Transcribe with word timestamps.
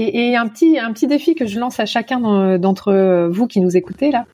Et, 0.00 0.36
un 0.36 0.46
petit 0.48 0.78
un 0.78 0.92
petit 0.92 1.06
défi 1.06 1.34
que 1.34 1.46
je 1.46 1.58
lance 1.58 1.80
à 1.80 1.86
chacun 1.86 2.58
d'entre 2.58 3.28
vous 3.28 3.46
qui 3.46 3.60
nous 3.60 3.76
écoutez 3.76 4.10
là. 4.10 4.26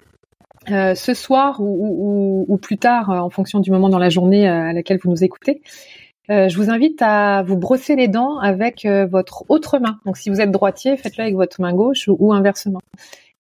Euh, 0.71 0.95
ce 0.95 1.13
soir 1.13 1.59
ou, 1.61 2.59
plus 2.61 2.79
tard, 2.79 3.11
en 3.11 3.29
fonction 3.31 3.61
du 3.61 3.71
moment 3.71 3.89
dans 3.89 3.99
la 3.99 4.09
journée 4.09 4.49
à 4.49 4.73
laquelle 4.73 4.99
vous 5.03 5.11
nous 5.11 5.25
écoutez, 5.25 5.63
je 6.29 6.57
vous 6.57 6.71
invite 6.71 7.01
à 7.03 7.43
vous 7.43 7.57
brosser 7.57 7.97
les 7.97 8.09
dents 8.09 8.39
avec 8.39 8.87
votre 9.11 9.45
autre 9.49 9.79
main. 9.79 9.99
Donc, 10.07 10.17
si 10.17 10.31
vous 10.31 10.41
êtes 10.41 10.51
droitier, 10.51 10.97
faites-le 10.97 11.25
avec 11.25 11.35
votre 11.35 11.61
main 11.61 11.73
gauche 11.73 12.09
ou 12.09 12.33
inversement. 12.33 12.81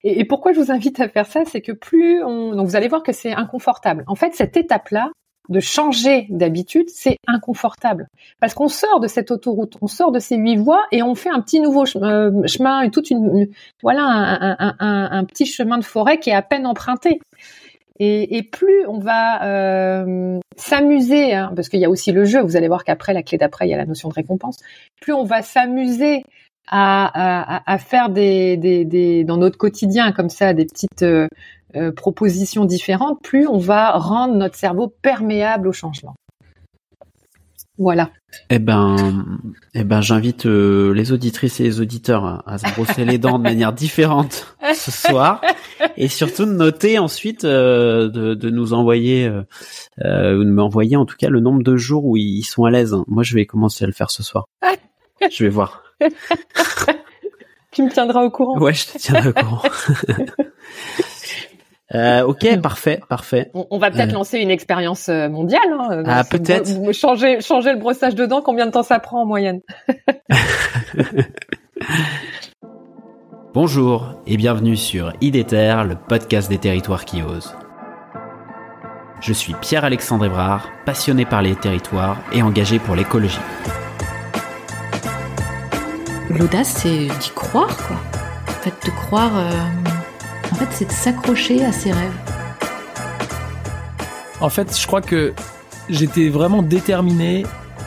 Et, 0.04 0.25
pourquoi 0.27 0.52
je 0.52 0.61
vous 0.61 0.70
invite 0.70 1.00
à 1.00 1.09
faire 1.09 1.27
ça, 1.27 1.45
c'est 1.46 1.62
que 1.62 1.72
plus 1.72 2.22
on, 2.22 2.54
donc 2.54 2.66
vous 2.66 2.77
allez 2.77 2.88
voir 2.88 3.02
que 3.02 3.12
c'est 3.12 3.32
inconfortable. 3.32 4.04
En 4.06 4.14
fait, 4.14 4.34
cette 4.34 4.56
étape-là, 4.56 5.11
de 5.48 5.61
changer 5.61 6.26
d'habitude, 6.30 6.88
c'est 6.88 7.18
inconfortable 7.26 8.08
parce 8.40 8.54
qu'on 8.54 8.68
sort 8.68 9.00
de 9.00 9.08
cette 9.08 9.30
autoroute, 9.30 9.76
on 9.82 9.86
sort 9.86 10.11
de 10.11 10.18
ces 10.18 10.36
huit 10.36 10.56
voies 10.56 10.82
et 10.90 11.02
on 11.02 11.14
fait 11.14 11.30
un 11.30 11.40
petit 11.40 11.61
nouveau 11.61 11.84
euh, 11.96 12.46
chemin, 12.46 12.88
toute 12.90 13.11
une, 13.11 13.48
voilà 13.82 14.04
un, 14.79 15.25
petit 15.25 15.46
chemin 15.46 15.79
de 15.79 15.85
forêt 15.85 16.18
qui 16.18 16.30
est 16.30 16.35
à 16.35 16.43
peine 16.43 16.66
emprunté. 16.66 17.21
Et, 18.00 18.43
plus 18.43 18.86
on 18.88 18.99
va 18.99 19.44
euh, 19.44 20.40
s'amuser, 20.57 21.32
hein, 21.32 21.52
parce 21.54 21.68
qu'il 21.68 21.79
y 21.79 21.85
a 21.85 21.90
aussi 21.90 22.11
le 22.11 22.24
jeu, 22.24 22.40
vous 22.40 22.57
allez 22.57 22.66
voir 22.66 22.82
qu'après 22.82 23.13
la 23.14 23.22
clé 23.22 23.38
d'après 23.38 23.68
il 23.68 23.71
y 23.71 23.74
a 23.74 23.76
la 23.76 23.86
notion 23.86 24.08
de 24.08 24.14
récompense. 24.14 24.57
Plus 25.00 25.13
on 25.13 25.24
va 25.24 25.43
s'amuser 25.43 26.24
à, 26.66 27.76
faire 27.79 28.08
des, 28.08 29.24
dans 29.24 29.36
notre 29.36 29.58
quotidien 29.58 30.13
comme 30.13 30.30
ça 30.30 30.54
des 30.54 30.64
petites 30.64 31.02
euh, 31.02 31.29
euh, 31.77 31.93
propositions 31.93 32.64
différentes, 32.64 33.23
plus 33.23 33.47
on 33.47 33.59
va 33.59 33.92
rendre 33.92 34.34
notre 34.34 34.56
cerveau 34.56 34.89
perméable 35.03 35.69
au 35.69 35.73
changement. 35.73 36.14
Voilà. 37.77 38.11
Eh 38.50 38.61
ben, 38.61 39.41
eh 39.75 39.83
ben, 39.83 40.00
j'invite 40.00 40.47
euh, 40.47 40.92
les 40.95 41.11
auditrices 41.11 41.59
et 41.59 41.64
les 41.64 41.81
auditeurs 41.81 42.42
à, 42.47 42.59
se 42.59 42.73
brosser 42.75 43.05
les 43.05 43.19
dents 43.19 43.39
de 43.39 43.42
manière 43.42 43.73
différente 43.75 44.56
ce 44.75 44.92
soir, 44.92 45.41
et 45.97 46.06
surtout 46.06 46.44
de 46.44 46.53
noter 46.53 47.00
ensuite 47.00 47.44
de, 47.44 48.34
de, 48.34 48.50
nous 48.50 48.75
envoyer 48.75 49.28
ou 49.28 50.05
de 50.44 50.50
m'envoyer 50.50 50.97
en 50.97 51.05
tout 51.05 51.16
cas 51.16 51.28
le 51.28 51.41
nombre 51.41 51.64
de 51.64 51.77
jours 51.77 52.05
où 52.05 52.16
ils 52.16 52.44
sont 52.44 52.64
à 52.64 52.70
l'aise. 52.70 52.94
Moi, 53.09 53.25
je 53.25 53.34
vais 53.34 53.47
commencer 53.47 53.84
à 53.84 53.88
le 53.88 53.92
faire 53.92 54.11
ce 54.11 54.22
soir. 54.22 54.47
je 55.31 55.42
vais 55.42 55.50
voir 55.50 55.83
tu 57.75 57.83
me 57.83 57.91
tiendras 57.91 58.22
au 58.22 58.31
courant. 58.31 58.59
Ouais, 58.59 58.72
je 58.72 58.86
te 58.86 58.98
tiendrai 58.98 59.28
au 59.28 59.33
courant. 59.33 59.62
Euh, 61.92 62.22
ok, 62.22 62.60
parfait, 62.62 63.00
parfait. 63.08 63.50
On, 63.52 63.78
va 63.78 63.90
peut-être 63.90 64.10
euh. 64.10 64.14
lancer 64.14 64.38
une 64.38 64.50
expérience 64.50 65.08
euh, 65.08 65.28
mondiale. 65.28 65.60
Hein, 65.78 66.02
ah, 66.06 66.24
peut-être. 66.24 66.92
Changer, 66.92 67.41
changer 67.41 67.72
le 67.72 67.78
brossage 67.78 68.14
de 68.14 68.24
dents, 68.26 68.41
combien 68.42 68.66
de 68.66 68.70
temps 68.70 68.82
ça 68.82 68.98
prend 69.00 69.22
en 69.22 69.26
moyenne? 69.26 69.60
Bonjour 73.52 74.14
et 74.26 74.36
bienvenue 74.36 74.76
sur 74.76 75.12
IDETER, 75.20 75.84
le 75.86 75.94
podcast 75.94 76.48
des 76.48 76.58
territoires 76.58 77.04
qui 77.04 77.22
osent. 77.22 77.54
Je 79.20 79.32
suis 79.32 79.54
Pierre-Alexandre 79.54 80.24
Evrard, 80.26 80.70
passionné 80.84 81.24
par 81.24 81.41
les 81.41 81.54
territoires 81.54 82.19
et 82.32 82.42
engagé 82.42 82.80
pour 82.80 82.96
l'écologie. 82.96 83.38
L'audace, 86.30 86.80
c'est 86.82 87.06
d'y 87.06 87.30
croire, 87.30 87.76
quoi. 87.86 87.96
En 88.48 88.60
fait, 88.60 88.74
de 88.84 88.91
croire. 88.91 89.38
Euh, 89.38 89.94
en 90.55 90.56
fait, 90.56 90.69
c'est 90.70 90.84
de 90.84 90.92
s'accrocher 90.92 91.64
à 91.64 91.72
ses 91.72 91.91
rêves. 91.91 92.12
En 94.41 94.48
fait, 94.48 94.78
je 94.78 94.86
crois 94.86 95.00
que 95.00 95.33
j'étais 95.88 96.28
vraiment 96.28 96.62
déterminé 96.62 97.44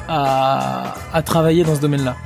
à, 0.09 0.93
travailler 1.23 1.63
dans 1.63 1.75
ce 1.75 1.79
domaine-là. 1.79 2.17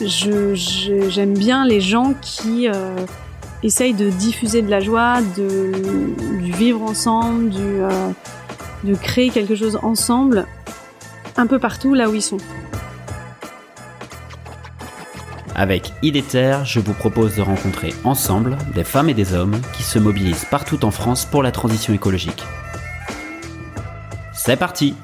J'aime 0.00 1.34
bien 1.34 1.66
les 1.66 1.82
gens 1.82 2.14
qui 2.22 2.68
euh, 2.68 2.96
essayent 3.62 3.92
de 3.92 4.08
diffuser 4.08 4.62
de 4.62 4.70
la 4.70 4.80
joie, 4.80 5.18
de, 5.36 5.72
du 6.40 6.52
vivre 6.52 6.80
ensemble, 6.80 7.50
du, 7.50 7.82
euh, 7.82 7.90
de 8.84 8.94
créer 8.94 9.28
quelque 9.28 9.56
chose 9.56 9.78
ensemble, 9.82 10.46
un 11.36 11.46
peu 11.46 11.58
partout 11.58 11.92
là 11.92 12.08
où 12.08 12.14
ils 12.14 12.22
sont. 12.22 12.38
Avec 15.58 15.90
IDETER, 16.02 16.58
je 16.64 16.78
vous 16.78 16.94
propose 16.94 17.34
de 17.34 17.42
rencontrer 17.42 17.92
ensemble 18.04 18.56
des 18.76 18.84
femmes 18.84 19.08
et 19.08 19.14
des 19.14 19.34
hommes 19.34 19.60
qui 19.76 19.82
se 19.82 19.98
mobilisent 19.98 20.44
partout 20.44 20.84
en 20.84 20.92
France 20.92 21.26
pour 21.26 21.42
la 21.42 21.50
transition 21.50 21.92
écologique. 21.92 22.44
C'est 24.32 24.56
parti 24.56 24.94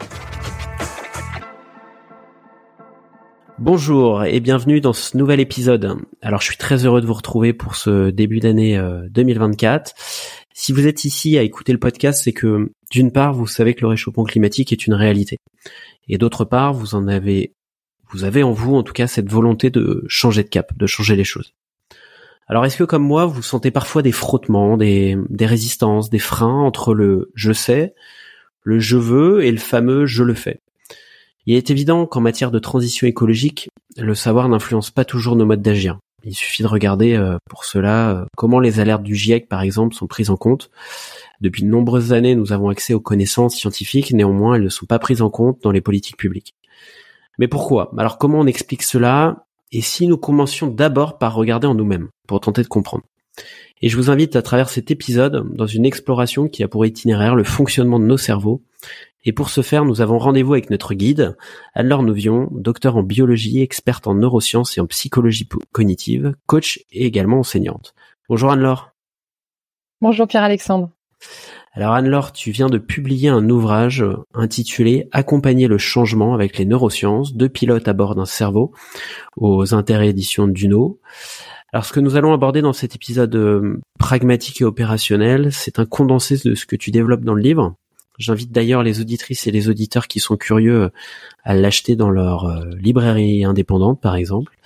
Bonjour 3.58 4.22
et 4.22 4.38
bienvenue 4.38 4.80
dans 4.80 4.92
ce 4.92 5.16
nouvel 5.16 5.40
épisode. 5.40 5.96
Alors 6.22 6.40
je 6.40 6.46
suis 6.46 6.56
très 6.56 6.86
heureux 6.86 7.00
de 7.00 7.06
vous 7.06 7.14
retrouver 7.14 7.52
pour 7.52 7.74
ce 7.74 8.10
début 8.10 8.38
d'année 8.38 8.80
2024. 9.10 9.90
Euh, 9.90 10.02
si 10.52 10.72
vous 10.72 10.86
êtes 10.86 11.04
ici 11.04 11.36
à 11.36 11.42
écouter 11.42 11.72
le 11.72 11.80
podcast, 11.80 12.22
c'est 12.22 12.32
que 12.32 12.70
d'une 12.92 13.10
part, 13.10 13.34
vous 13.34 13.48
savez 13.48 13.74
que 13.74 13.80
le 13.80 13.88
réchauffement 13.88 14.22
climatique 14.22 14.72
est 14.72 14.86
une 14.86 14.94
réalité. 14.94 15.38
Et 16.08 16.16
d'autre 16.16 16.44
part, 16.44 16.74
vous 16.74 16.94
en 16.94 17.08
avez 17.08 17.54
vous 18.14 18.22
avez 18.22 18.44
en 18.44 18.52
vous 18.52 18.76
en 18.76 18.84
tout 18.84 18.92
cas 18.92 19.08
cette 19.08 19.28
volonté 19.28 19.70
de 19.70 20.04
changer 20.06 20.44
de 20.44 20.48
cap, 20.48 20.76
de 20.76 20.86
changer 20.86 21.16
les 21.16 21.24
choses. 21.24 21.52
Alors 22.46 22.64
est-ce 22.64 22.76
que 22.76 22.84
comme 22.84 23.02
moi, 23.02 23.26
vous 23.26 23.42
sentez 23.42 23.72
parfois 23.72 24.02
des 24.02 24.12
frottements, 24.12 24.76
des, 24.76 25.16
résistances, 25.40 26.10
des 26.10 26.20
freins 26.20 26.60
entre 26.60 26.94
le 26.94 27.32
je 27.34 27.52
sais, 27.52 27.94
le 28.62 28.78
je 28.78 28.96
veux 28.96 29.44
et 29.44 29.50
le 29.50 29.58
fameux 29.58 30.06
je 30.06 30.22
le 30.22 30.34
fais 30.34 30.60
Il 31.46 31.56
est 31.56 31.70
évident 31.70 32.06
qu'en 32.06 32.20
matière 32.20 32.52
de 32.52 32.58
transition 32.60 33.06
écologique, 33.08 33.68
le 33.96 34.14
savoir 34.14 34.48
n'influence 34.48 34.90
pas 34.90 35.04
toujours 35.04 35.34
nos 35.34 35.46
modes 35.46 35.62
d'agir. 35.62 35.98
Il 36.22 36.34
suffit 36.34 36.62
de 36.62 36.68
regarder 36.68 37.14
euh, 37.14 37.36
pour 37.50 37.64
cela 37.64 38.10
euh, 38.10 38.24
comment 38.36 38.60
les 38.60 38.78
alertes 38.78 39.02
du 39.02 39.14
GIEC 39.14 39.48
par 39.48 39.60
exemple 39.60 39.94
sont 39.94 40.06
prises 40.06 40.30
en 40.30 40.36
compte. 40.36 40.70
Depuis 41.40 41.64
de 41.64 41.68
nombreuses 41.68 42.12
années, 42.12 42.34
nous 42.34 42.52
avons 42.52 42.68
accès 42.68 42.94
aux 42.94 43.00
connaissances 43.00 43.56
scientifiques, 43.56 44.12
néanmoins 44.12 44.54
elles 44.54 44.62
ne 44.62 44.68
sont 44.68 44.86
pas 44.86 44.98
prises 44.98 45.20
en 45.20 45.30
compte 45.30 45.62
dans 45.62 45.70
les 45.70 45.82
politiques 45.82 46.16
publiques. 46.16 46.54
Mais 47.38 47.48
pourquoi? 47.48 47.92
Alors 47.98 48.18
comment 48.18 48.40
on 48.40 48.46
explique 48.46 48.82
cela? 48.82 49.46
Et 49.72 49.80
si 49.80 50.06
nous 50.06 50.16
commencions 50.16 50.68
d'abord 50.68 51.18
par 51.18 51.34
regarder 51.34 51.66
en 51.66 51.74
nous-mêmes, 51.74 52.08
pour 52.28 52.40
tenter 52.40 52.62
de 52.62 52.68
comprendre 52.68 53.02
Et 53.82 53.88
je 53.88 53.96
vous 53.96 54.10
invite 54.10 54.36
à 54.36 54.42
travers 54.42 54.68
cet 54.68 54.90
épisode 54.90 55.52
dans 55.54 55.66
une 55.66 55.84
exploration 55.84 56.48
qui 56.48 56.62
a 56.62 56.68
pour 56.68 56.86
itinéraire 56.86 57.34
le 57.34 57.44
fonctionnement 57.44 57.98
de 57.98 58.04
nos 58.04 58.16
cerveaux. 58.16 58.62
Et 59.24 59.32
pour 59.32 59.48
ce 59.48 59.62
faire, 59.62 59.84
nous 59.84 60.00
avons 60.00 60.18
rendez-vous 60.18 60.52
avec 60.52 60.70
notre 60.70 60.94
guide, 60.94 61.36
Anne-Laure 61.74 62.02
Novion, 62.02 62.48
docteur 62.52 62.96
en 62.96 63.02
biologie, 63.02 63.62
experte 63.62 64.06
en 64.06 64.14
neurosciences 64.14 64.76
et 64.76 64.80
en 64.80 64.86
psychologie 64.86 65.48
cognitive, 65.72 66.34
coach 66.46 66.84
et 66.92 67.06
également 67.06 67.38
enseignante. 67.38 67.94
Bonjour 68.28 68.52
Anne-Laure. 68.52 68.90
Bonjour 70.00 70.28
Pierre-Alexandre. 70.28 70.90
Alors 71.76 71.94
Anne-Laure, 71.94 72.30
tu 72.30 72.52
viens 72.52 72.68
de 72.68 72.78
publier 72.78 73.30
un 73.30 73.50
ouvrage 73.50 74.04
intitulé 74.32 75.08
Accompagner 75.10 75.66
le 75.66 75.76
changement 75.76 76.32
avec 76.32 76.56
les 76.56 76.66
neurosciences, 76.66 77.34
deux 77.34 77.48
pilotes 77.48 77.88
à 77.88 77.92
bord 77.92 78.14
d'un 78.14 78.26
cerveau 78.26 78.72
aux 79.36 79.74
intérêts 79.74 80.10
éditions 80.10 80.46
d'Uno. 80.46 81.00
Alors 81.72 81.84
ce 81.84 81.92
que 81.92 81.98
nous 81.98 82.14
allons 82.14 82.32
aborder 82.32 82.62
dans 82.62 82.72
cet 82.72 82.94
épisode 82.94 83.34
euh, 83.34 83.80
pragmatique 83.98 84.60
et 84.60 84.64
opérationnel, 84.64 85.52
c'est 85.52 85.80
un 85.80 85.84
condensé 85.84 86.38
de 86.44 86.54
ce 86.54 86.64
que 86.64 86.76
tu 86.76 86.92
développes 86.92 87.24
dans 87.24 87.34
le 87.34 87.42
livre. 87.42 87.74
J'invite 88.18 88.52
d'ailleurs 88.52 88.84
les 88.84 89.00
auditrices 89.00 89.48
et 89.48 89.50
les 89.50 89.68
auditeurs 89.68 90.06
qui 90.06 90.20
sont 90.20 90.36
curieux 90.36 90.90
à 91.42 91.54
l'acheter 91.56 91.96
dans 91.96 92.10
leur 92.10 92.44
euh, 92.44 92.66
librairie 92.76 93.44
indépendante, 93.44 94.00
par 94.00 94.14
exemple. 94.14 94.56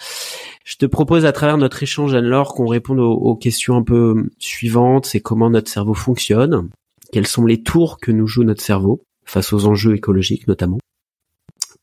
Je 0.65 0.77
te 0.77 0.85
propose 0.85 1.25
à 1.25 1.33
travers 1.33 1.57
notre 1.57 1.83
échange, 1.83 2.15
Anne-Laure, 2.15 2.53
qu'on 2.53 2.67
réponde 2.67 3.01
aux, 3.01 3.35
questions 3.37 3.77
un 3.77 3.83
peu 3.83 4.29
suivantes. 4.39 5.07
C'est 5.07 5.21
comment 5.21 5.49
notre 5.49 5.71
cerveau 5.71 5.95
fonctionne, 5.95 6.69
quels 7.13 7.27
sont 7.27 7.47
les 7.47 7.63
tours 7.63 7.99
que 7.99 8.13
nous 8.13 8.27
joue 8.27 8.45
notre 8.45 8.63
cerveau 8.63 9.03
face 9.25 9.53
aux 9.53 9.67
enjeux 9.67 9.95
écologiques 9.95 10.49
notamment? 10.49 10.79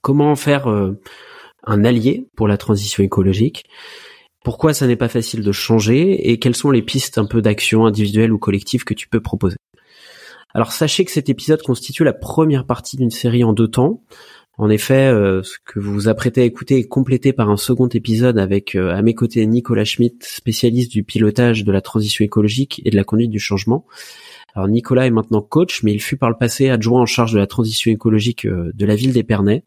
Comment 0.01 0.35
faire 0.35 0.67
euh, 0.67 0.99
un 1.63 1.83
allié 1.83 2.27
pour 2.35 2.47
la 2.47 2.57
transition 2.57 3.03
écologique? 3.03 3.63
Pourquoi 4.43 4.73
ça 4.75 4.85
n'est 4.85 4.95
pas 4.95 5.09
facile 5.09 5.41
de 5.41 5.51
changer? 5.51 6.29
Et 6.29 6.37
quelles 6.37 6.55
sont 6.55 6.69
les 6.69 6.83
pistes 6.83 7.17
un 7.17 7.25
peu 7.25 7.41
d'action 7.41 7.85
individuelle 7.85 8.31
ou 8.31 8.37
collective 8.37 8.83
que 8.83 8.93
tu 8.93 9.07
peux 9.07 9.19
proposer? 9.19 9.57
Alors 10.53 10.71
sachez 10.71 11.03
que 11.03 11.11
cet 11.11 11.27
épisode 11.27 11.61
constitue 11.63 12.03
la 12.03 12.13
première 12.13 12.65
partie 12.65 12.95
d'une 12.95 13.09
série 13.09 13.43
en 13.43 13.53
deux 13.53 13.67
temps. 13.67 14.03
En 14.57 14.69
effet, 14.69 15.07
euh, 15.07 15.43
ce 15.43 15.57
que 15.65 15.79
vous 15.79 15.91
vous 15.91 16.07
apprêtez 16.07 16.41
à 16.41 16.45
écouter 16.45 16.77
est 16.77 16.87
complété 16.87 17.33
par 17.33 17.49
un 17.49 17.57
second 17.57 17.89
épisode 17.89 18.37
avec 18.37 18.75
euh, 18.75 18.95
à 18.95 19.01
mes 19.01 19.13
côtés 19.13 19.45
Nicolas 19.47 19.83
Schmitt, 19.83 20.23
spécialiste 20.23 20.91
du 20.91 21.03
pilotage 21.03 21.65
de 21.65 21.71
la 21.73 21.81
transition 21.81 22.23
écologique 22.23 22.81
et 22.85 22.89
de 22.89 22.95
la 22.95 23.03
conduite 23.03 23.31
du 23.31 23.39
changement, 23.39 23.85
alors 24.55 24.69
Nicolas 24.69 25.05
est 25.05 25.11
maintenant 25.11 25.41
coach, 25.41 25.83
mais 25.83 25.93
il 25.93 26.01
fut 26.01 26.15
par 26.15 26.29
le 26.29 26.37
passé 26.37 26.69
adjoint 26.69 27.01
en 27.01 27.05
charge 27.05 27.33
de 27.33 27.37
la 27.37 27.47
transition 27.47 27.91
écologique 27.91 28.45
euh, 28.45 28.71
de 28.73 28.85
la 28.85 28.95
ville 28.95 29.11
d'Épernay, 29.11 29.63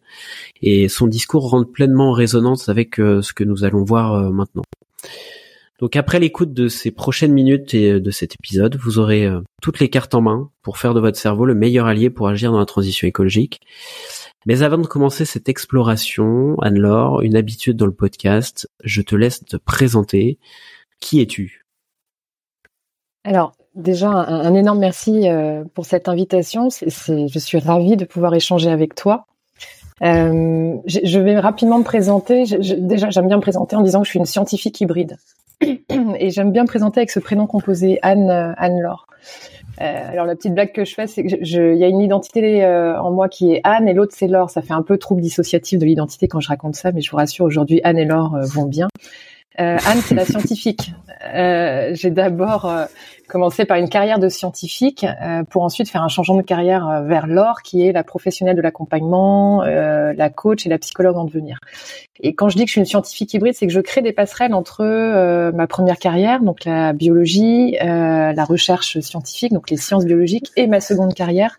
et 0.63 0.89
son 0.89 1.07
discours 1.07 1.51
rentre 1.51 1.71
pleinement 1.71 2.11
en 2.11 2.13
résonance 2.13 2.71
avec 2.71 2.99
euh, 2.99 3.21
ce 3.21 3.35
que 3.35 3.45
nous 3.45 3.65
allons 3.65 3.85
voir 3.85 4.15
euh, 4.15 4.31
maintenant. 4.31 4.63
Donc 5.79 5.95
après 5.95 6.19
l'écoute 6.19 6.55
de 6.55 6.69
ces 6.69 6.91
prochaines 6.91 7.33
minutes 7.33 7.75
et 7.75 8.01
de 8.01 8.11
cet 8.11 8.35
épisode, 8.35 8.77
vous 8.77 8.99
aurez 8.99 9.29
toutes 9.63 9.79
les 9.79 9.89
cartes 9.89 10.13
en 10.17 10.21
main 10.21 10.51
pour 10.61 10.77
faire 10.77 10.93
de 10.93 10.99
votre 10.99 11.17
cerveau 11.17 11.45
le 11.45 11.55
meilleur 11.55 11.87
allié 11.87 12.11
pour 12.11 12.27
agir 12.27 12.51
dans 12.51 12.59
la 12.59 12.67
transition 12.67 13.07
écologique. 13.07 13.61
Mais 14.45 14.63
avant 14.63 14.79
de 14.79 14.89
commencer 14.89 15.25
cette 15.25 15.49
exploration, 15.49 16.59
Anne-Laure, 16.63 17.21
une 17.23 17.37
habitude 17.37 17.77
dans 17.77 17.87
le 17.87 17.95
podcast, 17.95 18.69
je 18.83 19.03
te 19.03 19.15
laisse 19.15 19.45
te 19.45 19.57
présenter. 19.57 20.41
Qui 20.99 21.21
es-tu? 21.21 21.65
Alors, 23.23 23.53
déjà, 23.79 24.09
un, 24.09 24.55
énorme 24.55 24.81
merci 24.81 25.29
euh, 25.29 25.65
pour 25.75 25.87
cette 25.87 26.09
invitation. 26.09 26.69
je 26.69 27.39
suis 27.39 27.59
ravie 27.59 27.97
de 27.97 28.05
pouvoir 28.05 28.35
échanger 28.35 28.71
avec 28.71 28.95
toi. 28.95 29.25
Euh, 30.03 30.77
je, 30.87 31.19
vais 31.19 31.39
rapidement 31.39 31.79
me 31.79 31.85
présenter. 31.85 32.45
déjà, 32.79 33.11
j'aime 33.11 33.27
bien 33.27 33.37
me 33.37 33.43
présenter 33.43 33.75
en 33.77 33.83
disant 33.83 34.01
que 34.01 34.07
je 34.07 34.11
suis 34.11 34.19
une 34.19 34.27
scientifique 34.27 34.81
hybride. 34.81 35.17
Et 35.61 36.31
j'aime 36.31 36.53
bien 36.53 36.63
me 36.63 36.69
présenter 36.69 37.01
avec 37.01 37.11
ce 37.11 37.19
prénom 37.21 37.47
composé 37.47 37.99
Anne, 38.03 38.31
euh, 38.31 38.53
Anne-Laure. 38.57 39.07
Alors 39.81 40.27
la 40.27 40.35
petite 40.35 40.55
blague 40.55 40.73
que 40.73 40.85
je 40.85 40.93
fais, 40.93 41.07
c'est 41.07 41.23
que 41.23 41.37
il 41.41 41.79
y 41.79 41.85
a 41.85 41.87
une 41.87 42.01
identité 42.01 42.67
en 42.67 43.13
moi 43.13 43.29
qui 43.29 43.53
est 43.53 43.61
Anne 43.63 43.87
et 43.87 43.93
l'autre 43.93 44.13
c'est 44.17 44.27
Laure. 44.27 44.51
Ça 44.51 44.61
fait 44.61 44.73
un 44.73 44.83
peu 44.83 44.99
trouble 44.99 45.21
dissociatif 45.21 45.79
de 45.79 45.85
l'identité 45.85 46.27
quand 46.27 46.41
je 46.41 46.49
raconte 46.49 46.75
ça, 46.75 46.91
mais 46.91 47.01
je 47.01 47.09
vous 47.09 47.17
rassure, 47.17 47.45
aujourd'hui 47.45 47.81
Anne 47.85 47.97
et 47.97 48.05
Laure 48.05 48.39
vont 48.43 48.65
bien. 48.65 48.89
Anne, 49.59 50.01
c'est 50.05 50.15
la 50.15 50.25
scientifique. 50.27 50.93
J'ai 51.35 52.11
d'abord 52.11 52.73
commencé 53.29 53.65
par 53.67 53.77
une 53.77 53.89
carrière 53.89 54.19
de 54.19 54.29
scientifique 54.29 55.05
pour 55.51 55.63
ensuite 55.63 55.91
faire 55.91 56.03
un 56.03 56.09
changement 56.09 56.37
de 56.37 56.43
carrière 56.43 57.03
vers 57.05 57.27
Laure, 57.27 57.63
qui 57.63 57.87
est 57.87 57.93
la 57.93 58.05
professionnelle 58.05 58.57
de 58.57 58.63
l'accompagnement, 58.63 59.63
la 59.63 60.31
coach 60.31 60.65
et 60.65 60.69
la 60.69 60.79
psychologue 60.79 61.17
en 61.17 61.25
devenir. 61.25 61.59
Et 62.21 62.35
quand 62.35 62.49
je 62.49 62.57
dis 62.57 62.65
que 62.65 62.69
je 62.69 62.73
suis 62.73 62.81
une 62.81 62.87
scientifique 62.87 63.33
hybride, 63.35 63.55
c'est 63.55 63.67
que 63.67 63.73
je 63.73 63.81
crée 63.81 64.03
des 64.03 64.13
passerelles 64.13 64.55
entre 64.55 64.81
euh, 64.83 65.53
ma 65.53 65.67
première 65.67 65.99
carrière, 65.99 66.43
donc 66.43 66.65
la 66.65 66.93
biologie, 66.93 67.77
euh, 67.81 68.33
la 68.33 68.45
recherche 68.45 68.99
scientifique, 69.01 69.53
donc 69.53 69.71
les 69.71 69.77
sciences 69.77 70.05
biologiques, 70.05 70.51
et 70.57 70.67
ma 70.67 70.81
seconde 70.81 71.15
carrière, 71.15 71.59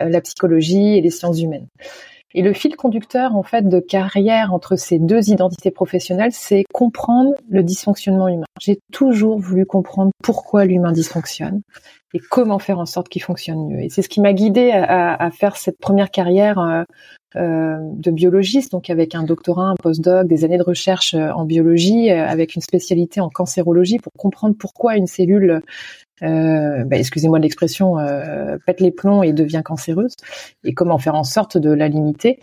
euh, 0.00 0.08
la 0.08 0.20
psychologie 0.22 0.96
et 0.96 1.00
les 1.02 1.10
sciences 1.10 1.40
humaines. 1.40 1.66
Et 2.34 2.42
le 2.42 2.52
fil 2.52 2.76
conducteur, 2.76 3.34
en 3.34 3.42
fait, 3.42 3.68
de 3.68 3.80
carrière 3.80 4.54
entre 4.54 4.76
ces 4.76 4.98
deux 4.98 5.30
identités 5.30 5.70
professionnelles, 5.70 6.32
c'est 6.32 6.64
comprendre 6.72 7.32
le 7.48 7.62
dysfonctionnement 7.62 8.28
humain. 8.28 8.46
J'ai 8.60 8.78
toujours 8.92 9.38
voulu 9.38 9.66
comprendre 9.66 10.12
pourquoi 10.22 10.64
l'humain 10.64 10.92
dysfonctionne 10.92 11.62
et 12.14 12.18
comment 12.18 12.58
faire 12.58 12.78
en 12.78 12.86
sorte 12.86 13.08
qu'il 13.08 13.22
fonctionne 13.22 13.66
mieux. 13.68 13.82
Et 13.82 13.88
c'est 13.88 14.02
ce 14.02 14.08
qui 14.08 14.20
m'a 14.20 14.32
guidée 14.32 14.70
à, 14.72 15.30
faire 15.32 15.56
cette 15.56 15.78
première 15.78 16.10
carrière 16.10 16.58
euh, 16.58 16.82
de 17.34 18.10
biologiste, 18.10 18.72
donc 18.72 18.90
avec 18.90 19.14
un 19.14 19.22
doctorat, 19.22 19.68
un 19.68 19.76
postdoc, 19.76 20.26
des 20.26 20.44
années 20.44 20.58
de 20.58 20.64
recherche 20.64 21.14
euh, 21.14 21.30
en 21.30 21.44
biologie, 21.44 22.10
euh, 22.10 22.26
avec 22.26 22.56
une 22.56 22.62
spécialité 22.62 23.20
en 23.20 23.28
cancérologie 23.28 23.98
pour 23.98 24.12
comprendre 24.12 24.56
pourquoi 24.58 24.96
une 24.96 25.06
cellule, 25.06 25.62
euh, 26.22 26.84
bah, 26.84 26.96
excusez-moi 26.96 27.38
de 27.38 27.44
l'expression, 27.44 27.96
pète 28.66 28.80
les 28.80 28.90
plombs 28.90 29.22
et 29.22 29.32
devient 29.32 29.62
cancéreuse, 29.64 30.16
et 30.64 30.74
comment 30.74 30.98
faire 30.98 31.14
en 31.14 31.24
sorte 31.24 31.56
de 31.56 31.70
la 31.70 31.88
limiter. 31.88 32.40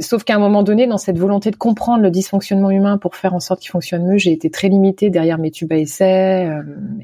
Sauf 0.00 0.22
qu'à 0.24 0.36
un 0.36 0.38
moment 0.38 0.62
donné, 0.62 0.86
dans 0.86 0.96
cette 0.96 1.18
volonté 1.18 1.50
de 1.50 1.56
comprendre 1.56 2.02
le 2.02 2.10
dysfonctionnement 2.10 2.70
humain 2.70 2.96
pour 2.96 3.16
faire 3.16 3.34
en 3.34 3.40
sorte 3.40 3.60
qu'il 3.60 3.70
fonctionne 3.70 4.06
mieux, 4.06 4.16
j'ai 4.16 4.32
été 4.32 4.48
très 4.48 4.68
limitée 4.68 5.10
derrière 5.10 5.36
mes 5.36 5.50
tubes 5.50 5.72
à 5.72 5.76
essai 5.76 6.48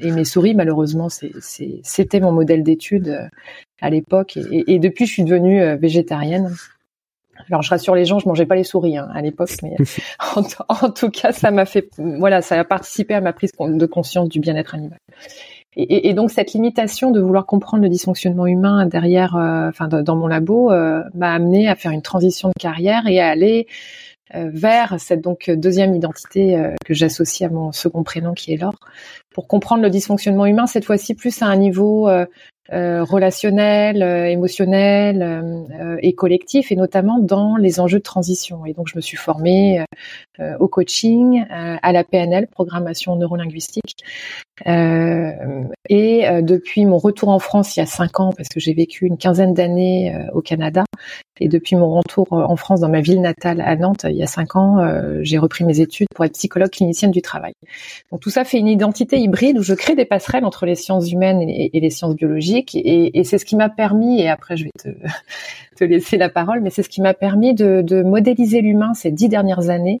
et 0.01 0.11
mes 0.11 0.23
souris. 0.23 0.55
Malheureusement, 0.55 1.09
c'était 1.09 2.19
mon 2.21 2.31
modèle 2.31 2.63
d'étude 2.63 3.29
à 3.81 3.89
l'époque. 3.89 4.37
Et, 4.37 4.73
et, 4.73 4.79
depuis, 4.79 5.05
je 5.05 5.11
suis 5.11 5.23
devenue 5.23 5.75
végétarienne. 5.77 6.55
Alors 7.49 7.61
je 7.61 7.69
rassure 7.69 7.95
les 7.95 8.05
gens, 8.05 8.19
je 8.19 8.27
mangeais 8.27 8.45
pas 8.45 8.55
les 8.55 8.63
souris 8.63 8.97
hein, 8.97 9.09
à 9.13 9.21
l'époque, 9.21 9.51
mais 9.63 9.75
en, 10.35 10.89
tout 10.89 11.09
cas 11.09 11.31
ça 11.31 11.51
m'a 11.51 11.65
fait, 11.65 11.89
voilà, 11.97 12.41
ça 12.41 12.59
a 12.59 12.63
participé 12.63 13.13
à 13.13 13.21
ma 13.21 13.33
prise 13.33 13.51
de 13.59 13.85
conscience 13.85 14.29
du 14.29 14.39
bien-être 14.39 14.75
animal. 14.75 14.99
Et, 15.75 16.09
et, 16.09 16.13
donc 16.13 16.31
cette 16.31 16.51
limitation 16.51 17.11
de 17.11 17.21
vouloir 17.21 17.45
comprendre 17.45 17.83
le 17.83 17.89
dysfonctionnement 17.89 18.45
humain 18.45 18.85
derrière, 18.85 19.37
euh, 19.37 19.69
enfin 19.69 19.87
dans 19.87 20.15
mon 20.17 20.27
labo, 20.27 20.69
euh, 20.71 21.01
m'a 21.13 21.33
amené 21.33 21.69
à 21.69 21.75
faire 21.75 21.91
une 21.91 22.01
transition 22.01 22.49
de 22.49 22.53
carrière 22.59 23.07
et 23.07 23.21
à 23.21 23.29
aller 23.29 23.67
euh, 24.35 24.49
vers 24.51 24.99
cette 24.99 25.21
donc 25.21 25.49
deuxième 25.49 25.95
identité 25.95 26.61
que 26.85 26.93
j'associe 26.93 27.49
à 27.49 27.53
mon 27.53 27.71
second 27.71 28.03
prénom 28.03 28.33
qui 28.33 28.51
est 28.53 28.57
Laure, 28.57 28.75
pour 29.33 29.47
comprendre 29.47 29.81
le 29.81 29.89
dysfonctionnement 29.89 30.45
humain 30.45 30.67
cette 30.67 30.83
fois-ci 30.83 31.15
plus 31.15 31.41
à 31.41 31.45
un 31.45 31.55
niveau 31.55 32.09
relationnel, 32.71 34.01
euh, 34.01 34.29
émotionnel 34.29 35.21
euh, 35.21 35.97
et 36.01 36.13
collectif, 36.13 36.71
et 36.71 36.75
notamment 36.75 37.19
dans 37.19 37.57
les 37.57 37.79
enjeux 37.79 37.99
de 37.99 38.03
transition. 38.03 38.65
Et 38.65 38.73
donc, 38.73 38.87
je 38.87 38.95
me 38.95 39.01
suis 39.01 39.17
formée 39.17 39.83
au 40.59 40.67
coaching, 40.67 41.45
à 41.51 41.91
la 41.91 42.03
PNL, 42.03 42.47
programmation 42.47 43.15
neurolinguistique. 43.15 44.03
et 44.65 46.25
depuis 46.41 46.85
mon 46.85 46.97
retour 46.97 47.29
en 47.29 47.37
France 47.37 47.75
il 47.75 47.79
y 47.79 47.83
a 47.83 47.85
cinq 47.85 48.19
ans, 48.19 48.31
parce 48.35 48.49
que 48.49 48.59
j'ai 48.59 48.73
vécu 48.73 49.05
une 49.05 49.17
quinzaine 49.17 49.53
d'années 49.53 50.15
au 50.33 50.41
Canada, 50.41 50.83
et 51.39 51.47
depuis 51.47 51.75
mon 51.75 51.93
retour 51.93 52.27
en 52.31 52.55
France 52.55 52.79
dans 52.79 52.89
ma 52.89 53.01
ville 53.01 53.21
natale 53.21 53.61
à 53.61 53.75
Nantes 53.75 54.07
il 54.09 54.15
y 54.15 54.23
a 54.23 54.27
cinq 54.27 54.55
ans, 54.55 54.77
j'ai 55.21 55.37
repris 55.37 55.63
mes 55.63 55.79
études 55.79 56.07
pour 56.15 56.25
être 56.25 56.33
psychologue 56.33 56.71
clinicienne 56.71 57.11
du 57.11 57.21
travail. 57.21 57.53
Donc 58.11 58.21
tout 58.21 58.31
ça 58.31 58.43
fait 58.43 58.57
une 58.57 58.67
identité 58.67 59.19
hybride 59.19 59.59
où 59.59 59.63
je 59.63 59.75
crée 59.75 59.95
des 59.95 60.05
passerelles 60.05 60.45
entre 60.45 60.65
les 60.65 60.75
sciences 60.75 61.11
humaines 61.11 61.41
et 61.41 61.79
les 61.79 61.89
sciences 61.91 62.15
biologiques 62.15 62.60
et, 62.75 63.23
c'est 63.23 63.37
ce 63.37 63.45
qui 63.45 63.55
m'a 63.55 63.69
permis, 63.69 64.21
et 64.21 64.29
après 64.29 64.57
je 64.57 64.65
vais 64.65 64.71
te, 65.75 65.83
laisser 65.83 66.17
la 66.17 66.29
parole, 66.29 66.61
mais 66.61 66.69
c'est 66.69 66.83
ce 66.83 66.89
qui 66.89 67.01
m'a 67.01 67.13
permis 67.13 67.53
de, 67.53 68.03
modéliser 68.03 68.61
l'humain 68.61 68.93
ces 68.93 69.11
dix 69.11 69.29
dernières 69.29 69.69
années 69.69 69.99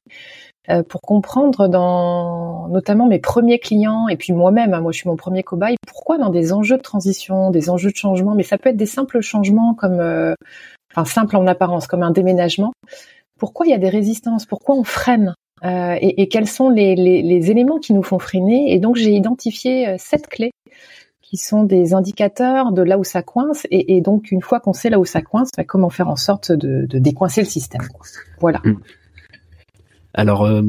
euh, 0.69 0.83
pour 0.83 1.01
comprendre 1.01 1.67
dans 1.67 2.67
notamment 2.67 3.07
mes 3.07 3.19
premiers 3.19 3.59
clients 3.59 4.07
et 4.07 4.15
puis 4.15 4.33
moi-même, 4.33 4.73
hein, 4.73 4.81
moi 4.81 4.91
je 4.91 4.99
suis 4.99 5.09
mon 5.09 5.15
premier 5.15 5.43
cobaye, 5.43 5.75
pourquoi 5.87 6.17
dans 6.17 6.29
des 6.29 6.53
enjeux 6.53 6.77
de 6.77 6.81
transition, 6.81 7.49
des 7.51 7.69
enjeux 7.69 7.91
de 7.91 7.95
changement, 7.95 8.35
mais 8.35 8.43
ça 8.43 8.57
peut 8.57 8.69
être 8.69 8.77
des 8.77 8.85
simples 8.85 9.21
changements 9.21 9.73
comme, 9.73 9.99
euh, 9.99 10.33
enfin 10.91 11.05
simples 11.05 11.37
en 11.37 11.47
apparence, 11.47 11.87
comme 11.87 12.03
un 12.03 12.11
déménagement, 12.11 12.73
pourquoi 13.39 13.65
il 13.65 13.69
y 13.69 13.75
a 13.75 13.79
des 13.79 13.89
résistances, 13.89 14.45
pourquoi 14.45 14.75
on 14.75 14.83
freine 14.83 15.33
euh, 15.63 15.95
et, 16.01 16.27
quels 16.27 16.47
sont 16.47 16.69
les, 16.69 16.95
les, 16.95 17.51
éléments 17.51 17.77
qui 17.77 17.93
nous 17.93 18.01
font 18.01 18.17
freiner. 18.17 18.73
Et 18.73 18.79
donc 18.79 18.95
j'ai 18.95 19.11
identifié 19.11 19.95
sept 19.99 20.27
clés 20.27 20.49
qui 21.31 21.37
sont 21.37 21.63
des 21.63 21.93
indicateurs 21.93 22.73
de 22.73 22.81
là 22.81 22.97
où 22.97 23.05
ça 23.05 23.23
coince. 23.23 23.65
Et, 23.71 24.01
donc, 24.01 24.31
une 24.31 24.41
fois 24.41 24.59
qu'on 24.59 24.73
sait 24.73 24.89
là 24.89 24.99
où 24.99 25.05
ça 25.05 25.21
coince, 25.21 25.47
bah, 25.55 25.63
comment 25.63 25.89
faire 25.89 26.09
en 26.09 26.17
sorte 26.17 26.51
de, 26.51 26.85
décoincer 26.99 27.39
le 27.39 27.47
système. 27.47 27.81
Voilà. 28.41 28.59
Mm. 28.65 28.73
Alors, 30.13 30.43
euh, 30.43 30.61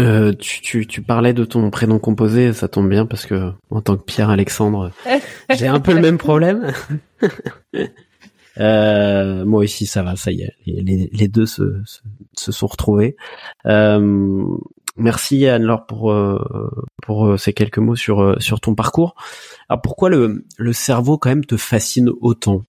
euh, 0.00 0.32
tu, 0.32 0.86
tu, 0.86 1.02
parlais 1.02 1.34
de 1.34 1.44
ton 1.44 1.68
prénom 1.68 1.98
composé, 1.98 2.54
ça 2.54 2.68
tombe 2.68 2.88
bien 2.88 3.04
parce 3.04 3.26
que 3.26 3.52
en 3.68 3.82
tant 3.82 3.98
que 3.98 4.04
Pierre-Alexandre, 4.04 4.92
j'ai 5.54 5.66
un 5.66 5.80
peu 5.80 5.92
le 5.92 6.00
même 6.00 6.18
problème. 6.18 6.72
Euh, 8.60 9.46
moi 9.46 9.62
aussi, 9.64 9.86
ça 9.86 10.02
va, 10.02 10.14
ça 10.14 10.30
y 10.30 10.42
est, 10.42 10.52
les, 10.66 11.08
les 11.10 11.28
deux 11.28 11.46
se, 11.46 11.80
se, 12.36 12.52
sont 12.52 12.66
retrouvés. 12.66 13.16
Euh, 13.64 14.44
Merci 14.96 15.46
Anne-Laure 15.46 15.86
pour 15.86 16.12
euh, 16.12 16.70
pour 17.02 17.26
euh, 17.26 17.36
ces 17.38 17.52
quelques 17.52 17.78
mots 17.78 17.96
sur 17.96 18.20
euh, 18.20 18.38
sur 18.40 18.60
ton 18.60 18.74
parcours. 18.74 19.14
Alors 19.68 19.80
pourquoi 19.80 20.10
le 20.10 20.44
le 20.58 20.72
cerveau 20.72 21.16
quand 21.16 21.30
même 21.30 21.44
te 21.44 21.56
fascine 21.56 22.10
autant? 22.20 22.62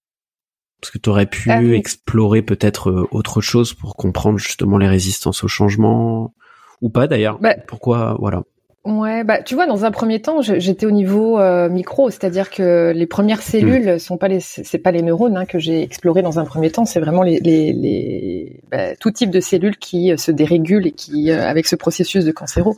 Parce 0.79 0.91
que 0.91 0.97
tu 0.97 1.09
aurais 1.09 1.25
pu 1.25 1.75
explorer 1.75 2.41
peut-être 2.41 3.07
autre 3.11 3.41
chose 3.41 3.73
pour 3.73 3.95
comprendre 3.95 4.37
justement 4.37 4.77
les 4.77 4.87
résistances 4.87 5.43
au 5.43 5.47
changement? 5.47 6.33
Ou 6.81 6.89
pas 6.89 7.07
d'ailleurs? 7.07 7.39
Bah 7.39 7.55
pourquoi 7.67 8.17
voilà 8.19 8.43
Ouais, 8.85 9.23
bah 9.23 9.41
tu 9.41 9.55
vois, 9.55 9.65
dans 9.65 9.85
un 9.85 9.91
premier 9.91 10.21
temps, 10.21 10.41
j'étais 10.41 10.85
au 10.85 10.91
niveau 10.91 11.39
euh, 11.39 11.69
micro, 11.69 12.09
c'est-à-dire 12.09 12.49
que 12.49 12.91
les 12.93 13.07
premières 13.07 13.41
cellules 13.41 13.93
mmh. 13.93 13.99
sont 13.99 14.17
pas 14.17 14.27
les, 14.27 14.41
c'est 14.41 14.77
pas 14.77 14.91
les 14.91 15.01
neurones 15.01 15.37
hein, 15.37 15.45
que 15.45 15.57
j'ai 15.57 15.81
exploré 15.81 16.21
dans 16.21 16.37
un 16.37 16.43
premier 16.43 16.69
temps, 16.69 16.83
c'est 16.83 16.99
vraiment 16.99 17.23
les, 17.23 17.39
les, 17.39 17.71
les 17.71 18.59
bah, 18.69 18.93
tout 18.97 19.09
type 19.11 19.29
de 19.29 19.39
cellules 19.39 19.77
qui 19.77 20.11
euh, 20.11 20.17
se 20.17 20.31
dérégulent 20.31 20.87
et 20.87 20.91
qui, 20.91 21.31
euh, 21.31 21.47
avec 21.47 21.65
ce 21.65 21.77
processus 21.77 22.25
de 22.25 22.31
cancéro. 22.31 22.77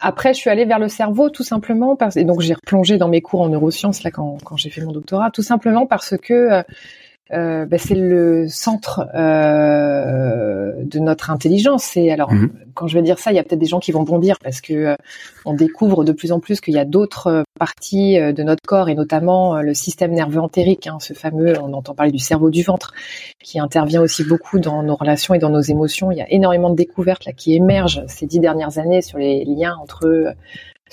Après, 0.00 0.32
je 0.32 0.38
suis 0.38 0.48
allée 0.48 0.64
vers 0.64 0.78
le 0.78 0.88
cerveau 0.88 1.28
tout 1.28 1.44
simplement 1.44 1.96
parce 1.96 2.16
et 2.16 2.24
donc 2.24 2.40
j'ai 2.40 2.54
replongé 2.54 2.96
dans 2.96 3.08
mes 3.08 3.20
cours 3.20 3.42
en 3.42 3.50
neurosciences 3.50 4.04
là 4.04 4.10
quand, 4.10 4.38
quand 4.42 4.56
j'ai 4.56 4.70
fait 4.70 4.80
mon 4.80 4.92
doctorat, 4.92 5.30
tout 5.30 5.42
simplement 5.42 5.86
parce 5.86 6.16
que 6.16 6.32
euh, 6.32 6.62
bah, 7.30 7.78
c'est 7.78 7.94
le 7.94 8.46
centre 8.48 9.08
euh, 9.14 10.72
de 10.84 10.98
notre 10.98 11.30
intelligence. 11.30 11.96
Et 11.96 12.10
alors, 12.10 12.32
mhm. 12.32 12.50
quand 12.74 12.86
je 12.86 12.94
vais 12.94 13.02
dire 13.02 13.18
ça, 13.18 13.32
il 13.32 13.36
y 13.36 13.38
a 13.38 13.42
peut-être 13.42 13.60
des 13.60 13.66
gens 13.66 13.80
qui 13.80 13.92
vont 13.92 14.02
bondir 14.02 14.36
parce 14.42 14.60
que 14.60 14.72
euh, 14.72 14.96
on 15.44 15.54
découvre 15.54 16.04
de 16.04 16.12
plus 16.12 16.32
en 16.32 16.40
plus 16.40 16.60
qu'il 16.60 16.74
y 16.74 16.78
a 16.78 16.84
d'autres 16.84 17.44
parties 17.58 18.16
de 18.16 18.42
notre 18.42 18.62
corps 18.66 18.88
et 18.88 18.94
notamment 18.94 19.60
le 19.60 19.74
système 19.74 20.12
nerveux 20.12 20.40
entérique, 20.40 20.86
hein, 20.86 20.98
ce 21.00 21.14
fameux, 21.14 21.54
on 21.60 21.72
entend 21.72 21.94
parler 21.94 22.12
du 22.12 22.18
cerveau 22.18 22.50
du 22.50 22.62
ventre, 22.62 22.92
qui 23.42 23.58
intervient 23.58 24.02
aussi 24.02 24.24
beaucoup 24.24 24.58
dans 24.58 24.82
nos 24.82 24.96
relations 24.96 25.34
et 25.34 25.38
dans 25.38 25.50
nos 25.50 25.60
émotions. 25.60 26.10
Il 26.10 26.18
y 26.18 26.22
a 26.22 26.30
énormément 26.30 26.70
de 26.70 26.76
découvertes 26.76 27.24
là 27.24 27.32
qui 27.32 27.54
émergent 27.54 28.02
ces 28.08 28.26
dix 28.26 28.40
dernières 28.40 28.78
années 28.78 29.02
sur 29.02 29.18
les 29.18 29.44
liens 29.44 29.76
entre 29.80 30.34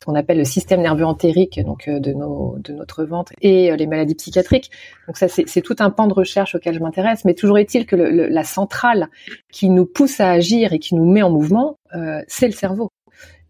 qu'on 0.05 0.15
appelle 0.15 0.37
le 0.37 0.45
système 0.45 0.81
nerveux 0.81 1.05
entérique 1.05 1.59
donc 1.63 1.87
euh, 1.87 1.99
de 1.99 2.13
nos 2.13 2.57
de 2.59 2.73
notre 2.73 3.03
ventre 3.03 3.33
et 3.41 3.71
euh, 3.71 3.75
les 3.75 3.87
maladies 3.87 4.15
psychiatriques. 4.15 4.71
Donc 5.07 5.17
ça 5.17 5.27
c'est 5.27 5.61
tout 5.61 5.75
un 5.79 5.89
pan 5.89 6.07
de 6.07 6.13
recherche 6.13 6.55
auquel 6.55 6.73
je 6.73 6.79
m'intéresse, 6.79 7.25
mais 7.25 7.33
toujours 7.33 7.57
est-il 7.57 7.85
que 7.85 7.95
le, 7.95 8.27
la 8.27 8.43
centrale 8.43 9.07
qui 9.51 9.69
nous 9.69 9.85
pousse 9.85 10.19
à 10.19 10.31
agir 10.31 10.73
et 10.73 10.79
qui 10.79 10.95
nous 10.95 11.09
met 11.09 11.21
en 11.21 11.29
mouvement, 11.29 11.77
euh, 11.95 12.21
c'est 12.27 12.47
le 12.47 12.53
cerveau. 12.53 12.89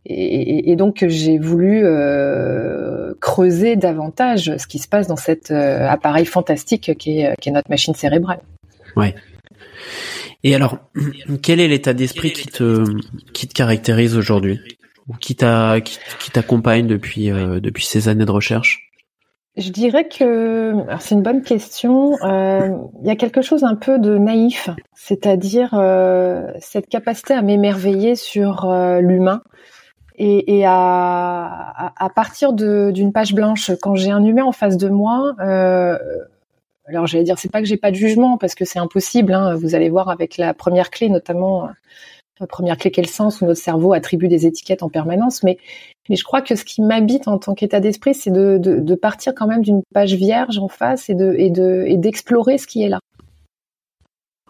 Et, 0.03 0.71
et, 0.71 0.75
donc 0.75 1.05
j'ai 1.07 1.37
voulu 1.37 1.85
euh, 1.85 3.13
creuser 3.21 3.75
davantage 3.75 4.57
ce 4.57 4.65
qui 4.65 4.79
se 4.79 4.87
passe 4.87 5.05
dans 5.05 5.15
cet 5.15 5.51
appareil 5.51 6.25
fantastique 6.25 6.97
qui 6.97 7.19
est, 7.19 7.35
est 7.45 7.51
notre 7.51 7.69
machine 7.69 7.93
cérébrale. 7.93 8.39
Ouais. 8.95 9.13
Et 10.43 10.55
alors, 10.55 10.79
quel 11.43 11.59
est 11.59 11.67
l'état 11.67 11.93
d'esprit 11.93 12.33
qui 12.33 12.47
te 12.47 12.83
qui 13.31 13.47
te 13.47 13.53
caractérise 13.53 14.17
aujourd'hui? 14.17 14.59
Ou 15.11 15.17
qui 15.17 15.35
t'a 15.35 15.81
qui, 15.81 16.31
t'accompagne 16.31 16.87
depuis 16.87 17.29
euh, 17.29 17.59
depuis 17.59 17.85
ces 17.85 18.07
années 18.07 18.25
de 18.25 18.31
recherche? 18.31 18.91
Je 19.57 19.69
dirais 19.69 20.07
que 20.07 20.75
c'est 20.99 21.13
une 21.13 21.23
bonne 21.23 21.43
question. 21.43 22.13
Euh, 22.23 22.69
il 23.01 23.07
y 23.07 23.11
a 23.11 23.17
quelque 23.17 23.41
chose 23.41 23.65
un 23.65 23.75
peu 23.75 23.99
de 23.99 24.17
naïf, 24.17 24.69
c'est-à-dire 24.95 25.73
euh, 25.73 26.47
cette 26.59 26.87
capacité 26.87 27.33
à 27.33 27.41
m'émerveiller 27.41 28.15
sur 28.15 28.71
l'humain 29.01 29.41
et, 30.17 30.63
à, 30.65 32.11
partir 32.15 32.53
d'une 32.53 33.11
page 33.11 33.33
blanche, 33.33 33.71
quand 33.81 33.95
j'ai 33.95 34.11
un 34.11 34.23
humain 34.23 34.43
en 34.43 34.51
face 34.51 34.77
de 34.77 34.87
moi, 34.87 35.33
alors 36.87 37.07
j'allais 37.07 37.23
dire, 37.23 37.37
c'est 37.37 37.51
pas 37.51 37.59
que 37.59 37.67
j'ai 37.67 37.77
pas 37.77 37.91
de 37.91 37.95
jugement 37.95 38.37
parce 38.37 38.55
que 38.55 38.63
c'est 38.63 38.79
impossible. 38.79 39.33
Hein. 39.33 39.55
Vous 39.55 39.75
allez 39.75 39.89
voir 39.89 40.09
avec 40.09 40.37
la 40.37 40.53
première 40.53 40.91
clé, 40.91 41.09
notamment 41.09 41.69
première 42.47 42.77
clé 42.77 42.91
quel 42.91 43.07
sens 43.07 43.41
où 43.41 43.45
notre 43.45 43.61
cerveau 43.61 43.93
attribue 43.93 44.27
des 44.27 44.45
étiquettes 44.45 44.83
en 44.83 44.89
permanence. 44.89 45.43
Mais 45.43 45.57
mais 46.09 46.15
je 46.15 46.23
crois 46.23 46.41
que 46.41 46.55
ce 46.55 46.65
qui 46.65 46.81
m'habite 46.81 47.27
en 47.27 47.37
tant 47.37 47.53
qu'état 47.53 47.79
d'esprit, 47.79 48.13
c'est 48.13 48.31
de, 48.31 48.57
de, 48.57 48.79
de, 48.79 48.95
partir 48.95 49.33
quand 49.35 49.47
même 49.47 49.61
d'une 49.61 49.81
page 49.93 50.13
vierge 50.13 50.57
en 50.57 50.67
face 50.67 51.09
et 51.09 51.15
de 51.15 51.35
et 51.37 51.49
de 51.49 51.85
et 51.87 51.97
d'explorer 51.97 52.57
ce 52.57 52.67
qui 52.67 52.83
est 52.83 52.89
là. 52.89 52.99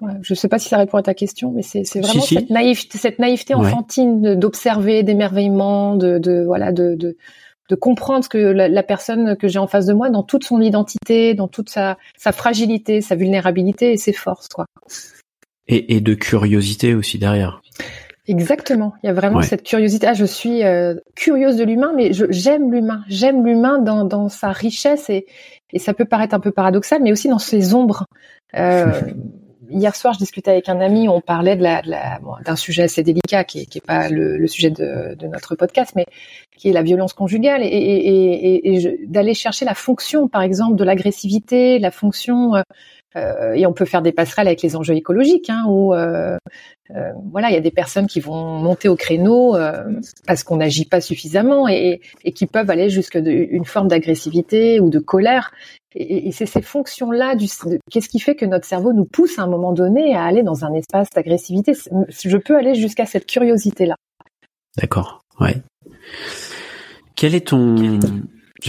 Ouais, 0.01 0.13
je 0.21 0.33
sais 0.33 0.47
pas 0.47 0.57
si 0.57 0.67
ça 0.67 0.77
répond 0.77 0.97
à 0.97 1.03
ta 1.03 1.13
question, 1.13 1.51
mais 1.51 1.61
c'est 1.61 1.83
vraiment 1.99 2.23
cette 2.23 2.49
naïveté, 2.49 2.97
cette 2.97 3.19
naïveté 3.19 3.53
enfantine 3.53 4.33
d'observer, 4.35 5.03
d'émerveillement, 5.03 5.95
de, 5.95 6.17
de 6.17 6.43
voilà 6.43 6.71
de, 6.71 6.95
de 6.95 7.17
de 7.71 7.75
comprendre 7.75 8.27
que 8.27 8.37
la, 8.37 8.83
personne 8.83 9.37
que 9.37 9.47
j'ai 9.47 9.57
en 9.57 9.65
face 9.65 9.85
de 9.85 9.93
moi 9.93 10.09
dans 10.09 10.23
toute 10.23 10.43
son 10.43 10.59
identité, 10.59 11.33
dans 11.35 11.47
toute 11.47 11.69
sa, 11.69 11.97
sa 12.17 12.33
fragilité, 12.33 12.99
sa 12.99 13.15
vulnérabilité 13.15 13.93
et 13.93 13.97
ses 13.97 14.11
forces, 14.11 14.49
quoi. 14.49 14.65
Et, 15.71 15.95
et 15.95 16.01
de 16.01 16.13
curiosité 16.13 16.93
aussi 16.93 17.17
derrière. 17.17 17.61
Exactement. 18.27 18.93
Il 19.03 19.07
y 19.07 19.09
a 19.09 19.13
vraiment 19.13 19.41
cette 19.41 19.63
curiosité. 19.63 20.07
Ah, 20.07 20.13
je 20.13 20.25
suis 20.25 20.63
euh, 20.63 20.95
curieuse 21.15 21.57
de 21.57 21.63
l'humain, 21.63 21.91
mais 21.95 22.11
j'aime 22.13 22.71
l'humain. 22.71 23.03
J'aime 23.07 23.45
l'humain 23.45 23.79
dans, 23.79 24.05
dans 24.05 24.29
sa 24.29 24.51
richesse 24.51 25.09
et, 25.09 25.25
et 25.73 25.79
ça 25.79 25.93
peut 25.93 26.05
paraître 26.05 26.35
un 26.35 26.39
peu 26.39 26.51
paradoxal, 26.51 27.01
mais 27.01 27.11
aussi 27.11 27.29
dans 27.29 27.39
ses 27.39 27.73
ombres. 27.73 28.05
Euh, 28.55 28.91
hier 29.71 29.95
soir, 29.95 30.13
je 30.13 30.19
discutais 30.19 30.51
avec 30.51 30.69
un 30.69 30.79
ami, 30.79 31.09
on 31.09 31.21
parlait 31.21 31.55
de 31.55 31.63
la, 31.63 31.81
d'un 32.45 32.55
sujet 32.55 32.83
assez 32.83 33.03
délicat, 33.03 33.43
qui 33.43 33.67
n'est 33.73 33.81
pas 33.81 34.09
le, 34.09 34.45
sujet 34.47 34.69
de, 34.69 35.27
notre 35.27 35.55
podcast, 35.55 35.93
mais 35.95 36.05
qui 36.57 36.69
est 36.69 36.73
la 36.73 36.83
violence 36.83 37.13
conjugale, 37.13 37.61
et, 37.63 38.97
d'aller 39.07 39.33
chercher 39.33 39.65
la 39.65 39.73
fonction, 39.73 40.27
par 40.27 40.41
exemple, 40.41 40.75
de 40.75 40.83
l'agressivité, 40.83 41.79
la 41.79 41.91
fonction 41.91 42.55
euh, 42.55 42.61
euh, 43.17 43.53
et 43.53 43.65
on 43.65 43.73
peut 43.73 43.85
faire 43.85 44.01
des 44.01 44.11
passerelles 44.11 44.47
avec 44.47 44.61
les 44.61 44.75
enjeux 44.75 44.95
écologiques, 44.95 45.49
hein, 45.49 45.65
où 45.67 45.93
euh, 45.93 46.37
euh, 46.95 47.11
voilà, 47.31 47.49
il 47.49 47.53
y 47.53 47.57
a 47.57 47.61
des 47.61 47.71
personnes 47.71 48.07
qui 48.07 48.19
vont 48.19 48.59
monter 48.59 48.87
au 48.87 48.95
créneau 48.95 49.57
parce 50.27 50.43
qu'on 50.43 50.57
n'agit 50.57 50.85
pas 50.85 51.01
suffisamment 51.01 51.67
et, 51.67 52.01
qui 52.33 52.45
peuvent 52.45 52.69
aller 52.69 52.89
jusqu'à 52.89 53.19
une 53.19 53.65
forme 53.65 53.87
d'agressivité 53.87 54.79
ou 54.79 54.89
de 54.89 54.99
colère. 54.99 55.51
Et, 55.93 56.31
c'est 56.31 56.45
ces 56.45 56.61
fonctions-là, 56.61 57.35
qu'est-ce 57.89 58.09
qui 58.09 58.19
fait 58.19 58.35
que 58.35 58.45
notre 58.45 58.65
cerveau 58.65 58.93
nous 58.93 59.05
pousse 59.05 59.37
à 59.39 59.43
un 59.43 59.47
moment 59.47 59.73
donné 59.73 60.15
à 60.15 60.23
aller 60.23 60.43
dans 60.43 60.63
un 60.63 60.73
espace 60.73 61.09
d'agressivité? 61.13 61.73
Je 61.73 62.37
peux 62.37 62.57
aller 62.57 62.75
jusqu'à 62.75 63.05
cette 63.05 63.25
curiosité-là. 63.25 63.95
D'accord, 64.77 65.23
ouais. 65.39 65.57
Quel 67.15 67.35
est 67.35 67.45
ton 67.45 67.99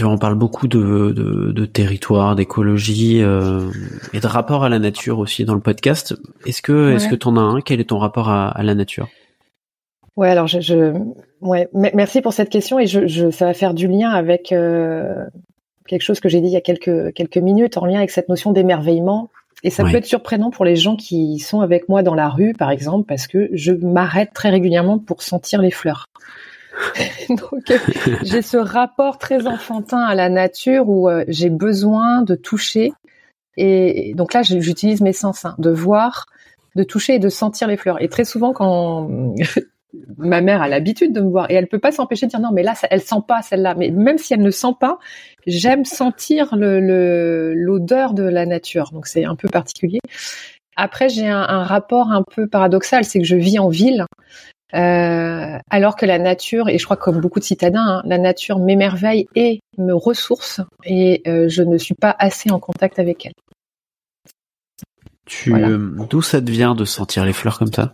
on 0.01 0.17
parle 0.17 0.35
beaucoup 0.35 0.67
de, 0.67 1.11
de, 1.11 1.65
territoire, 1.65 2.35
d'écologie 2.35 3.21
euh, 3.21 3.69
et 4.13 4.19
de 4.19 4.27
rapport 4.27 4.63
à 4.63 4.69
la 4.69 4.79
nature 4.79 5.19
aussi 5.19 5.45
dans 5.45 5.53
le 5.53 5.59
podcast. 5.59 6.15
Est-ce 6.47 6.63
que 6.63 6.93
est-ce 6.93 7.07
que 7.07 7.15
tu 7.15 7.27
en 7.27 7.37
as 7.37 7.41
un? 7.41 7.61
Quel 7.61 7.79
est 7.79 7.89
ton 7.89 7.99
rapport 7.99 8.29
à, 8.29 8.63
la 8.63 8.73
nature? 8.73 9.07
Ouais, 10.15 10.29
alors 10.29 10.47
je, 10.47 10.61
je, 10.61 10.93
ouais, 11.41 11.69
merci 11.73 12.21
pour 12.21 12.33
cette 12.33 12.49
question 12.49 12.79
et 12.79 12.87
je, 12.87 13.07
je, 13.07 13.29
ça 13.29 13.45
va 13.45 13.53
faire 13.53 13.73
du 13.73 13.87
lien 13.87 14.09
avec 14.09 14.51
euh, 14.51 15.25
quelque 15.93 16.01
chose 16.01 16.19
que 16.19 16.27
j'ai 16.27 16.41
dit 16.41 16.47
il 16.47 16.53
y 16.53 16.57
a 16.57 16.61
quelques 16.61 17.13
quelques 17.13 17.37
minutes 17.37 17.77
en 17.77 17.85
lien 17.85 17.99
avec 17.99 18.09
cette 18.09 18.27
notion 18.27 18.51
d'émerveillement. 18.51 19.29
Et 19.65 19.69
ça 19.69 19.83
peut 19.83 19.95
être 19.95 20.05
surprenant 20.05 20.49
pour 20.49 20.65
les 20.65 20.75
gens 20.75 20.97
qui 20.97 21.39
sont 21.39 21.61
avec 21.61 21.87
moi 21.87 22.03
dans 22.03 22.15
la 22.15 22.27
rue, 22.27 22.53
par 22.53 22.69
exemple, 22.69 23.05
parce 23.07 23.27
que 23.27 23.47
je 23.53 23.71
m'arrête 23.71 24.33
très 24.33 24.49
régulièrement 24.49 24.99
pour 24.99 25.21
sentir 25.21 25.61
les 25.61 25.71
fleurs. 25.71 26.07
Donc 27.29 27.71
euh, 27.71 27.77
j'ai 28.23 28.41
ce 28.41 28.57
rapport 28.57 29.19
très 29.19 29.47
enfantin 29.47 29.99
à 29.99 30.15
la 30.15 30.27
nature 30.27 30.89
où 30.89 31.07
euh, 31.07 31.23
j'ai 31.29 31.49
besoin 31.49 32.23
de 32.23 32.35
toucher. 32.35 32.91
Et, 33.55 34.13
donc 34.15 34.33
là, 34.33 34.41
j'utilise 34.41 34.99
mes 34.99 35.13
sens, 35.13 35.45
hein, 35.45 35.55
de 35.59 35.69
voir, 35.69 36.25
de 36.75 36.83
toucher 36.83 37.15
et 37.15 37.19
de 37.19 37.29
sentir 37.29 37.67
les 37.67 37.77
fleurs. 37.77 38.01
Et 38.01 38.09
très 38.09 38.25
souvent, 38.25 38.51
quand 38.51 39.07
ma 40.17 40.41
mère 40.41 40.61
a 40.61 40.67
l'habitude 40.67 41.13
de 41.13 41.21
me 41.21 41.29
voir 41.29 41.49
et 41.51 41.55
elle 41.55 41.67
peut 41.67 41.79
pas 41.79 41.91
s'empêcher 41.91 42.25
de 42.25 42.31
dire 42.31 42.39
non, 42.39 42.51
mais 42.51 42.63
là, 42.63 42.73
elle 42.89 43.01
sent 43.01 43.21
pas 43.27 43.41
celle-là. 43.41 43.75
Mais 43.75 43.89
même 43.91 44.17
si 44.17 44.33
elle 44.33 44.41
ne 44.41 44.51
sent 44.51 44.75
pas, 44.79 44.99
j'aime 45.45 45.85
sentir 45.85 46.55
le 46.55 47.53
l'odeur 47.53 48.13
de 48.13 48.23
la 48.23 48.45
nature. 48.45 48.91
Donc 48.91 49.07
c'est 49.07 49.25
un 49.25 49.35
peu 49.35 49.49
particulier. 49.49 49.99
Après, 50.75 51.09
j'ai 51.09 51.27
un, 51.27 51.41
un, 51.41 51.63
rapport 51.63 52.11
un 52.11 52.23
peu 52.23 52.47
paradoxal, 52.47 53.03
c'est 53.03 53.19
que 53.19 53.25
je 53.25 53.35
vis 53.35 53.59
en 53.59 53.69
ville 53.69 54.05
euh, 54.73 55.59
alors 55.69 55.95
que 55.95 56.05
la 56.05 56.17
nature, 56.17 56.67
et 56.67 56.79
je 56.79 56.85
crois 56.85 56.97
comme 56.97 57.19
beaucoup 57.19 57.39
de 57.39 57.43
citadins, 57.43 57.99
hein, 57.99 58.01
la 58.05 58.17
nature 58.17 58.57
m'émerveille 58.57 59.27
et 59.35 59.59
me 59.77 59.93
ressource, 59.93 60.61
et 60.83 61.21
euh, 61.27 61.47
je 61.47 61.61
ne 61.61 61.77
suis 61.77 61.93
pas 61.93 62.15
assez 62.17 62.49
en 62.49 62.59
contact 62.59 62.97
avec 62.97 63.27
elle. 63.27 63.33
Tu, 65.25 65.53
euh, 65.53 65.77
d'où 66.09 66.21
ça 66.23 66.41
te 66.41 66.49
vient 66.49 66.73
de 66.73 66.85
sentir 66.85 67.23
les 67.23 67.33
fleurs 67.33 67.59
comme 67.59 67.71
ça? 67.71 67.93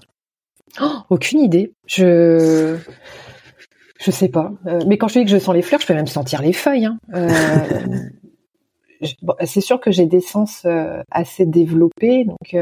Oh, 0.82 0.98
Aucune 1.10 1.40
idée. 1.40 1.74
Je, 1.86 2.78
je 4.00 4.12
sais 4.12 4.30
pas. 4.30 4.52
mais 4.88 4.98
quand 4.98 5.08
je 5.08 5.20
dis 5.20 5.26
que 5.26 5.32
je 5.32 5.38
sens 5.38 5.56
les 5.56 5.62
fleurs, 5.62 5.82
je 5.82 5.88
peux 5.88 5.94
même 5.94 6.08
sentir 6.08 6.42
les 6.42 6.54
feuilles. 6.54 6.86
Hein. 6.86 6.98
c'est 9.46 9.62
sûr 9.62 9.80
que 9.80 9.92
j'ai 9.92 10.06
des 10.06 10.22
sens 10.22 10.66
assez 11.12 11.46
développés, 11.46 12.26
donc 12.26 12.56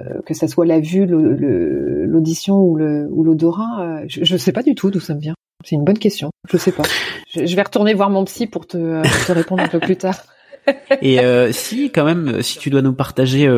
euh, 0.00 0.22
que 0.24 0.32
ça 0.32 0.48
soit 0.48 0.64
la 0.64 0.80
vue, 0.80 1.06
l'audition 1.06 2.60
ou 2.60 2.76
l'odorat, 2.76 3.82
euh, 3.82 4.04
je 4.08 4.32
ne 4.32 4.38
sais 4.38 4.52
pas 4.52 4.62
du 4.62 4.74
tout 4.74 4.90
d'où 4.90 5.00
ça 5.00 5.14
me 5.14 5.20
vient. 5.20 5.34
C'est 5.64 5.76
une 5.76 5.84
bonne 5.84 5.98
question. 5.98 6.30
Je 6.50 6.56
sais 6.56 6.72
pas. 6.72 6.84
Je, 7.34 7.54
vais 7.54 7.62
retourner 7.62 7.92
voir 7.92 8.08
mon 8.08 8.24
psy 8.24 8.46
pour 8.46 8.66
te, 8.66 9.02
te 9.26 9.32
répondre 9.32 9.62
un 9.62 9.68
peu 9.68 9.80
plus 9.80 9.96
tard. 9.96 10.16
Et 11.02 11.20
euh, 11.20 11.52
si 11.52 11.90
quand 11.90 12.04
même, 12.04 12.40
si 12.40 12.58
tu 12.58 12.70
dois 12.70 12.80
nous 12.80 12.94
partager 12.94 13.48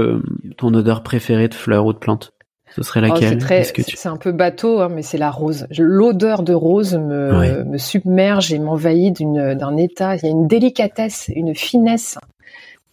ton 0.56 0.74
odeur 0.74 1.02
préférée 1.02 1.48
de 1.48 1.54
fleurs 1.54 1.86
ou 1.86 1.92
de 1.92 1.98
plantes, 1.98 2.32
ce 2.76 2.83
serait 2.83 3.00
oh, 3.04 3.14
laquelle 3.14 3.40
C'est 3.76 4.09
un 4.09 4.16
peu 4.16 4.33
bateau, 4.33 4.81
hein, 4.81 4.88
mais 4.93 5.02
c'est 5.02 5.19
la 5.19 5.31
rose. 5.31 5.66
L'odeur 5.78 6.43
de 6.43 6.54
rose 6.54 6.95
me, 6.95 7.62
me 7.62 7.78
submerge 7.78 8.52
et 8.52 8.59
m'envahit 8.59 9.16
d'un 9.23 9.76
état. 9.76 10.16
Il 10.16 10.23
y 10.25 10.26
a 10.26 10.31
une 10.31 10.49
délicatesse, 10.49 11.31
une 11.35 11.54
finesse 11.54 12.19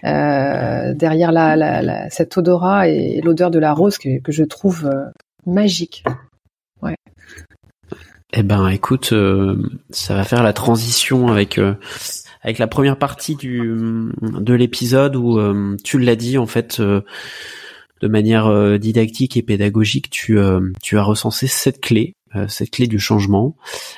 euh, 0.04 0.94
derrière 0.94 1.32
la, 1.32 1.56
la, 1.56 1.82
la, 1.82 2.10
cet 2.10 2.38
odorat 2.38 2.90
et 2.90 3.22
l'odeur 3.22 3.50
de 3.50 3.58
la 3.58 3.74
rose 3.74 3.98
que, 3.98 4.20
que 4.20 4.32
je 4.32 4.44
trouve 4.44 4.86
euh, 4.86 5.06
magique. 5.48 6.04
Ouais. 6.84 6.96
Eh 8.34 8.44
ben, 8.44 8.68
écoute, 8.70 9.14
euh, 9.14 9.56
ça 9.90 10.14
va 10.14 10.24
faire 10.24 10.44
la 10.44 10.54
transition 10.54 11.28
avec 11.28 11.60
avec 12.44 12.58
la 12.60 12.68
première 12.68 12.98
partie 12.98 13.36
du 13.36 13.76
de 14.22 14.54
l'épisode 14.54 15.16
où 15.16 15.40
tu 15.84 16.00
l'as 16.00 16.16
dit 16.16 16.38
en 16.38 16.48
fait 16.48 16.82
de 18.02 18.08
manière 18.08 18.80
didactique 18.80 19.38
et 19.38 19.42
pédagogique, 19.42 20.10
tu 20.10 20.38
tu 20.82 20.98
as 20.98 21.04
recensé 21.04 21.48
cette 21.48 21.82
clé, 21.82 22.16
cette 22.48 22.72
clé 22.72 22.88
du 22.88 23.00
changement, 23.00 23.56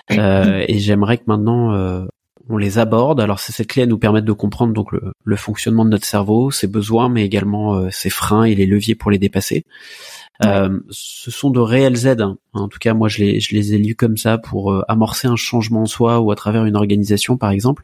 et 0.09 0.79
j'aimerais 0.79 1.17
que 1.17 1.23
maintenant 1.27 2.07
on 2.49 2.57
les 2.57 2.77
aborde. 2.77 3.19
Alors 3.19 3.39
c'est 3.39 3.53
cette 3.53 3.67
clé 3.67 3.83
à 3.83 3.85
nous 3.85 3.97
permettre 3.97 4.25
de 4.25 4.31
comprendre 4.31 4.73
donc 4.73 4.91
le, 4.91 5.35
fonctionnement 5.35 5.85
de 5.85 5.89
notre 5.89 6.05
cerveau, 6.05 6.51
ses 6.51 6.67
besoins, 6.67 7.09
mais 7.09 7.25
également 7.25 7.75
euh, 7.75 7.89
ses 7.89 8.09
freins 8.09 8.43
et 8.43 8.55
les 8.55 8.65
leviers 8.65 8.95
pour 8.95 9.11
les 9.11 9.17
dépasser. 9.17 9.65
Euh, 10.43 10.79
ce 10.89 11.31
sont 11.31 11.51
de 11.51 11.59
réelles 11.59 12.07
aides. 12.07 12.21
Hein. 12.21 12.37
En 12.53 12.67
tout 12.67 12.79
cas, 12.79 12.93
moi, 12.93 13.07
je 13.07 13.19
les, 13.19 13.39
je 13.39 13.55
les 13.55 13.73
ai 13.73 13.77
lus 13.77 13.95
comme 13.95 14.17
ça 14.17 14.37
pour 14.37 14.71
euh, 14.71 14.83
amorcer 14.87 15.27
un 15.27 15.35
changement 15.35 15.83
en 15.83 15.85
soi 15.85 16.19
ou 16.19 16.31
à 16.31 16.35
travers 16.35 16.65
une 16.65 16.75
organisation, 16.75 17.37
par 17.37 17.51
exemple. 17.51 17.83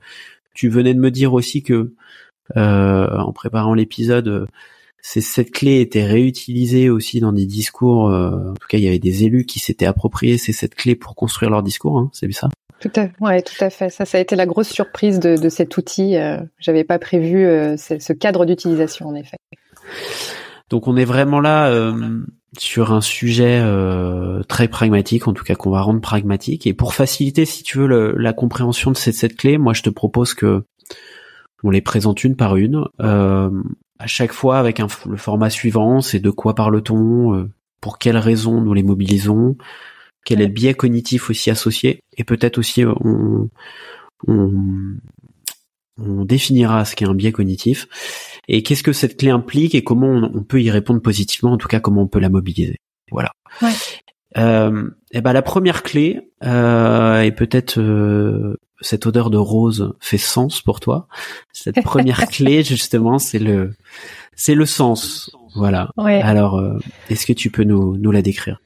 Tu 0.54 0.68
venais 0.68 0.94
de 0.94 1.00
me 1.00 1.12
dire 1.12 1.34
aussi 1.34 1.64
que 1.64 1.94
en 2.56 3.32
préparant 3.32 3.76
l'épisode, 3.76 4.48
cette 5.02 5.52
clé 5.52 5.82
était 5.82 6.06
réutilisée 6.06 6.90
aussi 6.90 7.20
dans 7.20 7.34
des 7.34 7.46
discours. 7.46 8.06
en 8.06 8.54
tout 8.54 8.68
cas, 8.68 8.78
il 8.78 8.84
y 8.84 8.88
avait 8.88 9.00
des 9.00 9.24
élus 9.24 9.46
qui 9.46 9.60
s'étaient 9.60 9.86
appropriés 9.86 10.38
c'est 10.38 10.54
cette 10.54 10.76
clé 10.76 10.96
pour 10.96 11.16
construire 11.16 11.52
leur 11.52 11.64
discours. 11.64 11.98
Hein, 11.98 12.10
c'est 12.14 12.32
ça? 12.32 12.50
Tout 12.80 12.92
à, 12.96 13.08
ouais, 13.20 13.42
tout 13.42 13.62
à 13.62 13.70
fait. 13.70 13.90
Ça, 13.90 14.06
ça 14.06 14.18
a 14.18 14.22
été 14.22 14.36
la 14.36 14.46
grosse 14.46 14.70
surprise 14.70 15.20
de, 15.20 15.36
de 15.36 15.50
cet 15.50 15.76
outil. 15.78 16.16
Euh, 16.16 16.38
J'avais 16.60 16.86
pas 16.86 16.98
prévu 16.98 17.46
euh, 17.46 17.76
ce, 17.76 18.14
cadre 18.14 18.46
d'utilisation, 18.46 19.08
en 19.08 19.16
effet. 19.16 19.38
Donc, 20.70 20.88
on 20.88 20.96
est 20.96 21.06
vraiment 21.06 21.42
là 21.42 21.70
euh, 21.70 22.22
sur 22.58 22.94
un 22.94 23.02
sujet 23.02 23.60
euh, 23.62 24.44
très 24.44 24.70
pragmatique, 24.70 25.28
en 25.28 25.34
tout 25.34 25.44
cas 25.44 25.56
qu'on 25.56 25.72
va 25.72 25.82
rendre 25.82 26.00
pragmatique. 26.00 26.68
Et 26.68 26.74
pour 26.74 26.94
faciliter, 26.94 27.44
si 27.44 27.64
tu 27.64 27.80
veux, 27.80 28.16
la 28.18 28.34
compréhension 28.34 28.92
de 28.92 28.98
cette, 28.98 29.16
cette 29.16 29.36
clé, 29.36 29.58
moi, 29.58 29.74
je 29.74 29.84
te 29.84 29.90
propose 29.90 30.34
que 30.34 30.64
on 31.64 31.72
les 31.72 31.82
présente 31.82 32.24
une 32.24 32.38
par 32.38 32.56
une. 32.56 32.86
À 34.00 34.08
chaque 34.08 34.32
fois 34.32 34.58
avec 34.58 34.80
un, 34.80 34.88
le 35.08 35.18
format 35.18 35.50
suivant, 35.50 36.02
c'est 36.02 36.20
de 36.20 36.30
quoi 36.30 36.56
parle-t-on, 36.56 37.36
euh, 37.36 37.50
pour 37.82 37.98
quelles 37.98 38.18
raisons 38.18 38.62
nous 38.62 38.74
les 38.74 38.84
mobilisons, 38.84 39.58
quel 40.26 40.42
est 40.42 40.48
le 40.48 40.54
biais 40.54 40.74
cognitif 40.74 41.30
aussi 41.30 41.52
associé, 41.52 42.02
et 42.18 42.24
peut-être 42.24 42.58
aussi 42.58 42.84
on, 42.86 43.50
on, 44.28 44.52
on 46.02 46.26
définira 46.26 46.86
ce 46.86 46.96
qu'est 46.96 47.06
un 47.06 47.14
biais 47.14 47.32
cognitif 47.32 47.88
et 48.48 48.64
qu'est-ce 48.64 48.84
que 48.84 48.94
cette 48.94 49.18
clé 49.18 49.30
implique 49.30 49.76
et 49.76 49.84
comment 49.84 50.32
on, 50.34 50.44
peut 50.44 50.62
y 50.62 50.72
répondre 50.72 51.02
positivement, 51.02 51.54
en 51.54 51.58
tout 51.58 51.68
cas 51.68 51.80
comment 51.80 52.02
on 52.02 52.08
peut 52.08 52.20
la 52.20 52.30
mobiliser. 52.30 52.78
Voilà. 53.12 53.32
Ouais. 53.62 53.72
Euh, 54.38 54.90
et 55.12 55.22
ben 55.22 55.34
la 55.34 55.42
première 55.42 55.84
clé 55.84 56.32
euh, 56.44 57.22
et 57.22 57.32
peut-être 57.32 57.80
euh, 57.80 58.58
cette 58.82 59.06
odeur 59.06 59.30
de 59.30 59.38
rose 59.38 59.94
fait 60.00 60.18
sens 60.18 60.62
pour 60.62 60.80
toi. 60.80 61.08
Cette 61.54 61.82
première 61.84 62.28
clé 62.30 62.64
justement, 62.64 63.20
c'est 63.20 63.40
le 63.40 63.74
c'est 64.36 64.56
le 64.56 64.66
sens. 64.66 65.32
Voilà. 65.56 65.90
Ouais. 65.98 66.22
Alors, 66.22 66.58
euh, 66.58 66.78
est-ce 67.10 67.26
que 67.26 67.34
tu 67.34 67.50
peux 67.50 67.64
nous 67.64 67.98
nous 67.98 68.12
la 68.12 68.22
décrire? 68.22 68.62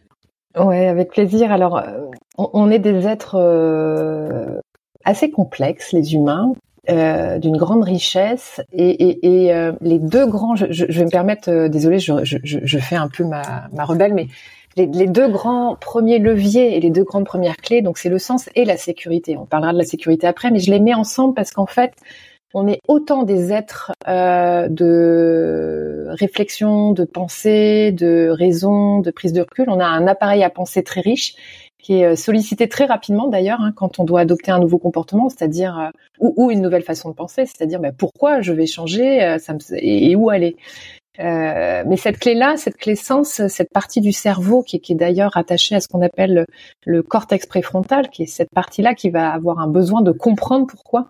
Ouais, 0.57 0.87
avec 0.87 1.11
plaisir. 1.11 1.51
Alors, 1.51 1.77
euh, 1.77 2.05
on, 2.37 2.69
est 2.69 2.79
des 2.79 3.07
êtres 3.07 3.39
assez 5.03 5.31
complexes, 5.31 5.93
les 5.93 6.13
humains, 6.13 6.53
euh, 6.89 7.39
d'une 7.39 7.55
grande 7.55 7.85
richesse 7.85 8.59
et, 8.73 8.89
et, 8.89 9.45
et 9.45 9.53
euh, 9.53 9.71
les 9.79 9.99
deux 9.99 10.27
grands, 10.27 10.57
je, 10.57 10.65
je, 10.69 10.83
vais 10.85 11.05
me 11.05 11.09
permettre, 11.09 11.49
euh, 11.49 11.69
désolé, 11.69 11.97
je, 11.99 12.13
je, 12.23 12.77
fais 12.77 12.97
un 12.97 13.07
peu 13.07 13.23
ma, 13.23 13.69
ma 13.71 13.85
rebelle, 13.85 14.13
mais 14.13 14.27
les, 14.75 15.07
deux 15.07 15.27
grands 15.27 15.75
premiers 15.75 16.19
leviers 16.19 16.75
et 16.75 16.79
les 16.79 16.89
deux 16.89 17.03
grandes 17.03 17.25
premières 17.25 17.57
clés, 17.57 17.81
donc 17.81 17.97
c'est 17.97 18.09
le 18.09 18.19
sens 18.19 18.49
et 18.55 18.65
la 18.65 18.77
sécurité. 18.77 19.37
On 19.37 19.45
parlera 19.45 19.73
de 19.73 19.77
la 19.77 19.85
sécurité 19.85 20.27
après, 20.27 20.51
mais 20.51 20.59
je 20.59 20.71
les 20.71 20.79
mets 20.79 20.93
ensemble 20.93 21.33
parce 21.33 21.51
qu'en 21.51 21.65
fait, 21.65 21.93
on 22.55 22.67
est 22.67 22.79
autant 22.87 23.23
des 23.23 23.51
êtres 23.51 23.91
euh, 24.07 24.67
de 24.69 26.07
réflexion, 26.09 26.91
de 26.91 27.03
pensée, 27.03 27.91
de 27.91 28.29
raison, 28.29 28.99
de 28.99 29.09
prise 29.09 29.33
de 29.33 29.41
recul. 29.41 29.69
On 29.69 29.79
a 29.79 29.85
un 29.85 30.05
appareil 30.07 30.43
à 30.43 30.49
penser 30.49 30.83
très 30.83 31.01
riche 31.01 31.35
qui 31.83 31.99
est 31.99 32.05
euh, 32.05 32.15
sollicité 32.15 32.67
très 32.67 32.85
rapidement 32.85 33.27
d'ailleurs 33.27 33.61
hein, 33.61 33.73
quand 33.75 33.99
on 33.99 34.05
doit 34.05 34.21
adopter 34.21 34.49
un 34.49 34.59
nouveau 34.59 34.79
comportement, 34.79 35.29
c'est-à-dire 35.29 35.77
euh, 35.77 35.89
ou, 36.19 36.49
une 36.49 36.61
nouvelle 36.61 36.81
façon 36.81 37.09
de 37.09 37.13
penser, 37.13 37.45
c'est-à-dire 37.45 37.79
bah, 37.79 37.91
pourquoi 37.95 38.41
je 38.41 38.53
vais 38.53 38.65
changer 38.65 39.21
euh, 39.21 39.37
ça 39.37 39.53
me, 39.53 39.59
et, 39.73 40.15
où 40.15 40.29
aller. 40.29 40.55
Mais 41.19 41.97
cette 41.97 42.19
clé-là, 42.19 42.57
cette 42.57 42.77
clé 42.77 42.95
sens, 42.95 43.45
cette 43.47 43.71
partie 43.71 44.01
du 44.01 44.11
cerveau 44.11 44.63
qui, 44.63 44.77
est 44.77 44.95
d'ailleurs 44.95 45.37
attachée 45.37 45.75
à 45.75 45.79
ce 45.79 45.87
qu'on 45.87 46.01
appelle 46.01 46.45
le, 46.85 47.03
cortex 47.03 47.45
préfrontal, 47.45 48.09
qui 48.09 48.23
est 48.23 48.27
cette 48.27 48.49
partie-là 48.49 48.95
qui 48.95 49.09
va 49.09 49.29
avoir 49.29 49.59
un 49.59 49.67
besoin 49.67 50.01
de 50.01 50.11
comprendre 50.11 50.67
pourquoi, 50.67 51.07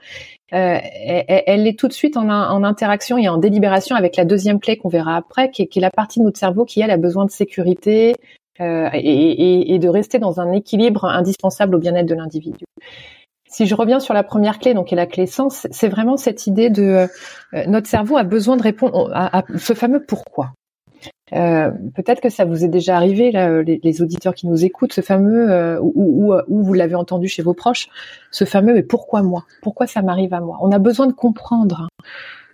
euh, 0.54 0.78
elle, 0.82 1.68
est 1.68 1.80
tout 1.80 1.88
de 1.88 1.94
suite 1.94 2.18
en, 2.18 2.64
interaction 2.64 3.18
et 3.18 3.28
en 3.28 3.38
délibération 3.38 3.96
avec 3.96 4.16
la 4.16 4.26
deuxième 4.26 4.60
clé 4.60 4.78
qu'on 4.78 4.90
verra 4.90 5.16
après, 5.16 5.50
qui 5.50 5.64
est, 5.64 5.80
la 5.80 5.90
partie 5.90 6.20
de 6.20 6.26
notre 6.26 6.40
cerveau 6.40 6.66
qui 6.66 6.82
elle 6.82 6.92
a 6.92 6.98
besoin 6.98 7.26
de 7.26 7.32
sécurité, 7.32 8.16
euh, 8.62 8.88
et, 8.94 9.80
de 9.80 9.90
rester 9.90 10.20
dans 10.20 10.40
un 10.40 10.52
équilibre 10.52 11.06
indispensable 11.06 11.76
au 11.76 11.80
bien-être 11.80 12.06
de 12.06 12.14
l'individu. 12.14 12.66
Si 13.54 13.68
je 13.68 13.76
reviens 13.76 14.00
sur 14.00 14.16
la 14.16 14.24
première 14.24 14.58
clé, 14.58 14.74
donc 14.74 14.92
est 14.92 14.96
la 14.96 15.06
clé 15.06 15.28
sens, 15.28 15.68
c'est 15.70 15.88
vraiment 15.88 16.18
cette 16.18 16.48
idée 16.48 16.72
de 16.72 17.08
euh, 17.54 17.66
notre 17.68 17.88
cerveau 17.88 18.18
a 18.18 18.24
besoin 18.24 18.58
de 18.58 18.64
répondre 18.64 19.12
à, 19.14 19.44
ce 19.58 19.74
fameux 19.74 20.04
pourquoi. 20.04 20.54
Euh, 21.34 21.70
Peut-être 21.94 22.20
que 22.20 22.30
ça 22.30 22.46
vous 22.46 22.66
est 22.66 22.68
déjà 22.68 22.96
arrivé, 22.96 23.32
là, 23.32 23.62
les, 23.62 23.80
les, 23.84 24.02
auditeurs 24.02 24.34
qui 24.34 24.48
nous 24.48 24.66
écoutent, 24.66 24.92
ce 24.92 25.02
fameux, 25.02 25.52
euh, 25.52 25.80
ou, 25.80 26.34
ou, 26.34 26.36
ou, 26.48 26.64
vous 26.64 26.74
l'avez 26.74 26.96
entendu 26.96 27.28
chez 27.28 27.44
vos 27.44 27.54
proches, 27.54 27.90
ce 28.32 28.44
fameux 28.44 28.74
mais 28.74 28.82
pourquoi 28.82 29.22
moi? 29.22 29.46
Pourquoi 29.62 29.86
ça 29.86 30.02
m'arrive 30.02 30.34
à 30.34 30.40
moi? 30.40 30.58
On 30.62 30.72
a 30.72 30.80
besoin 30.80 31.06
de 31.06 31.14
comprendre. 31.14 31.88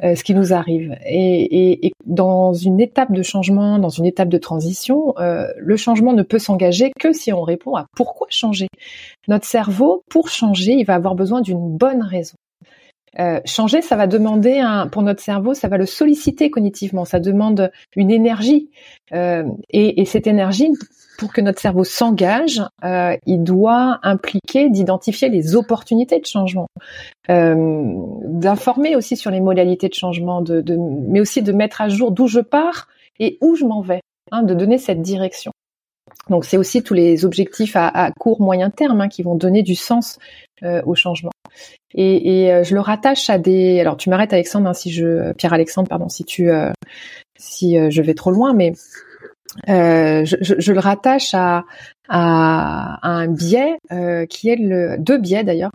Euh, 0.01 0.15
ce 0.15 0.24
qui 0.24 0.34
nous 0.34 0.53
arrive. 0.53 0.96
Et, 1.06 1.72
et, 1.72 1.88
et, 1.88 1.91
dans 2.06 2.53
une 2.53 2.79
étape 2.79 3.12
de 3.12 3.22
changement, 3.22 3.79
dans 3.79 3.89
une 3.89 4.06
étape 4.06 4.29
de 4.29 4.38
transition, 4.38 5.13
euh, 5.20 5.48
le 5.58 5.75
changement 5.75 6.13
ne 6.13 6.24
peut 6.24 6.39
s'engager 6.39 6.94
que 6.98 7.12
si 7.12 7.34
on 7.34 7.41
répond 7.41 7.75
à 7.75 7.86
pourquoi 7.98 8.27
changer. 8.29 8.68
Notre 9.27 9.46
cerveau, 9.46 10.03
pour 10.10 10.29
changer, 10.29 10.72
il 10.72 10.86
va 10.86 10.96
avoir 10.96 11.15
besoin 11.15 11.41
d'une 11.41 11.75
bonne 11.75 12.01
raison. 12.01 12.36
Euh, 13.17 13.39
changer, 13.45 13.81
ça 13.81 13.95
va 13.95 14.07
demander 14.07 14.59
un, 14.59 14.87
pour 14.87 15.01
notre 15.01 15.22
cerveau, 15.22 15.53
ça 15.53 15.67
va 15.67 15.77
le 15.77 15.85
solliciter 15.85 16.50
cognitivement, 16.51 17.05
ça 17.05 17.19
demande 17.19 17.72
une 17.95 18.11
énergie. 18.11 18.69
Euh, 19.13 19.43
et, 19.69 20.01
et, 20.01 20.05
cette 20.05 20.27
énergie, 20.27 20.69
pour 21.17 21.33
que 21.33 21.41
notre 21.41 21.59
cerveau 21.59 21.83
s'engage, 21.83 22.61
euh, 22.83 23.17
il 23.25 23.43
doit 23.43 24.00
impliquer 24.03 24.69
d'identifier 24.69 25.29
les 25.29 25.55
opportunités 25.55 26.19
de 26.19 26.25
changement, 26.25 26.67
d'informer 27.27 28.95
aussi 28.95 29.17
sur 29.17 29.31
les 29.31 29.39
modalités 29.39 29.89
de 29.89 29.93
changement, 29.93 30.43
mais 31.07 31.19
aussi 31.19 31.41
de 31.41 31.51
mettre 31.51 31.81
à 31.81 31.89
jour 31.89 32.11
d'où 32.11 32.27
je 32.27 32.39
pars 32.39 32.87
et 33.19 33.37
où 33.41 33.55
je 33.55 33.65
m'en 33.65 33.81
vais, 33.81 34.01
hein, 34.31 34.43
de 34.43 34.53
donner 34.53 34.77
cette 34.77 35.01
direction. 35.01 35.51
Donc 36.29 36.45
c'est 36.45 36.57
aussi 36.57 36.83
tous 36.83 36.93
les 36.93 37.25
objectifs 37.25 37.75
à, 37.75 38.11
court 38.19 38.41
moyen 38.41 38.69
terme 38.69 39.01
hein, 39.01 39.09
qui 39.09 39.24
vont 39.24 39.35
donner 39.35 39.63
du 39.63 39.75
sens 39.75 40.19
au 40.85 40.95
changement. 40.95 41.31
Et, 41.96 42.44
et 42.44 42.54
euh, 42.54 42.64
je 42.64 42.75
le 42.75 42.82
rattache 42.82 43.30
à 43.30 43.38
des. 43.38 43.80
Alors 43.80 43.98
tu 43.98 44.10
m'arrêtes 44.10 44.34
Alexandre 44.34 44.68
hein, 44.68 44.74
si 44.74 44.92
je 44.92 45.34
Pierre 45.34 45.54
Alexandre 45.54 45.90
pardon 45.90 46.08
si 46.08 46.24
tu 46.24 46.50
euh, 46.50 46.72
si 47.38 47.78
je 47.90 48.02
vais 48.02 48.14
trop 48.14 48.32
loin, 48.32 48.54
mais 48.54 48.74
euh, 49.68 50.25
je, 50.25 50.36
je, 50.42 50.72
le 50.72 50.80
rattache 50.80 51.34
à, 51.34 51.66
à, 52.08 53.00
un 53.08 53.28
biais 53.28 53.78
euh, 53.92 54.25
qui 54.25 54.50
est 54.50 54.56
le 54.56 54.98
deux 55.00 55.18
biais 55.18 55.44
d'ailleurs 55.44 55.72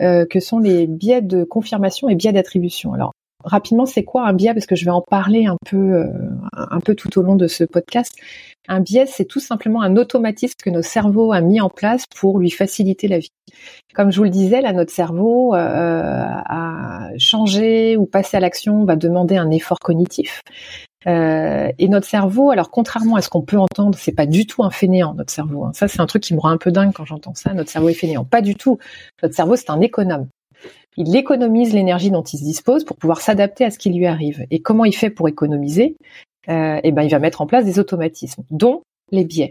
euh, 0.00 0.24
que 0.26 0.40
sont 0.40 0.58
les 0.58 0.86
biais 0.86 1.22
de 1.22 1.44
confirmation 1.44 2.08
et 2.08 2.14
biais 2.14 2.32
d'attribution. 2.32 2.92
Alors 2.92 3.12
rapidement, 3.46 3.86
c'est 3.86 4.04
quoi 4.04 4.26
un 4.26 4.32
biais? 4.32 4.52
Parce 4.52 4.66
que 4.66 4.76
je 4.76 4.84
vais 4.84 4.90
en 4.90 5.00
parler 5.00 5.46
un 5.46 5.56
peu 5.64 6.04
un 6.52 6.80
peu 6.80 6.94
tout 6.94 7.18
au 7.18 7.22
long 7.22 7.36
de 7.36 7.46
ce 7.46 7.64
podcast. 7.64 8.12
Un 8.68 8.80
biais, 8.80 9.06
c'est 9.06 9.24
tout 9.24 9.40
simplement 9.40 9.82
un 9.82 9.96
automatisme 9.96 10.56
que 10.62 10.70
nos 10.70 10.82
cerveaux 10.82 11.32
a 11.32 11.40
mis 11.40 11.60
en 11.60 11.70
place 11.70 12.04
pour 12.16 12.38
lui 12.38 12.50
faciliter 12.50 13.08
la 13.08 13.18
vie. 13.18 13.30
Comme 13.94 14.10
je 14.10 14.18
vous 14.18 14.24
le 14.24 14.30
disais, 14.30 14.60
là, 14.60 14.72
notre 14.72 14.92
cerveau 14.92 15.54
euh, 15.54 15.58
à 15.58 17.10
changer 17.18 17.96
ou 17.96 18.06
passer 18.06 18.36
à 18.36 18.40
l'action 18.40 18.84
va 18.84 18.96
demander 18.96 19.36
un 19.36 19.50
effort 19.50 19.78
cognitif. 19.78 20.42
Euh, 21.06 21.70
et 21.78 21.88
notre 21.88 22.06
cerveau, 22.06 22.50
alors 22.50 22.70
contrairement 22.70 23.14
à 23.14 23.22
ce 23.22 23.28
qu'on 23.28 23.42
peut 23.42 23.58
entendre, 23.58 23.96
c'est 23.96 24.12
pas 24.12 24.26
du 24.26 24.46
tout 24.46 24.64
un 24.64 24.70
fainéant 24.70 25.14
notre 25.14 25.32
cerveau. 25.32 25.64
Hein. 25.64 25.70
Ça, 25.72 25.86
c'est 25.86 26.00
un 26.00 26.06
truc 26.06 26.22
qui 26.24 26.34
me 26.34 26.40
rend 26.40 26.48
un 26.48 26.58
peu 26.58 26.72
dingue 26.72 26.92
quand 26.92 27.04
j'entends 27.04 27.34
ça. 27.34 27.54
Notre 27.54 27.70
cerveau 27.70 27.88
est 27.88 27.94
fainéant, 27.94 28.24
pas 28.24 28.42
du 28.42 28.56
tout. 28.56 28.78
Notre 29.22 29.34
cerveau, 29.34 29.54
c'est 29.54 29.70
un 29.70 29.80
économe. 29.80 30.26
Il 30.96 31.14
économise 31.14 31.74
l'énergie 31.74 32.10
dont 32.10 32.22
il 32.22 32.38
se 32.38 32.44
dispose 32.44 32.84
pour 32.84 32.96
pouvoir 32.96 33.20
s'adapter 33.20 33.64
à 33.64 33.70
ce 33.70 33.78
qui 33.78 33.90
lui 33.90 34.06
arrive. 34.06 34.46
Et 34.50 34.60
comment 34.60 34.84
il 34.84 34.94
fait 34.94 35.10
pour 35.10 35.28
économiser? 35.28 35.96
Euh, 36.48 36.80
Eh 36.82 36.92
ben, 36.92 37.02
il 37.02 37.10
va 37.10 37.18
mettre 37.18 37.40
en 37.40 37.46
place 37.46 37.64
des 37.64 37.78
automatismes, 37.78 38.42
dont 38.50 38.82
les 39.10 39.24
biais. 39.24 39.50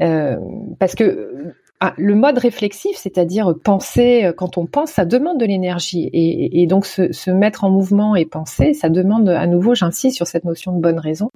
Euh, 0.00 0.36
parce 0.78 0.94
que 0.94 1.54
ah, 1.80 1.94
le 1.96 2.16
mode 2.16 2.38
réflexif, 2.38 2.96
c'est-à-dire 2.96 3.54
penser, 3.62 4.24
euh, 4.24 4.32
quand 4.32 4.58
on 4.58 4.66
pense, 4.66 4.90
ça 4.90 5.04
demande 5.04 5.38
de 5.38 5.44
l'énergie. 5.44 6.10
Et, 6.12 6.66
donc 6.66 6.86
se, 6.86 7.30
mettre 7.30 7.62
en 7.62 7.70
mouvement 7.70 8.16
et 8.16 8.24
penser, 8.24 8.74
ça 8.74 8.88
demande 8.88 9.28
à 9.28 9.46
nouveau, 9.46 9.76
j'insiste 9.76 10.16
sur 10.16 10.26
cette 10.26 10.44
notion 10.44 10.72
de 10.72 10.80
bonne 10.80 10.98
raison. 10.98 11.30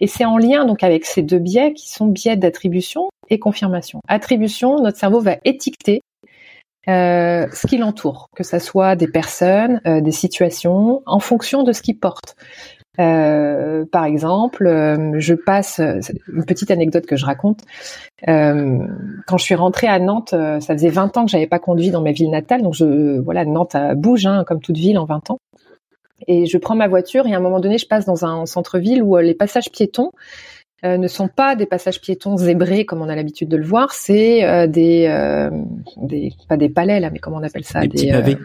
Et 0.00 0.08
c'est 0.08 0.24
en 0.24 0.36
lien 0.36 0.64
donc 0.64 0.82
avec 0.82 1.04
ces 1.04 1.22
deux 1.22 1.38
biais 1.38 1.74
qui 1.74 1.88
sont 1.88 2.06
biais 2.06 2.36
d'attribution 2.36 3.08
et 3.30 3.38
confirmation. 3.38 4.00
Attribution, 4.08 4.80
notre 4.80 4.98
cerveau 4.98 5.20
va 5.20 5.36
étiqueter 5.44 6.00
euh, 6.88 7.46
ce 7.52 7.66
qui 7.66 7.78
l'entoure, 7.78 8.28
que 8.36 8.44
ce 8.44 8.58
soit 8.58 8.96
des 8.96 9.08
personnes, 9.08 9.80
euh, 9.86 10.00
des 10.00 10.12
situations, 10.12 11.02
en 11.06 11.18
fonction 11.18 11.62
de 11.62 11.72
ce 11.72 11.82
qu'il 11.82 11.98
porte. 11.98 12.36
Euh, 13.00 13.84
par 13.90 14.04
exemple, 14.04 14.66
euh, 14.66 15.14
je 15.18 15.34
passe 15.34 15.80
une 15.80 16.44
petite 16.44 16.70
anecdote 16.70 17.06
que 17.06 17.16
je 17.16 17.26
raconte. 17.26 17.62
Euh, 18.28 18.86
quand 19.26 19.36
je 19.36 19.44
suis 19.44 19.54
rentrée 19.54 19.88
à 19.88 19.98
Nantes, 19.98 20.30
ça 20.30 20.74
faisait 20.74 20.90
20 20.90 21.16
ans 21.16 21.24
que 21.24 21.30
j'avais 21.30 21.46
pas 21.46 21.58
conduit 21.58 21.90
dans 21.90 22.02
ma 22.02 22.12
ville 22.12 22.30
natale, 22.30 22.62
donc 22.62 22.74
je 22.74 23.18
voilà, 23.20 23.44
Nantes 23.44 23.76
bouge 23.96 24.26
hein, 24.26 24.44
comme 24.46 24.60
toute 24.60 24.76
ville 24.76 24.98
en 24.98 25.04
20 25.04 25.30
ans. 25.30 25.38
Et 26.26 26.46
je 26.46 26.56
prends 26.56 26.76
ma 26.76 26.88
voiture 26.88 27.26
et 27.26 27.34
à 27.34 27.36
un 27.36 27.40
moment 27.40 27.60
donné, 27.60 27.76
je 27.76 27.86
passe 27.86 28.06
dans 28.06 28.24
un 28.24 28.46
centre-ville 28.46 29.02
où 29.02 29.16
les 29.16 29.34
passages 29.34 29.70
piétons 29.70 30.12
ne 30.84 31.08
sont 31.08 31.28
pas 31.28 31.56
des 31.56 31.66
passages 31.66 32.00
piétons 32.00 32.36
zébrés 32.36 32.84
comme 32.84 33.00
on 33.00 33.08
a 33.08 33.16
l'habitude 33.16 33.48
de 33.48 33.56
le 33.56 33.64
voir, 33.64 33.92
c'est 33.92 34.68
des, 34.68 35.50
des 35.96 36.32
pas 36.48 36.56
des 36.56 36.68
palais 36.68 37.00
là, 37.00 37.10
mais 37.10 37.18
comment 37.18 37.38
on 37.38 37.42
appelle 37.42 37.64
ça? 37.64 37.80
Des, 37.80 37.88
des 37.88 38.10
pavés. 38.10 38.38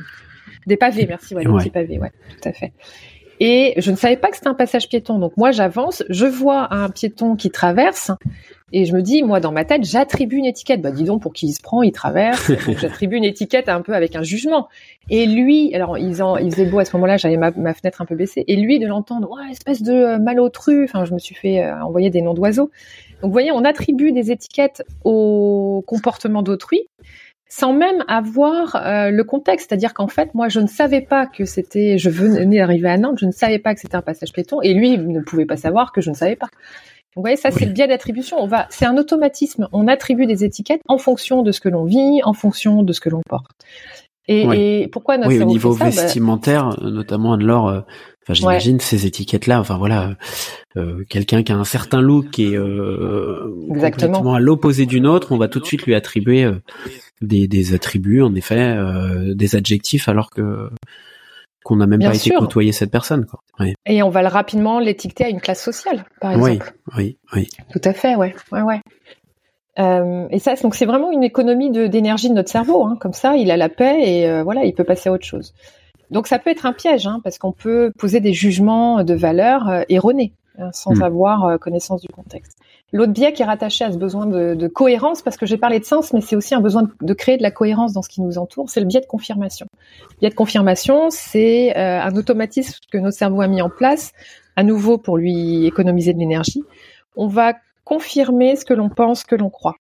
Des 0.66 0.78
pavés, 0.78 1.06
merci, 1.08 1.36
ouais, 1.36 1.44
des 1.44 1.52
petits 1.52 1.70
pavés, 1.70 2.00
ouais, 2.00 2.12
tout 2.42 2.50
à 2.50 2.54
fait. 2.54 2.74
Et 3.40 3.74
je 3.78 3.92
ne 3.92 3.96
savais 3.96 4.18
pas 4.18 4.30
que 4.30 4.36
c'était 4.36 4.50
un 4.50 4.54
passage 4.54 4.90
piéton. 4.90 5.18
Donc 5.18 5.38
moi, 5.38 5.52
j'avance, 5.52 6.04
je 6.10 6.26
vois 6.26 6.74
un 6.74 6.90
piéton 6.90 7.36
qui 7.36 7.50
traverse. 7.50 8.12
Et 8.72 8.86
je 8.86 8.96
me 8.96 9.02
dis, 9.02 9.24
moi, 9.24 9.40
dans 9.40 9.52
ma 9.52 9.66
tête, 9.66 9.84
j'attribue 9.84 10.36
une 10.38 10.46
étiquette. 10.46 10.82
Bah, 10.82 10.92
dis 10.92 11.04
donc, 11.04 11.22
pour 11.22 11.34
qui 11.34 11.48
il 11.48 11.54
se 11.54 11.62
prend, 11.62 11.82
il 11.82 11.92
traverse. 11.92 12.52
j'attribue 12.80 13.16
une 13.16 13.24
étiquette 13.24 13.70
un 13.70 13.82
peu 13.82 13.94
avec 13.94 14.16
un 14.16 14.22
jugement. 14.22 14.68
Et 15.10 15.26
lui, 15.26 15.74
alors, 15.74 15.98
ils 15.98 16.22
en, 16.22 16.38
il 16.38 16.52
faisait 16.52 16.66
beau 16.66 16.80
à 16.80 16.86
ce 16.86 16.96
moment-là, 16.98 17.18
j'avais 17.18 17.38
ma, 17.38 17.52
fenêtre 17.74 18.02
un 18.02 18.06
peu 18.06 18.16
baissée. 18.16 18.44
Et 18.48 18.56
lui, 18.58 18.80
de 18.80 18.86
l'entendre, 18.86 19.32
ouais, 19.32 19.52
espèce 19.52 19.82
de 19.82 19.94
euh, 19.94 20.20
malotru. 20.20 20.84
Enfin, 20.84 21.06
je 21.06 21.14
me 21.14 21.20
suis 21.20 21.36
fait 21.36 21.64
euh, 21.64 21.82
envoyer 21.84 22.10
des 22.10 22.22
noms 22.22 22.34
d'oiseaux. 22.34 22.70
Donc, 23.22 23.30
vous 23.30 23.32
voyez, 23.32 23.52
on 23.52 23.64
attribue 23.64 24.12
des 24.12 24.32
étiquettes 24.32 24.84
au 25.04 25.84
comportement 25.88 26.44
d'autrui. 26.44 26.88
Sans 27.50 27.74
même 27.74 28.06
avoir 28.08 28.76
euh, 28.76 29.10
le 29.10 29.24
contexte. 29.24 29.70
C'est-à-dire 29.70 29.94
qu'en 29.94 30.08
fait, 30.08 30.34
moi, 30.36 30.48
je 30.48 30.60
ne 30.60 30.68
savais 30.68 31.02
pas 31.02 31.26
que 31.26 31.46
c'était, 31.46 31.98
je 31.98 32.10
venais 32.10 32.58
d'arriver 32.58 32.90
à 32.90 32.98
Nantes, 32.98 33.18
je 33.20 33.26
ne 33.26 33.32
savais 33.32 33.60
pas 33.60 33.74
que 33.74 33.82
c'était 33.82 33.96
un 33.96 34.02
passage 34.02 34.32
piéton, 34.32 34.62
et 34.62 34.74
lui 34.74 34.98
ne 34.98 35.20
pouvait 35.22 35.48
pas 35.48 35.58
savoir 35.58 35.92
que 35.92 36.00
je 36.00 36.12
ne 36.12 36.16
savais 36.16 36.36
pas. 36.36 36.48
vous 37.16 37.22
voyez, 37.24 37.36
ça, 37.36 37.50
c'est 37.52 37.66
le 37.66 37.72
biais 37.72 37.88
d'attribution. 37.88 38.38
On 38.40 38.48
va, 38.48 38.68
c'est 38.70 38.86
un 38.86 38.98
automatisme. 38.98 39.68
On 39.74 39.88
attribue 39.88 40.28
des 40.28 40.46
étiquettes 40.46 40.82
en 40.88 41.00
fonction 41.00 41.42
de 41.42 41.52
ce 41.52 41.60
que 41.60 41.70
l'on 41.70 41.86
vit, 41.86 42.22
en 42.24 42.34
fonction 42.34 42.84
de 42.84 42.94
ce 42.94 43.02
que 43.02 43.10
l'on 43.10 43.22
porte. 43.28 43.52
Et, 44.28 44.84
et 44.84 44.88
pourquoi 44.88 45.18
notre 45.18 45.30
oui, 45.30 45.42
au 45.42 45.46
niveau 45.46 45.74
ça, 45.74 45.86
bah 45.86 45.90
vestimentaire, 45.90 46.78
notamment 46.84 47.34
Anne-Laure, 47.34 47.68
euh, 47.68 47.82
enfin, 48.24 48.34
j'imagine 48.34 48.80
ces 48.80 49.06
étiquettes-là. 49.06 49.60
Enfin 49.60 49.78
voilà, 49.78 50.16
euh, 50.78 51.04
quelqu'un 51.10 51.44
qui 51.44 51.52
a 51.52 51.58
un 51.58 51.64
certain 51.64 52.02
look 52.02 52.30
qui 52.30 52.54
est 52.54 52.58
euh, 52.58 53.54
complètement 53.68 54.34
à 54.34 54.40
l'opposé 54.40 54.86
d'une 54.86 55.08
autre, 55.08 55.32
on 55.32 55.38
va 55.38 55.48
tout 55.48 55.60
de 55.60 55.66
suite 55.66 55.84
lui 55.84 55.96
attribuer 55.96 56.44
euh, 56.44 56.62
des, 57.22 57.48
des 57.48 57.74
attributs, 57.74 58.22
en 58.22 58.34
effet, 58.36 58.60
euh, 58.60 59.34
des 59.34 59.56
adjectifs, 59.56 60.08
alors 60.08 60.30
que 60.30 60.70
qu'on 61.64 61.76
n'a 61.76 61.88
même 61.88 62.02
pas 62.02 62.16
été 62.16 62.32
côtoyer 62.32 62.72
cette 62.72 62.90
personne. 62.90 63.26
Quoi. 63.26 63.68
Et 63.86 64.02
on 64.02 64.10
va 64.10 64.22
le 64.22 64.30
rapidement 64.30 64.80
l'étiqueter 64.80 65.26
à 65.26 65.30
une 65.30 65.42
classe 65.42 65.62
sociale, 65.62 66.06
par 66.22 66.32
exemple. 66.32 66.74
Oui, 66.98 67.18
oui, 67.36 67.36
oui. 67.36 67.50
Tout 67.72 67.82
à 67.84 67.94
fait, 67.94 68.16
ouais, 68.16 68.34
ouais, 68.52 68.62
ouais. 68.62 68.80
Euh, 69.80 70.28
et 70.30 70.40
ça, 70.40 70.56
donc 70.56 70.76
c'est 70.76 70.86
vraiment 70.86 71.12
une 71.12 71.24
économie 71.24 71.70
d'énergie 71.70 72.30
de, 72.30 72.34
notre 72.34 72.50
cerveau. 72.50 72.84
Hein. 72.84 72.98
Comme 73.00 73.14
ça, 73.14 73.36
il 73.36 73.50
a 73.52 73.58
la 73.58 73.70
paix 73.70 74.02
et 74.02 74.28
euh, 74.28 74.44
voilà, 74.44 74.66
il 74.66 74.74
peut 74.74 74.84
passer 74.84 75.10
à 75.10 75.14
autre 75.14 75.26
chose. 75.26 75.54
Donc 76.12 76.28
ça 76.28 76.40
peut 76.40 76.50
être 76.50 76.66
un 76.66 76.74
piège, 76.74 77.08
hein, 77.08 77.22
parce 77.24 77.38
qu'on 77.38 77.52
peut 77.52 77.92
poser 77.98 78.20
des 78.20 78.34
jugements 78.34 79.04
de 79.04 79.14
valeur 79.14 79.70
euh, 79.70 79.82
erronés 79.90 80.34
hein, 80.58 80.72
sans 80.74 80.96
hmm. 80.96 81.04
avoir 81.04 81.46
euh, 81.46 81.58
connaissance 81.58 82.02
du 82.02 82.08
contexte. 82.08 82.58
L'autre 82.92 83.14
biais 83.14 83.34
qui 83.34 83.44
est 83.44 83.46
rattaché 83.46 83.86
à 83.86 83.92
ce 83.92 83.98
besoin 83.98 84.26
de, 84.26 84.56
de 84.56 84.68
cohérence, 84.68 85.22
parce 85.22 85.38
que 85.38 85.46
j'ai 85.46 85.58
parlé 85.58 85.80
de 85.80 85.86
sens, 85.86 86.12
mais 86.12 86.22
c'est 86.22 86.36
aussi 86.36 86.56
un 86.56 86.62
besoin 86.62 86.84
de, 86.84 86.90
de, 87.02 87.14
créer 87.14 87.38
de 87.38 87.44
la 87.44 87.52
cohérence 87.52 87.94
dans 87.94 88.02
ce 88.02 88.10
qui 88.10 88.22
nous 88.22 88.40
entoure, 88.40 88.70
c'est 88.70 88.80
le 88.80 88.88
biais 88.88 89.02
de 89.02 89.06
confirmation. 89.06 89.68
Le 90.02 90.20
biais 90.22 90.30
de 90.30 90.36
confirmation, 90.36 91.12
c'est 91.12 91.76
un 91.76 92.16
automatisme 92.16 92.80
que 92.92 92.98
notre 92.98 93.16
cerveau 93.16 93.42
a 93.42 93.48
mis 93.48 93.62
en 93.62 93.70
place, 93.70 94.12
à 94.56 94.64
nouveau 94.64 94.98
pour 94.98 95.18
lui 95.20 95.68
économiser 95.68 96.14
de 96.14 96.20
l'énergie. 96.20 96.64
On 97.16 97.28
va 97.28 97.54
confirmer 97.84 98.56
ce 98.56 98.66
que 98.66 98.74
l'on 98.74 98.90
pense, 98.90 99.24
que 99.24 99.36
l'on 99.36 99.52
croit. 99.52 99.76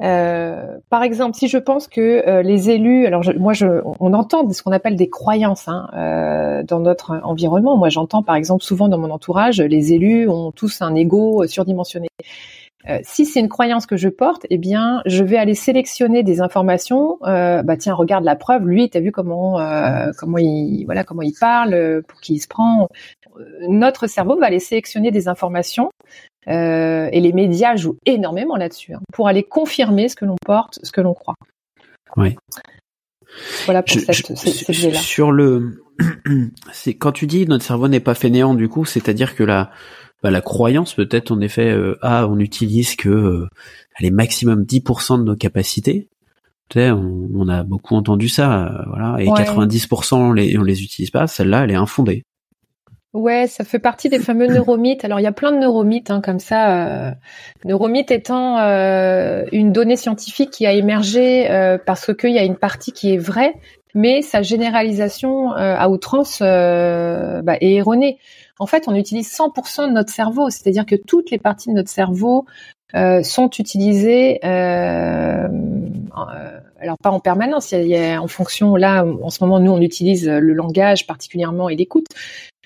Euh, 0.00 0.78
par 0.90 1.02
exemple, 1.02 1.36
si 1.36 1.48
je 1.48 1.58
pense 1.58 1.86
que 1.86 2.26
euh, 2.28 2.42
les 2.42 2.70
élus, 2.70 3.06
alors 3.06 3.22
moi, 3.38 3.52
je, 3.52 3.66
on 4.00 4.12
entend 4.12 4.50
ce 4.50 4.62
qu'on 4.62 4.72
appelle 4.72 4.96
des 4.96 5.08
croyances 5.08 5.68
hein, 5.68 5.88
euh, 5.94 6.62
dans 6.64 6.80
notre 6.80 7.20
environnement. 7.22 7.76
Moi, 7.76 7.88
j'entends 7.88 8.22
par 8.22 8.34
exemple 8.34 8.64
souvent 8.64 8.88
dans 8.88 8.98
mon 8.98 9.10
entourage, 9.10 9.60
les 9.60 9.92
élus 9.92 10.28
ont 10.28 10.50
tous 10.50 10.82
un 10.82 10.94
ego 10.94 11.46
surdimensionné. 11.46 12.08
si 13.02 13.24
c'est 13.24 13.40
une 13.40 13.48
croyance 13.48 13.86
que 13.86 13.96
je 13.96 14.08
porte, 14.08 14.46
eh 14.50 14.58
bien, 14.58 15.00
je 15.06 15.24
vais 15.24 15.38
aller 15.38 15.54
sélectionner 15.54 16.22
des 16.22 16.40
informations. 16.40 17.18
bah 17.22 17.76
tiens, 17.78 17.94
regarde 17.94 18.24
la 18.24 18.36
preuve. 18.36 18.66
Lui, 18.66 18.90
t'as 18.90 19.00
vu 19.00 19.12
comment 19.12 19.58
comment 20.18 20.38
il 20.38 20.84
voilà 20.84 21.04
comment 21.04 21.22
il 21.22 21.34
parle, 21.38 22.02
pour 22.08 22.20
qui 22.20 22.34
il 22.34 22.40
se 22.40 22.48
prend. 22.48 22.88
Notre 23.68 24.06
cerveau 24.06 24.38
va 24.38 24.46
aller 24.46 24.60
sélectionner 24.60 25.10
des 25.10 25.28
informations 25.28 25.90
euh, 26.48 27.08
et 27.12 27.20
les 27.20 27.32
médias 27.32 27.76
jouent 27.76 27.98
énormément 28.06 28.56
là-dessus 28.56 28.94
hein, 28.94 29.00
pour 29.12 29.28
aller 29.28 29.42
confirmer 29.42 30.08
ce 30.08 30.16
que 30.16 30.24
l'on 30.24 30.36
porte, 30.44 30.78
ce 30.82 30.92
que 30.92 31.00
l'on 31.00 31.14
croit. 31.14 31.34
Oui. 32.16 32.36
Voilà 33.64 33.82
pour 33.82 33.96
cette, 33.98 34.94
Sur 34.94 35.32
le, 35.32 35.82
c'est 36.72 36.94
quand 36.94 37.12
tu 37.12 37.26
dis 37.26 37.46
notre 37.46 37.64
cerveau 37.64 37.88
n'est 37.88 38.00
pas 38.00 38.14
fainéant 38.14 38.54
du 38.54 38.68
coup, 38.68 38.84
c'est-à-dire 38.84 39.34
que 39.34 39.42
la, 39.42 39.70
bah, 40.22 40.30
la 40.30 40.40
croyance 40.40 40.94
peut-être 40.94 41.32
en 41.32 41.40
effet, 41.40 41.70
euh, 41.70 41.98
ah 42.02 42.26
on 42.28 42.38
utilise 42.38 42.96
que 42.96 43.08
euh, 43.08 43.48
est 44.00 44.10
maximum 44.10 44.64
10% 44.64 45.18
de 45.18 45.24
nos 45.24 45.36
capacités. 45.36 46.08
Tu 46.70 46.78
sais, 46.78 46.90
on, 46.90 47.28
on, 47.34 47.48
a 47.48 47.62
beaucoup 47.62 47.94
entendu 47.94 48.28
ça, 48.28 48.68
euh, 48.68 48.82
voilà, 48.88 49.16
et 49.20 49.26
90% 49.26 50.14
on 50.14 50.32
les, 50.32 50.56
on 50.56 50.62
les 50.62 50.82
utilise 50.82 51.10
pas. 51.10 51.26
Celle-là, 51.26 51.64
elle 51.64 51.72
est 51.72 51.76
infondée. 51.76 52.24
Ouais, 53.14 53.46
ça 53.46 53.62
fait 53.62 53.78
partie 53.78 54.08
des 54.08 54.18
fameux 54.18 54.48
neuromythes. 54.52 55.04
Alors 55.04 55.20
il 55.20 55.22
y 55.22 55.28
a 55.28 55.32
plein 55.32 55.52
de 55.52 55.58
neuromythes 55.58 56.10
hein, 56.10 56.20
comme 56.20 56.40
ça. 56.40 57.08
Euh, 57.08 57.12
neuromythe 57.64 58.10
étant 58.10 58.58
euh, 58.58 59.44
une 59.52 59.70
donnée 59.72 59.96
scientifique 59.96 60.50
qui 60.50 60.66
a 60.66 60.72
émergé 60.72 61.48
euh, 61.50 61.78
parce 61.78 62.12
qu'il 62.12 62.32
y 62.32 62.38
a 62.38 62.44
une 62.44 62.56
partie 62.56 62.90
qui 62.90 63.14
est 63.14 63.18
vraie, 63.18 63.54
mais 63.94 64.20
sa 64.20 64.42
généralisation 64.42 65.52
euh, 65.52 65.76
à 65.78 65.88
outrance 65.88 66.40
bah, 66.40 67.56
est 67.60 67.74
erronée. 67.74 68.18
En 68.58 68.66
fait, 68.66 68.88
on 68.88 68.94
utilise 68.96 69.32
100% 69.32 69.88
de 69.88 69.92
notre 69.92 70.10
cerveau, 70.12 70.50
c'est-à-dire 70.50 70.84
que 70.84 70.96
toutes 70.96 71.30
les 71.30 71.38
parties 71.38 71.68
de 71.68 71.74
notre 71.74 71.90
cerveau 71.90 72.46
sont 73.22 73.50
utilisées. 73.58 74.40
alors 74.42 75.48
pas 77.02 77.10
en 77.10 77.18
permanence, 77.18 77.72
il 77.72 77.88
y, 77.88 77.96
a, 77.96 78.22
en 78.22 78.28
fonction. 78.28 78.76
Là, 78.76 79.04
en 79.04 79.30
ce 79.30 79.42
moment, 79.42 79.58
nous 79.58 79.72
on 79.72 79.80
utilise 79.80 80.28
le 80.28 80.52
langage 80.52 81.06
particulièrement 81.08 81.68
et 81.68 81.74
l'écoute, 81.74 82.06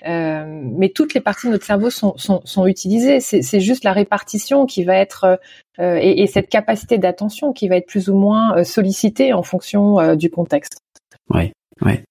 euh, 0.07 0.45
mais 0.47 0.89
toutes 0.89 1.13
les 1.13 1.21
parties 1.21 1.47
de 1.47 1.51
notre 1.51 1.65
cerveau 1.65 1.89
sont, 1.89 2.17
sont, 2.17 2.41
sont 2.45 2.67
utilisées. 2.67 3.19
C'est 3.19 3.59
juste 3.59 3.83
la 3.83 3.93
répartition 3.93 4.65
qui 4.65 4.83
va 4.83 4.95
être 4.95 5.39
euh, 5.79 5.97
et, 6.01 6.21
et, 6.21 6.27
cette 6.27 6.49
capacité 6.49 6.97
d'attention 6.97 7.53
qui 7.53 7.69
va 7.69 7.77
être 7.77 7.87
plus 7.87 8.09
ou 8.09 8.15
moins 8.15 8.57
euh, 8.57 8.63
sollicitée 8.65 9.31
en 9.31 9.43
fonction 9.43 9.99
euh, 9.99 10.15
du 10.15 10.29
contexte. 10.29 10.81
Ouais, 11.29 11.53
ouais. 11.81 12.03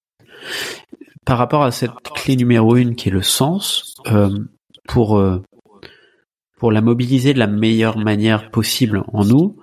Par 1.27 1.37
rapport 1.37 1.62
à 1.62 1.70
cette 1.70 1.90
clé 2.14 2.37
numéro 2.37 2.77
une 2.77 2.94
qui 2.94 3.09
est 3.09 3.12
le 3.12 3.22
sens, 3.22 3.94
pour 4.87 5.20
pour 6.59 6.72
la 6.72 6.81
mobiliser 6.81 7.35
de 7.35 7.38
la 7.38 7.46
meilleure 7.46 7.98
manière 7.98 8.51
possible 8.51 9.03
en 9.12 9.24
nous, 9.24 9.57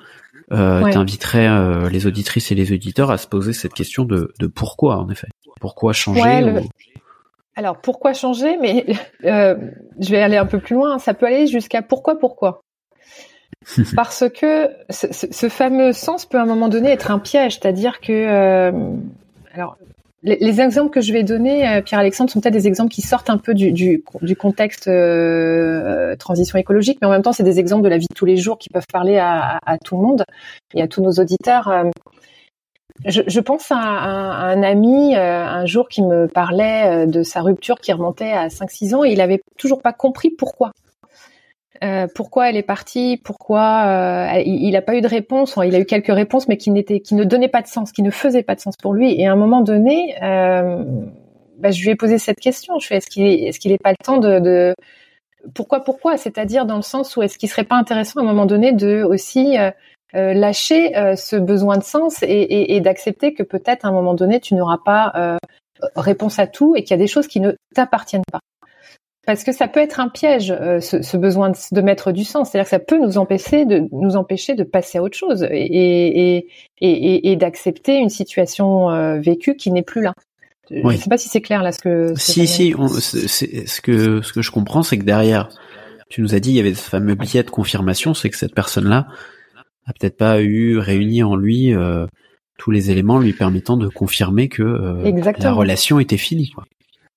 euh, 0.52 0.84
ouais. 0.84 0.92
t'inviterais 0.92 1.90
les 1.90 2.06
auditrices 2.06 2.52
et 2.52 2.56
les 2.56 2.72
auditeurs 2.72 3.10
à 3.10 3.18
se 3.18 3.28
poser 3.28 3.54
cette 3.54 3.74
question 3.74 4.04
de, 4.04 4.32
de 4.38 4.46
pourquoi 4.46 4.98
en 4.98 5.10
effet? 5.10 5.30
Pourquoi 5.60 5.94
changer 5.94 6.22
ouais, 6.22 6.62
alors 7.56 7.78
pourquoi 7.78 8.14
changer? 8.14 8.58
Mais 8.58 8.86
euh, 9.26 9.56
je 10.00 10.10
vais 10.10 10.22
aller 10.22 10.38
un 10.38 10.46
peu 10.46 10.60
plus 10.60 10.76
loin. 10.76 11.00
Ça 11.00 11.14
peut 11.14 11.26
aller 11.26 11.48
jusqu'à 11.48 11.82
pourquoi 11.82 12.20
pourquoi? 12.20 12.62
Parce 13.96 14.26
que 14.30 14.70
ce, 14.90 15.08
ce, 15.12 15.50
fameux 15.50 15.92
sens 15.92 16.26
peut 16.26 16.38
à 16.38 16.42
un 16.42 16.46
moment 16.46 16.68
donné 16.68 16.92
être 16.92 17.10
un 17.10 17.20
piège, 17.20 17.54
c'est-à-dire 17.54 18.00
que 18.00 18.12
euh, 18.12 18.72
alors 19.54 19.78
les, 20.22 20.38
les, 20.40 20.62
exemples 20.62 20.92
que 20.92 21.02
je 21.02 21.14
vais 21.14 21.24
donner, 21.24 21.68
euh, 21.68 21.82
Pierre-Alexandre, 21.82 22.30
sont 22.30 22.42
peut-être 22.42 22.54
des 22.54 22.68
exemples 22.68 22.92
qui 22.92 23.02
sortent 23.02 23.30
un 23.30 23.38
peu 23.38 23.54
du, 23.54 23.72
du, 23.72 24.04
du 24.22 24.36
contexte 24.36 24.88
euh, 24.88 26.16
transition 26.16 26.60
écologique, 26.60 27.00
mais 27.02 27.08
en 27.08 27.12
même 27.12 27.22
temps, 27.22 27.34
c'est 27.34 27.44
des 27.44 27.60
exemples 27.60 27.84
de 27.84 27.90
la 27.90 27.98
vie 27.98 28.08
de 28.08 28.14
tous 28.14 28.26
les 28.26 28.38
jours 28.38 28.58
qui 28.60 28.70
peuvent 28.70 28.88
parler 28.92 29.18
à, 29.18 29.58
à, 29.58 29.74
à 29.74 29.78
tout 29.78 29.96
le 29.96 30.04
monde 30.04 30.26
et 30.74 30.82
à 30.82 30.88
tous 30.88 31.02
nos 31.02 31.14
auditeurs. 31.14 31.72
Euh, 33.04 33.10
je, 33.10 33.22
je, 33.28 33.40
pense 33.40 33.72
à, 33.72 33.78
à, 33.78 34.46
un 34.46 34.64
ami 34.64 35.16
euh, 35.16 35.44
un 35.46 35.66
jour 35.66 35.90
qui 35.90 36.02
me 36.02 36.28
parlait 36.28 37.04
euh, 37.04 37.06
de 37.06 37.24
sa 37.24 37.42
rupture 37.42 37.80
qui 37.80 37.92
remontait 37.92 38.32
à 38.32 38.48
5-6 38.48 38.96
ans 38.96 39.04
et 39.04 39.12
il 39.12 39.22
avait 39.22 39.42
toujours 39.58 39.82
pas 39.82 39.94
compris 39.94 40.30
pourquoi. 40.30 40.72
Euh, 41.84 42.08
pourquoi 42.14 42.50
elle 42.50 42.56
est 42.56 42.64
partie, 42.64 43.18
pourquoi 43.18 43.84
euh, 44.38 44.42
il 44.46 44.72
n'a 44.72 44.82
pas 44.82 44.96
eu 44.96 45.02
de 45.02 45.08
réponse, 45.08 45.60
il 45.64 45.76
a 45.76 45.80
eu 45.80 45.86
quelques 45.86 46.14
réponses 46.14 46.48
mais 46.48 46.56
qui 46.56 46.72
n'étaient, 46.72 47.02
qui 47.02 47.16
ne 47.16 47.26
donnaient 47.26 47.50
pas 47.50 47.62
de 47.62 47.68
sens, 47.68 47.92
qui 47.92 48.02
ne 48.02 48.12
faisaient 48.12 48.44
pas 48.44 48.56
de 48.56 48.62
sens 48.62 48.78
pour 48.78 48.94
lui. 48.94 49.20
Et 49.20 49.28
à 49.28 49.34
un 49.34 49.36
moment 49.36 49.62
donné, 49.62 50.16
euh, 50.24 50.84
bah, 51.60 51.72
je 51.72 51.84
lui 51.84 51.90
ai 51.90 51.96
posé 51.96 52.18
cette 52.18 52.40
question. 52.40 52.80
Je 52.80 52.88
fais 52.88 52.96
est-ce 52.96 53.10
qu'il 53.10 53.26
est, 53.26 53.44
est-ce 53.44 53.60
qu'il 53.60 53.72
n'est 53.72 53.78
pas 53.78 53.92
le 53.92 53.98
temps 54.02 54.18
de, 54.18 54.40
de... 54.40 54.76
pourquoi 55.54 55.82
pourquoi? 55.82 56.16
C'est-à-dire 56.16 56.66
dans 56.66 56.78
le 56.78 56.82
sens 56.82 57.18
où 57.18 57.24
est-ce 57.24 57.38
qu'il 57.38 57.50
serait 57.50 57.66
pas 57.66 57.76
intéressant 57.76 58.22
à 58.22 58.24
un 58.24 58.26
moment 58.26 58.46
donné 58.46 58.72
de 58.72 59.04
aussi 59.04 59.58
euh, 60.14 60.34
lâcher 60.34 60.96
euh, 60.96 61.16
ce 61.16 61.36
besoin 61.36 61.78
de 61.78 61.84
sens 61.84 62.22
et, 62.22 62.28
et, 62.28 62.76
et 62.76 62.82
d'accepter 62.82 63.34
que 63.34 63.44
peut-être 63.44 63.86
à 63.86 63.90
un 63.90 63.92
moment 63.92 64.14
donné 64.14 64.40
tu 64.40 64.54
n'auras 64.54 64.78
pas 64.86 65.12
euh, 65.16 65.38
réponse 65.96 66.38
à 66.38 66.48
tout 66.48 66.76
et 66.76 66.84
qu'il 66.84 66.92
y 66.92 66.94
a 66.94 66.98
des 66.98 67.08
choses 67.08 67.28
qui 67.28 67.40
ne 67.40 67.54
t'appartiennent 67.74 68.24
pas. 68.32 68.40
Parce 69.26 69.44
que 69.44 69.52
ça 69.52 69.68
peut 69.68 69.80
être 69.80 70.00
un 70.00 70.08
piège, 70.08 70.56
ce, 70.82 71.02
ce, 71.02 71.18
besoin 71.18 71.50
de, 71.50 71.58
de, 71.72 71.82
mettre 71.82 72.12
du 72.12 72.24
sens. 72.24 72.52
C'est-à-dire 72.52 72.66
que 72.66 72.70
ça 72.70 72.80
peut 72.80 73.00
nous 73.00 73.18
empêcher 73.18 73.66
de 73.66 73.88
nous 73.92 74.16
empêcher 74.16 74.54
de 74.54 74.64
passer 74.64 75.00
à 75.00 75.02
autre 75.02 75.18
chose 75.18 75.48
et, 75.50 76.46
d'accepter 77.36 77.98
une 77.98 78.10
situation 78.10 79.20
vécue 79.20 79.56
qui 79.56 79.72
n'est 79.72 79.82
plus 79.82 80.04
là. 80.04 80.14
Oui. 80.70 80.82
Je 80.84 80.88
ne 80.88 80.98
sais 80.98 81.10
pas 81.10 81.18
si 81.18 81.28
c'est 81.28 81.42
clair 81.42 81.64
là 81.64 81.72
ce 81.72 81.80
que. 81.80 82.14
Si 82.16 82.46
si, 82.46 82.76
on, 82.78 82.88
ce 82.88 83.82
que 83.82 84.22
ce 84.22 84.32
que 84.32 84.42
je 84.44 84.52
comprends, 84.52 84.84
c'est 84.84 85.00
que 85.00 85.06
derrière, 85.06 85.50
tu 86.10 86.22
nous 86.22 86.36
as 86.36 86.40
dit 86.40 86.52
il 86.52 86.58
y 86.58 86.60
avait 86.60 86.76
ce 86.76 86.88
fameux 86.88 87.16
billet 87.16 87.42
de 87.42 87.50
confirmation, 87.50 88.14
c'est 88.14 88.30
que 88.30 88.38
cette 88.38 88.54
personne-là, 88.54 89.08
a 89.88 89.94
peut-être 89.94 90.18
pas 90.18 90.42
eu 90.42 90.78
réuni 90.78 91.24
en 91.24 91.36
lui 91.36 91.74
euh, 91.74 92.06
tous 92.58 92.72
les 92.72 92.92
éléments 92.92 93.20
lui 93.20 93.34
permettant 93.34 93.78
de 93.78 93.88
confirmer 93.88 94.48
que 94.48 94.64
euh, 94.64 95.34
la 95.40 95.52
relation 95.52 96.00
était 96.00 96.18
finie. 96.18 96.52
Quoi. 96.52 96.66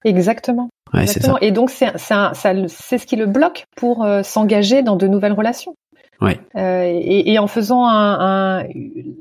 Exactement. 0.04 0.68
Ouais, 0.92 1.02
Exactement. 1.02 1.34
Ça. 1.34 1.44
Et 1.44 1.52
donc 1.52 1.70
c'est 1.70 1.88
ce 1.96 3.06
qui 3.06 3.16
le 3.16 3.26
bloque 3.26 3.64
pour 3.76 4.04
euh, 4.04 4.22
s'engager 4.22 4.82
dans 4.82 4.96
de 4.96 5.06
nouvelles 5.06 5.32
relations. 5.32 5.74
Ouais. 6.20 6.40
Euh, 6.56 6.82
et, 6.84 7.32
et, 7.32 7.38
en 7.38 7.46
faisant 7.46 7.84
un, 7.84 8.60
un, 8.60 8.66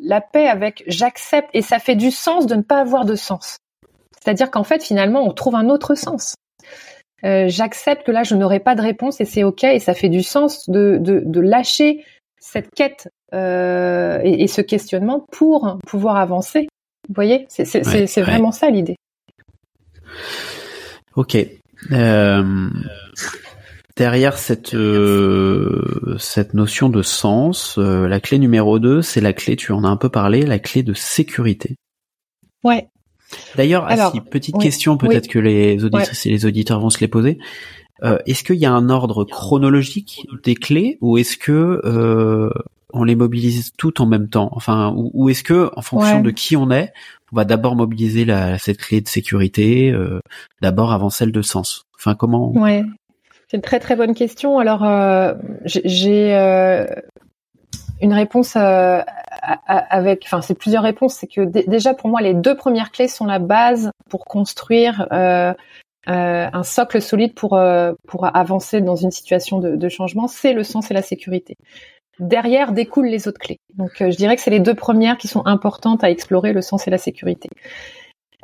la 0.01 0.19
paix 0.19 0.47
avec 0.47 0.83
j'accepte 0.87 1.49
et 1.53 1.61
ça 1.61 1.77
fait 1.77 1.95
du 1.95 2.09
sens 2.09 2.47
de 2.47 2.55
ne 2.55 2.63
pas 2.63 2.79
avoir 2.81 3.05
de 3.05 3.15
sens. 3.15 3.57
C'est-à-dire 4.19 4.49
qu'en 4.49 4.63
fait 4.63 4.83
finalement 4.83 5.21
on 5.21 5.31
trouve 5.31 5.55
un 5.55 5.69
autre 5.69 5.93
sens. 5.93 6.35
J'accepte 7.23 8.05
que 8.05 8.11
là 8.11 8.23
je 8.23 8.35
n'aurai 8.35 8.59
pas 8.59 8.73
de 8.73 8.81
réponse 8.81 9.21
et 9.21 9.25
c'est 9.25 9.43
ok 9.43 9.63
et 9.65 9.79
ça 9.79 9.93
fait 9.93 10.09
du 10.09 10.23
sens 10.23 10.69
de, 10.69 10.97
de, 10.99 11.21
de 11.23 11.39
lâcher 11.39 12.03
cette 12.39 12.73
quête 12.73 13.09
euh, 13.33 14.19
et, 14.23 14.43
et, 14.43 14.47
ce 14.47 14.61
questionnement 14.61 15.25
pour 15.31 15.79
pouvoir 15.85 16.17
avancer. 16.17 16.67
Vous 17.07 17.15
voyez, 17.15 17.45
c'est 17.49 17.63
Ouais, 17.85 17.93
ouais. 17.93 18.21
vraiment 18.23 18.51
ça 18.51 18.69
l'idée. 18.69 18.95
Ok. 21.15 21.37
Euh, 21.91 22.69
derrière 23.95 24.37
cette 24.37 24.73
euh, 24.73 26.15
cette 26.19 26.53
notion 26.53 26.89
de 26.89 27.01
sens, 27.01 27.77
la 27.77 28.19
clé 28.19 28.39
numéro 28.39 28.79
2, 28.79 29.01
c'est 29.01 29.21
la 29.21 29.33
clé, 29.33 29.55
tu 29.55 29.71
en 29.71 29.83
as 29.83 29.89
un 29.89 29.97
peu 29.97 30.09
parlé, 30.09 30.45
la 30.45 30.59
clé 30.59 30.83
de 30.83 30.93
sécurité. 30.93 31.75
Ouais. 32.63 32.87
D'ailleurs, 33.55 33.85
Assi, 33.87 34.21
petite 34.21 34.55
oui, 34.57 34.63
question, 34.63 34.97
peut-être 34.97 35.27
que 35.27 35.39
les 35.39 35.83
auditrices 35.83 36.25
et 36.25 36.29
les 36.29 36.45
auditeurs 36.45 36.79
vont 36.79 36.89
se 36.89 36.99
les 36.99 37.07
poser. 37.07 37.39
Euh, 38.03 38.19
est-ce 38.25 38.43
qu'il 38.43 38.57
y 38.57 38.65
a 38.65 38.71
un 38.71 38.89
ordre 38.89 39.23
chronologique 39.23 40.27
des 40.43 40.55
clés 40.55 40.97
ou 41.01 41.17
est-ce 41.17 41.37
que 41.37 41.81
euh, 41.83 42.49
on 42.97 43.03
les 43.03 43.15
mobilise 43.15 43.71
toutes 43.77 43.99
en 44.01 44.05
même 44.05 44.27
temps 44.29 44.49
Enfin, 44.51 44.93
ou, 44.95 45.11
ou 45.13 45.29
est-ce 45.29 45.43
que 45.43 45.71
en 45.75 45.81
fonction 45.81 46.17
Ouais. 46.17 46.21
de 46.23 46.31
qui 46.31 46.55
on 46.57 46.69
est, 46.71 46.91
on 47.31 47.35
va 47.35 47.45
d'abord 47.45 47.75
mobiliser 47.75 48.25
la, 48.25 48.57
cette 48.57 48.77
clé 48.77 49.01
de 49.01 49.07
sécurité, 49.07 49.91
euh, 49.91 50.19
d'abord 50.61 50.91
avant 50.91 51.09
celle 51.09 51.31
de 51.31 51.41
sens? 51.41 51.83
Enfin, 51.99 52.15
comment 52.15 52.51
Ouais, 52.51 52.83
c'est 53.49 53.57
une 53.57 53.63
très 53.63 53.79
très 53.79 53.95
bonne 53.95 54.13
question. 54.13 54.59
Alors 54.59 54.83
euh, 54.83 55.33
j'ai- 55.65 56.35
euh, 56.35 56.85
une 58.01 58.13
réponse 58.13 58.55
avec, 59.67 60.23
enfin 60.25 60.41
c'est 60.41 60.53
plusieurs 60.57 60.83
réponses. 60.83 61.15
C'est 61.15 61.27
que 61.27 61.41
dé- 61.41 61.65
déjà 61.67 61.93
pour 61.93 62.09
moi 62.09 62.21
les 62.21 62.33
deux 62.33 62.55
premières 62.55 62.91
clés 62.91 63.07
sont 63.07 63.25
la 63.25 63.39
base 63.39 63.91
pour 64.09 64.25
construire 64.25 65.07
euh, 65.11 65.53
un 66.07 66.63
socle 66.63 67.01
solide 67.01 67.33
pour 67.33 67.53
euh, 67.55 67.93
pour 68.07 68.25
avancer 68.35 68.81
dans 68.81 68.95
une 68.95 69.11
situation 69.11 69.59
de, 69.59 69.75
de 69.75 69.89
changement. 69.89 70.27
C'est 70.27 70.53
le 70.53 70.63
sens 70.63 70.91
et 70.91 70.93
la 70.93 71.01
sécurité. 71.01 71.55
Derrière 72.19 72.71
découlent 72.71 73.07
les 73.07 73.27
autres 73.27 73.39
clés. 73.39 73.59
Donc 73.75 74.01
euh, 74.01 74.11
je 74.11 74.17
dirais 74.17 74.35
que 74.35 74.41
c'est 74.41 74.51
les 74.51 74.59
deux 74.59 74.73
premières 74.73 75.17
qui 75.17 75.27
sont 75.27 75.45
importantes 75.45 76.03
à 76.03 76.09
explorer, 76.09 76.53
le 76.53 76.61
sens 76.61 76.87
et 76.87 76.91
la 76.91 76.97
sécurité. 76.97 77.49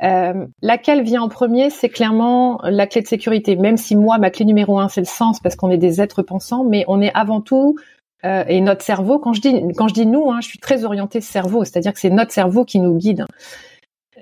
Euh, 0.02 0.46
laquelle 0.60 1.02
vient 1.02 1.22
en 1.22 1.28
premier, 1.28 1.70
c'est 1.70 1.88
clairement 1.88 2.60
la 2.64 2.86
clé 2.86 3.00
de 3.00 3.06
sécurité. 3.06 3.56
Même 3.56 3.76
si 3.76 3.96
moi, 3.96 4.18
ma 4.18 4.30
clé 4.30 4.44
numéro 4.44 4.78
un, 4.78 4.88
c'est 4.88 5.00
le 5.00 5.06
sens, 5.06 5.40
parce 5.40 5.56
qu'on 5.56 5.70
est 5.70 5.78
des 5.78 6.00
êtres 6.00 6.22
pensants, 6.22 6.64
mais 6.64 6.84
on 6.88 7.00
est 7.00 7.12
avant 7.14 7.40
tout 7.40 7.76
euh, 8.24 8.44
et 8.48 8.60
notre 8.60 8.82
cerveau. 8.82 9.18
Quand 9.18 9.32
je 9.32 9.40
dis 9.40 9.62
quand 9.76 9.88
je 9.88 9.94
dis 9.94 10.06
nous, 10.06 10.30
hein, 10.30 10.40
je 10.40 10.48
suis 10.48 10.58
très 10.58 10.84
orientée 10.84 11.20
cerveau, 11.20 11.64
c'est-à-dire 11.64 11.92
que 11.92 12.00
c'est 12.00 12.10
notre 12.10 12.32
cerveau 12.32 12.64
qui 12.64 12.80
nous 12.80 12.96
guide. 12.96 13.24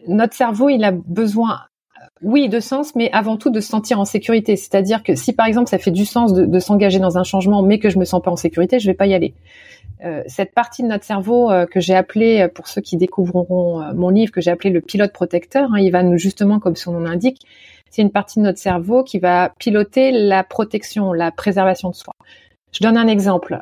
Notre 0.08 0.34
cerveau, 0.34 0.68
il 0.68 0.84
a 0.84 0.92
besoin, 0.92 1.60
oui, 2.22 2.48
de 2.48 2.60
sens, 2.60 2.94
mais 2.94 3.10
avant 3.12 3.36
tout 3.36 3.50
de 3.50 3.60
se 3.60 3.68
sentir 3.68 3.98
en 4.00 4.04
sécurité. 4.04 4.56
C'est-à-dire 4.56 5.02
que 5.02 5.14
si 5.14 5.32
par 5.32 5.46
exemple 5.46 5.68
ça 5.68 5.78
fait 5.78 5.90
du 5.90 6.04
sens 6.04 6.32
de, 6.32 6.58
s'engager 6.58 6.98
dans 6.98 7.18
un 7.18 7.24
changement, 7.24 7.62
mais 7.62 7.78
que 7.78 7.90
je 7.90 7.98
me 7.98 8.04
sens 8.04 8.22
pas 8.22 8.30
en 8.30 8.36
sécurité, 8.36 8.78
je 8.78 8.86
vais 8.86 8.94
pas 8.94 9.06
y 9.06 9.14
aller. 9.14 9.34
Euh, 10.04 10.22
cette 10.26 10.52
partie 10.52 10.82
de 10.82 10.88
notre 10.88 11.04
cerveau 11.04 11.50
euh, 11.50 11.66
que 11.66 11.80
j'ai 11.80 11.94
appelée, 11.94 12.42
euh, 12.42 12.48
pour 12.48 12.66
ceux 12.68 12.80
qui 12.80 12.96
découvriront 12.96 13.92
mon 13.94 14.08
livre, 14.08 14.32
que 14.32 14.40
j'ai 14.40 14.50
appelé 14.50 14.70
le 14.70 14.80
pilote 14.80 15.12
protecteur, 15.12 15.70
hein, 15.72 15.78
il 15.78 15.90
va 15.90 16.02
nous 16.02 16.16
justement, 16.16 16.58
comme 16.58 16.76
son 16.76 16.92
nom 16.92 17.00
l'indique, 17.00 17.46
c'est 17.90 18.02
une 18.02 18.10
partie 18.10 18.38
de 18.38 18.44
notre 18.44 18.58
cerveau 18.58 19.04
qui 19.04 19.18
va 19.18 19.52
piloter 19.58 20.12
la 20.12 20.44
protection, 20.44 21.12
la 21.12 21.30
préservation 21.30 21.90
de 21.90 21.94
soi. 21.94 22.14
Je 22.72 22.82
donne 22.82 22.96
un 22.96 23.06
exemple. 23.06 23.60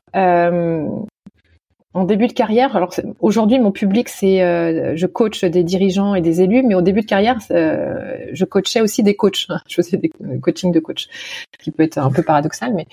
Euh, 1.95 1.99
en 1.99 2.05
début 2.05 2.27
de 2.27 2.33
carrière, 2.33 2.77
alors 2.77 2.95
aujourd'hui 3.21 3.59
mon 3.59 3.73
public 3.73 4.09
c'est, 4.09 4.43
euh, 4.43 4.97
je 4.97 5.07
coach 5.07 5.45
des 5.45 5.65
dirigeants 5.65 6.15
et 6.15 6.21
des 6.21 6.41
élus, 6.41 6.63
mais 6.63 6.75
au 6.75 6.83
début 6.83 7.03
de 7.03 7.07
carrière, 7.07 7.39
euh, 7.51 8.27
je 8.33 8.45
coachais 8.45 8.81
aussi 8.81 9.03
des 9.03 9.15
coachs. 9.15 9.47
Je 9.69 9.75
faisais 9.77 9.97
des 9.97 10.11
coachings 10.41 10.73
de 10.73 10.81
coach, 10.81 11.09
ce 11.13 11.65
qui 11.65 11.71
peut 11.71 11.83
être 11.83 11.99
un 11.99 12.11
peu 12.11 12.23
paradoxal, 12.23 12.75
mais 12.75 12.87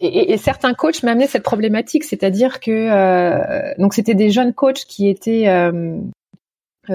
et, 0.00 0.36
certains 0.36 0.74
coachs 0.74 1.02
m'amenaient 1.02 1.26
cette 1.26 1.42
problématique, 1.42 2.04
c'est-à-dire 2.04 2.60
que 2.60 2.70
euh, 2.70 3.74
donc 3.78 3.94
c'était 3.94 4.14
des 4.14 4.30
jeunes 4.30 4.52
coachs 4.52 4.84
qui 4.86 5.08
étaient 5.08 5.48
euh, 5.48 5.64
euh, 5.64 5.98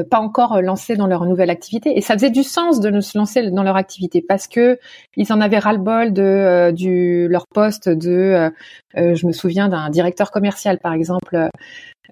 pas 0.09 0.19
encore 0.19 0.61
lancés 0.61 0.95
dans 0.95 1.07
leur 1.07 1.25
nouvelle 1.25 1.49
activité 1.49 1.97
et 1.97 2.01
ça 2.01 2.13
faisait 2.13 2.29
du 2.29 2.43
sens 2.43 2.79
de 2.79 2.99
se 3.01 3.17
lancer 3.17 3.49
dans 3.51 3.63
leur 3.63 3.75
activité 3.75 4.23
parce 4.27 4.47
que 4.47 4.77
ils 5.17 5.31
en 5.33 5.41
avaient 5.41 5.59
ras-le-bol 5.59 6.13
de 6.13 6.21
euh, 6.21 6.71
du 6.71 7.27
leur 7.27 7.45
poste 7.47 7.89
de 7.89 8.09
euh, 8.11 8.49
euh, 8.97 9.15
je 9.15 9.25
me 9.27 9.31
souviens 9.31 9.67
d'un 9.69 9.89
directeur 9.89 10.31
commercial 10.31 10.79
par 10.79 10.93
exemple 10.93 11.49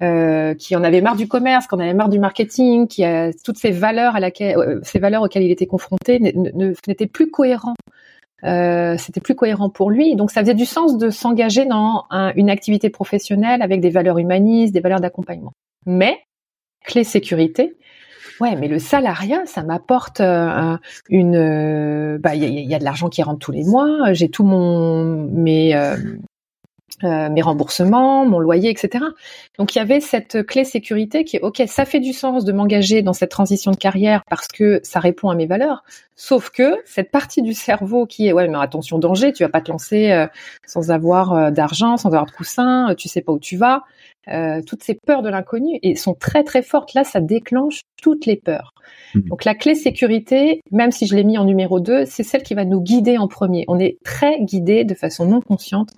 euh, 0.01 0.53
qui 0.53 0.75
en 0.75 0.83
avait 0.83 1.01
marre 1.01 1.15
du 1.15 1.27
commerce, 1.27 1.67
qui 1.67 1.75
en 1.75 1.79
avait 1.79 1.93
marre 1.93 2.09
du 2.09 2.19
marketing, 2.19 2.87
qui 2.87 3.03
a 3.03 3.31
toutes 3.43 3.57
ces 3.57 3.71
valeurs 3.71 4.15
à 4.15 4.19
laquelle 4.19 4.57
euh, 4.57 4.79
ces 4.83 4.99
valeurs 4.99 5.23
auxquelles 5.23 5.43
il 5.43 5.51
était 5.51 5.65
confronté 5.65 6.19
n'étaient 6.19 7.07
plus 7.07 7.29
cohérents 7.31 7.73
euh, 8.43 8.95
c'était 8.99 9.19
plus 9.21 9.33
cohérent 9.33 9.69
pour 9.71 9.89
lui. 9.89 10.15
Donc 10.15 10.29
ça 10.29 10.41
faisait 10.41 10.53
du 10.53 10.65
sens 10.67 10.99
de 10.99 11.09
s'engager 11.09 11.65
dans 11.65 12.05
un- 12.11 12.31
une 12.35 12.51
activité 12.51 12.91
professionnelle 12.91 13.63
avec 13.63 13.81
des 13.81 13.89
valeurs 13.89 14.19
humanistes, 14.19 14.73
des 14.73 14.79
valeurs 14.79 14.99
d'accompagnement. 14.99 15.53
Mais 15.87 16.19
clé 16.85 17.03
sécurité, 17.03 17.75
ouais, 18.41 18.55
mais 18.55 18.67
le 18.67 18.79
salariat, 18.79 19.45
ça 19.45 19.63
m'apporte 19.63 20.21
euh, 20.21 20.47
un- 20.47 20.79
une, 21.09 21.35
euh, 21.35 22.17
bah 22.19 22.35
il 22.35 22.43
y 22.43 22.75
a, 22.75 22.79
de 22.79 22.83
l'argent 22.83 23.09
qui 23.09 23.23
rentre 23.23 23.39
tous 23.39 23.51
les 23.51 23.63
mois, 23.63 24.13
j'ai 24.13 24.29
tout 24.29 24.43
mon 24.43 25.23
mes 25.31 25.75
euh, 27.03 27.29
mes 27.29 27.43
remboursements, 27.43 28.25
mon 28.25 28.39
loyer, 28.39 28.71
etc. 28.71 29.05
Donc 29.59 29.75
il 29.75 29.77
y 29.77 29.81
avait 29.81 29.99
cette 29.99 30.43
clé 30.47 30.63
sécurité 30.63 31.25
qui 31.25 31.37
est 31.37 31.41
ok, 31.41 31.61
ça 31.67 31.85
fait 31.85 31.99
du 31.99 32.11
sens 32.11 32.43
de 32.43 32.51
m'engager 32.51 33.03
dans 33.03 33.13
cette 33.13 33.29
transition 33.29 33.69
de 33.69 33.77
carrière 33.77 34.23
parce 34.29 34.47
que 34.47 34.79
ça 34.81 34.99
répond 34.99 35.29
à 35.29 35.35
mes 35.35 35.45
valeurs. 35.45 35.83
Sauf 36.15 36.49
que 36.49 36.75
cette 36.85 37.11
partie 37.11 37.43
du 37.43 37.53
cerveau 37.53 38.07
qui 38.07 38.27
est 38.27 38.33
ouais 38.33 38.47
mais 38.47 38.57
attention 38.57 38.97
danger, 38.97 39.31
tu 39.31 39.43
vas 39.43 39.49
pas 39.49 39.61
te 39.61 39.69
lancer 39.71 40.25
sans 40.65 40.89
avoir 40.89 41.51
d'argent, 41.51 41.97
sans 41.97 42.09
avoir 42.09 42.25
de 42.25 42.31
coussin, 42.31 42.95
tu 42.97 43.07
sais 43.07 43.21
pas 43.21 43.31
où 43.31 43.37
tu 43.39 43.57
vas. 43.57 43.83
Euh, 44.29 44.61
toutes 44.65 44.83
ces 44.83 44.95
peurs 44.95 45.21
de 45.21 45.29
l'inconnu 45.29 45.79
et 45.83 45.95
sont 45.95 46.13
très 46.13 46.43
très 46.43 46.61
fortes. 46.61 46.93
Là, 46.93 47.03
ça 47.03 47.21
déclenche 47.21 47.81
toutes 48.01 48.25
les 48.25 48.35
peurs. 48.35 48.73
Mhm. 49.15 49.23
Donc 49.29 49.45
la 49.45 49.55
clé 49.55 49.75
sécurité, 49.75 50.61
même 50.71 50.91
si 50.91 51.07
je 51.07 51.15
l'ai 51.15 51.23
mis 51.23 51.37
en 51.37 51.45
numéro 51.45 51.79
2, 51.79 52.05
c'est 52.05 52.23
celle 52.23 52.43
qui 52.43 52.53
va 52.53 52.65
nous 52.65 52.81
guider 52.81 53.17
en 53.17 53.27
premier. 53.27 53.65
On 53.67 53.79
est 53.79 53.97
très 54.03 54.41
guidé 54.41 54.83
de 54.83 54.93
façon 54.93 55.25
non 55.25 55.41
consciente 55.41 55.89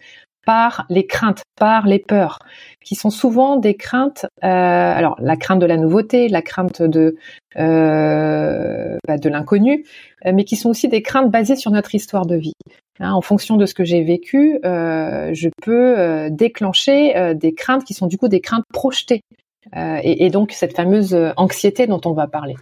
par 0.45 0.85
les 0.89 1.05
craintes, 1.05 1.43
par 1.59 1.85
les 1.85 1.99
peurs, 1.99 2.39
qui 2.83 2.95
sont 2.95 3.11
souvent 3.11 3.57
des 3.57 3.75
craintes. 3.75 4.25
euh, 4.43 4.47
alors 4.47 5.15
la 5.19 5.35
crainte 5.35 5.59
de 5.59 5.65
la 5.65 5.77
nouveauté, 5.77 6.27
la 6.27 6.41
crainte 6.41 6.81
de 6.81 7.17
euh, 7.57 8.97
bah, 9.07 9.17
de 9.17 9.29
l'inconnu, 9.29 9.85
euh, 10.25 10.31
mais 10.33 10.45
qui 10.45 10.55
sont 10.55 10.69
aussi 10.69 10.87
des 10.87 11.01
craintes 11.01 11.29
basées 11.29 11.55
sur 11.55 11.71
notre 11.71 11.93
histoire 11.93 12.25
de 12.25 12.35
vie. 12.35 12.53
Hein, 13.01 13.13
en 13.13 13.21
fonction 13.21 13.55
de 13.55 13.65
ce 13.65 13.73
que 13.73 13.85
j'ai 13.85 14.03
vécu, 14.03 14.59
euh, 14.65 15.31
je 15.33 15.47
peux 15.61 15.97
euh, 15.97 16.29
déclencher 16.29 17.15
euh, 17.15 17.33
des 17.33 17.53
craintes 17.53 17.85
qui 17.85 17.93
sont 17.93 18.07
du 18.07 18.17
coup 18.17 18.27
des 18.27 18.41
craintes 18.41 18.65
projetées, 18.73 19.21
et, 19.75 20.25
et 20.25 20.29
donc 20.29 20.51
cette 20.51 20.75
fameuse 20.75 21.15
anxiété 21.37 21.87
dont 21.87 22.01
on 22.05 22.13
va 22.13 22.27
parler. 22.27 22.55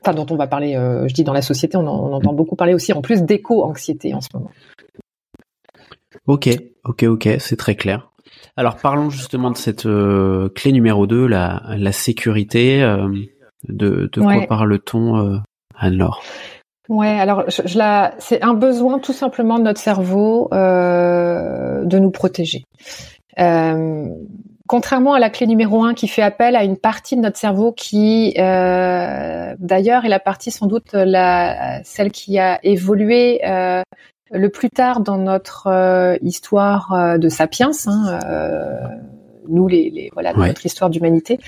Enfin, 0.00 0.14
dont 0.14 0.26
on 0.30 0.36
va 0.36 0.46
parler, 0.46 0.72
je 1.06 1.12
dis 1.14 1.22
dans 1.24 1.32
la 1.32 1.42
société, 1.42 1.76
on, 1.76 1.86
en- 1.86 2.08
on 2.10 2.12
entend 2.14 2.32
beaucoup 2.32 2.56
parler 2.56 2.74
aussi, 2.74 2.92
en 2.92 3.00
plus 3.02 3.22
d'éco-anxiété 3.22 4.12
en 4.14 4.20
ce 4.20 4.28
moment. 4.34 4.50
Ok, 6.26 6.48
ok, 6.84 7.02
ok, 7.04 7.28
c'est 7.38 7.56
très 7.56 7.74
clair. 7.76 8.10
Alors 8.56 8.76
parlons 8.76 9.10
justement 9.10 9.50
de 9.50 9.56
cette 9.56 9.86
clé 10.54 10.72
numéro 10.72 11.06
2, 11.06 11.26
la, 11.26 11.62
la 11.76 11.92
sécurité. 11.92 12.80
de 13.68 14.08
quoi 14.20 14.46
parle-t-on, 14.46 15.42
Anne-Laure? 15.76 16.22
Ouais, 16.88 17.18
alors 17.18 17.44
je, 17.48 17.62
je 17.64 17.78
la, 17.78 18.14
c'est 18.18 18.42
un 18.42 18.54
besoin 18.54 18.98
tout 18.98 19.12
simplement 19.12 19.58
de 19.58 19.64
notre 19.64 19.80
cerveau 19.80 20.48
euh, 20.52 21.84
de 21.84 21.98
nous 21.98 22.10
protéger. 22.10 22.64
Euh, 23.38 24.06
contrairement 24.68 25.14
à 25.14 25.18
la 25.18 25.30
clé 25.30 25.46
numéro 25.46 25.84
un 25.84 25.94
qui 25.94 26.08
fait 26.08 26.22
appel 26.22 26.56
à 26.56 26.64
une 26.64 26.76
partie 26.76 27.16
de 27.16 27.20
notre 27.20 27.38
cerveau 27.38 27.72
qui, 27.72 28.34
euh, 28.38 29.54
d'ailleurs, 29.58 30.04
est 30.04 30.08
la 30.08 30.20
partie 30.20 30.50
sans 30.50 30.66
doute 30.66 30.92
la 30.92 31.80
celle 31.84 32.10
qui 32.10 32.38
a 32.38 32.58
évolué 32.64 33.40
euh, 33.46 33.82
le 34.30 34.48
plus 34.48 34.70
tard 34.70 35.00
dans 35.00 35.18
notre 35.18 35.68
euh, 35.68 36.16
histoire 36.22 36.92
euh, 36.92 37.18
de 37.18 37.28
sapiens, 37.28 37.70
hein, 37.86 38.18
euh, 38.24 38.78
nous 39.48 39.68
les, 39.68 39.90
les 39.90 40.10
voilà 40.14 40.34
Ouais. 40.36 40.48
notre 40.48 40.66
histoire 40.66 40.90
d'humanité. 40.90 41.38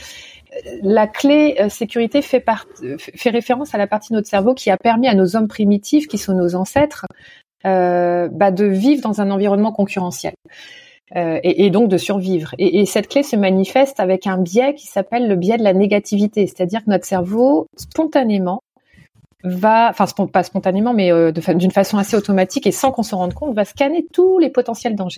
La 0.82 1.06
clé 1.06 1.56
euh, 1.60 1.68
sécurité 1.68 2.20
euh, 2.20 2.96
fait 2.98 3.30
référence 3.30 3.74
à 3.74 3.78
la 3.78 3.86
partie 3.86 4.12
de 4.12 4.16
notre 4.16 4.28
cerveau 4.28 4.54
qui 4.54 4.70
a 4.70 4.76
permis 4.76 5.08
à 5.08 5.14
nos 5.14 5.36
hommes 5.36 5.48
primitifs, 5.48 6.06
qui 6.06 6.18
sont 6.18 6.34
nos 6.34 6.54
ancêtres, 6.54 7.06
euh, 7.66 8.28
bah, 8.30 8.50
de 8.50 8.64
vivre 8.64 9.02
dans 9.02 9.20
un 9.20 9.30
environnement 9.30 9.72
concurrentiel. 9.72 10.34
Et, 11.14 11.70
donc 11.70 11.88
de 11.88 11.96
survivre. 11.96 12.54
Et, 12.58 12.80
et 12.80 12.84
cette 12.84 13.08
clé 13.08 13.22
se 13.22 13.34
manifeste 13.34 13.98
avec 13.98 14.26
un 14.26 14.36
biais 14.36 14.74
qui 14.74 14.86
s'appelle 14.86 15.26
le 15.26 15.36
biais 15.36 15.56
de 15.56 15.64
la 15.64 15.72
négativité, 15.72 16.46
c'est-à-dire 16.46 16.84
que 16.84 16.90
notre 16.90 17.06
cerveau 17.06 17.66
spontanément 17.78 18.60
va, 19.42 19.88
enfin 19.88 20.04
pas 20.26 20.42
spontanément, 20.42 20.92
mais 20.92 21.10
d'une 21.32 21.70
façon 21.70 21.96
assez 21.96 22.14
automatique 22.14 22.66
et 22.66 22.72
sans 22.72 22.92
qu'on 22.92 23.02
se 23.02 23.14
rende 23.14 23.32
compte, 23.32 23.54
va 23.54 23.64
scanner 23.64 24.04
tous 24.12 24.38
les 24.38 24.50
potentiels 24.50 24.96
dangers. 24.96 25.16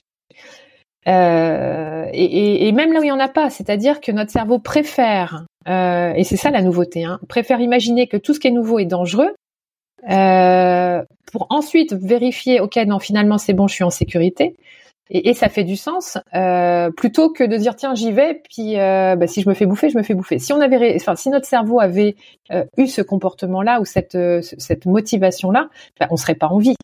Euh, 1.09 2.07
et, 2.13 2.25
et- 2.25 2.69
et 2.69 2.73
même 2.73 2.93
là 2.93 3.01
où 3.01 3.03
il 3.03 3.07
n'y 3.07 3.13
en 3.13 3.21
a 3.21 3.29
pas, 3.29 3.51
c'est-à-dire 3.51 4.01
que 4.01 4.13
notre 4.13 4.31
cerveau 4.31 4.59
préfère, 4.59 5.47
euh, 5.69 6.13
et 6.15 6.25
c'est 6.25 6.37
ça 6.37 6.51
la 6.51 6.63
nouveauté, 6.63 7.05
hein, 7.05 7.19
préfère 7.29 7.61
imaginer 7.61 8.07
que 8.07 8.17
tout 8.19 8.35
ce 8.35 8.41
qui 8.41 8.49
est 8.49 8.51
nouveau 8.51 8.79
est 8.79 8.85
dangereux, 8.85 9.35
euh, 10.11 11.03
pour 11.33 11.47
ensuite 11.51 11.93
vérifier, 11.95 12.61
ok, 12.61 12.77
non, 12.87 12.99
finalement 12.99 13.39
c'est 13.39 13.53
bon, 13.53 13.69
je 13.69 13.75
suis 13.75 13.85
en 13.85 13.91
sécurité. 13.91 14.55
et, 15.11 15.35
ça 15.35 15.49
fait 15.49 15.65
du 15.65 15.77
sens 15.77 16.19
euh, 16.35 16.91
plutôt 16.91 17.31
que 17.33 17.45
de 17.45 17.57
dire 17.57 17.77
tiens 17.77 17.95
j'y 17.97 18.13
vais 18.13 18.43
puis 18.51 18.79
euh, 18.81 19.17
bah, 19.17 19.27
si 19.27 19.43
je 19.43 19.49
me 19.49 19.55
fais 19.55 19.67
bouffer 19.67 19.91
je 19.91 19.99
me 19.99 20.03
fais 20.05 20.15
bouffer. 20.15 20.39
Si 20.39 20.53
on 20.53 20.61
avait, 20.61 20.95
enfin 20.97 21.17
si 21.17 21.31
notre 21.31 21.47
cerveau 21.47 21.81
avait 21.81 22.15
euh, 22.53 22.65
eu 22.79 22.87
ce 22.87 23.03
comportement-là 23.03 23.81
ou 23.81 23.85
cette 23.85 24.17
cette 24.41 24.87
motivation-là, 24.87 25.69
bah, 26.01 26.07
on 26.11 26.17
serait 26.17 26.37
pas 26.37 26.49
en 26.49 26.59
vie. 26.59 26.77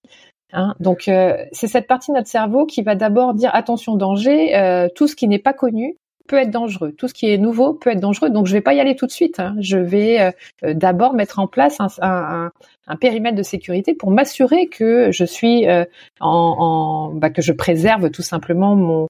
Hein 0.53 0.75
Donc 0.81 1.03
c'est 1.03 1.67
cette 1.67 1.87
partie 1.87 2.13
de 2.13 2.17
notre 2.17 2.29
cerveau 2.29 2.67
qui 2.67 2.83
va 2.83 2.95
d'abord 2.95 3.35
dire 3.35 3.51
attention 3.53 3.97
danger, 3.97 4.89
tout 4.95 5.09
ce 5.09 5.17
qui 5.17 5.29
n'est 5.29 5.41
pas 5.41 5.53
connu, 5.53 5.97
peut 6.27 6.37
être 6.37 6.51
dangereux. 6.51 6.93
Tout 6.93 7.09
ce 7.09 7.15
qui 7.15 7.31
est 7.31 7.39
nouveau 7.39 7.73
peut 7.73 7.91
être 7.91 8.01
dangereux. 8.01 8.31
Donc 8.31 8.47
je 8.47 8.53
vais 8.53 8.61
pas 8.61 8.75
y 8.75 8.81
aller 8.81 8.97
tout 8.97 9.07
de 9.07 9.11
suite. 9.11 9.41
Hein. 9.41 9.57
Je 9.61 9.79
vais 9.79 10.21
euh, 10.65 10.75
d'abord 10.75 11.15
mettre 11.15 11.39
en 11.39 11.47
place 11.47 11.81
un, 11.81 11.89
un, 12.03 12.51
un, 12.87 12.97
périmètre 12.97 13.37
de 13.37 13.43
sécurité 13.43 13.95
pour 13.95 14.11
m'assurer 14.11 14.67
que 14.67 15.11
je 15.13 15.25
suis 15.25 15.67
euh, 15.69 15.85
en, 16.21 17.09
en 17.11 17.15
bah, 17.15 17.31
que 17.31 17.43
je 17.43 17.53
préserve 17.53 18.11
tout 18.11 18.23
simplement 18.23 18.77
mon. 18.77 19.09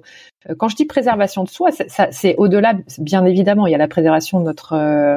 Euh, 0.48 0.54
quand 0.56 0.68
je 0.68 0.76
dis 0.76 0.84
préservation 0.84 1.42
de 1.44 1.48
soi, 1.48 1.70
c'est 2.10 2.34
au-delà. 2.36 2.74
Bien 2.98 3.24
évidemment, 3.24 3.66
il 3.66 3.72
y 3.72 3.74
a 3.74 3.78
la 3.78 3.88
préservation 3.88 4.40
de 4.40 4.44
notre 4.44 5.16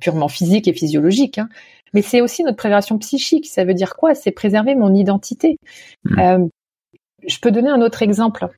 purement 0.00 0.28
physique 0.28 0.68
et 0.68 0.72
physiologique. 0.72 1.38
Hein. 1.38 1.48
Mais 1.94 2.02
c'est 2.02 2.20
aussi 2.20 2.42
notre 2.44 2.56
préservation 2.56 2.98
psychique. 2.98 3.46
Ça 3.46 3.64
veut 3.64 3.74
dire 3.74 3.96
quoi? 3.96 4.14
C'est 4.14 4.30
préserver 4.30 4.74
mon 4.74 4.94
identité. 4.94 5.58
Mmh. 6.04 6.48
je 7.26 7.38
peux 7.40 7.50
donner 7.50 7.70
un 7.70 7.80
autre 7.80 8.02
exemple 8.02 8.48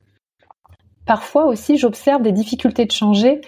parfois 1.05 1.45
aussi, 1.45 1.77
j'observe 1.77 2.21
des 2.21 2.31
difficultés 2.31 2.85
de 2.85 2.91
changer. 2.91 3.41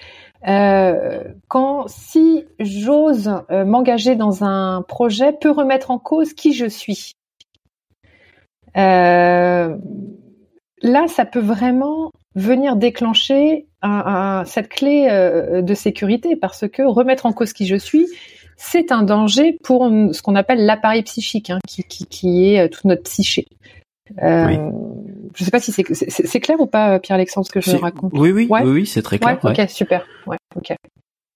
Euh, 0.48 1.24
quand 1.48 1.88
si 1.88 2.44
j'ose 2.60 3.32
euh, 3.50 3.64
m'engager 3.64 4.16
dans 4.16 4.44
un 4.44 4.82
projet, 4.82 5.32
peut 5.32 5.52
remettre 5.52 5.90
en 5.92 6.00
cause 6.00 6.34
qui 6.34 6.54
je 6.54 6.66
suis. 6.66 7.14
Euh, 8.76 9.78
là, 10.82 11.08
ça 11.08 11.26
peut 11.26 11.40
vraiment 11.40 12.12
venir 12.36 12.76
déclencher 12.76 13.68
cette 14.46 14.70
clé 14.70 15.08
de 15.62 15.74
sécurité 15.74 16.36
parce 16.36 16.68
que 16.68 16.82
remettre 16.84 17.26
en 17.26 17.34
cause 17.34 17.54
qui 17.54 17.66
je 17.66 17.76
suis, 17.76 18.08
c'est 18.58 18.92
un 18.92 19.04
danger 19.04 19.58
pour 19.64 19.88
ce 19.88 20.22
qu'on 20.22 20.36
appelle 20.36 20.66
l'appareil 20.66 21.04
psychique, 21.04 21.50
hein, 21.50 21.60
qui, 21.68 21.84
qui, 21.84 22.54
est 22.54 22.70
toute 22.70 22.86
notre 22.86 23.04
psyché. 23.04 23.46
Euh, 24.22 24.72
je 25.36 25.44
sais 25.44 25.52
pas 25.52 25.60
si 25.60 25.72
c'est 25.72 26.40
clair 26.40 26.60
ou 26.60 26.68
pas, 26.68 27.00
Pierre-Alexandre, 27.00 27.48
ce 27.48 27.52
que 27.52 27.62
je 27.62 27.76
raconte? 27.76 28.12
Oui, 28.14 28.32
oui, 28.32 28.48
oui, 28.50 28.62
oui 28.64 28.86
c'est 28.86 29.02
très 29.02 29.20
clair. 29.20 29.40
Ok, 29.44 29.62
super. 29.70 30.06
Ouais, 30.28 30.38
ok. 30.56 30.74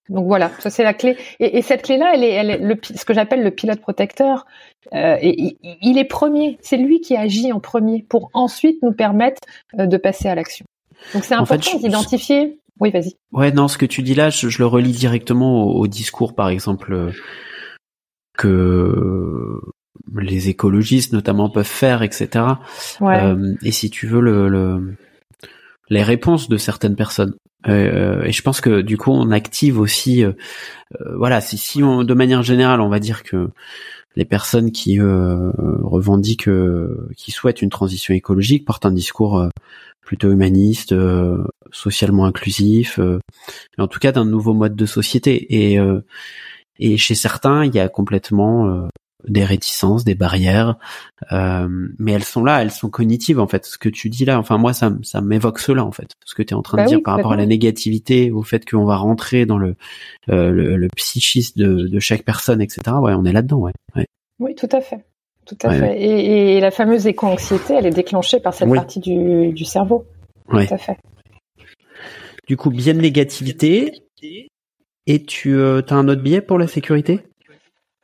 Donc 0.10 0.26
voilà, 0.26 0.52
ça 0.60 0.70
c'est 0.70 0.84
la 0.84 0.94
clé. 0.94 1.18
Et, 1.40 1.58
et 1.58 1.62
cette 1.62 1.82
clé-là, 1.84 2.12
elle 2.14 2.24
est, 2.24 2.32
elle 2.32 2.50
est 2.50 2.58
le, 2.58 2.80
ce 2.82 3.04
que 3.04 3.14
j'appelle 3.14 3.44
le 3.44 3.52
pilote 3.52 3.82
protecteur. 3.82 4.46
Euh, 4.94 5.18
et, 5.22 5.58
il 5.82 5.98
est 5.98 6.06
premier. 6.06 6.58
C'est 6.62 6.78
lui 6.78 7.02
qui 7.02 7.16
agit 7.16 7.52
en 7.52 7.60
premier 7.60 8.06
pour 8.08 8.30
ensuite 8.34 8.82
nous 8.84 8.94
permettre 8.94 9.42
euh, 9.80 9.86
de 9.86 9.98
passer 9.98 10.30
à 10.30 10.36
l'action. 10.36 10.66
Donc 11.14 11.26
c'est 11.26 11.36
important 11.36 11.78
d'identifier. 11.78 12.60
Oui, 12.80 12.92
vas-y. 12.92 13.16
Ouais, 13.32 13.52
non, 13.52 13.68
ce 13.68 13.78
que 13.78 13.86
tu 13.86 14.04
dis 14.04 14.16
là, 14.16 14.30
je, 14.30 14.50
je 14.50 14.60
le 14.60 14.66
relis 14.66 14.92
directement 14.92 15.64
au, 15.64 15.82
au 15.82 15.88
discours, 15.88 16.36
par 16.36 16.50
exemple, 16.50 16.94
euh, 16.94 17.12
que 18.38 19.60
les 20.16 20.50
écologistes 20.50 21.14
notamment 21.14 21.50
peuvent 21.50 21.66
faire, 21.66 22.04
etc. 22.04 22.46
Euh, 23.02 23.56
et 23.64 23.72
si 23.72 23.90
tu 23.90 24.08
veux 24.08 24.22
le, 24.22 24.96
les 25.90 26.04
réponses 26.04 26.50
de 26.50 26.58
certaines 26.58 26.96
personnes. 26.96 27.34
Euh, 27.68 28.24
et 28.24 28.32
je 28.32 28.42
pense 28.44 28.62
que 28.62 28.82
du 28.82 28.98
coup 28.98 29.12
on 29.12 29.32
active 29.32 29.80
aussi, 29.80 30.24
euh, 30.24 30.34
voilà, 31.18 31.42
si, 31.42 31.58
si 31.58 31.84
on, 31.84 32.04
de 32.04 32.14
manière 32.14 32.44
générale 32.44 32.82
on 32.82 32.88
va 32.90 33.00
dire 33.00 33.24
que 33.24 33.50
les 34.18 34.26
personnes 34.26 34.72
qui 34.72 35.00
revendiquent, 35.00 36.50
qui 37.16 37.32
souhaitent 37.32 37.62
une 37.62 37.70
transition 37.70 38.14
écologique 38.14 38.66
portent 38.66 38.86
un 38.86 38.92
discours 38.92 39.48
plutôt 40.02 40.32
humaniste, 40.32 40.94
socialement 41.72 42.26
inclusif, 42.26 43.00
en 43.78 43.88
tout 43.88 44.00
cas 44.00 44.12
d'un 44.12 44.26
nouveau 44.26 44.54
mode 44.54 44.76
de 44.76 44.86
société. 44.86 45.74
Et, 45.74 45.80
et 46.80 46.98
chez 46.98 47.16
certains, 47.16 47.64
il 47.64 47.76
y 47.76 47.80
a 47.80 47.90
complètement 47.90 48.88
des 49.28 49.44
réticences, 49.44 50.04
des 50.04 50.16
barrières, 50.16 50.78
euh, 51.32 51.68
mais 52.00 52.14
elles 52.14 52.24
sont 52.24 52.44
là, 52.44 52.62
elles 52.62 52.72
sont 52.72 52.90
cognitives 52.90 53.40
en 53.40 53.48
fait. 53.48 53.66
Ce 53.66 53.78
que 53.78 53.90
tu 53.90 54.10
dis 54.10 54.26
là, 54.26 54.40
enfin 54.40 54.58
moi 54.58 54.74
ça, 54.74 54.92
ça 55.04 55.22
m'évoque 55.22 55.60
cela 55.60 55.86
en 55.86 55.92
fait. 55.92 56.12
Ce 56.26 56.36
que 56.36 56.44
tu 56.44 56.54
es 56.54 56.58
en 56.58 56.62
train 56.62 56.78
de 56.78 56.84
bah 56.84 56.88
dire 56.88 57.00
par 57.04 57.16
rapport 57.16 57.34
à 57.34 57.38
la 57.38 57.46
négativité, 57.46 58.32
au 58.32 58.44
fait 58.44 58.70
qu'on 58.70 58.86
va 58.86 58.98
rentrer 58.98 59.46
dans 59.46 59.58
le, 59.58 59.76
euh, 60.30 60.52
le, 60.52 60.88
psychisme 60.96 61.60
de, 61.60 61.88
de, 61.88 62.00
chaque 62.00 62.24
personne, 62.24 62.62
etc. 62.62 62.82
Ouais, 63.02 63.14
on 63.14 63.26
est 63.26 63.34
là-dedans, 63.34 63.58
ouais. 63.58 63.74
Oui, 64.40 64.56
tout 64.56 64.70
à 64.72 64.82
fait, 64.82 65.06
tout 65.46 65.58
à 65.64 65.72
fait. 65.72 66.02
Et, 66.02 66.58
et, 66.58 66.60
la 66.60 66.72
fameuse 66.72 67.08
éco-anxiété, 67.08 67.74
elle 67.74 67.86
est 67.86 67.92
déclenchée 67.92 68.40
par 68.40 68.54
cette 68.54 68.74
partie 68.74 69.00
du, 69.00 69.52
du 69.52 69.66
cerveau. 69.66 70.06
Tout 70.50 70.58
à 70.58 70.78
fait. 70.78 70.98
Du 72.48 72.56
coup, 72.56 72.70
bien 72.70 72.94
de 72.94 73.02
négativité. 73.02 73.92
Et 75.06 75.24
tu 75.24 75.56
euh, 75.56 75.82
as 75.90 75.96
un 75.96 76.08
autre 76.08 76.22
billet 76.22 76.42
pour 76.42 76.58
la 76.58 76.68
sécurité? 76.68 77.27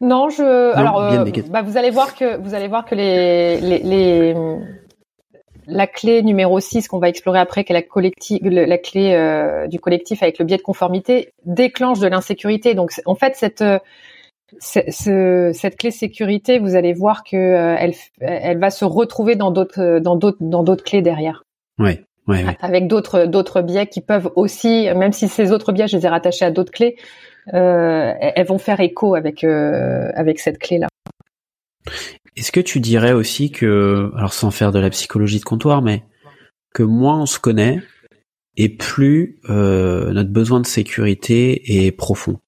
Non, 0.01 0.29
je. 0.29 0.75
alors, 0.75 1.01
euh, 1.01 1.25
bah, 1.49 1.62
vous 1.62 1.77
allez 1.77 1.89
voir 1.89 2.15
que 2.15 2.38
vous 2.38 2.53
allez 2.53 2.67
voir 2.67 2.86
que 2.86 2.95
les, 2.95 3.60
les, 3.62 3.79
les 3.79 4.36
la 5.65 5.88
clé 5.88 6.21
numéro 6.23 6.60
6 6.60 6.88
qu'on 6.88 6.99
va 6.99 7.08
explorer 7.08 7.39
après, 7.39 7.63
qui 7.63 7.71
est 7.71 7.75
la, 7.75 7.82
collective, 7.82 8.45
la 8.45 8.77
clé 8.77 9.13
euh, 9.13 9.67
du 9.67 9.79
collectif 9.79 10.21
avec 10.21 10.39
le 10.39 10.45
biais 10.45 10.58
de 10.58 10.62
conformité, 10.62 11.34
déclenche 11.45 11.99
de 11.99 12.08
l'insécurité. 12.08 12.73
Donc, 12.73 12.91
en 13.06 13.15
fait, 13.15 13.36
cette 13.36 13.62
euh, 13.62 13.79
cette 14.60 15.77
clé 15.77 15.89
sécurité, 15.89 16.60
vous 16.60 16.75
allez 16.75 16.93
voir 16.93 17.23
que 17.23 17.38
elle, 17.38 17.93
elle 18.19 18.60
va 18.60 18.69
se 18.69 18.86
retrouver 18.86 19.36
dans 19.36 19.51
d'autres 19.51 19.99
dans 19.99 20.15
d'autres 20.15 20.38
dans 20.41 20.63
d'autres 20.63 20.84
clés 20.84 21.01
derrière. 21.01 21.43
Oui. 21.79 21.99
Ouais, 22.25 22.45
Avec 22.62 22.88
d'autres 22.88 23.25
d'autres 23.25 23.62
biais 23.62 23.88
qui 23.88 23.99
peuvent 23.99 24.32
aussi, 24.38 24.88
même 24.95 25.12
si 25.12 25.27
ces 25.27 25.51
autres 25.51 25.73
biais, 25.73 25.88
je 25.88 25.97
les 25.97 26.06
ai 26.06 26.10
rattachés 26.10 26.45
à 26.45 26.51
d'autres 26.51 26.71
clés, 26.71 26.95
euh, 26.97 27.01
elles 27.47 28.45
vont 28.45 28.58
faire 28.58 28.79
écho 28.79 29.15
avec 29.15 29.43
euh, 29.43 30.12
avec 30.15 30.39
cette 30.39 30.60
clé 30.60 30.77
là. 30.77 30.88
Est-ce 32.36 32.51
que 32.51 32.60
tu 32.60 32.79
dirais 32.79 33.13
aussi 33.13 33.51
que, 33.51 34.12
alors 34.15 34.34
sans 34.34 34.49
faire 34.49 34.71
de 34.71 34.79
la 34.79 34.89
psychologie 34.89 35.39
de 35.39 35.43
comptoir, 35.43 35.82
mais 35.82 36.03
que 36.73 36.84
moins 36.84 37.21
on 37.21 37.25
se 37.25 37.39
connaît 37.39 37.82
et 38.58 38.69
plus 38.69 39.39
euh, 39.49 40.12
notre 40.13 40.32
besoin 40.32 40.60
de 40.60 40.65
sécurité 40.65 41.86
est 41.86 41.91
profond? 41.91 42.39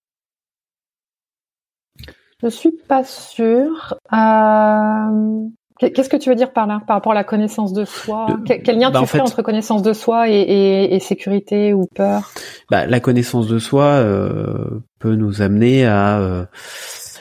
Je 2.41 2.47
suis 2.47 2.71
pas 2.71 3.03
sûre. 3.03 3.95
Euh, 4.11 5.47
Qu'est-ce 5.79 6.07
que 6.07 6.15
tu 6.15 6.29
veux 6.29 6.35
dire 6.35 6.53
par 6.53 6.67
là, 6.67 6.81
par 6.87 6.95
rapport 6.95 7.11
à 7.11 7.15
la 7.15 7.25
connaissance 7.25 7.73
de 7.73 7.83
soi? 7.83 8.27
Quel 8.45 8.79
lien 8.79 8.91
bah, 8.91 9.01
tu 9.01 9.07
fais 9.07 9.19
entre 9.19 9.41
connaissance 9.41 9.81
de 9.81 9.91
soi 9.91 10.29
et, 10.29 10.39
et, 10.39 10.95
et 10.95 10.99
sécurité 10.99 11.73
ou 11.73 11.85
peur? 11.93 12.31
Bah, 12.69 12.85
La 12.85 13.01
connaissance 13.01 13.47
de 13.47 13.59
soi 13.59 13.83
euh, 13.83 14.81
peut 14.99 15.15
nous 15.15 15.41
amener 15.41 15.85
à 15.85 16.19
euh, 16.19 16.45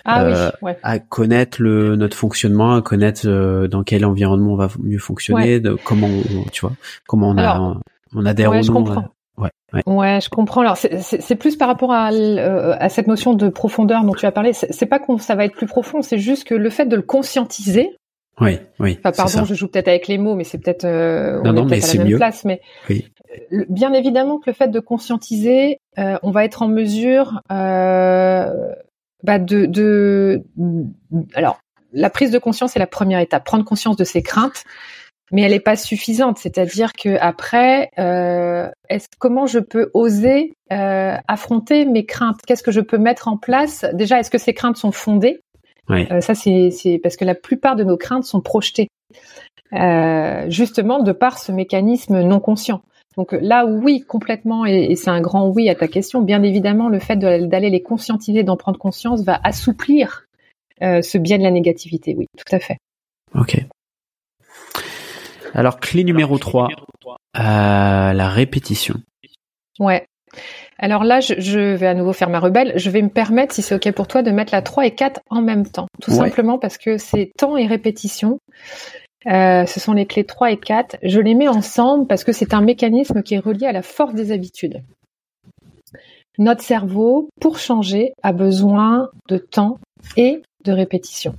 ah, 0.05 0.25
oui, 0.25 0.33
euh, 0.35 0.51
ouais. 0.63 0.79
à 0.85 1.01
connaître 1.01 1.61
le 1.61 1.97
notre 1.97 2.17
fonctionnement, 2.17 2.77
à 2.77 2.83
connaître 2.83 3.23
euh, 3.27 3.67
dans 3.67 3.83
quel 3.83 4.05
environnement 4.05 4.53
on 4.53 4.57
va 4.57 4.69
mieux 4.79 4.99
fonctionner, 4.99 5.59
de 5.59 5.77
comment 5.83 6.07
on, 6.07 6.45
tu 6.53 6.61
vois, 6.61 6.73
comment 7.09 7.31
on 7.31 7.39
a 7.39 7.77
on 8.15 8.25
adhère 8.25 8.51
ouais, 8.51 8.69
ou 8.71 8.73
non. 8.73 9.05
Ouais, 9.37 9.51
ouais. 9.73 9.83
ouais, 9.87 10.21
je 10.23 10.29
comprends. 10.29 10.61
Alors 10.61 10.77
c'est 10.77 11.35
plus 11.35 11.57
par 11.57 11.67
rapport 11.67 11.93
à, 11.93 12.09
à 12.09 12.89
cette 12.89 13.09
notion 13.09 13.35
de 13.35 13.49
profondeur 13.49 14.05
dont 14.05 14.15
tu 14.15 14.27
as 14.27 14.33
parlé. 14.33 14.53
C'est 14.53 14.87
pas 14.87 15.01
qu'on 15.01 15.19
ça 15.19 15.35
va 15.35 15.45
être 15.45 15.57
plus 15.57 15.67
profond, 15.67 16.03
c'est 16.03 16.19
juste 16.19 16.45
que 16.45 16.55
le 16.55 16.71
fait 16.71 16.87
de 16.87 16.95
le 16.95 17.03
conscientiser, 17.03 17.97
oui, 18.41 18.59
oui. 18.81 18.99
Enfin, 19.05 19.13
pardon, 19.13 19.45
je 19.45 19.55
joue 19.55 19.69
peut-être 19.69 19.89
avec 19.89 20.09
les 20.09 20.19
mots, 20.19 20.35
mais 20.35 20.45
c'est 20.45 20.59
peut-être 20.59 20.85
euh, 20.85 21.41
on 21.45 21.53
non, 21.53 21.67
est 21.67 21.71
peut-être 21.71 21.91
à 21.91 21.99
la 21.99 22.05
même 22.05 22.17
place. 22.17 22.45
Mais 22.45 22.61
oui. 22.91 23.09
bien 23.69 23.93
évidemment 23.93 24.39
que 24.39 24.51
le 24.51 24.55
fait 24.55 24.69
de 24.69 24.81
conscientiser, 24.81 25.79
euh, 25.99 26.19
on 26.23 26.31
va 26.31 26.45
être 26.45 26.63
en 26.63 26.69
mesure 26.69 27.41
euh, 27.53 28.51
bah 29.23 29.39
de, 29.39 29.67
de, 29.67 30.43
alors 31.35 31.61
la 31.93 32.11
prise 32.11 32.31
de 32.31 32.39
conscience 32.39 32.77
est 32.77 32.81
la 32.81 32.87
première 32.87 33.21
étape, 33.21 33.45
prendre 33.45 33.65
conscience 33.65 33.97
de 33.97 34.05
ses 34.05 34.23
craintes, 34.23 34.65
mais 35.31 35.43
elle 35.43 35.53
n'est 35.53 35.61
pas 35.61 35.77
suffisante. 35.77 36.39
C'est-à-dire 36.39 36.93
que 36.93 37.17
après, 37.21 37.91
euh, 37.99 38.69
est 38.89 39.09
comment 39.19 39.47
je 39.47 39.61
peux 39.61 39.91
oser 39.95 40.55
euh, 40.73 41.17
affronter 41.29 41.87
mes 41.87 42.05
craintes? 42.05 42.41
Qu'est-ce 42.47 42.63
que 42.63 42.73
je 42.73 42.81
peux 42.81 42.99
mettre 42.99 43.29
en 43.29 43.37
place? 43.37 43.85
Déjà, 43.95 44.21
est-ce 44.21 44.31
que 44.31 44.39
ces 44.39 44.55
craintes 44.55 44.77
sont 44.77 44.93
fondées? 44.93 45.41
Euh, 45.91 46.21
ça, 46.21 46.35
c'est 46.35 47.01
parce 47.03 47.17
que 47.17 47.25
la 47.25 47.35
plupart 47.35 47.77
de 47.77 47.85
nos 47.85 47.97
craintes 47.97 48.25
sont 48.25 48.41
projetées, 48.41 48.89
euh, 49.73 50.49
justement 50.49 51.03
de 51.03 51.13
par 51.13 51.39
ce 51.39 51.53
mécanisme 51.53 52.23
non 52.23 52.41
conscient. 52.41 52.83
Donc 53.17 53.33
là, 53.33 53.65
oui, 53.65 54.01
complètement, 54.01 54.65
et, 54.67 54.97
c'est 54.97 55.11
un 55.11 55.21
grand 55.21 55.49
oui 55.49 55.69
à 55.69 55.75
ta 55.75 55.87
question. 55.87 56.23
Bien 56.23 56.43
évidemment, 56.43 56.89
le 56.89 56.99
fait 56.99 57.17
d'aller 57.17 57.71
les 57.71 57.83
conscientiser, 57.83 58.43
d'en 58.43 58.57
prendre 58.57 58.79
conscience, 58.79 59.23
va 59.23 59.39
assouplir 59.45 60.27
euh, 60.83 61.01
ce 61.01 61.19
biais 61.19 61.39
de 61.39 61.45
la 61.45 61.53
négativité. 61.53 62.15
Oui, 62.19 62.27
tout 62.37 62.55
à 62.55 62.59
fait. 62.59 62.79
Ok. 63.35 63.65
Alors, 65.53 65.79
clé 65.79 66.03
numéro 66.03 66.39
3, 66.39 66.69
la 67.35 68.29
répétition. 68.29 68.97
Ouais. 69.79 70.07
Alors 70.79 71.05
là, 71.05 71.21
je, 71.21 71.75
vais 71.75 71.87
à 71.87 71.95
nouveau 71.95 72.13
faire 72.13 72.29
ma 72.29 72.41
rebelle. 72.41 72.73
Je 72.77 72.91
vais 72.91 73.03
me 73.03 73.09
permettre, 73.09 73.55
si 73.55 73.63
c'est 73.63 73.75
OK 73.75 73.91
pour 73.93 74.07
toi, 74.07 74.23
de 74.23 74.31
mettre 74.31 74.53
la 74.53 74.63
3 74.63 74.87
et 74.87 74.91
4 74.91 75.21
en 75.31 75.41
même 75.41 75.67
temps. 75.67 75.87
Tout 76.03 76.11
simplement 76.11 76.59
parce 76.59 76.79
que 76.79 76.99
c'est 76.99 77.31
temps 77.37 77.57
et 77.57 77.67
répétition. 77.67 78.39
Euh, 79.27 79.65
ce 79.67 79.81
sont 79.81 79.93
les 79.93 80.07
clés 80.07 80.25
3 80.25 80.53
et 80.53 80.57
4. 80.57 80.97
Je 81.03 81.21
les 81.21 81.35
mets 81.35 81.49
ensemble 81.49 82.07
parce 82.07 82.25
que 82.25 82.33
c'est 82.33 82.55
un 82.55 82.61
mécanisme 82.61 83.23
qui 83.23 83.35
est 83.35 83.39
relié 83.39 83.67
à 83.67 83.73
la 83.73 83.83
force 83.83 84.15
des 84.15 84.33
habitudes. 84.33 84.83
Notre 86.39 86.63
cerveau, 86.63 87.29
pour 87.41 87.59
changer, 87.59 88.13
a 88.23 88.33
besoin 88.33 89.09
de 89.29 89.39
temps 89.39 89.79
et 90.17 90.43
de 90.65 90.73
répétition. 90.73 91.35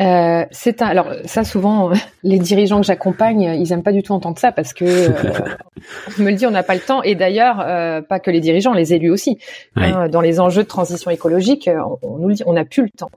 Euh, 0.00 0.46
c'est 0.50 0.80
un, 0.80 0.86
alors 0.86 1.12
ça 1.26 1.44
souvent 1.44 1.92
les 2.22 2.38
dirigeants 2.38 2.80
que 2.80 2.86
j'accompagne 2.86 3.42
ils 3.42 3.72
aiment 3.72 3.82
pas 3.82 3.92
du 3.92 4.02
tout 4.02 4.14
entendre 4.14 4.38
ça 4.38 4.50
parce 4.50 4.72
que 4.72 4.84
euh, 4.84 5.44
on 6.18 6.22
me 6.22 6.30
le 6.30 6.36
dit 6.36 6.46
on 6.46 6.50
n'a 6.50 6.62
pas 6.62 6.74
le 6.74 6.80
temps. 6.80 7.02
Et 7.02 7.14
d'ailleurs 7.14 7.60
euh, 7.60 8.00
pas 8.00 8.18
que 8.18 8.30
les 8.30 8.40
dirigeants 8.40 8.72
les 8.72 8.94
élus 8.94 9.10
aussi. 9.10 9.38
Hein, 9.76 10.08
dans 10.08 10.20
les 10.20 10.40
enjeux 10.40 10.62
de 10.62 10.68
transition 10.68 11.10
écologique 11.10 11.68
on, 11.72 11.98
on 12.02 12.18
nous 12.18 12.28
le 12.28 12.34
dit 12.34 12.42
on 12.46 12.54
n'a 12.54 12.64
plus 12.64 12.84
le 12.84 12.90
temps. 12.90 13.10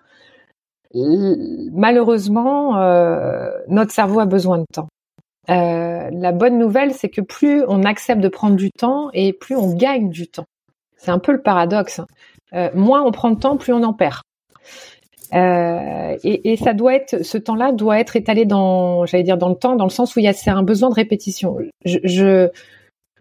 Malheureusement 1.74 2.74
notre 3.68 3.92
cerveau 3.92 4.20
a 4.20 4.26
besoin 4.26 4.60
de 4.60 4.66
temps. 4.74 4.88
La 5.48 6.32
bonne 6.34 6.58
nouvelle 6.58 6.94
c'est 6.94 7.10
que 7.10 7.22
plus 7.22 7.64
on 7.68 7.84
accepte 7.84 8.22
de 8.22 8.30
prendre 8.30 8.56
du 8.56 8.72
temps 8.72 9.10
et 9.14 9.32
plus 9.34 9.56
on 9.56 9.74
gagne 9.74 10.10
du 10.10 10.28
temps. 10.28 10.46
C'est 10.98 11.12
un 11.12 11.20
peu 11.20 11.32
le 11.32 11.42
paradoxe 11.42 12.02
hein. 12.52 12.70
moins 12.74 13.04
on 13.04 13.12
prend 13.12 13.32
de 13.32 13.40
temps 13.40 13.58
plus 13.58 13.74
on 13.74 13.84
en 13.84 13.94
perd 13.94 14.22
euh, 15.34 16.18
et, 16.24 16.52
et, 16.52 16.58
ça 16.58 16.74
doit 16.74 16.96
être, 16.96 17.24
ce 17.24 17.38
temps-là 17.38 17.72
doit 17.72 18.00
être 18.00 18.16
étalé 18.16 18.46
dans, 18.46 19.06
j'allais 19.06 19.24
dire 19.24 19.38
dans 19.38 19.50
le 19.50 19.56
temps, 19.56 19.76
dans 19.76 19.86
le 19.86 19.90
sens 19.90 20.16
où 20.16 20.20
il 20.20 20.24
y 20.24 20.28
a 20.28 20.34
c'est 20.34 20.50
un 20.50 20.64
besoin 20.64 20.90
de 20.90 20.96
répétition. 20.96 21.58
Je, 21.84 22.00
je 22.04 22.50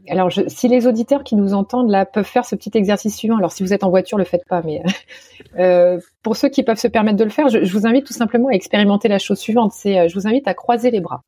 alors, 0.08 0.28
je, 0.28 0.42
si 0.48 0.68
les 0.68 0.86
auditeurs 0.86 1.24
qui 1.24 1.34
nous 1.34 1.54
entendent 1.54 1.90
là 1.90 2.04
peuvent 2.04 2.26
faire 2.26 2.44
ce 2.44 2.54
petit 2.54 2.70
exercice 2.74 3.16
suivant, 3.16 3.38
alors 3.38 3.52
si 3.52 3.62
vous 3.62 3.72
êtes 3.72 3.84
en 3.84 3.90
voiture, 3.90 4.18
le 4.18 4.24
faites 4.24 4.44
pas, 4.48 4.62
mais 4.62 4.82
euh, 5.58 5.98
pour 6.22 6.36
ceux 6.36 6.48
qui 6.48 6.62
peuvent 6.62 6.78
se 6.78 6.88
permettre 6.88 7.16
de 7.16 7.24
le 7.24 7.30
faire, 7.30 7.48
je, 7.48 7.64
je, 7.64 7.72
vous 7.72 7.86
invite 7.86 8.06
tout 8.06 8.12
simplement 8.12 8.48
à 8.48 8.52
expérimenter 8.52 9.08
la 9.08 9.18
chose 9.18 9.38
suivante. 9.38 9.72
C'est, 9.72 9.98
euh, 9.98 10.08
je 10.08 10.14
vous 10.14 10.26
invite 10.26 10.46
à 10.46 10.54
croiser 10.54 10.90
les 10.90 11.00
bras. 11.00 11.22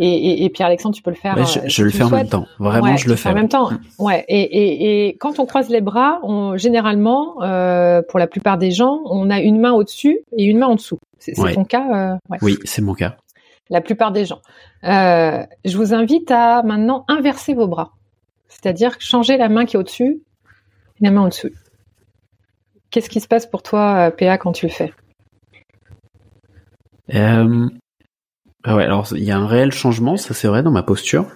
Et, 0.00 0.06
et, 0.06 0.44
et 0.44 0.50
Pierre-Alexandre, 0.50 0.94
tu 0.94 1.02
peux 1.02 1.10
le 1.10 1.16
faire. 1.16 1.36
je, 1.44 1.58
euh, 1.58 1.84
le 1.84 1.90
fais 1.90 2.04
en 2.04 2.10
même 2.10 2.28
temps. 2.28 2.46
Vraiment, 2.58 2.96
je 2.96 3.08
le 3.08 3.16
fais. 3.16 3.30
En 3.30 3.34
même 3.34 3.48
temps, 3.48 3.70
ouais. 3.98 4.24
Et, 4.28 5.08
et, 5.08 5.16
quand 5.16 5.40
on 5.40 5.46
croise 5.46 5.68
les 5.68 5.80
bras, 5.80 6.20
on, 6.22 6.56
généralement, 6.56 7.42
euh, 7.42 8.00
pour 8.08 8.18
la 8.18 8.28
plupart 8.28 8.58
des 8.58 8.70
gens, 8.70 9.00
on 9.06 9.28
a 9.30 9.40
une 9.40 9.60
main 9.60 9.72
au-dessus 9.72 10.20
et 10.36 10.44
une 10.44 10.58
main 10.58 10.68
en 10.68 10.76
dessous. 10.76 10.98
C'est 11.18 11.32
ton 11.32 11.64
cas 11.64 12.12
euh, 12.12 12.16
ouais. 12.30 12.38
Oui, 12.42 12.58
c'est 12.64 12.82
mon 12.82 12.94
cas. 12.94 13.16
La 13.70 13.80
plupart 13.80 14.12
des 14.12 14.24
gens. 14.24 14.40
Euh, 14.84 15.44
je 15.64 15.76
vous 15.76 15.92
invite 15.92 16.30
à 16.30 16.62
maintenant 16.62 17.04
inverser 17.08 17.54
vos 17.54 17.66
bras. 17.66 17.92
C'est-à-dire 18.46 18.96
changer 19.00 19.36
la 19.36 19.48
main 19.48 19.66
qui 19.66 19.76
est 19.76 19.78
au-dessus 19.78 20.22
et 21.00 21.04
la 21.04 21.10
main 21.10 21.22
en 21.22 21.28
dessous. 21.28 21.50
Qu'est-ce 22.90 23.10
qui 23.10 23.20
se 23.20 23.28
passe 23.28 23.46
pour 23.46 23.62
toi, 23.62 24.10
PA, 24.16 24.38
quand 24.38 24.52
tu 24.52 24.66
le 24.66 24.72
fais? 24.72 24.92
Euh, 27.14 27.68
ah 28.64 28.76
ouais, 28.76 28.84
alors 28.84 29.06
il 29.12 29.24
y 29.24 29.30
a 29.30 29.38
un 29.38 29.46
réel 29.46 29.72
changement, 29.72 30.16
ça 30.16 30.34
c'est 30.34 30.48
vrai 30.48 30.62
dans 30.62 30.70
ma 30.70 30.82
posture. 30.82 31.26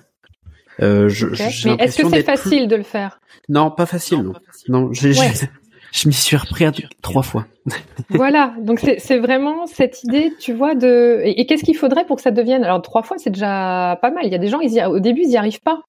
Euh, 0.81 1.09
je, 1.09 1.27
Mais 1.69 1.77
est-ce 1.85 2.03
que 2.03 2.09
c'est 2.09 2.23
facile 2.23 2.67
de 2.67 2.77
le 2.77 2.83
faire? 2.83 3.21
Non, 3.49 3.71
pas 3.71 3.87
facile. 3.87 4.23
Non, 4.23 4.33
non. 4.69 4.93
je 4.93 6.09
m'y 6.09 6.15
suis 6.15 6.37
repris 6.37 6.65
à 6.65 6.73
trois 7.03 7.23
fois. 7.23 7.47
voilà, 8.11 8.55
donc 8.61 8.81
c'est 8.81 9.19
vraiment 9.19 9.67
cette 9.67 10.03
idée, 10.05 10.33
tu 10.41 10.53
vois, 10.53 10.75
de 10.75 11.21
et, 11.25 11.47
qu'est-ce 11.47 11.65
qu'il 11.65 11.77
faudrait 11.77 12.07
pour 12.07 12.17
que 12.17 12.23
ça 12.23 12.31
devienne 12.31 12.65
Alors 12.65 12.83
trois 12.83 13.03
fois, 13.03 13.19
c'est 13.19 13.31
déjà 13.31 13.99
pas 14.01 14.11
mal. 14.11 14.27
Il 14.27 14.33
y 14.33 14.35
a 14.35 14.39
des 14.39 14.49
gens, 14.49 14.61
ils 14.61 14.73
y... 14.73 14.85
au 14.85 14.99
début, 14.99 15.23
ils 15.23 15.29
n'y 15.29 15.37
arrivent 15.37 15.63
pas. 15.63 15.83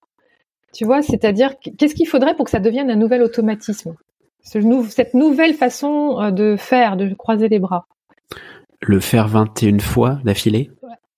Tu 0.74 0.86
vois, 0.86 1.02
c'est-à-dire 1.02 1.54
qu'est-ce 1.78 1.96
qu'il 1.96 2.08
faudrait 2.08 2.36
pour 2.36 2.46
que 2.46 2.52
ça 2.52 2.60
devienne 2.60 2.90
un 2.90 2.96
nouvel 2.96 3.22
automatisme? 3.22 3.96
Cette 4.42 5.14
nouvelle 5.14 5.54
façon 5.54 6.20
euh, 6.20 6.32
de 6.32 6.58
faire, 6.58 6.98
de 6.98 7.14
croiser 7.14 7.48
les 7.48 7.60
bras. 7.60 7.86
Le 8.82 9.00
faire 9.00 9.28
21 9.28 9.80
fois 9.80 10.20
d'affilée? 10.26 10.72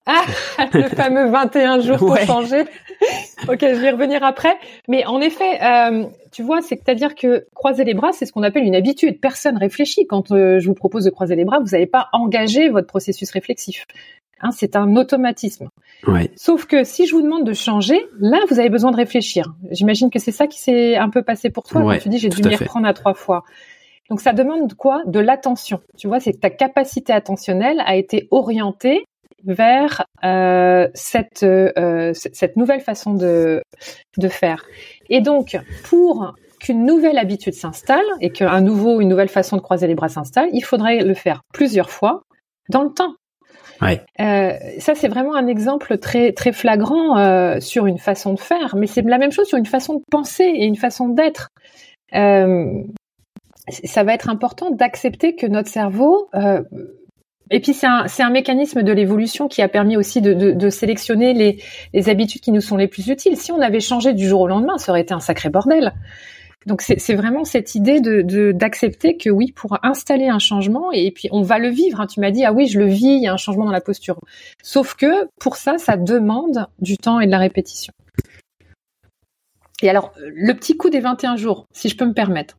Ah, 0.05 0.25
le 0.73 0.83
fameux 0.95 1.29
21 1.29 1.79
jours 1.81 1.97
pour 1.97 2.17
changer. 2.17 2.61
ok, 3.47 3.59
je 3.59 3.79
vais 3.79 3.87
y 3.87 3.91
revenir 3.91 4.23
après. 4.23 4.55
Mais 4.87 5.05
en 5.05 5.19
effet, 5.19 5.61
euh, 5.61 6.05
tu 6.31 6.43
vois, 6.43 6.61
c'est-à-dire 6.61 7.15
que 7.15 7.47
croiser 7.53 7.83
les 7.83 7.93
bras, 7.93 8.11
c'est 8.11 8.25
ce 8.25 8.31
qu'on 8.31 8.43
appelle 8.43 8.63
une 8.63 8.75
habitude. 8.75 9.19
Personne 9.19 9.57
réfléchit. 9.57 10.05
Quand 10.07 10.31
euh, 10.31 10.59
je 10.59 10.67
vous 10.67 10.75
propose 10.75 11.05
de 11.05 11.09
croiser 11.09 11.35
les 11.35 11.45
bras, 11.45 11.59
vous 11.59 11.71
n'avez 11.71 11.87
pas 11.87 12.09
engagé 12.13 12.69
votre 12.69 12.87
processus 12.87 13.31
réflexif. 13.31 13.85
Hein, 14.41 14.51
c'est 14.51 14.75
un 14.75 14.95
automatisme. 14.95 15.69
Ouais. 16.07 16.29
Sauf 16.35 16.65
que 16.65 16.83
si 16.83 17.07
je 17.07 17.15
vous 17.15 17.21
demande 17.21 17.45
de 17.45 17.53
changer, 17.53 18.05
là, 18.19 18.39
vous 18.49 18.59
avez 18.59 18.69
besoin 18.69 18.91
de 18.91 18.97
réfléchir. 18.97 19.55
J'imagine 19.71 20.09
que 20.09 20.19
c'est 20.19 20.31
ça 20.31 20.45
qui 20.45 20.59
s'est 20.59 20.97
un 20.97 21.09
peu 21.09 21.23
passé 21.23 21.49
pour 21.49 21.63
toi. 21.63 21.81
quand 21.81 21.97
tu 21.97 22.09
dis 22.09 22.19
j'ai 22.19 22.29
dû 22.29 22.47
m'y 22.47 22.55
reprendre 22.55 22.87
à 22.87 22.93
trois 22.93 23.13
fois. 23.13 23.43
Donc 24.09 24.21
ça 24.21 24.33
demande 24.33 24.73
quoi? 24.75 25.01
De 25.07 25.19
l'attention. 25.19 25.79
Tu 25.97 26.07
vois, 26.07 26.19
c'est 26.19 26.33
que 26.33 26.37
ta 26.37 26.51
capacité 26.51 27.11
attentionnelle 27.11 27.81
a 27.85 27.95
été 27.95 28.27
orientée 28.29 29.05
vers 29.45 30.05
euh, 30.23 30.87
cette, 30.93 31.43
euh, 31.43 32.11
cette 32.13 32.55
nouvelle 32.57 32.81
façon 32.81 33.13
de, 33.13 33.61
de 34.17 34.27
faire. 34.27 34.65
Et 35.09 35.21
donc, 35.21 35.57
pour 35.83 36.35
qu'une 36.59 36.85
nouvelle 36.85 37.17
habitude 37.17 37.53
s'installe 37.53 38.05
et 38.21 38.31
qu'un 38.31 38.61
nouveau, 38.61 39.01
une 39.01 39.09
nouvelle 39.09 39.29
façon 39.29 39.57
de 39.57 39.61
croiser 39.61 39.87
les 39.87 39.95
bras 39.95 40.09
s'installe, 40.09 40.49
il 40.53 40.63
faudrait 40.63 41.03
le 41.03 41.13
faire 41.13 41.41
plusieurs 41.53 41.89
fois 41.89 42.23
dans 42.69 42.83
le 42.83 42.91
temps. 42.91 43.15
Ouais. 43.81 44.01
Euh, 44.21 44.53
ça, 44.79 44.95
c'est 44.95 45.07
vraiment 45.07 45.35
un 45.35 45.47
exemple 45.47 45.97
très 45.97 46.31
très 46.31 46.53
flagrant 46.53 47.17
euh, 47.17 47.59
sur 47.59 47.87
une 47.87 47.97
façon 47.97 48.33
de 48.33 48.39
faire, 48.39 48.75
mais 48.75 48.87
c'est 48.87 49.01
la 49.01 49.17
même 49.17 49.31
chose 49.31 49.47
sur 49.47 49.57
une 49.57 49.65
façon 49.65 49.95
de 49.95 50.03
penser 50.09 50.45
et 50.45 50.65
une 50.65 50.77
façon 50.77 51.09
d'être. 51.09 51.49
Euh, 52.13 52.81
ça 53.67 54.03
va 54.03 54.13
être 54.13 54.29
important 54.29 54.71
d'accepter 54.71 55.35
que 55.35 55.47
notre 55.47 55.69
cerveau 55.69 56.29
et 57.51 57.59
puis 57.59 57.73
c'est 57.73 57.87
un, 57.87 58.05
un, 58.19 58.29
mécanisme 58.29 58.81
de 58.81 58.91
l'évolution 58.91 59.47
qui 59.47 59.61
a 59.61 59.67
permis 59.67 59.97
aussi 59.97 60.21
de, 60.21 60.33
de, 60.33 60.51
de 60.51 60.69
sélectionner 60.69 61.33
les, 61.33 61.61
les, 61.93 62.09
habitudes 62.09 62.41
qui 62.41 62.51
nous 62.51 62.61
sont 62.61 62.77
les 62.77 62.87
plus 62.87 63.07
utiles. 63.07 63.37
Si 63.37 63.51
on 63.51 63.61
avait 63.61 63.79
changé 63.79 64.13
du 64.13 64.27
jour 64.27 64.41
au 64.41 64.47
lendemain, 64.47 64.77
ça 64.77 64.91
aurait 64.91 65.01
été 65.01 65.13
un 65.13 65.19
sacré 65.19 65.49
bordel. 65.49 65.93
Donc 66.65 66.81
c'est 66.81 67.13
vraiment 67.13 67.43
cette 67.43 67.75
idée 67.75 68.01
de 68.01 68.51
d'accepter 68.51 69.17
que 69.17 69.29
oui, 69.29 69.51
pour 69.51 69.77
installer 69.83 70.29
un 70.29 70.39
changement, 70.39 70.91
et 70.91 71.11
puis 71.11 71.29
on 71.31 71.43
va 71.43 71.59
le 71.59 71.69
vivre. 71.69 72.01
Hein. 72.01 72.07
Tu 72.07 72.19
m'as 72.19 72.31
dit 72.31 72.43
ah 72.43 72.53
oui, 72.53 72.67
je 72.67 72.79
le 72.79 72.87
vis, 72.87 73.17
il 73.17 73.21
y 73.21 73.27
a 73.27 73.33
un 73.33 73.37
changement 73.37 73.65
dans 73.65 73.71
la 73.71 73.81
posture. 73.81 74.19
Sauf 74.63 74.95
que 74.95 75.29
pour 75.39 75.57
ça, 75.57 75.77
ça 75.77 75.95
demande 75.95 76.65
du 76.79 76.97
temps 76.97 77.19
et 77.19 77.27
de 77.27 77.31
la 77.31 77.37
répétition. 77.37 77.93
Et 79.81 79.89
alors, 79.89 80.13
le 80.17 80.53
petit 80.53 80.77
coup 80.77 80.89
des 80.89 81.01
21 81.01 81.35
jours, 81.35 81.67
si 81.73 81.89
je 81.89 81.97
peux 81.97 82.05
me 82.05 82.13
permettre. 82.13 82.57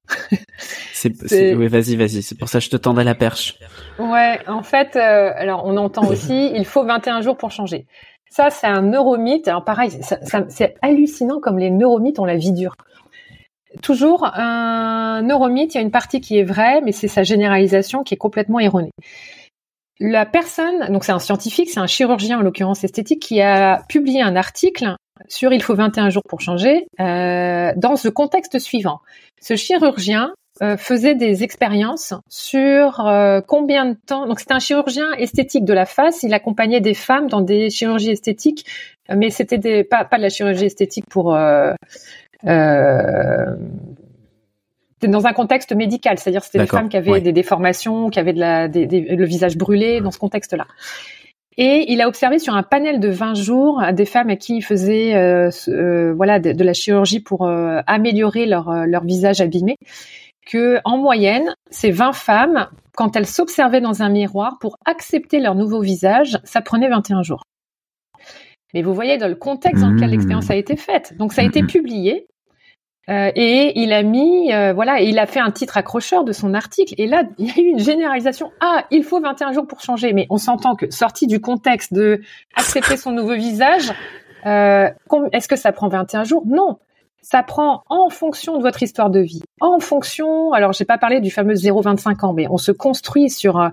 c'est, 0.93 1.55
oui, 1.55 1.67
vas-y, 1.67 1.97
vas-y. 1.97 2.23
C'est 2.23 2.37
pour 2.37 2.49
ça 2.49 2.59
que 2.59 2.65
je 2.65 2.71
te 2.71 2.77
tendais 2.77 3.05
la 3.05 3.15
perche. 3.15 3.59
Ouais, 3.99 4.39
en 4.47 4.63
fait, 4.63 4.97
euh, 4.97 5.33
alors 5.35 5.65
on 5.65 5.77
entend 5.79 6.07
aussi, 6.07 6.53
il 6.55 6.67
faut 6.67 6.85
21 6.85 7.23
jours 7.23 7.39
pour 7.39 7.51
changer. 7.51 7.87
Ça, 8.31 8.51
c'est 8.51 8.67
un 8.67 8.83
neuromythe. 8.83 9.49
Alors 9.49 9.65
pareil, 9.65 9.91
ça, 10.03 10.19
c'est 10.49 10.75
hallucinant 10.83 11.41
comme 11.41 11.59
les 11.59 11.71
neuromythes 11.71 12.19
ont 12.19 12.27
la 12.27 12.37
vie 12.37 12.53
dure. 12.53 12.77
Toujours, 13.83 14.31
un 14.35 15.23
neuromythe, 15.23 15.75
il 15.75 15.79
y 15.79 15.81
a 15.81 15.83
une 15.83 15.91
partie 15.91 16.21
qui 16.21 16.39
est 16.39 16.45
vraie, 16.45 16.81
mais 16.83 16.93
c'est 16.93 17.09
sa 17.09 17.23
généralisation 17.23 18.03
qui 18.03 18.15
est 18.15 18.19
complètement 18.19 18.59
erronée. 18.59 18.93
La 20.01 20.27
personne, 20.27 20.93
donc 20.93 21.05
c'est 21.05 21.13
un 21.13 21.19
scientifique, 21.19 21.71
c'est 21.71 21.81
un 21.81 21.87
chirurgien 21.87 22.39
en 22.39 22.43
l'occurrence 22.43 22.85
esthétique, 22.85 23.23
qui 23.23 23.41
a 23.41 23.83
publié 23.89 24.21
un 24.21 24.37
article 24.37 24.95
sur 25.29 25.53
Il 25.53 25.63
faut 25.63 25.75
21 25.75 26.11
jours 26.11 26.23
pour 26.29 26.41
changer, 26.41 26.87
euh, 27.01 27.73
dans 27.77 27.97
ce 27.97 28.09
contexte 28.09 28.59
suivant. 28.59 29.01
Ce 29.41 29.57
chirurgien 29.57 30.33
euh, 30.63 30.77
faisait 30.77 31.15
des 31.15 31.43
expériences 31.43 32.15
sur 32.29 33.07
euh, 33.07 33.41
combien 33.47 33.87
de 33.87 33.97
temps. 34.07 34.27
Donc 34.27 34.41
c'était 34.41 34.55
un 34.55 34.59
chirurgien 34.59 35.13
esthétique 35.19 35.65
de 35.65 35.73
la 35.73 35.87
face. 35.87 36.23
Il 36.23 36.33
accompagnait 36.35 36.81
des 36.81 36.95
femmes 36.95 37.29
dans 37.29 37.41
des 37.41 37.71
chirurgies 37.71 38.11
esthétiques, 38.11 38.65
mais 39.15 39.31
c'était 39.31 39.59
des 39.59 39.85
pas 39.85 40.05
pas 40.05 40.17
de 40.17 40.23
la 40.23 40.31
chirurgie 40.31 40.67
esthétique 40.67 41.07
pour 41.09 41.37
dans 45.03 45.27
un 45.27 45.33
contexte 45.33 45.75
médical, 45.75 46.19
c'est-à-dire 46.19 46.43
c'était 46.43 46.59
des 46.61 46.67
femmes 46.67 46.89
qui 46.89 46.97
avaient 46.97 47.21
des 47.21 47.33
déformations, 47.33 48.09
qui 48.09 48.19
avaient 48.19 48.33
de 48.33 48.41
la, 48.41 48.67
des, 48.67 48.87
le 48.87 49.25
visage 49.25 49.57
brûlé, 49.57 50.01
dans 50.01 50.11
ce 50.11 50.19
contexte-là. 50.19 50.67
Et 51.59 51.91
il 51.91 52.03
a 52.03 52.09
observé 52.09 52.39
sur 52.39 52.55
un 52.55 52.63
panel 52.63 53.01
de 53.01 53.09
20 53.09 53.35
jours 53.35 53.83
des 53.95 54.05
femmes 54.05 54.29
à 54.29 54.37
qui 54.37 54.57
il 54.57 54.63
faisait 54.63 55.15
euh, 55.15 55.51
euh, 55.69 56.13
voilà 56.15 56.39
de, 56.39 56.63
la 56.63 56.75
chirurgie 56.75 57.21
pour 57.21 57.47
euh, 57.47 57.81
améliorer 57.87 58.45
leur, 58.45 58.87
leur 58.87 59.05
visage 59.05 59.41
abîmé 59.41 59.77
que 60.47 60.79
en 60.85 60.99
moyenne, 60.99 61.55
ces 61.71 61.91
20 61.91 62.13
femmes, 62.13 62.69
quand 62.95 63.17
elles 63.17 63.27
s'observaient 63.27 63.81
dans 63.81 64.03
un 64.03 64.09
miroir 64.09 64.59
pour 64.61 64.77
accepter 64.85 65.41
leur 65.41 65.55
nouveau 65.55 65.81
visage, 65.81 66.39
ça 66.45 66.61
prenait 66.61 66.89
21 66.89 67.23
jours. 67.23 67.43
Mais 68.73 68.83
vous 68.83 68.95
voyez 68.95 69.19
dans 69.19 69.29
le 69.29 69.35
contexte 69.35 69.83
dans 69.83 69.91
lequel 69.91 70.09
mmh. 70.09 70.13
l'expérience 70.13 70.51
a 70.51 70.57
été 70.57 70.77
faite. 70.77 71.17
Donc 71.17 71.33
ça 71.33 71.43
a 71.43 71.45
été 71.45 71.63
mmh. 71.63 71.67
publié 71.67 72.27
euh, 73.09 73.31
et 73.37 73.81
il 73.81 73.93
a 73.93 74.03
mis, 74.03 74.53
euh, 74.53 74.73
voilà, 74.73 75.01
il 75.01 75.19
a 75.19 75.27
fait 75.27 75.39
un 75.39 75.53
titre 75.53 75.77
accrocheur 75.77 76.25
de 76.25 76.33
son 76.33 76.55
article. 76.55 76.95
Et 76.99 77.07
là, 77.07 77.23
il 77.39 77.47
y 77.47 77.51
a 77.51 77.63
eu 77.63 77.69
une 77.69 77.79
généralisation. 77.79 78.51
Ah, 78.61 78.85
il 78.91 79.05
faut 79.05 79.21
21 79.21 79.53
jours 79.53 79.67
pour 79.67 79.81
changer. 79.81 80.13
Mais 80.13 80.27
on 80.29 80.39
s'entend 80.39 80.75
que, 80.75 80.91
sorti 80.91 81.27
du 81.27 81.41
contexte 81.41 81.93
de 81.95 82.21
accepter 82.57 82.97
son 82.97 83.13
nouveau 83.13 83.35
visage, 83.35 83.93
euh, 84.47 84.89
est-ce 85.33 85.47
que 85.47 85.57
ça 85.57 85.73
prend 85.73 85.89
21 85.89 86.25
jours? 86.25 86.43
Non. 86.47 86.79
Ça 87.23 87.43
prend 87.43 87.83
en 87.89 88.09
fonction 88.09 88.57
de 88.57 88.63
votre 88.63 88.83
histoire 88.83 89.11
de 89.11 89.19
vie, 89.19 89.43
en 89.61 89.81
fonction. 89.81 90.53
Alors, 90.53 90.73
j'ai 90.73 90.85
pas 90.85 90.99
parlé 90.99 91.21
du 91.21 91.33
fameux 91.33 91.55
0-25 91.55 92.25
ans, 92.25 92.33
mais 92.33 92.47
on 92.49 92.57
se 92.57 92.71
construit 92.71 93.31
sur 93.31 93.73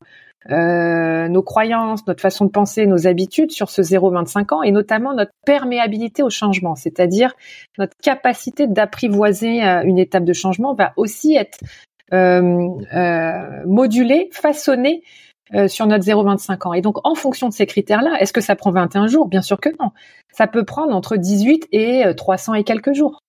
euh, 0.50 1.28
nos 1.30 1.42
croyances, 1.42 2.06
notre 2.08 2.22
façon 2.22 2.46
de 2.46 2.50
penser, 2.52 2.86
nos 2.86 3.08
habitudes 3.08 3.52
sur 3.52 3.70
ce 3.70 3.82
0-25 3.82 4.54
ans 4.54 4.64
et 4.64 4.72
notamment 4.72 5.14
notre 5.14 5.32
perméabilité 5.46 6.24
au 6.24 6.30
changement, 6.30 6.76
c'est-à-dire 6.76 7.34
notre 7.78 7.96
capacité 8.02 8.68
d'apprivoiser 8.68 9.64
euh, 9.64 9.84
une 9.84 10.00
étape 10.00 10.26
de 10.26 10.34
changement 10.34 10.74
va 10.74 10.94
aussi 10.98 11.36
être 11.36 11.60
euh, 12.14 12.70
euh 12.94 13.64
modulée, 13.66 14.30
façonnée 14.34 15.04
euh, 15.54 15.68
sur 15.68 15.88
notre 15.88 16.04
0,25 16.04 16.68
ans. 16.68 16.74
Et 16.74 16.82
donc, 16.82 16.98
en 17.06 17.16
fonction 17.16 17.48
de 17.48 17.54
ces 17.54 17.66
critères-là, 17.66 18.18
est-ce 18.20 18.34
que 18.34 18.42
ça 18.42 18.56
prend 18.56 18.72
21 18.72 19.08
jours? 19.08 19.28
Bien 19.28 19.42
sûr 19.42 19.60
que 19.60 19.70
non. 19.80 19.92
Ça 20.32 20.48
peut 20.48 20.66
prendre 20.66 20.94
entre 20.94 21.16
18 21.16 21.70
et 21.72 22.04
300 22.16 22.56
et 22.56 22.64
quelques 22.64 22.94
jours. 22.94 23.20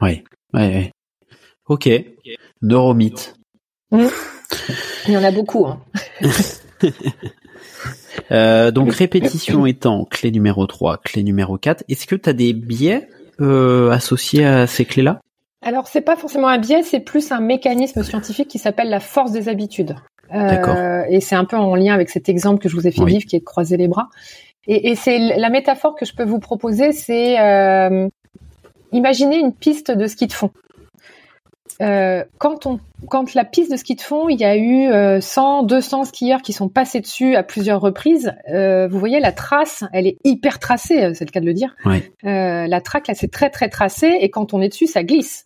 Oui, 0.00 0.24
oui, 0.54 0.62
oui. 0.74 0.90
Ok. 1.66 1.88
Neuromythe. 2.62 3.34
Mmh. 3.90 4.06
Il 5.06 5.14
y 5.14 5.16
en 5.16 5.24
a 5.24 5.30
beaucoup. 5.30 5.66
Hein. 5.66 5.80
euh, 8.30 8.70
donc 8.70 8.92
répétition 8.92 9.66
étant 9.66 10.04
clé 10.04 10.30
numéro 10.30 10.66
3, 10.66 10.98
clé 10.98 11.22
numéro 11.22 11.58
4, 11.58 11.84
est-ce 11.88 12.06
que 12.06 12.16
tu 12.16 12.28
as 12.28 12.32
des 12.32 12.52
biais 12.52 13.08
euh, 13.40 13.90
associés 13.90 14.44
à 14.44 14.66
ces 14.66 14.84
clés-là? 14.84 15.20
Alors 15.62 15.88
c'est 15.88 16.02
pas 16.02 16.16
forcément 16.16 16.48
un 16.48 16.58
biais, 16.58 16.82
c'est 16.82 17.00
plus 17.00 17.32
un 17.32 17.40
mécanisme 17.40 18.02
scientifique 18.02 18.48
qui 18.48 18.58
s'appelle 18.58 18.90
la 18.90 19.00
force 19.00 19.32
des 19.32 19.48
habitudes. 19.48 19.96
Euh, 20.34 21.04
et 21.08 21.20
c'est 21.20 21.36
un 21.36 21.44
peu 21.44 21.56
en 21.56 21.74
lien 21.74 21.94
avec 21.94 22.10
cet 22.10 22.28
exemple 22.28 22.62
que 22.62 22.68
je 22.68 22.76
vous 22.76 22.86
ai 22.86 22.90
fait 22.90 23.04
vivre 23.04 23.24
qui 23.24 23.36
est 23.36 23.40
de 23.40 23.44
croiser 23.44 23.76
les 23.76 23.88
bras. 23.88 24.08
Et, 24.66 24.90
et 24.90 24.94
c'est 24.94 25.18
la 25.18 25.50
métaphore 25.50 25.94
que 25.94 26.06
je 26.06 26.14
peux 26.14 26.24
vous 26.24 26.38
proposer, 26.38 26.92
c'est 26.92 27.38
euh, 27.38 28.08
imaginez 28.92 29.38
une 29.38 29.52
piste 29.52 29.90
de 29.90 30.06
ski 30.06 30.26
de 30.26 30.32
fond. 30.32 30.50
Euh, 31.80 32.24
quand, 32.38 32.66
on, 32.66 32.78
quand 33.08 33.34
la 33.34 33.44
piste 33.44 33.70
de 33.70 33.76
ski 33.76 33.94
de 33.94 34.00
fond, 34.00 34.28
il 34.28 34.38
y 34.38 34.44
a 34.44 34.56
eu 34.56 35.20
100, 35.20 35.64
euh, 35.64 35.66
200 35.66 36.04
skieurs 36.04 36.42
qui 36.42 36.52
sont 36.52 36.68
passés 36.68 37.00
dessus 37.00 37.36
à 37.36 37.42
plusieurs 37.42 37.80
reprises. 37.80 38.32
Euh, 38.52 38.88
vous 38.88 38.98
voyez, 38.98 39.20
la 39.20 39.32
trace, 39.32 39.84
elle 39.92 40.06
est 40.06 40.18
hyper 40.24 40.58
tracée, 40.58 41.12
c'est 41.14 41.24
le 41.24 41.30
cas 41.30 41.40
de 41.40 41.46
le 41.46 41.54
dire. 41.54 41.74
la 42.22 42.80
traque, 42.80 43.08
là, 43.08 43.14
c'est 43.14 43.30
très 43.30 43.50
très 43.50 43.68
tracé, 43.68 44.18
et 44.20 44.30
quand 44.30 44.54
on 44.54 44.60
est 44.60 44.68
dessus, 44.68 44.86
ça 44.86 45.02
glisse. 45.02 45.44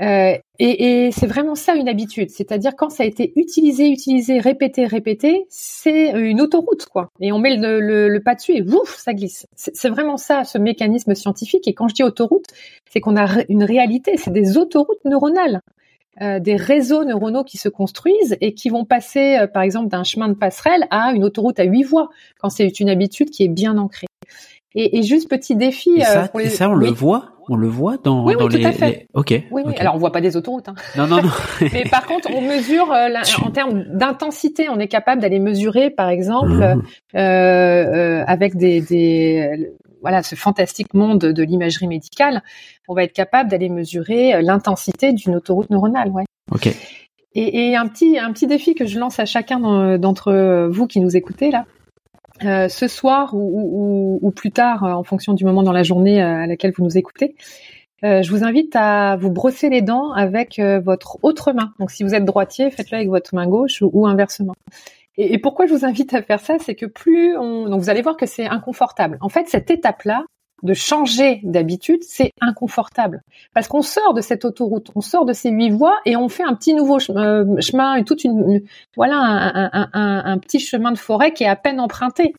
Euh, 0.00 0.38
et, 0.62 1.06
et 1.06 1.10
c'est 1.10 1.26
vraiment 1.26 1.54
ça 1.54 1.74
une 1.74 1.88
habitude, 1.88 2.30
c'est-à-dire 2.30 2.76
quand 2.76 2.90
ça 2.90 3.02
a 3.02 3.06
été 3.06 3.32
utilisé, 3.36 3.88
utilisé, 3.88 4.38
répété, 4.38 4.86
répété, 4.86 5.46
c'est 5.48 6.10
une 6.10 6.40
autoroute 6.40 6.86
quoi. 6.86 7.10
Et 7.20 7.32
on 7.32 7.38
met 7.38 7.56
le, 7.56 7.80
le, 7.80 8.08
le 8.08 8.20
pas 8.22 8.34
dessus 8.34 8.52
et 8.52 8.62
ouf, 8.62 8.96
ça 8.96 9.14
glisse. 9.14 9.46
C'est 9.56 9.88
vraiment 9.88 10.16
ça, 10.16 10.44
ce 10.44 10.58
mécanisme 10.58 11.14
scientifique. 11.14 11.66
Et 11.66 11.74
quand 11.74 11.88
je 11.88 11.94
dis 11.94 12.02
autoroute, 12.02 12.46
c'est 12.90 13.00
qu'on 13.00 13.16
a 13.16 13.42
une 13.48 13.64
réalité, 13.64 14.16
c'est 14.16 14.32
des 14.32 14.58
autoroutes 14.58 15.04
neuronales. 15.04 15.60
Euh, 16.20 16.38
des 16.40 16.56
réseaux 16.56 17.04
neuronaux 17.04 17.44
qui 17.44 17.56
se 17.56 17.70
construisent 17.70 18.36
et 18.42 18.52
qui 18.52 18.68
vont 18.68 18.84
passer, 18.84 19.38
euh, 19.38 19.46
par 19.46 19.62
exemple, 19.62 19.88
d'un 19.88 20.04
chemin 20.04 20.28
de 20.28 20.34
passerelle 20.34 20.86
à 20.90 21.12
une 21.12 21.24
autoroute 21.24 21.58
à 21.58 21.64
huit 21.64 21.84
voies, 21.84 22.10
quand 22.40 22.50
c'est 22.50 22.80
une 22.80 22.90
habitude 22.90 23.30
qui 23.30 23.44
est 23.44 23.48
bien 23.48 23.78
ancrée. 23.78 24.09
Et, 24.74 24.98
et 24.98 25.02
juste 25.02 25.28
petit 25.28 25.56
défi. 25.56 25.90
Et 25.96 26.02
ça, 26.02 26.30
euh, 26.34 26.48
ça 26.48 26.70
on 26.70 26.74
le 26.74 26.90
voit 26.90 27.30
on 27.50 27.56
le 27.56 27.66
voit 27.66 27.96
dans, 27.96 28.24
oui, 28.24 28.36
dans 28.38 28.46
oui, 28.46 28.54
les, 28.54 28.60
tout 28.62 28.68
à 28.68 28.72
fait. 28.72 29.08
Ok. 29.12 29.34
Oui, 29.50 29.62
oui. 29.66 29.74
Alors 29.78 29.96
on 29.96 29.98
voit 29.98 30.12
pas 30.12 30.20
des 30.20 30.36
autoroutes. 30.36 30.68
Hein. 30.68 30.76
Non, 30.96 31.08
non, 31.08 31.20
non. 31.20 31.30
Mais 31.72 31.82
par 31.90 32.06
contre, 32.06 32.30
on 32.32 32.40
mesure 32.40 32.92
euh, 32.92 33.08
en 33.44 33.50
termes 33.50 33.82
d'intensité. 33.92 34.68
On 34.68 34.78
est 34.78 34.86
capable 34.86 35.20
d'aller 35.20 35.40
mesurer, 35.40 35.90
par 35.90 36.08
exemple, 36.10 36.52
mmh. 36.52 36.82
euh, 37.16 37.18
euh, 37.18 38.24
avec 38.28 38.56
des, 38.56 38.80
des 38.80 39.72
voilà 40.00 40.22
ce 40.22 40.36
fantastique 40.36 40.94
monde 40.94 41.18
de 41.18 41.42
l'imagerie 41.42 41.88
médicale, 41.88 42.42
on 42.86 42.94
va 42.94 43.02
être 43.02 43.12
capable 43.12 43.50
d'aller 43.50 43.68
mesurer 43.68 44.40
l'intensité 44.42 45.12
d'une 45.12 45.34
autoroute 45.34 45.70
neuronale. 45.70 46.10
Ouais. 46.10 46.24
Ok. 46.52 46.68
Et, 47.34 47.70
et, 47.70 47.76
un 47.76 47.86
petit 47.88 48.18
un 48.18 48.32
petit 48.32 48.46
défi 48.46 48.74
que 48.76 48.86
je 48.86 48.98
lance 48.98 49.18
à 49.18 49.24
chacun 49.24 49.98
d'entre 49.98 50.68
vous 50.68 50.86
qui 50.86 51.00
nous 51.00 51.16
écoutez 51.16 51.50
là, 51.50 51.64
euh, 52.44 52.68
ce 52.68 52.88
soir 52.88 53.34
ou, 53.34 54.32
plus 54.34 54.50
tard, 54.50 54.84
euh, 54.84 54.92
en 54.92 55.02
fonction 55.02 55.34
du 55.34 55.44
moment 55.44 55.62
dans 55.62 55.72
la 55.72 55.82
journée 55.82 56.22
euh, 56.22 56.42
à 56.42 56.46
laquelle 56.46 56.72
vous 56.76 56.84
nous 56.84 56.96
écoutez, 56.96 57.34
je 58.02 58.30
vous 58.30 58.44
invite 58.44 58.74
à 58.76 59.16
vous 59.16 59.30
brosser 59.30 59.68
les 59.68 59.82
dents 59.82 60.12
avec 60.12 60.58
votre 60.58 61.18
autre 61.22 61.52
main. 61.52 61.74
Donc, 61.78 61.90
si 61.90 62.02
vous 62.02 62.14
êtes 62.14 62.24
droitier, 62.24 62.70
faites-le 62.70 62.96
avec 62.96 63.08
votre 63.10 63.34
main 63.34 63.46
gauche 63.46 63.82
ou, 63.82 63.90
ou 63.92 64.06
inversement. 64.06 64.54
Et, 65.18 65.34
et, 65.34 65.38
pourquoi 65.38 65.66
je 65.66 65.74
vous 65.74 65.84
invite 65.84 66.14
à 66.14 66.22
faire 66.22 66.40
ça, 66.40 66.56
c'est 66.58 66.74
que 66.74 66.86
plus 66.86 67.36
on, 67.36 67.68
donc 67.68 67.82
vous 67.82 67.90
allez 67.90 68.00
voir 68.00 68.16
que 68.16 68.24
c'est 68.24 68.46
inconfortable. 68.46 69.18
En 69.20 69.28
fait, 69.28 69.48
cette 69.48 69.70
étape-là, 69.70 70.24
de 70.62 70.74
changer 70.74 71.40
d'habitude, 71.42 72.02
c'est 72.02 72.32
inconfortable 72.40 73.22
parce 73.54 73.68
qu'on 73.68 73.82
sort 73.82 74.14
de 74.14 74.20
cette 74.20 74.44
autoroute, 74.44 74.90
on 74.94 75.00
sort 75.00 75.24
de 75.24 75.32
ces 75.32 75.50
huit 75.50 75.70
voies 75.70 75.98
et 76.04 76.16
on 76.16 76.28
fait 76.28 76.42
un 76.42 76.54
petit 76.54 76.74
nouveau 76.74 76.98
euh, 77.10 77.60
chemin, 77.60 78.02
toute 78.02 78.24
une, 78.24 78.62
voilà 78.96 79.88
un, 79.92 80.38
petit 80.38 80.60
chemin 80.60 80.92
de 80.92 80.98
forêt 80.98 81.32
qui 81.32 81.44
est 81.44 81.48
à 81.48 81.56
peine 81.56 81.80
emprunté. 81.80 82.34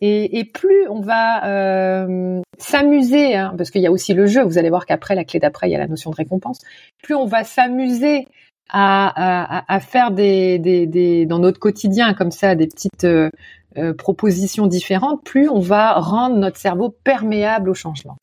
Et, 0.00 0.44
plus 0.44 0.86
on 0.88 1.00
va 1.00 1.44
euh, 1.46 2.40
s'amuser, 2.58 3.34
hein, 3.34 3.52
parce 3.58 3.72
qu'il 3.72 3.82
y 3.82 3.86
a 3.86 3.90
aussi 3.90 4.14
le 4.14 4.26
jeu, 4.26 4.42
vous 4.44 4.56
allez 4.56 4.70
voir 4.70 4.86
qu'après 4.86 5.16
la 5.16 5.24
clé 5.24 5.40
d'après 5.40 5.68
il 5.68 5.72
y 5.72 5.74
a 5.74 5.78
la 5.78 5.88
notion 5.88 6.10
de 6.10 6.16
récompense. 6.16 6.60
Plus 7.02 7.16
on 7.16 7.26
va 7.26 7.42
s'amuser 7.42 8.28
à, 8.68 9.80
faire 9.80 10.10
des, 10.10 11.26
dans 11.26 11.38
notre 11.38 11.58
quotidien 11.58 12.14
comme 12.14 12.30
ça 12.30 12.54
des 12.54 12.66
petites 12.66 13.04
euh, 13.04 13.30
euh, 13.76 13.94
propositions 13.94 14.66
différentes, 14.66 15.22
plus 15.24 15.48
on 15.48 15.60
va 15.60 15.92
rendre 15.94 16.36
notre 16.36 16.56
cerveau 16.56 16.94
perméable 17.04 17.70
au 17.70 17.74
changement. 17.74 18.16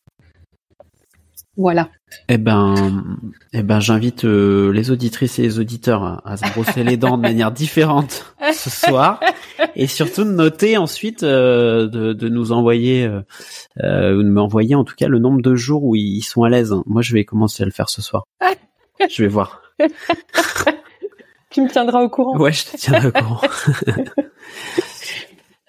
Voilà. 1.55 1.89
Eh 2.27 2.37
ben, 2.37 3.03
eh 3.53 3.63
ben, 3.63 3.79
j'invite 3.79 4.25
euh, 4.25 4.73
les 4.73 4.91
auditrices 4.91 5.39
et 5.39 5.43
les 5.43 5.59
auditeurs 5.59 6.21
à, 6.25 6.35
se 6.35 6.51
brosser 6.51 6.83
les 6.83 6.97
dents 6.97 7.15
de 7.15 7.21
manière 7.21 7.51
différente 7.51 8.35
ce 8.53 8.69
soir, 8.69 9.21
et 9.75 9.87
surtout 9.87 10.25
de 10.25 10.31
noter 10.31 10.77
ensuite 10.77 11.23
euh, 11.23 11.87
de, 11.87 12.27
nous 12.27 12.51
envoyer 12.51 13.07
ou 13.07 13.81
de 14.23 14.29
m'envoyer 14.29 14.75
en 14.75 14.83
tout 14.83 14.95
cas 14.95 15.07
le 15.07 15.19
nombre 15.19 15.41
de 15.41 15.55
jours 15.55 15.85
où 15.85 15.95
ils 15.95 16.23
sont 16.23 16.43
à 16.43 16.49
l'aise. 16.49 16.73
Moi, 16.85 17.01
je 17.01 17.13
vais 17.13 17.23
commencer 17.23 17.63
à 17.63 17.65
le 17.65 17.71
faire 17.71 17.89
ce 17.89 18.01
soir. 18.01 18.25
je 19.09 19.21
vais 19.21 19.29
voir. 19.29 19.61
tu 21.49 21.61
me 21.61 21.69
tiendras 21.69 22.01
au 22.01 22.09
courant. 22.09 22.37
Ouais, 22.37 22.51
je 22.51 22.65
te 22.65 22.77
tiendrai 22.77 23.07
au 23.07 23.11
courant. 23.11 23.41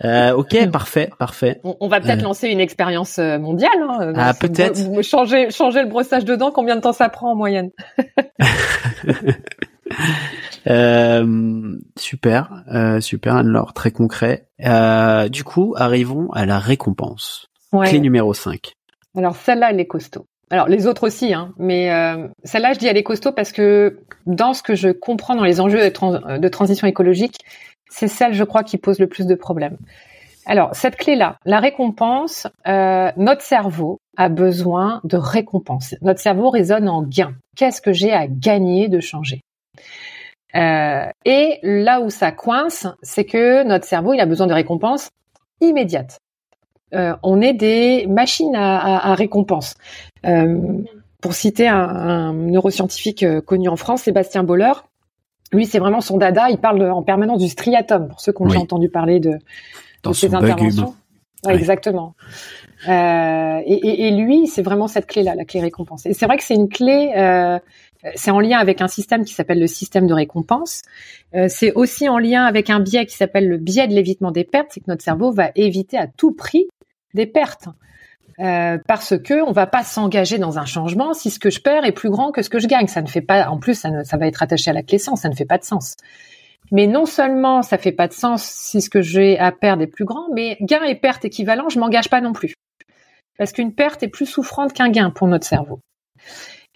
Euh, 0.04 0.34
ok, 0.34 0.70
parfait, 0.70 1.10
parfait. 1.18 1.60
On, 1.64 1.88
va 1.88 2.00
peut-être 2.00 2.20
euh. 2.20 2.24
lancer 2.24 2.48
une 2.48 2.60
expérience 2.60 3.18
euh, 3.18 3.38
mondiale. 3.38 3.70
Hein, 3.80 4.12
ah, 4.16 4.34
peut-être. 4.34 5.02
Changer, 5.02 5.50
changer 5.50 5.82
le 5.82 5.88
brossage 5.88 6.24
de 6.24 6.36
dents. 6.36 6.50
Combien 6.50 6.76
de 6.76 6.82
temps 6.82 6.92
ça 6.92 7.08
prend 7.08 7.32
en 7.32 7.34
moyenne 7.34 7.70
euh, 10.66 11.76
Super, 11.98 12.62
euh, 12.72 13.00
super. 13.00 13.36
Alors 13.36 13.72
très 13.72 13.90
concret. 13.90 14.48
du 15.30 15.44
coup, 15.44 15.74
arrivons 15.76 16.30
à 16.32 16.44
la 16.44 16.58
récompense. 16.58 17.48
Clé 17.84 17.98
numéro 17.98 18.34
5. 18.34 18.74
Alors 19.16 19.36
celle-là, 19.36 19.70
elle 19.70 19.80
est 19.80 19.86
costaud. 19.86 20.26
Alors 20.50 20.68
les 20.68 20.86
autres 20.86 21.06
aussi, 21.06 21.34
hein, 21.34 21.52
mais 21.58 21.88
celle-là, 22.44 22.72
je 22.72 22.78
dis 22.78 22.86
elle 22.86 22.96
est 22.96 23.02
costaud 23.02 23.32
parce 23.32 23.52
que 23.52 23.98
dans 24.26 24.54
ce 24.54 24.62
que 24.62 24.74
je 24.74 24.90
comprends 24.90 25.34
dans 25.34 25.44
les 25.44 25.60
enjeux 25.60 25.78
de, 25.78 26.38
de 26.38 26.48
transition 26.48 26.86
écologique, 26.86 27.38
c'est 27.90 28.08
celle, 28.08 28.32
je 28.32 28.44
crois, 28.44 28.62
qui 28.62 28.78
pose 28.78 28.98
le 28.98 29.06
plus 29.06 29.26
de 29.26 29.34
problèmes. 29.34 29.76
Alors, 30.48 30.74
cette 30.74 30.96
clé-là, 30.96 31.38
la 31.44 31.58
récompense, 31.58 32.46
euh, 32.68 33.10
notre 33.16 33.42
cerveau 33.42 33.98
a 34.16 34.28
besoin 34.28 35.00
de 35.02 35.16
récompense. 35.16 35.96
Notre 36.02 36.20
cerveau 36.20 36.50
résonne 36.50 36.88
en 36.88 37.02
gain. 37.02 37.34
Qu'est-ce 37.56 37.80
que 37.80 37.92
j'ai 37.92 38.12
à 38.12 38.28
gagner 38.28 38.88
de 38.88 39.00
changer? 39.00 39.40
Euh, 40.54 41.06
Et 41.24 41.58
là 41.62 42.00
où 42.00 42.10
ça 42.10 42.30
coince, 42.30 42.86
c'est 43.02 43.24
que 43.24 43.64
notre 43.64 43.86
cerveau, 43.86 44.14
il 44.14 44.20
a 44.20 44.26
besoin 44.26 44.46
de 44.46 44.54
récompenses 44.54 45.10
immédiates. 45.60 46.18
Euh, 46.94 47.14
on 47.22 47.40
est 47.40 47.52
des 47.52 48.06
machines 48.06 48.54
à, 48.54 49.14
récompense. 49.14 49.74
pour 51.20 51.34
citer 51.34 51.68
un, 51.68 51.76
un 51.78 52.32
neuroscientifique 52.32 53.24
connu 53.44 53.68
en 53.68 53.76
France, 53.76 54.02
Sébastien 54.02 54.44
Boller, 54.44 54.72
lui, 55.52 55.66
c'est 55.66 55.78
vraiment 55.78 56.00
son 56.00 56.16
dada. 56.16 56.50
Il 56.50 56.58
parle 56.58 56.82
en 56.90 57.02
permanence 57.02 57.40
du 57.40 57.48
striatum, 57.48 58.08
pour 58.08 58.20
ceux 58.20 58.32
qui 58.32 58.42
ont 58.42 58.46
entendu 58.46 58.88
parler 58.88 59.20
de, 59.20 59.38
de 60.04 60.12
ses 60.12 60.34
interventions. 60.34 60.94
Ouais, 61.44 61.54
Exactement. 61.54 62.14
Euh, 62.88 63.60
et, 63.64 63.74
et, 63.74 64.08
et, 64.08 64.10
lui, 64.10 64.46
c'est 64.46 64.62
vraiment 64.62 64.88
cette 64.88 65.06
clé-là, 65.06 65.34
la 65.34 65.44
clé 65.44 65.60
récompense. 65.60 66.06
Et 66.06 66.14
c'est 66.14 66.26
vrai 66.26 66.36
que 66.36 66.42
c'est 66.42 66.54
une 66.54 66.68
clé, 66.68 67.12
euh, 67.16 67.58
c'est 68.14 68.30
en 68.30 68.40
lien 68.40 68.58
avec 68.58 68.80
un 68.80 68.88
système 68.88 69.24
qui 69.24 69.34
s'appelle 69.34 69.60
le 69.60 69.66
système 69.66 70.06
de 70.06 70.14
récompense. 70.14 70.82
Euh, 71.34 71.46
c'est 71.48 71.72
aussi 71.72 72.08
en 72.08 72.18
lien 72.18 72.44
avec 72.44 72.70
un 72.70 72.80
biais 72.80 73.06
qui 73.06 73.16
s'appelle 73.16 73.48
le 73.48 73.58
biais 73.58 73.86
de 73.86 73.94
l'évitement 73.94 74.30
des 74.30 74.44
pertes, 74.44 74.68
c'est 74.70 74.80
que 74.80 74.86
notre 74.88 75.04
cerveau 75.04 75.30
va 75.30 75.50
éviter 75.54 75.96
à 75.96 76.06
tout 76.06 76.32
prix 76.32 76.66
des 77.16 77.26
pertes. 77.26 77.68
Euh, 78.38 78.76
parce 78.86 79.16
que 79.18 79.42
on 79.42 79.52
va 79.52 79.66
pas 79.66 79.82
s'engager 79.82 80.38
dans 80.38 80.58
un 80.58 80.66
changement 80.66 81.14
si 81.14 81.30
ce 81.30 81.38
que 81.38 81.48
je 81.48 81.58
perds 81.58 81.86
est 81.86 81.92
plus 81.92 82.10
grand 82.10 82.32
que 82.32 82.42
ce 82.42 82.50
que 82.50 82.58
je 82.58 82.68
gagne. 82.68 82.86
Ça 82.86 83.02
ne 83.02 83.08
fait 83.08 83.22
pas, 83.22 83.48
en 83.48 83.58
plus, 83.58 83.74
ça, 83.74 83.90
va 83.90 84.26
être 84.26 84.42
attaché 84.42 84.70
à 84.70 84.74
la 84.74 84.82
clé 84.82 84.98
ça 84.98 85.12
ne 85.28 85.34
fait 85.34 85.46
pas 85.46 85.58
de 85.58 85.64
sens. 85.64 85.96
Mais 86.72 86.86
non 86.86 87.06
seulement 87.06 87.62
ça 87.62 87.78
fait 87.78 87.92
pas 87.92 88.08
de 88.08 88.12
sens 88.12 88.42
si 88.42 88.82
ce 88.82 88.90
que 88.90 89.00
j'ai 89.00 89.38
à 89.38 89.52
perdre 89.52 89.82
est 89.82 89.86
plus 89.86 90.04
grand, 90.04 90.26
mais 90.34 90.58
gain 90.60 90.82
et 90.82 90.96
perte 90.96 91.24
équivalent, 91.24 91.68
je 91.68 91.78
m'engage 91.78 92.10
pas 92.10 92.20
non 92.20 92.32
plus. 92.32 92.54
Parce 93.38 93.52
qu'une 93.52 93.72
perte 93.72 94.02
est 94.02 94.08
plus 94.08 94.26
souffrante 94.26 94.72
qu'un 94.72 94.90
gain 94.90 95.10
pour 95.10 95.28
notre 95.28 95.46
cerveau. 95.46 95.80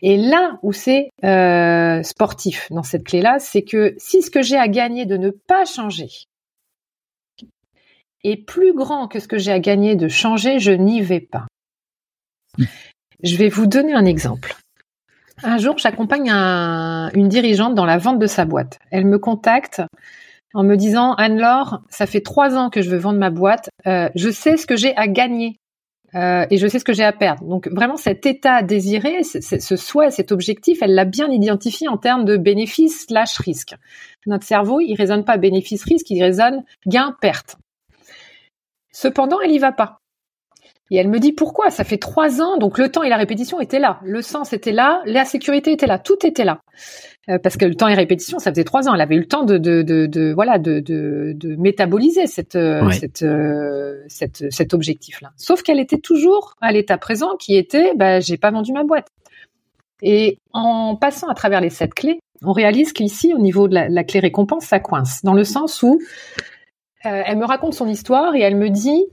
Et 0.03 0.17
là 0.17 0.59
où 0.63 0.73
c'est 0.73 1.11
euh, 1.25 2.03
sportif 2.03 2.69
dans 2.71 2.83
cette 2.83 3.05
clé-là, 3.05 3.39
c'est 3.39 3.63
que 3.63 3.95
si 3.99 4.23
ce 4.23 4.31
que 4.31 4.43
j'ai 4.43 4.57
à 4.57 4.69
gagner 4.69 5.05
de 5.05 5.17
ne 5.17 5.31
pas 5.31 5.65
changer 5.65 6.09
est 8.25 8.37
plus 8.37 8.75
grand 8.75 9.09
que 9.09 9.21
ce 9.21 9.29
que 9.29 9.39
j'ai 9.39 9.53
à 9.53 9.61
gagner 9.61 9.97
de 9.97 10.09
changer, 10.09 10.59
je 10.59 10.73
n'y 10.73 11.01
vais 11.01 11.21
pas. 11.21 11.47
Je 13.23 13.37
vais 13.37 13.49
vous 13.49 13.67
donner 13.67 13.93
un 13.93 14.05
exemple. 14.05 14.55
Un 15.43 15.59
jour, 15.59 15.79
j'accompagne 15.79 16.31
une 16.31 17.29
dirigeante 17.29 17.75
dans 17.75 17.87
la 17.87 17.99
vente 17.99 18.19
de 18.19 18.27
sa 18.27 18.45
boîte. 18.45 18.79
Elle 18.91 19.07
me 19.07 19.19
contacte 19.19 19.83
en 20.53 20.65
me 20.65 20.77
disant 20.77 21.15
Anne-Laure, 21.15 21.83
ça 21.89 22.07
fait 22.07 22.21
trois 22.21 22.57
ans 22.57 22.71
que 22.71 22.83
je 22.83 22.91
veux 22.91 22.99
vendre 22.99 23.19
ma 23.19 23.31
boîte. 23.31 23.71
Euh, 23.87 24.09
je 24.15 24.31
sais 24.31 24.57
ce 24.57 24.67
que 24.67 24.77
j'ai 24.77 24.97
à 24.97 25.07
gagner 25.07 25.57
euh, 26.15 26.45
et 26.51 26.57
je 26.57 26.67
sais 26.67 26.79
ce 26.79 26.85
que 26.85 26.93
j'ai 26.93 27.05
à 27.05 27.13
perdre. 27.13 27.45
Donc 27.45 27.69
vraiment 27.69 27.97
cet 27.97 28.27
état 28.27 28.63
désiré, 28.63 29.23
ce 29.23 29.77
souhait, 29.77 30.11
cet 30.11 30.33
objectif, 30.33 30.79
elle 30.83 30.95
l'a 30.95 31.05
bien 31.05 31.31
identifié 31.31 31.89
en 31.89 31.97
termes 31.97 32.25
de 32.25 32.37
bénéfice 32.37 33.07
slash 33.07 33.39
risque. 33.39 33.75
Notre 34.27 34.45
cerveau, 34.45 34.81
il 34.81 34.95
raisonne 34.95 35.25
pas 35.25 35.37
bénéfice-risque, 35.37 36.11
il 36.11 36.23
raisonne 36.23 36.65
gain-perte. 36.87 37.57
Cependant, 38.93 39.41
elle 39.41 39.53
y 39.53 39.59
va 39.59 39.73
pas. 39.73 40.01
Et 40.91 40.97
elle 40.97 41.09
me 41.09 41.21
dit 41.21 41.33
pourquoi? 41.33 41.71
Ça 41.71 41.85
fait 41.85 41.99
trois 41.99 42.43
ans, 42.43 42.59
donc 42.59 42.77
le 42.77 42.91
temps 42.91 43.05
et 43.05 43.09
la 43.09 43.17
répétition 43.17 43.61
étaient 43.61 43.79
là, 43.79 44.01
le 44.03 44.23
sens 44.23 44.53
était 44.53 44.73
là, 44.73 45.01
la 45.07 45.25
sécurité 45.25 45.71
était 45.73 45.87
là, 45.87 46.01
tout 46.01 46.27
était 46.27 46.45
là. 46.45 46.61
Euh, 47.29 47.39
parce 47.39 47.57
que 47.57 47.65
le 47.65 47.75
temps 47.75 47.87
et 47.87 47.95
répétition, 47.95 48.39
ça 48.39 48.51
faisait 48.51 48.65
trois 48.65 48.89
ans. 48.89 48.95
Elle 48.95 49.01
avait 49.01 49.15
eu 49.15 49.21
le 49.21 49.29
temps 49.29 49.45
de, 49.45 49.57
de, 49.59 49.83
de, 49.83 50.07
de 50.07 50.33
voilà, 50.33 50.59
de, 50.59 51.37
métaboliser 51.59 52.27
cette, 52.27 52.57
euh, 52.57 52.91
cette, 52.91 53.23
euh, 53.23 54.03
cette, 54.09 54.51
cet 54.51 54.75
objectif-là. 54.75 55.31
Sauf 55.37 55.63
qu'elle 55.63 55.79
était 55.79 55.99
toujours 55.99 56.57
à 56.61 56.73
l'état 56.73 56.99
présent, 56.99 57.37
qui 57.39 57.57
était, 57.57 57.93
bah, 57.95 58.21
j'ai 58.21 58.37
pas 58.37 58.51
vendu 58.51 58.73
ma 58.73 58.83
boîte. 58.83 59.09
Et 60.03 60.39
en 60.53 60.97
passant 60.97 61.29
à 61.29 61.35
travers 61.35 61.61
les 61.61 61.71
sept 61.71 61.95
clés, 61.95 62.21
on 62.43 62.53
réalise 62.53 62.93
qu'ici, 62.95 63.35
au 63.35 63.39
niveau 63.39 63.69
de 63.69 63.75
la, 63.75 63.89
la, 63.89 64.03
clé 64.03 64.19
récompense, 64.19 64.65
ça 64.65 64.81
coince, 64.81 65.23
dans 65.23 65.35
le 65.35 65.45
sens 65.45 65.83
où 65.83 66.01
elle 67.03 67.39
me 67.39 67.47
raconte 67.47 67.75
son 67.75 67.89
histoire 67.89 68.35
et 68.35 68.41
elle 68.41 68.57
me 68.57 68.69
dit 68.69 69.07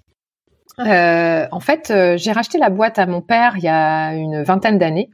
euh, 0.79 1.47
en 1.51 1.59
fait, 1.59 1.89
euh, 1.89 2.17
j'ai 2.17 2.31
racheté 2.31 2.57
la 2.57 2.69
boîte 2.69 2.99
à 2.99 3.05
mon 3.05 3.21
père 3.21 3.53
il 3.57 3.63
y 3.63 3.67
a 3.67 4.13
une 4.13 4.43
vingtaine 4.43 4.77
d'années. 4.77 5.09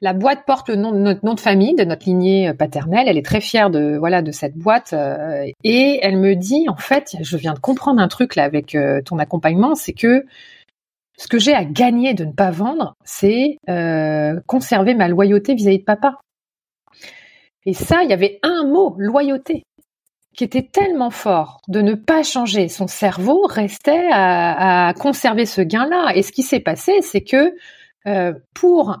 La 0.00 0.12
boîte 0.12 0.44
porte 0.46 0.68
le 0.68 0.74
nom 0.74 0.90
de 0.90 0.98
notre 0.98 1.24
nom 1.24 1.34
de 1.34 1.40
famille, 1.40 1.74
de 1.76 1.84
notre 1.84 2.04
lignée 2.06 2.48
euh, 2.48 2.54
paternelle. 2.54 3.06
Elle 3.08 3.16
est 3.16 3.24
très 3.24 3.40
fière 3.40 3.70
de 3.70 3.96
voilà 3.96 4.20
de 4.20 4.32
cette 4.32 4.56
boîte 4.56 4.94
et 5.64 6.00
elle 6.02 6.18
me 6.18 6.34
dit 6.34 6.66
en 6.68 6.76
fait, 6.76 7.16
je 7.20 7.36
viens 7.36 7.54
de 7.54 7.58
comprendre 7.58 8.00
un 8.00 8.08
truc 8.08 8.36
là 8.36 8.44
avec 8.44 8.76
ton 9.06 9.18
accompagnement, 9.18 9.74
c'est 9.74 9.92
que 9.92 10.26
ce 11.18 11.28
que 11.28 11.38
j'ai 11.38 11.54
à 11.54 11.64
gagner 11.64 12.14
de 12.14 12.24
ne 12.24 12.32
pas 12.32 12.50
vendre, 12.50 12.94
c'est 13.04 13.58
conserver 14.46 14.94
ma 14.94 15.08
loyauté 15.08 15.54
vis 15.54 15.68
à 15.68 15.70
-vis 15.70 15.78
de 15.78 15.84
papa. 15.84 16.18
Et 17.64 17.74
ça, 17.74 18.02
il 18.02 18.10
y 18.10 18.12
avait 18.12 18.40
un 18.42 18.66
mot, 18.66 18.96
loyauté 18.98 19.62
qui 20.34 20.44
était 20.44 20.62
tellement 20.62 21.10
fort 21.10 21.60
de 21.68 21.80
ne 21.80 21.94
pas 21.94 22.22
changer. 22.22 22.68
Son 22.68 22.86
cerveau 22.86 23.46
restait 23.48 24.08
à, 24.10 24.94
conserver 24.98 25.46
ce 25.46 25.60
gain-là. 25.60 26.12
Et 26.14 26.22
ce 26.22 26.32
qui 26.32 26.42
s'est 26.42 26.60
passé, 26.60 27.00
c'est 27.02 27.22
que 27.22 27.54
euh, 28.06 28.32
pour 28.54 28.96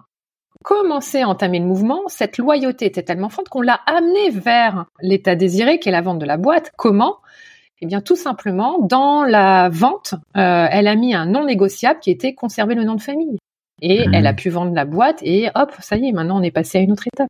commencer 0.62 1.22
à 1.22 1.28
entamer 1.28 1.58
le 1.58 1.66
mouvement, 1.66 2.02
cette 2.06 2.38
loyauté 2.38 2.86
était 2.86 3.02
tellement 3.02 3.30
forte 3.30 3.48
qu'on 3.48 3.62
l'a 3.62 3.80
amené 3.86 4.30
vers 4.30 4.86
l'état 5.00 5.34
désiré, 5.34 5.78
qui 5.78 5.88
est 5.88 5.92
la 5.92 6.02
vente 6.02 6.18
de 6.18 6.26
la 6.26 6.36
boîte. 6.36 6.72
Comment? 6.76 7.16
Eh 7.80 7.86
bien, 7.86 8.00
tout 8.00 8.14
simplement, 8.14 8.78
dans 8.78 9.24
la 9.24 9.68
vente, 9.68 10.14
euh, 10.36 10.66
elle 10.70 10.86
a 10.86 10.94
mis 10.94 11.14
un 11.14 11.26
non 11.26 11.44
négociable 11.44 11.98
qui 11.98 12.10
était 12.10 12.34
conserver 12.34 12.76
le 12.76 12.84
nom 12.84 12.94
de 12.94 13.00
famille. 13.00 13.38
Et 13.80 14.06
mmh. 14.06 14.14
elle 14.14 14.26
a 14.28 14.34
pu 14.34 14.48
vendre 14.48 14.72
la 14.72 14.84
boîte 14.84 15.18
et 15.22 15.48
hop, 15.56 15.72
ça 15.80 15.96
y 15.96 16.08
est, 16.08 16.12
maintenant 16.12 16.38
on 16.38 16.42
est 16.42 16.52
passé 16.52 16.78
à 16.78 16.80
une 16.80 16.92
autre 16.92 17.08
étape. 17.08 17.28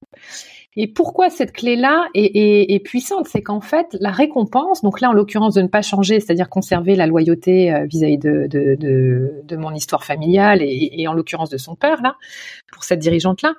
Et 0.77 0.87
pourquoi 0.87 1.29
cette 1.29 1.53
clé-là 1.53 2.07
est, 2.15 2.83
puissante? 2.83 3.29
C'est 3.29 3.43
qu'en 3.43 3.61
fait, 3.61 3.95
la 4.01 4.11
récompense, 4.11 4.83
donc 4.83 5.03
là 5.03 5.11
en 5.11 5.13
l'occurrence 5.13 5.55
de 5.55 5.61
ne 5.61 5.69
pas 5.69 5.83
changer, 5.83 6.19
c'est-à-dire 6.19 6.49
conserver 6.49 6.95
la 6.97 7.07
loyauté 7.07 7.73
euh, 7.73 7.85
vis-à-vis 7.85 8.17
de, 8.17 9.57
mon 9.57 9.73
histoire 9.75 10.05
familiale 10.05 10.61
et, 10.63 11.07
en 11.07 11.13
l'occurrence 11.13 11.51
de 11.51 11.59
son 11.59 11.75
père, 11.75 12.01
là, 12.03 12.17
pour 12.73 12.85
cette 12.85 13.01
dirigeante-là, 13.01 13.53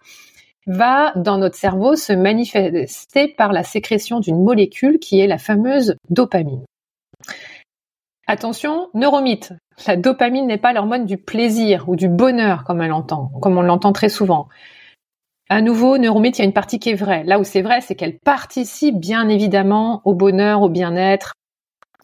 va 0.66 1.11
dans 1.16 1.38
notre 1.38 1.55
cerveau 1.55 1.95
se 1.95 2.14
manifester 2.14 3.28
par 3.28 3.53
la 3.53 3.64
sécrétion 3.64 4.20
d'une 4.20 4.43
molécule 4.43 4.97
qui 4.97 5.20
est 5.20 5.28
la 5.28 5.38
fameuse 5.38 5.95
dopamine. 6.09 6.66
Attention, 8.26 8.89
neuromythe. 8.95 9.53
La 9.86 9.97
dopamine 9.97 10.47
n'est 10.47 10.57
pas 10.57 10.74
l'hormone 10.74 11.05
du 11.05 11.18
plaisir 11.18 11.89
ou 11.89 11.95
du 11.95 12.07
bonheur 12.07 12.64
comme 12.64 12.82
on 12.82 13.61
l'entend 13.61 13.91
très 13.91 14.09
souvent. 14.09 14.47
À 15.50 15.62
nouveau, 15.62 15.98
neuromythe, 15.98 16.39
il 16.39 16.41
y 16.41 16.44
a 16.44 16.46
une 16.46 16.54
partie 16.54 16.80
qui 16.80 16.89
est 16.89 16.96
vraie. 16.96 17.24
Là 17.24 17.39
où 17.39 17.44
c'est 17.44 17.62
vrai, 17.62 17.82
c'est 17.82 17.96
qu'elle 17.96 18.18
participe 18.20 18.98
bien 18.98 19.28
évidemment 19.28 20.02
au 20.06 20.14
bonheur, 20.14 20.62
au 20.62 20.70
bien-être, 20.70 21.34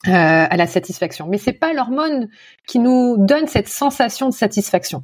euh, 0.08 0.12
à 0.12 0.58
la 0.58 0.68
satisfaction. 0.68 1.28
Mais 1.28 1.38
c'est 1.38 1.54
pas 1.54 1.74
l'hormone 1.74 2.30
qui 2.68 2.80
nous 2.80 3.16
donne 3.18 3.48
cette 3.48 3.68
sensation 3.68 4.30
de 4.30 4.34
satisfaction. 4.34 5.04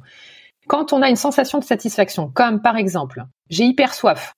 Quand 0.68 0.92
on 0.92 1.02
a 1.02 1.08
une 1.08 1.16
sensation 1.16 1.58
de 1.58 1.64
satisfaction, 1.64 2.30
comme 2.32 2.60
par 2.60 2.76
exemple, 2.76 3.24
j'ai 3.48 3.64
hyper 3.64 3.94
soif, 3.94 4.34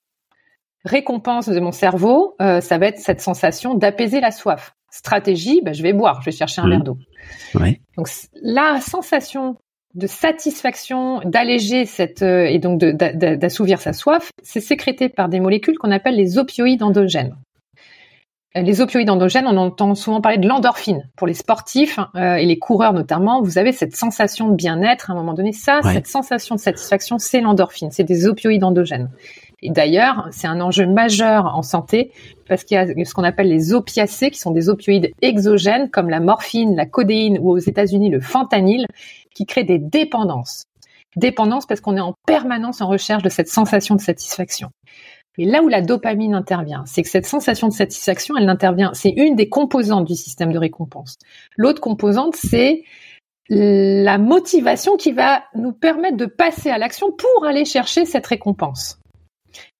récompense 0.84 1.48
de 1.48 1.60
mon 1.60 1.72
cerveau, 1.72 2.36
euh, 2.40 2.60
ça 2.60 2.78
va 2.78 2.86
être 2.86 2.98
cette 2.98 3.20
sensation 3.20 3.74
d'apaiser 3.74 4.20
la 4.20 4.30
soif. 4.30 4.74
Stratégie, 4.90 5.60
ben, 5.62 5.74
je 5.74 5.82
vais 5.82 5.92
boire, 5.92 6.20
je 6.22 6.26
vais 6.30 6.36
chercher 6.36 6.60
un 6.60 6.66
mmh. 6.66 6.70
verre 6.70 6.82
d'eau. 6.82 6.98
Donc 7.96 8.08
la 8.42 8.80
sensation 8.80 9.56
de 9.98 10.06
satisfaction, 10.06 11.20
d'alléger 11.24 11.84
cette 11.84 12.22
euh, 12.22 12.44
et 12.44 12.58
donc 12.58 12.78
d'assouvir 12.78 13.80
sa 13.80 13.92
soif, 13.92 14.30
c'est 14.42 14.60
sécrété 14.60 15.08
par 15.08 15.28
des 15.28 15.40
molécules 15.40 15.76
qu'on 15.76 15.90
appelle 15.90 16.14
les 16.14 16.38
opioïdes 16.38 16.82
endogènes. 16.82 17.36
Euh, 18.56 18.62
les 18.62 18.80
opioïdes 18.80 19.10
endogènes, 19.10 19.46
on 19.46 19.56
entend 19.56 19.94
souvent 19.94 20.20
parler 20.20 20.38
de 20.38 20.48
l'endorphine. 20.48 21.08
Pour 21.16 21.26
les 21.26 21.34
sportifs 21.34 21.98
euh, 22.14 22.36
et 22.36 22.46
les 22.46 22.58
coureurs 22.58 22.92
notamment, 22.92 23.42
vous 23.42 23.58
avez 23.58 23.72
cette 23.72 23.96
sensation 23.96 24.48
de 24.48 24.54
bien-être 24.54 25.10
à 25.10 25.14
un 25.14 25.16
moment 25.16 25.34
donné. 25.34 25.52
Ça, 25.52 25.80
cette 25.82 26.06
sensation 26.06 26.54
de 26.54 26.60
satisfaction, 26.60 27.18
c'est 27.18 27.40
l'endorphine. 27.40 27.90
C'est 27.90 28.04
des 28.04 28.26
opioïdes 28.26 28.64
endogènes. 28.64 29.10
Et 29.60 29.70
d'ailleurs, 29.70 30.28
c'est 30.30 30.46
un 30.46 30.60
enjeu 30.60 30.86
majeur 30.86 31.46
en 31.56 31.62
santé 31.62 32.12
parce 32.48 32.64
qu'il 32.64 32.76
y 32.76 32.78
a 32.78 32.86
ce 32.86 33.12
qu'on 33.12 33.24
appelle 33.24 33.48
les 33.48 33.74
opiacés, 33.74 34.30
qui 34.30 34.38
sont 34.38 34.52
des 34.52 34.68
opioïdes 34.68 35.10
exogènes 35.20 35.90
comme 35.90 36.08
la 36.08 36.20
morphine, 36.20 36.76
la 36.76 36.86
codéine 36.86 37.38
ou 37.40 37.50
aux 37.50 37.58
États-Unis 37.58 38.08
le 38.08 38.20
fentanyl, 38.20 38.86
qui 39.38 39.46
créent 39.46 39.62
des 39.62 39.78
dépendances. 39.78 40.64
Dépendance 41.14 41.64
parce 41.64 41.80
qu'on 41.80 41.96
est 41.96 42.00
en 42.00 42.14
permanence 42.26 42.80
en 42.80 42.88
recherche 42.88 43.22
de 43.22 43.28
cette 43.28 43.48
sensation 43.48 43.94
de 43.94 44.00
satisfaction. 44.00 44.70
Et 45.38 45.44
là 45.44 45.62
où 45.62 45.68
la 45.68 45.80
dopamine 45.80 46.34
intervient, 46.34 46.82
c'est 46.86 47.02
que 47.02 47.08
cette 47.08 47.24
sensation 47.26 47.68
de 47.68 47.72
satisfaction, 47.72 48.36
elle 48.36 48.48
intervient, 48.48 48.90
c'est 48.94 49.12
une 49.16 49.36
des 49.36 49.48
composantes 49.48 50.06
du 50.06 50.16
système 50.16 50.52
de 50.52 50.58
récompense. 50.58 51.18
L'autre 51.56 51.80
composante, 51.80 52.34
c'est 52.34 52.82
la 53.48 54.18
motivation 54.18 54.96
qui 54.96 55.12
va 55.12 55.44
nous 55.54 55.72
permettre 55.72 56.16
de 56.16 56.26
passer 56.26 56.70
à 56.70 56.78
l'action 56.78 57.12
pour 57.12 57.46
aller 57.46 57.64
chercher 57.64 58.06
cette 58.06 58.26
récompense. 58.26 58.98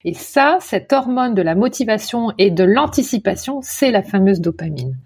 Et 0.05 0.15
ça, 0.15 0.59
cette 0.61 0.93
hormone 0.93 1.35
de 1.35 1.43
la 1.43 1.57
motivation 1.57 2.33
et 2.39 2.53
de 2.53 2.63
l'anticipation, 2.63 3.59
c'est 3.61 3.91
la 3.91 4.05
fameuse 4.05 4.41
dopamine. 4.41 4.97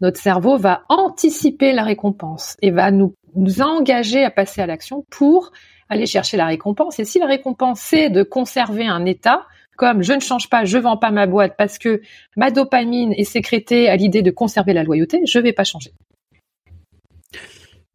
Notre 0.00 0.20
cerveau 0.20 0.58
va 0.58 0.82
anticiper 0.88 1.72
la 1.72 1.82
récompense 1.82 2.56
et 2.60 2.70
va 2.70 2.90
nous, 2.90 3.14
nous 3.34 3.62
engager 3.62 4.24
à 4.24 4.30
passer 4.30 4.60
à 4.60 4.66
l'action 4.66 5.04
pour 5.10 5.52
aller 5.88 6.06
chercher 6.06 6.36
la 6.36 6.46
récompense. 6.46 6.98
Et 6.98 7.04
si 7.04 7.18
la 7.18 7.26
récompense, 7.26 7.80
c'est 7.80 8.10
de 8.10 8.22
conserver 8.22 8.86
un 8.86 9.04
état, 9.06 9.46
comme 9.76 10.02
je 10.02 10.12
ne 10.12 10.20
change 10.20 10.48
pas, 10.48 10.64
je 10.64 10.78
vends 10.78 10.96
pas 10.96 11.10
ma 11.10 11.26
boîte 11.26 11.54
parce 11.56 11.78
que 11.78 12.02
ma 12.36 12.50
dopamine 12.50 13.12
est 13.12 13.24
sécrétée 13.24 13.88
à 13.88 13.96
l'idée 13.96 14.22
de 14.22 14.30
conserver 14.30 14.72
la 14.72 14.82
loyauté, 14.82 15.22
je 15.26 15.38
vais 15.38 15.52
pas 15.52 15.64
changer. 15.64 15.92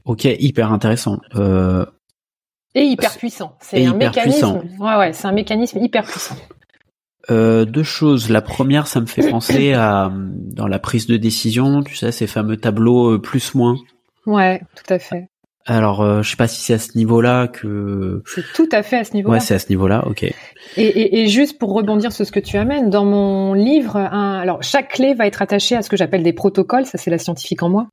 Ok, 0.06 0.26
hyper 0.26 0.72
intéressant. 0.72 1.20
Euh, 1.36 1.86
et 2.74 2.84
hyper 2.84 3.16
puissant. 3.18 3.58
C'est 3.60 3.86
un 3.86 3.94
mécanisme. 3.94 4.62
Ouais, 4.80 4.96
ouais, 4.96 5.14
c'est 5.14 5.28
un 5.28 5.34
mécanisme 5.34 5.80
hyper 5.80 6.04
puissant. 6.04 6.36
Euh, 7.30 7.66
deux 7.66 7.84
choses. 7.84 8.30
La 8.30 8.42
première, 8.42 8.88
ça 8.88 9.00
me 9.00 9.06
fait 9.06 9.30
penser 9.30 9.74
à 9.74 10.12
dans 10.14 10.68
la 10.68 10.80
prise 10.80 11.06
de 11.06 11.18
décision, 11.18 11.84
tu 11.84 11.96
sais, 11.96 12.12
ces 12.12 12.28
fameux 12.28 12.58
tableaux 12.58 13.14
euh, 13.14 13.22
plus 13.22 13.54
moins. 13.54 13.76
Ouais, 14.26 14.62
tout 14.76 14.94
à 14.94 15.00
fait. 15.00 15.28
Alors, 15.68 16.02
euh, 16.02 16.24
je 16.24 16.32
sais 16.32 16.38
pas 16.38 16.48
si 16.48 16.62
c'est 16.62 16.74
à 16.74 16.80
ce 16.80 16.98
niveau-là 16.98 17.48
que. 17.48 18.24
C'est 18.26 18.44
tout 18.56 18.70
à 18.72 18.82
fait 18.82 18.98
à 18.98 19.04
ce 19.04 19.14
niveau-là. 19.14 19.36
Ouais, 19.36 19.40
c'est 19.40 19.54
à 19.54 19.60
ce 19.60 19.70
niveau-là, 19.70 20.08
ok. 20.08 20.24
Et, 20.24 20.34
et, 20.78 21.22
et, 21.22 21.28
juste 21.28 21.60
pour 21.60 21.74
rebondir 21.74 22.12
sur 22.12 22.26
ce 22.26 22.32
que 22.32 22.40
tu 22.40 22.58
amènes, 22.58 22.90
dans 22.90 23.06
mon 23.06 23.54
livre, 23.54 23.96
un, 23.98 24.40
alors 24.40 24.64
chaque 24.64 24.90
clé 24.94 25.14
va 25.14 25.28
être 25.28 25.44
attachée 25.44 25.76
à 25.76 25.84
ce 25.84 25.90
que 25.90 25.98
j'appelle 25.98 26.24
des 26.24 26.34
protocoles. 26.34 26.88
Ça, 26.88 26.98
c'est 26.98 27.12
la 27.12 27.20
scientifique 27.20 27.62
en 27.62 27.70
moi, 27.70 27.88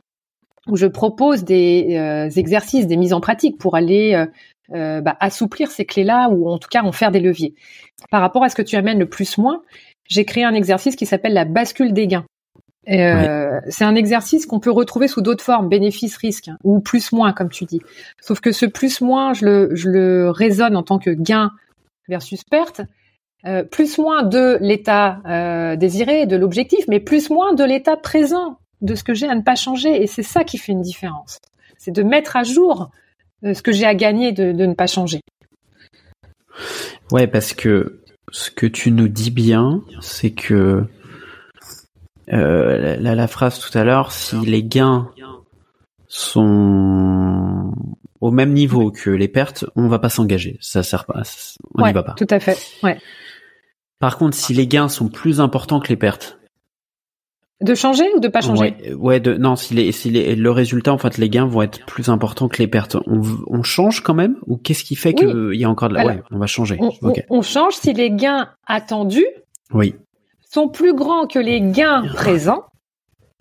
où 0.67 0.77
je 0.77 0.87
propose 0.87 1.45
des 1.45 1.97
euh, 1.99 2.31
exercices, 2.31 2.87
des 2.87 2.97
mises 2.97 3.13
en 3.13 3.21
pratique 3.21 3.59
pour 3.59 3.77
aller 3.77 4.27
euh, 4.75 5.01
bah, 5.01 5.17
assouplir 5.21 5.71
ces 5.71 5.87
clés-là 5.87 6.29
ou 6.29 6.49
en 6.49 6.59
tout 6.59 6.69
cas 6.69 6.83
en 6.83 6.93
faire 6.93 7.11
des 7.11 7.21
leviers. 7.21 7.55
Par 8.11 8.21
rapport 8.21 8.45
à 8.45 8.51
ce 8.51 8.55
que 8.55 8.63
tu 8.63 8.77
amènes 8.77 8.99
le 8.99 9.09
plus-moins, 9.09 9.63
j'ai 10.07 10.25
créé 10.25 10.45
un 10.45 10.55
exercice 10.55 10.95
qui 10.95 11.07
s'appelle 11.07 11.33
la 11.33 11.47
bascule 11.47 11.93
des 11.93 12.07
gains. 12.07 12.27
Euh, 12.89 13.61
C'est 13.69 13.85
un 13.85 13.95
exercice 13.95 14.47
qu'on 14.47 14.61
peut 14.61 14.71
retrouver 14.71 15.09
sous 15.09 15.21
d'autres 15.23 15.45
formes, 15.45 15.69
bénéfice-risque, 15.69 16.49
hein, 16.49 16.59
ou 16.65 16.81
plus-moins, 16.81 17.33
comme 17.33 17.49
tu 17.49 17.65
dis. 17.65 17.81
Sauf 18.21 18.41
que 18.41 18.53
ce 18.53 18.67
plus-moins, 18.67 19.33
je 19.33 19.45
le, 19.47 19.71
je 19.75 19.89
le 19.89 20.31
raisonne 20.31 20.77
en 20.77 20.83
tant 20.83 20.99
que 20.99 21.11
gain 21.11 21.51
versus 22.09 22.45
perte, 22.45 22.83
euh, 23.47 23.63
plus-moins 23.63 24.23
de 24.23 24.59
l'état 24.61 25.77
désiré, 25.77 26.27
de 26.27 26.37
l'objectif, 26.37 26.85
mais 26.89 27.01
plus-moins 27.01 27.55
de 27.55 27.65
l'état 27.65 27.97
présent 27.97 28.59
de 28.81 28.95
ce 28.95 29.03
que 29.03 29.15
j'ai 29.15 29.29
à 29.29 29.35
ne 29.35 29.43
pas 29.43 29.57
changer. 29.57 30.03
Et 30.03 30.07
c'est 30.07 30.23
ça 30.23 30.45
qui 30.45 30.59
fait 30.59 30.73
une 30.73 30.83
différence. 30.83 31.41
C'est 31.79 31.93
de 31.93 32.03
mettre 32.03 32.37
à 32.37 32.43
jour 32.43 32.91
ce 33.43 33.63
que 33.63 33.73
j'ai 33.73 33.87
à 33.87 33.95
gagner 33.95 34.33
de, 34.33 34.53
de 34.53 34.67
ne 34.67 34.75
pas 34.75 34.87
changer. 34.87 35.21
Ouais, 37.11 37.27
parce 37.27 37.55
que 37.55 38.03
ce 38.31 38.51
que 38.51 38.67
tu 38.67 38.91
nous 38.91 39.09
dis 39.09 39.31
bien, 39.31 39.83
c'est 40.01 40.33
que 40.33 40.85
euh, 42.33 42.97
la, 42.99 43.15
la, 43.15 43.27
phrase 43.27 43.59
tout 43.59 43.77
à 43.77 43.85
l'heure, 43.85 44.13
si 44.13 44.37
les 44.45 44.63
gains 44.63 45.11
sont 46.09 47.73
au 48.21 48.31
même 48.31 48.53
niveau 48.53 48.91
que 48.91 49.11
les 49.11 49.29
pertes, 49.29 49.65
on 49.77 49.89
va 49.89 49.99
pas 49.99 50.09
s'engager. 50.11 50.59
Ça 50.61 50.83
sert 50.83 51.05
pas. 51.07 51.23
On 51.75 51.87
n'y 51.87 51.93
va 51.93 52.03
pas. 52.03 52.15
Tout 52.15 52.27
à 52.31 52.41
fait. 52.41 52.59
Ouais. 52.83 52.99
Par 53.99 54.19
contre, 54.19 54.37
si 54.37 54.53
les 54.53 54.67
gains 54.67 54.89
sont 54.89 55.09
plus 55.09 55.41
importants 55.41 55.81
que 55.81 55.89
les 55.89 55.97
pertes, 55.97 56.39
de 57.61 57.75
changer 57.75 58.05
ou 58.15 58.21
de 58.21 58.29
pas 58.29 58.41
changer? 58.41 58.77
Ouais, 58.81 58.95
ouais 58.95 59.21
de, 59.21 59.35
non, 59.35 59.57
si, 59.57 59.75
les, 59.75 59.91
si 59.93 60.11
les, 60.11 60.37
le 60.37 60.51
résultat, 60.51 60.93
en 60.93 60.99
fait, 60.99 61.19
les 61.19 61.29
gains 61.29 61.47
vont 61.47 61.63
être 61.63 61.85
plus 61.87 62.09
importants 62.09 62.49
que 62.49 62.59
les 62.59 62.69
pertes, 62.69 62.97
on, 63.07 63.23
on 63.49 63.63
change 63.63 64.03
quand 64.03 64.15
même 64.15 64.37
Ou 64.47 64.57
qu'est-ce 64.57 64.85
qui 64.85 64.95
fait 64.95 65.15
qu'il 65.15 65.55
y 65.55 65.65
a 65.65 65.71
encore 65.71 65.89
de 65.89 65.95
la... 65.95 66.07
ouais, 66.07 66.23
on 66.31 66.39
va 66.39 66.47
changer. 66.47 66.79
On, 66.81 66.93
on, 67.31 67.43
change 67.43 67.75
si 67.75 67.93
les 67.93 68.11
gains 68.11 68.49
attendus 68.67 69.27
oui. 69.73 69.95
sont 70.49 70.69
plus 70.69 70.95
grands 70.95 71.27
que 71.27 71.39
les 71.39 71.61
gains 71.61 72.07
présents. 72.15 72.65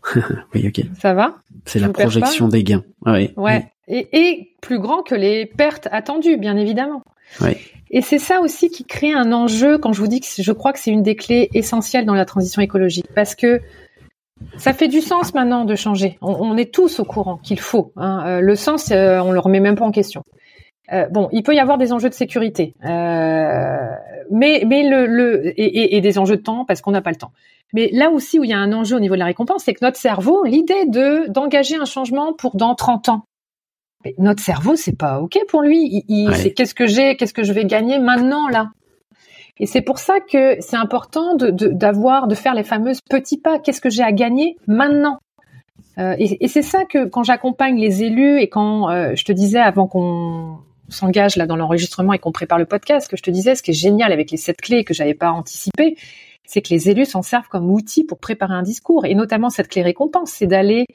oui, 0.53 0.67
ok. 0.67 0.85
Ça 0.99 1.13
va? 1.13 1.35
C'est 1.65 1.79
la 1.79 1.89
projection 1.89 2.47
des 2.47 2.63
gains. 2.63 2.83
Ouais. 3.05 3.33
ouais. 3.37 3.71
Et, 3.87 4.07
et 4.13 4.55
plus 4.61 4.79
grand 4.79 5.03
que 5.03 5.15
les 5.15 5.45
pertes 5.45 5.87
attendues, 5.91 6.37
bien 6.37 6.57
évidemment. 6.57 7.03
Ouais. 7.41 7.57
Et 7.89 8.01
c'est 8.01 8.19
ça 8.19 8.41
aussi 8.41 8.69
qui 8.69 8.83
crée 8.83 9.13
un 9.13 9.31
enjeu 9.31 9.77
quand 9.77 9.93
je 9.93 10.01
vous 10.01 10.07
dis 10.07 10.19
que 10.19 10.27
je 10.37 10.51
crois 10.51 10.73
que 10.73 10.79
c'est 10.79 10.91
une 10.91 11.03
des 11.03 11.15
clés 11.15 11.49
essentielles 11.53 12.05
dans 12.05 12.15
la 12.15 12.25
transition 12.25 12.61
écologique. 12.61 13.07
Parce 13.15 13.35
que 13.35 13.61
ça 14.57 14.73
fait 14.73 14.87
du 14.87 15.01
sens 15.01 15.33
maintenant 15.33 15.65
de 15.65 15.75
changer. 15.75 16.17
On, 16.21 16.57
est 16.57 16.73
tous 16.73 16.99
au 16.99 17.05
courant 17.05 17.37
qu'il 17.37 17.59
faut. 17.59 17.91
Hein. 17.95 18.23
Euh, 18.25 18.41
le 18.41 18.55
sens, 18.55 18.91
euh, 18.91 19.19
on 19.19 19.31
le 19.31 19.39
remet 19.39 19.59
même 19.59 19.75
pas 19.75 19.85
en 19.85 19.91
question. 19.91 20.23
Euh, 20.93 21.07
bon, 21.09 21.27
il 21.31 21.43
peut 21.43 21.53
y 21.53 21.59
avoir 21.59 21.77
des 21.77 21.91
enjeux 21.91 22.09
de 22.09 22.13
sécurité, 22.13 22.73
euh, 22.85 23.89
mais 24.31 24.63
mais 24.65 24.87
le, 24.87 25.05
le 25.05 25.47
et, 25.59 25.97
et, 25.97 26.01
des 26.01 26.17
enjeux 26.17 26.37
de 26.37 26.41
temps 26.41 26.63
parce 26.63 26.79
qu'on 26.79 26.91
n'a 26.91 27.01
pas 27.01 27.09
le 27.09 27.17
temps. 27.17 27.33
Mais 27.73 27.89
là 27.91 28.09
aussi 28.09 28.39
où 28.39 28.45
il 28.45 28.49
y 28.49 28.53
a 28.53 28.57
un 28.57 28.71
enjeu 28.71 28.95
au 28.95 29.01
niveau 29.01 29.15
de 29.15 29.19
la 29.19 29.25
récompense, 29.25 29.63
c'est 29.65 29.73
que 29.73 29.83
notre 29.83 29.97
cerveau, 29.97 30.45
l'idée 30.45 30.85
de 30.85 31.29
d'engager 31.29 31.75
un 31.75 31.83
changement 31.83 32.31
pour 32.31 32.55
dans 32.55 32.73
30 32.73 33.09
ans, 33.09 33.23
mais 34.05 34.15
notre 34.17 34.41
cerveau, 34.41 34.77
c'est 34.77 34.97
pas 34.97 35.19
ok 35.19 35.37
pour 35.49 35.61
lui. 35.61 36.05
Il, 36.07 36.33
c'est 36.35 36.53
qu'est-ce 36.53 36.73
que 36.73 36.87
j'ai, 36.87 37.17
qu'est-ce 37.17 37.33
que 37.33 37.43
je 37.43 37.51
vais 37.51 37.65
gagner 37.65 37.99
maintenant 37.99 38.47
là? 38.47 38.69
Et 39.59 39.65
c'est 39.65 39.81
pour 39.81 39.99
ça 39.99 40.19
que 40.19 40.57
c'est 40.59 40.75
important 40.75 41.35
de, 41.35 41.49
d'avoir, 41.49 42.27
de, 42.27 42.35
faire 42.35 42.53
les 42.53 42.63
fameuses 42.63 43.01
petits 43.01 43.39
pas. 43.39 43.59
Qu'est-ce 43.59 43.81
que 43.81 43.89
j'ai 43.89 44.03
à 44.03 44.11
gagner 44.11 44.57
maintenant? 44.67 45.19
Euh, 45.97 46.15
Et, 46.19 46.47
c'est 46.47 46.61
ça 46.61 46.85
que 46.85 47.05
quand 47.05 47.23
j'accompagne 47.23 47.79
les 47.79 48.03
élus 48.03 48.39
et 48.39 48.49
quand 48.49 48.89
euh, 48.89 49.15
je 49.15 49.25
te 49.25 49.31
disais 49.31 49.59
avant 49.59 49.87
qu'on 49.87 50.59
s'engage 50.89 51.35
là 51.35 51.47
dans 51.47 51.55
l'enregistrement 51.55 52.13
et 52.13 52.19
qu'on 52.19 52.31
prépare 52.31 52.59
le 52.59 52.65
podcast, 52.65 53.09
que 53.09 53.17
je 53.17 53.23
te 53.23 53.31
disais 53.31 53.55
ce 53.55 53.63
qui 53.63 53.71
est 53.71 53.73
génial 53.73 54.11
avec 54.11 54.31
les 54.31 54.37
sept 54.37 54.61
clés 54.61 54.83
que 54.83 54.93
j'avais 54.93 55.15
pas 55.15 55.31
anticipé, 55.31 55.97
c'est 56.45 56.61
que 56.61 56.69
les 56.69 56.89
élus 56.89 57.05
s'en 57.05 57.21
servent 57.21 57.49
comme 57.49 57.69
outil 57.69 58.05
pour 58.05 58.19
préparer 58.19 58.53
un 58.53 58.63
discours 58.63 59.05
et 59.05 59.15
notamment 59.15 59.49
cette 59.49 59.67
clé 59.67 59.81
récompense, 59.81 60.31
c'est 60.31 60.47
d'aller 60.47 60.85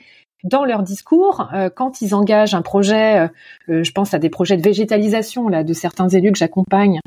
dans 0.44 0.64
leur 0.64 0.82
discours, 0.82 1.48
euh, 1.54 1.70
quand 1.70 2.02
ils 2.02 2.14
engagent 2.14 2.54
un 2.54 2.62
projet, 2.62 3.20
euh, 3.20 3.28
euh, 3.68 3.84
je 3.84 3.92
pense 3.92 4.14
à 4.14 4.18
des 4.18 4.30
projets 4.30 4.56
de 4.56 4.62
végétalisation 4.62 5.48
là 5.48 5.62
de 5.64 5.72
certains 5.72 6.08
élus 6.08 6.32
que 6.32 6.38
j'accompagne, 6.38 7.00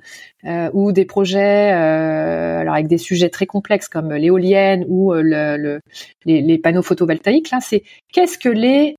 ou 0.73 0.91
des 0.91 1.05
projets 1.05 1.71
alors 1.71 2.75
avec 2.75 2.87
des 2.87 2.99
sujets 2.99 3.29
très 3.29 3.47
complexes 3.47 3.87
comme 3.87 4.13
l'éolienne 4.13 4.85
ou 4.87 5.11
le, 5.13 5.79
les, 6.25 6.41
les, 6.41 6.57
panneaux 6.59 6.83
photovoltaïques. 6.83 7.49
Là, 7.49 7.59
c'est 7.61 7.83
qu'est-ce 8.13 8.37
que 8.37 8.49
les 8.49 8.95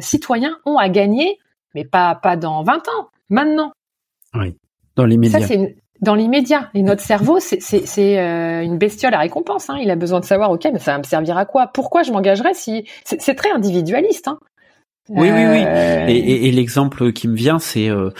citoyens 0.00 0.56
ont 0.64 0.78
à 0.78 0.88
gagner, 0.88 1.38
mais 1.74 1.84
pas 1.84 2.14
pas 2.14 2.36
dans 2.36 2.62
20 2.62 2.88
ans, 2.88 3.08
maintenant. 3.28 3.72
Oui, 4.34 4.56
dans. 4.96 5.06
Ça, 5.28 5.40
c'est 5.40 5.76
dans 6.02 6.16
l'immédiat. 6.16 6.68
Et 6.74 6.82
notre 6.82 7.00
cerveau, 7.00 7.38
c'est 7.40 8.20
euh, 8.20 8.62
une 8.62 8.76
bestiole 8.76 9.14
à 9.14 9.20
récompense. 9.20 9.70
Hein. 9.70 9.78
Il 9.80 9.90
a 9.90 9.96
besoin 9.96 10.20
de 10.20 10.24
savoir, 10.24 10.50
ok, 10.50 10.68
mais 10.72 10.78
ça 10.80 10.92
va 10.92 10.98
me 10.98 11.04
servir 11.04 11.38
à 11.38 11.46
quoi? 11.46 11.68
Pourquoi 11.68 12.02
je 12.02 12.12
m'engagerais 12.12 12.54
si 12.54 12.84
c'est 13.04 13.34
très 13.34 13.50
individualiste 13.50 14.28
hein? 14.28 14.38
Oui, 15.08 15.28
oui, 15.30 15.44
oui. 15.46 15.64
Euh, 15.66 16.06
et, 16.08 16.46
et, 16.46 16.52
l'exemple 16.52 17.12
qui 17.12 17.26
me 17.26 17.34
vient, 17.34 17.58
c'est 17.58 17.88
euh, 17.88 18.10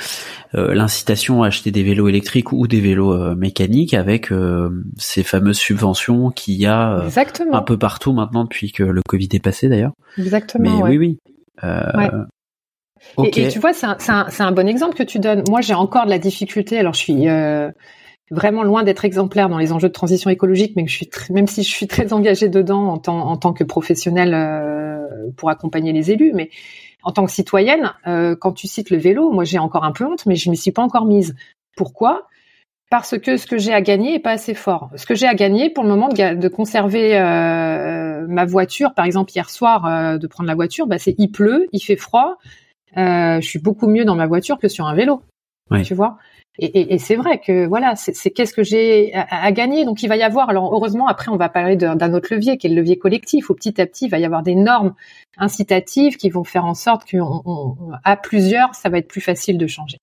l'incitation 0.52 1.44
à 1.44 1.46
acheter 1.46 1.70
des 1.70 1.84
vélos 1.84 2.08
électriques 2.08 2.50
ou 2.52 2.66
des 2.66 2.80
vélos 2.80 3.36
mécaniques 3.36 3.94
avec 3.94 4.30
ces 4.98 5.22
fameuses 5.22 5.58
subventions 5.58 6.30
qu'il 6.30 6.54
y 6.54 6.66
a 6.66 7.04
un 7.52 7.62
peu 7.62 7.78
partout 7.78 8.12
maintenant 8.12 8.42
depuis 8.42 8.72
que 8.72 8.82
le 8.82 9.00
Covid 9.08 9.28
est 9.32 9.42
passé 9.42 9.68
d'ailleurs. 9.68 9.92
Exactement. 10.18 10.82
Mais 10.82 10.82
oui, 10.82 10.98
oui. 10.98 11.18
Ouais. 11.62 12.10
Et, 13.24 13.48
tu 13.48 13.58
vois, 13.58 13.72
c'est 13.72 13.86
un, 13.86 13.96
un, 14.08 14.26
un, 14.38 14.52
bon 14.52 14.68
exemple 14.68 14.96
que 14.96 15.02
tu 15.02 15.18
donnes. 15.18 15.42
Moi, 15.48 15.60
j'ai 15.60 15.74
encore 15.74 16.04
de 16.04 16.10
la 16.10 16.18
difficulté. 16.18 16.78
Alors, 16.78 16.94
je 16.94 17.00
suis 17.00 17.28
euh, 17.28 17.70
vraiment 18.30 18.62
loin 18.62 18.82
d'être 18.82 19.04
exemplaire 19.04 19.48
dans 19.48 19.58
les 19.58 19.72
enjeux 19.72 19.88
de 19.88 19.92
transition 19.92 20.30
écologique, 20.30 20.72
mais 20.76 20.86
je 20.86 20.96
suis 20.96 21.10
même 21.30 21.46
si 21.46 21.62
je 21.62 21.70
suis 21.70 21.86
très 21.86 22.12
engagée 22.12 22.48
dedans 22.48 22.88
en 22.88 22.98
tant, 22.98 23.18
en 23.28 23.36
tant 23.36 23.52
que 23.52 23.64
professionnelle 23.64 24.32
euh, 24.34 25.30
pour 25.36 25.50
accompagner 25.50 25.92
les 25.92 26.10
élus, 26.10 26.32
mais 26.34 26.50
en 27.02 27.12
tant 27.12 27.24
que 27.26 27.32
citoyenne, 27.32 27.92
euh, 28.06 28.36
quand 28.36 28.52
tu 28.52 28.68
cites 28.68 28.90
le 28.90 28.96
vélo, 28.96 29.30
moi 29.30 29.44
j'ai 29.44 29.58
encore 29.58 29.84
un 29.84 29.92
peu 29.92 30.04
honte, 30.04 30.24
mais 30.26 30.36
je 30.36 30.50
m'y 30.50 30.56
suis 30.56 30.72
pas 30.72 30.82
encore 30.82 31.04
mise. 31.04 31.34
Pourquoi? 31.76 32.28
Parce 32.90 33.18
que 33.18 33.36
ce 33.36 33.46
que 33.46 33.58
j'ai 33.58 33.72
à 33.72 33.80
gagner 33.80 34.14
est 34.14 34.20
pas 34.20 34.32
assez 34.32 34.54
fort. 34.54 34.90
Ce 34.96 35.06
que 35.06 35.14
j'ai 35.14 35.26
à 35.26 35.34
gagner 35.34 35.70
pour 35.70 35.82
le 35.82 35.88
moment 35.88 36.08
de, 36.08 36.34
de 36.34 36.48
conserver 36.48 37.18
euh, 37.18 38.26
ma 38.28 38.44
voiture, 38.44 38.94
par 38.94 39.04
exemple 39.04 39.32
hier 39.34 39.48
soir, 39.50 39.86
euh, 39.86 40.18
de 40.18 40.26
prendre 40.26 40.46
la 40.46 40.54
voiture, 40.54 40.86
bah, 40.86 40.98
c'est 40.98 41.14
il 41.18 41.30
pleut, 41.30 41.68
il 41.72 41.80
fait 41.80 41.96
froid, 41.96 42.36
euh, 42.96 43.40
je 43.40 43.46
suis 43.46 43.58
beaucoup 43.58 43.88
mieux 43.88 44.04
dans 44.04 44.14
ma 44.14 44.26
voiture 44.26 44.58
que 44.58 44.68
sur 44.68 44.86
un 44.86 44.94
vélo. 44.94 45.22
Tu 45.84 45.94
vois 45.94 46.18
et, 46.58 46.66
et, 46.66 46.94
et 46.94 46.98
c'est 46.98 47.16
vrai 47.16 47.40
que 47.40 47.66
voilà, 47.66 47.96
c'est 47.96 48.30
qu'est-ce 48.30 48.52
que 48.52 48.62
j'ai 48.62 49.14
à, 49.14 49.50
gagner. 49.52 49.86
Donc 49.86 50.02
il 50.02 50.08
va 50.08 50.16
y 50.16 50.22
avoir. 50.22 50.50
Alors 50.50 50.72
heureusement, 50.74 51.06
après 51.06 51.30
on 51.30 51.36
va 51.36 51.48
parler 51.48 51.76
d'un 51.76 52.12
autre 52.12 52.28
levier 52.30 52.58
qui 52.58 52.66
est 52.66 52.70
le 52.70 52.76
levier 52.76 52.98
collectif. 52.98 53.48
Où 53.48 53.54
petit 53.54 53.80
à 53.80 53.86
petit, 53.86 54.06
il 54.06 54.10
va 54.10 54.18
y 54.18 54.26
avoir 54.26 54.42
des 54.42 54.54
normes 54.54 54.94
incitatives 55.38 56.16
qui 56.16 56.28
vont 56.28 56.44
faire 56.44 56.66
en 56.66 56.74
sorte 56.74 57.04
qu'à 57.06 58.16
plusieurs, 58.16 58.74
ça 58.74 58.90
va 58.90 58.98
être 58.98 59.08
plus 59.08 59.22
facile 59.22 59.56
de 59.56 59.66
changer. 59.66 59.96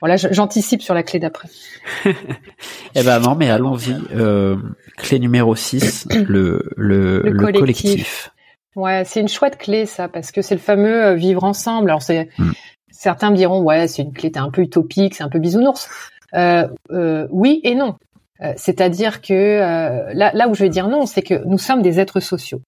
Voilà, 0.00 0.16
j'anticipe 0.16 0.82
sur 0.82 0.94
la 0.94 1.04
clé 1.04 1.20
d'après. 1.20 1.48
eh 2.06 3.02
ben 3.04 3.20
non, 3.20 3.36
mais 3.36 3.50
allons-y. 3.50 3.94
Euh, 4.16 4.56
clé 4.96 5.20
numéro 5.20 5.54
6, 5.54 6.08
le, 6.10 6.72
le, 6.76 7.20
le, 7.20 7.52
collectif. 7.52 8.31
Ouais, 8.74 9.04
c'est 9.04 9.20
une 9.20 9.28
chouette 9.28 9.58
clé 9.58 9.86
ça, 9.86 10.08
parce 10.08 10.32
que 10.32 10.40
c'est 10.42 10.54
le 10.54 10.60
fameux 10.60 11.04
euh, 11.04 11.14
vivre 11.14 11.44
ensemble. 11.44 11.90
Alors 11.90 12.02
c'est 12.02 12.28
mm. 12.38 12.52
certains 12.90 13.30
me 13.30 13.36
diront 13.36 13.60
ouais, 13.62 13.86
c'est 13.88 14.02
une 14.02 14.12
clé, 14.12 14.32
t'es 14.32 14.38
un 14.38 14.50
peu 14.50 14.62
utopique, 14.62 15.14
c'est 15.14 15.22
un 15.22 15.28
peu 15.28 15.38
bisounours. 15.38 15.88
Euh, 16.34 16.66
euh, 16.90 17.26
oui 17.30 17.60
et 17.64 17.74
non. 17.74 17.96
Euh, 18.40 18.52
c'est-à-dire 18.56 19.20
que 19.20 19.32
euh, 19.32 20.12
là, 20.14 20.32
là 20.34 20.48
où 20.48 20.54
je 20.54 20.62
vais 20.62 20.70
dire 20.70 20.88
non, 20.88 21.06
c'est 21.06 21.22
que 21.22 21.44
nous 21.44 21.58
sommes 21.58 21.82
des 21.82 22.00
êtres 22.00 22.20
sociaux. 22.20 22.62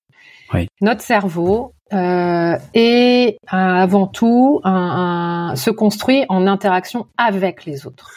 Oui. 0.53 0.69
Notre 0.81 1.01
cerveau 1.01 1.73
est 1.91 3.39
avant 3.47 4.07
tout 4.09 4.61
un, 4.65 5.51
un, 5.53 5.57
se 5.57 5.71
construit 5.71 6.25
en 6.29 6.47
interaction 6.47 7.07
avec 7.17 7.65
les 7.65 7.87
autres. 7.87 8.11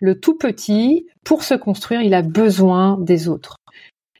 Le 0.00 0.18
tout 0.18 0.36
petit, 0.36 1.06
pour 1.22 1.42
se 1.42 1.54
construire, 1.54 2.00
il 2.00 2.14
a 2.14 2.22
besoin 2.22 2.96
des 2.98 3.28
autres. 3.28 3.56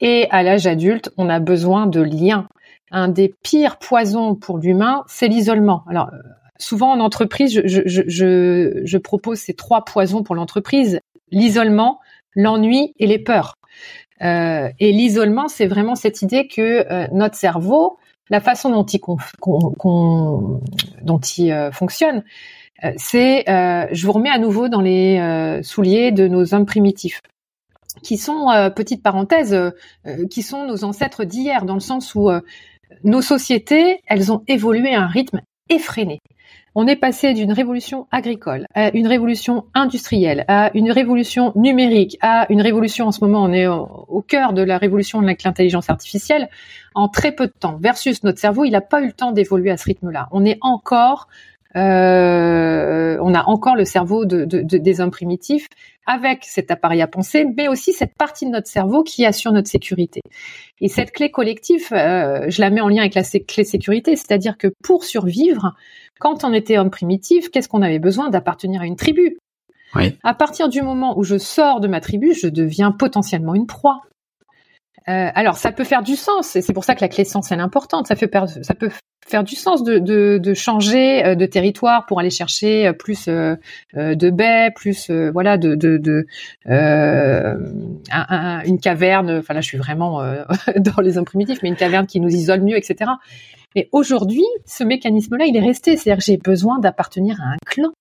Et 0.01 0.27
à 0.29 0.43
l'âge 0.43 0.67
adulte, 0.67 1.11
on 1.17 1.29
a 1.29 1.39
besoin 1.39 1.87
de 1.87 2.01
liens 2.01 2.47
un 2.91 3.07
des 3.07 3.33
pires 3.43 3.77
poisons 3.77 4.35
pour 4.35 4.57
l'humain, 4.57 5.03
c'est 5.07 5.27
l'isolement. 5.27 5.83
Alors, 5.89 6.09
euh, 6.13 6.17
souvent 6.57 6.91
en 6.91 6.99
entreprise, 6.99 7.61
je, 7.65 8.97
propose 8.97 9.39
ces 9.39 9.53
trois 9.53 9.83
poisons 9.83 10.23
pour 10.23 10.35
l'entreprise 10.35 10.99
l'isolement, 11.31 11.99
l'ennui 12.35 12.93
et 12.99 13.07
les 13.07 13.19
peurs. 13.19 13.55
Euh, 14.21 14.69
et 14.79 14.91
l'isolement, 14.91 15.47
c'est 15.47 15.67
vraiment 15.67 15.95
cette 15.95 16.21
idée 16.21 16.47
que 16.47 16.85
euh, 16.91 17.07
notre 17.11 17.35
cerveau, 17.35 17.97
la 18.29 18.39
façon 18.39 18.69
dont 18.69 18.85
il, 18.85 18.99
dont 21.03 21.19
il 21.19 21.69
fonctionne, 21.73 22.23
c'est, 22.97 23.43
je 23.47 24.05
vous 24.05 24.11
remets 24.11 24.31
à 24.31 24.39
nouveau 24.39 24.67
dans 24.67 24.81
les 24.81 25.59
souliers 25.61 26.11
de 26.11 26.27
nos 26.27 26.55
hommes 26.55 26.65
primitifs 26.65 27.21
qui 28.01 28.17
sont, 28.17 28.47
petite 28.75 29.03
parenthèse, 29.03 29.55
qui 30.31 30.41
sont 30.41 30.65
nos 30.65 30.83
ancêtres 30.83 31.23
d'hier, 31.23 31.65
dans 31.65 31.75
le 31.75 31.79
sens 31.79 32.15
où 32.15 32.31
nos 33.03 33.21
sociétés, 33.21 33.99
elles 34.07 34.31
ont 34.31 34.43
évolué 34.47 34.93
à 34.93 35.03
un 35.03 35.07
rythme 35.07 35.41
effréné. 35.69 36.19
On 36.77 36.87
est 36.87 36.97
passé 36.97 37.33
d'une 37.33 37.53
révolution 37.53 38.05
agricole 38.11 38.67
à 38.75 38.93
une 38.93 39.07
révolution 39.07 39.65
industrielle, 39.73 40.43
à 40.49 40.71
une 40.73 40.91
révolution 40.91 41.53
numérique, 41.55 42.17
à 42.21 42.51
une 42.51 42.61
révolution, 42.61 43.07
en 43.07 43.11
ce 43.13 43.23
moment, 43.23 43.43
on 43.43 43.53
est 43.53 43.65
au, 43.65 44.21
cœur 44.27 44.51
de 44.51 44.61
la 44.61 44.77
révolution 44.77 45.21
de 45.21 45.27
l'intelligence 45.27 45.89
artificielle, 45.89 46.49
en 46.93 47.07
très 47.07 47.31
peu 47.31 47.47
de 47.47 47.53
temps, 47.57 47.77
versus 47.79 48.23
notre 48.23 48.39
cerveau, 48.39 48.65
il 48.65 48.71
n'a 48.71 48.81
pas 48.81 49.01
eu 49.01 49.07
le 49.07 49.13
temps 49.13 49.31
d'évoluer 49.31 49.71
à 49.71 49.77
ce 49.77 49.85
rythme-là. 49.85 50.27
On 50.31 50.43
est 50.43 50.57
encore 50.59 51.29
euh, 51.75 53.17
on 53.21 53.33
a 53.33 53.43
encore 53.47 53.75
le 53.75 53.85
cerveau 53.85 54.25
de, 54.25 54.45
des 54.45 55.01
hommes 55.01 55.11
primitifs 55.11 55.67
avec 56.05 56.43
cet 56.43 56.71
appareil 56.71 57.01
à 57.01 57.07
penser, 57.07 57.45
mais 57.57 57.67
aussi 57.67 57.91
cette 57.91 58.13
partie 58.17 58.45
de 58.45 58.51
notre 58.51 58.67
cerveau 58.67 59.03
qui 59.03 59.25
assure 59.25 59.51
notre 59.51 59.67
sécurité. 59.67 60.21
Et 60.79 60.87
cette 60.87 61.11
clé 61.11 61.31
collective, 61.31 61.87
euh, 61.91 62.45
je 62.47 62.61
la 62.61 62.69
mets 62.69 62.81
en 62.81 62.87
lien 62.87 63.01
avec 63.01 63.15
la 63.15 63.23
clé 63.23 63.63
sécurité, 63.63 64.15
c'est-à-dire 64.15 64.57
que 64.57 64.67
pour 64.83 65.03
survivre, 65.03 65.73
quand 66.19 66.43
on 66.43 66.53
était 66.53 66.77
homme 66.77 66.91
primitif, 66.91 67.49
qu'est-ce 67.49 67.67
qu'on 67.67 67.81
avait 67.81 67.99
besoin 67.99 68.29
d'appartenir 68.29 68.81
à 68.81 68.85
une 68.85 68.95
tribu? 68.95 69.37
Oui. 69.95 70.17
À 70.23 70.33
partir 70.33 70.69
du 70.69 70.81
moment 70.81 71.17
où 71.17 71.23
je 71.23 71.37
sors 71.37 71.79
de 71.79 71.87
ma 71.87 72.01
tribu, 72.01 72.33
je 72.33 72.47
deviens 72.47 72.91
potentiellement 72.91 73.55
une 73.55 73.67
proie. 73.67 74.01
Euh, 75.07 75.29
alors, 75.35 75.57
ça 75.57 75.71
peut 75.71 75.83
faire 75.83 76.01
du 76.01 76.15
sens, 76.15 76.55
et 76.55 76.61
c'est 76.61 76.73
pour 76.73 76.83
ça 76.83 76.95
que 76.95 77.01
la 77.01 77.09
clé 77.09 77.25
sens 77.25 77.51
elle 77.51 77.59
est 77.59 77.61
importante. 77.61 78.07
Ça, 78.07 78.15
peut 78.15 78.27
faire 79.27 79.43
du 79.43 79.55
sens 79.55 79.83
de, 79.83 79.99
de, 79.99 80.39
de, 80.41 80.53
changer 80.53 81.25
euh, 81.25 81.35
de 81.35 81.45
territoire 81.45 82.05
pour 82.05 82.19
aller 82.19 82.29
chercher 82.29 82.87
euh, 82.87 82.93
plus 82.93 83.27
euh, 83.27 83.55
de 83.93 84.29
baies, 84.29 84.71
plus 84.75 85.09
voilà 85.09 85.57
de, 85.57 85.75
de, 85.75 85.97
de 85.97 86.25
un, 86.65 88.63
une 88.65 88.79
caverne. 88.79 89.31
Enfin 89.39 89.53
là, 89.53 89.61
je 89.61 89.67
suis 89.67 89.77
vraiment 89.77 90.21
dans 90.77 91.01
les 91.01 91.17
hommes 91.17 91.25
primitifs, 91.25 91.59
mais 91.61 91.69
une 91.69 91.75
caverne 91.75 92.07
qui 92.07 92.19
nous 92.19 92.29
isole 92.29 92.61
mieux, 92.61 92.77
etc. 92.77 93.11
Mais 93.75 93.89
aujourd'hui, 93.91 94.45
ce 94.65 94.83
mécanisme-là, 94.83 95.45
il 95.45 95.57
est 95.57 95.65
resté. 95.65 95.97
C'est-à-dire 95.97 96.19
que 96.19 96.25
j'ai 96.25 96.37
besoin 96.37 96.79
d'appartenir 96.79 97.41
à 97.41 97.53
un 97.53 97.57
clan. 97.65 97.91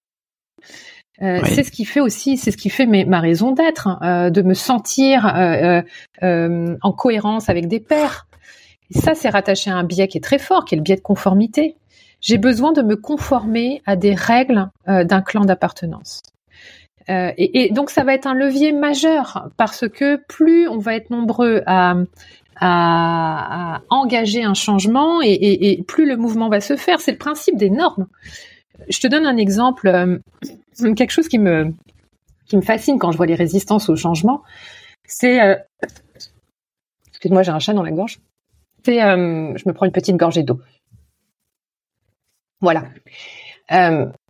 Euh, 1.22 1.40
c'est 1.44 1.62
ce 1.62 1.70
qui 1.70 1.84
fait 1.84 2.00
aussi, 2.00 2.36
c'est 2.36 2.50
ce 2.50 2.56
qui 2.56 2.70
fait 2.70 2.86
ma 2.86 3.20
raison 3.20 3.52
d'être, 3.52 3.86
hein, 3.86 3.98
euh, 4.02 4.30
de 4.30 4.42
me 4.42 4.54
sentir 4.54 5.26
euh, 5.36 5.82
en 6.82 6.92
cohérence 6.92 7.48
avec 7.48 7.68
des 7.68 7.80
pairs. 7.80 8.26
Et 8.94 8.98
ça, 8.98 9.14
c'est 9.14 9.28
rattaché 9.28 9.70
à 9.70 9.76
un 9.76 9.84
biais 9.84 10.08
qui 10.08 10.18
est 10.18 10.22
très 10.22 10.38
fort, 10.38 10.64
qui 10.64 10.74
est 10.74 10.78
le 10.78 10.82
biais 10.82 10.96
de 10.96 11.00
conformité. 11.00 11.76
J'ai 12.20 12.38
besoin 12.38 12.72
de 12.72 12.82
me 12.82 12.96
conformer 12.96 13.82
à 13.86 13.96
des 13.96 14.14
règles 14.14 14.70
d'un 14.86 15.20
clan 15.20 15.44
d'appartenance. 15.44 16.22
Et, 17.08 17.64
et, 17.64 17.70
donc, 17.70 17.90
ça 17.90 18.02
va 18.02 18.14
être 18.14 18.26
un 18.26 18.34
levier 18.34 18.72
majeur 18.72 19.50
parce 19.58 19.88
que 19.88 20.16
plus 20.16 20.68
on 20.68 20.78
va 20.78 20.94
être 20.94 21.10
nombreux 21.10 21.62
à, 21.66 21.96
à, 22.56 23.76
à 23.76 23.82
engager 23.90 24.42
un 24.42 24.54
changement 24.54 25.20
et, 25.22 25.32
et, 25.32 25.70
et 25.72 25.82
plus 25.82 26.06
le 26.06 26.16
mouvement 26.16 26.48
va 26.48 26.60
se 26.60 26.76
faire. 26.76 27.00
C'est 27.00 27.12
le 27.12 27.18
principe 27.18 27.56
des 27.56 27.70
normes. 27.70 28.06
Je 28.88 29.00
te 29.00 29.06
donne 29.06 29.26
un 29.26 29.36
exemple, 29.36 29.88
euh, 29.88 30.18
quelque 30.96 31.10
chose 31.10 31.28
qui 31.28 31.38
me 31.38 31.72
qui 32.46 32.56
me 32.56 32.62
fascine 32.62 32.98
quand 32.98 33.10
je 33.10 33.16
vois 33.16 33.26
les 33.26 33.34
résistances 33.34 33.88
au 33.88 33.96
changement. 33.96 34.42
C'est, 35.06 35.40
euh, 35.40 35.56
excuse-moi, 37.08 37.42
j'ai 37.42 37.52
un 37.52 37.58
chat 37.58 37.72
dans 37.72 37.82
la 37.82 37.90
gorge. 37.90 38.18
C'est, 38.84 39.02
euh, 39.02 39.56
je 39.56 39.62
me 39.66 39.72
prends 39.72 39.86
une 39.86 39.92
petite 39.92 40.16
gorgée 40.16 40.42
d'eau. 40.42 40.60
Voilà. 42.60 42.84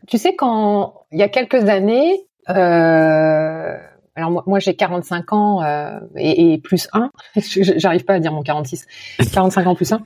tu 0.08 0.18
sais 0.18 0.34
quand 0.34 1.06
il 1.12 1.18
y 1.18 1.22
a 1.22 1.28
quelques 1.28 1.68
années, 1.68 2.24
alors 2.46 4.44
moi, 4.46 4.58
j'ai 4.58 4.74
45 4.74 5.32
ans 5.32 5.98
et, 6.16 6.58
plus 6.58 6.88
1, 6.92 7.10
j'arrive 7.36 8.04
pas 8.04 8.14
à 8.14 8.20
dire 8.20 8.32
mon 8.32 8.42
46, 8.42 8.86
45 9.32 9.66
ans 9.66 9.74
plus 9.74 9.92
1. 9.92 10.00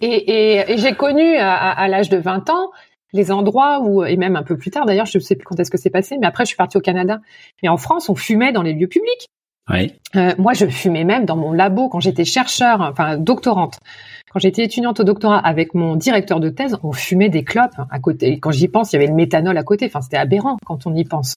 Et, 0.00 0.64
j'ai 0.76 0.94
connu 0.94 1.36
à 1.36 1.86
l'âge 1.88 2.08
de 2.08 2.16
20 2.16 2.50
ans 2.50 2.70
les 3.14 3.30
endroits 3.30 3.80
où, 3.80 4.04
et 4.04 4.16
même 4.16 4.36
un 4.36 4.42
peu 4.42 4.58
plus 4.58 4.70
tard 4.70 4.84
d'ailleurs, 4.84 5.06
je 5.06 5.16
ne 5.16 5.22
sais 5.22 5.36
plus 5.36 5.46
quand 5.46 5.58
est-ce 5.58 5.70
que 5.70 5.78
c'est 5.78 5.88
passé, 5.88 6.18
mais 6.20 6.26
après 6.26 6.44
je 6.44 6.48
suis 6.48 6.56
partie 6.56 6.76
au 6.76 6.80
Canada. 6.80 7.20
Mais 7.62 7.70
en 7.70 7.78
France, 7.78 8.10
on 8.10 8.14
fumait 8.14 8.52
dans 8.52 8.62
les 8.62 8.74
lieux 8.74 8.88
publics. 8.88 9.28
Oui. 9.70 9.94
Euh, 10.14 10.34
moi, 10.36 10.52
je 10.52 10.66
fumais 10.66 11.04
même 11.04 11.24
dans 11.24 11.36
mon 11.36 11.52
labo 11.52 11.88
quand 11.88 12.00
j'étais 12.00 12.26
chercheur, 12.26 12.82
enfin 12.82 13.16
doctorante. 13.16 13.78
Quand 14.30 14.38
j'étais 14.38 14.64
étudiante 14.64 15.00
au 15.00 15.04
doctorat 15.04 15.38
avec 15.38 15.74
mon 15.74 15.96
directeur 15.96 16.38
de 16.38 16.50
thèse, 16.50 16.76
on 16.82 16.92
fumait 16.92 17.30
des 17.30 17.44
clopes 17.44 17.80
à 17.90 17.98
côté. 17.98 18.38
quand 18.40 18.50
j'y 18.50 18.68
pense, 18.68 18.92
il 18.92 18.96
y 18.96 18.98
avait 18.98 19.06
le 19.06 19.14
méthanol 19.14 19.56
à 19.56 19.62
côté. 19.62 19.86
Enfin, 19.86 20.02
c'était 20.02 20.18
aberrant 20.18 20.58
quand 20.66 20.86
on 20.86 20.94
y 20.94 21.04
pense. 21.04 21.34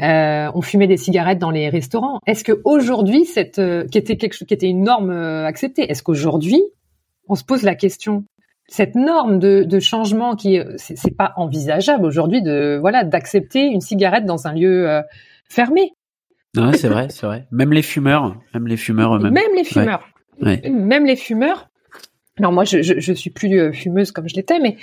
Euh, 0.00 0.50
on 0.54 0.62
fumait 0.62 0.86
des 0.86 0.96
cigarettes 0.96 1.38
dans 1.38 1.50
les 1.50 1.68
restaurants. 1.68 2.20
Est-ce 2.26 2.44
que 2.44 2.60
aujourd'hui, 2.64 3.26
cette 3.26 3.58
euh, 3.58 3.84
qui 3.86 3.98
était 3.98 4.16
quelque 4.16 4.32
chose, 4.32 4.46
qui 4.46 4.54
était 4.54 4.68
une 4.68 4.84
norme 4.84 5.10
acceptée, 5.10 5.90
est-ce 5.90 6.02
qu'aujourd'hui, 6.02 6.62
on 7.28 7.34
se 7.34 7.44
pose 7.44 7.62
la 7.62 7.74
question? 7.74 8.24
Cette 8.68 8.94
norme 8.94 9.38
de, 9.38 9.64
de 9.64 9.80
changement 9.80 10.36
qui 10.36 10.60
c'est 10.76 11.16
pas 11.16 11.32
envisageable 11.36 12.04
aujourd'hui 12.04 12.42
de 12.42 12.76
voilà 12.78 13.02
d'accepter 13.02 13.64
une 13.64 13.80
cigarette 13.80 14.26
dans 14.26 14.46
un 14.46 14.52
lieu 14.52 14.88
euh, 14.88 15.02
fermé. 15.48 15.94
C'est 16.54 16.88
vrai, 16.88 17.08
c'est 17.08 17.26
vrai. 17.26 17.46
Même 17.50 17.72
les 17.72 17.82
fumeurs, 17.82 18.36
même 18.52 18.66
les 18.66 18.76
fumeurs 18.76 19.16
eux-mêmes. 19.16 19.32
Même 19.32 19.54
les 19.54 19.64
fumeurs. 19.64 20.08
Même 20.40 21.06
les 21.06 21.16
fumeurs. 21.16 21.68
Alors 22.38 22.52
moi, 22.52 22.64
je, 22.64 22.82
je, 22.82 23.00
je 23.00 23.12
suis 23.12 23.30
plus 23.30 23.58
euh, 23.58 23.72
fumeuse 23.72 24.12
comme 24.12 24.28
je 24.28 24.34
l'étais, 24.36 24.60
mais 24.60 24.76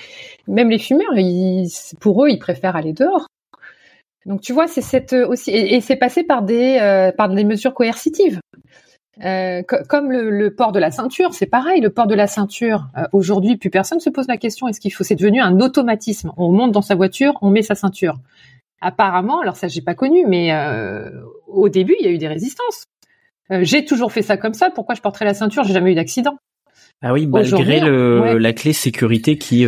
même 0.48 0.70
les 0.70 0.80
fumeurs, 0.80 1.14
ils, 1.16 1.70
pour 2.02 2.26
eux, 2.26 2.30
ils 2.30 2.40
préfèrent 2.40 2.76
aller 2.76 2.94
dehors. 2.94 3.28
Donc 4.26 4.42
tu 4.42 4.52
vois, 4.52 4.68
c'est 4.68 4.82
cette 4.82 5.14
euh, 5.14 5.28
aussi, 5.28 5.52
et, 5.52 5.80
c'est 5.80 5.96
passé 5.96 6.24
par 6.24 6.42
des 6.42 7.12
par 7.18 7.30
des 7.30 7.44
mesures 7.44 7.74
coercitives. 7.74 8.40
Euh, 9.24 9.62
comme 9.64 10.12
le, 10.12 10.54
port 10.54 10.72
de 10.72 10.80
la 10.80 10.92
ceinture, 10.92 11.34
c'est 11.34 11.46
pareil. 11.46 11.82
Le 11.82 11.90
port 11.90 12.08
de 12.08 12.16
la 12.16 12.28
ceinture, 12.28 12.88
euh, 12.98 13.04
aujourd'hui, 13.14 13.58
plus 13.58 13.70
personne 13.70 14.00
se 14.00 14.10
pose 14.10 14.28
la 14.28 14.38
question. 14.38 14.68
Est-ce 14.68 14.80
qu'il 14.80 14.94
faut 14.94 15.04
C'est 15.04 15.16
devenu 15.16 15.42
un 15.42 15.60
automatisme. 15.60 16.32
On 16.38 16.52
monte 16.52 16.72
dans 16.72 16.82
sa 16.82 16.96
voiture, 16.96 17.34
on 17.42 17.50
met 17.50 17.62
sa 17.62 17.76
ceinture. 17.76 18.20
Apparemment, 18.82 19.40
alors 19.40 19.56
ça 19.56 19.68
j'ai 19.68 19.82
pas 19.82 19.96
connu, 19.96 20.26
mais 20.28 20.52
euh, 20.52 21.10
au 21.48 21.70
début 21.70 21.96
il 22.00 22.06
y 22.06 22.10
a 22.10 22.12
eu 22.12 22.18
des 22.18 22.28
résistances. 22.28 22.88
j'ai 23.50 23.86
toujours 23.86 24.12
fait 24.12 24.22
ça 24.22 24.38
comme 24.38 24.54
ça. 24.54 24.70
Pourquoi 24.70 24.96
je 24.96 25.02
porterais 25.02 25.26
la 25.26 25.34
ceinture? 25.34 25.64
J'ai 25.64 25.74
jamais 25.74 25.94
eu 25.94 25.96
d'accident. 25.96 26.38
Ah 27.02 27.14
oui, 27.14 27.26
malgré 27.26 27.80
le, 27.80 28.38
la 28.38 28.54
clé 28.54 28.74
sécurité 28.74 29.38
qui 29.38 29.66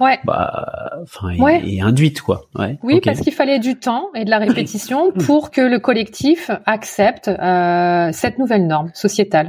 ouais. 0.00 0.18
bah, 0.24 0.98
enfin, 1.02 1.30
est, 1.30 1.80
induite 1.80 2.20
quoi. 2.20 2.46
Ouais. 2.54 2.78
Oui, 2.82 3.00
parce 3.04 3.20
qu'il 3.20 3.32
fallait 3.32 3.58
du 3.58 3.76
temps 3.78 4.08
et 4.14 4.24
de 4.24 4.30
la 4.30 4.38
répétition 4.38 5.12
pour 5.26 5.50
que 5.50 5.60
le 5.60 5.78
collectif 5.78 6.50
accepte 6.66 7.28
euh, 7.28 8.10
cette 8.12 8.38
nouvelle 8.38 8.66
norme 8.66 8.90
sociétale. 8.94 9.48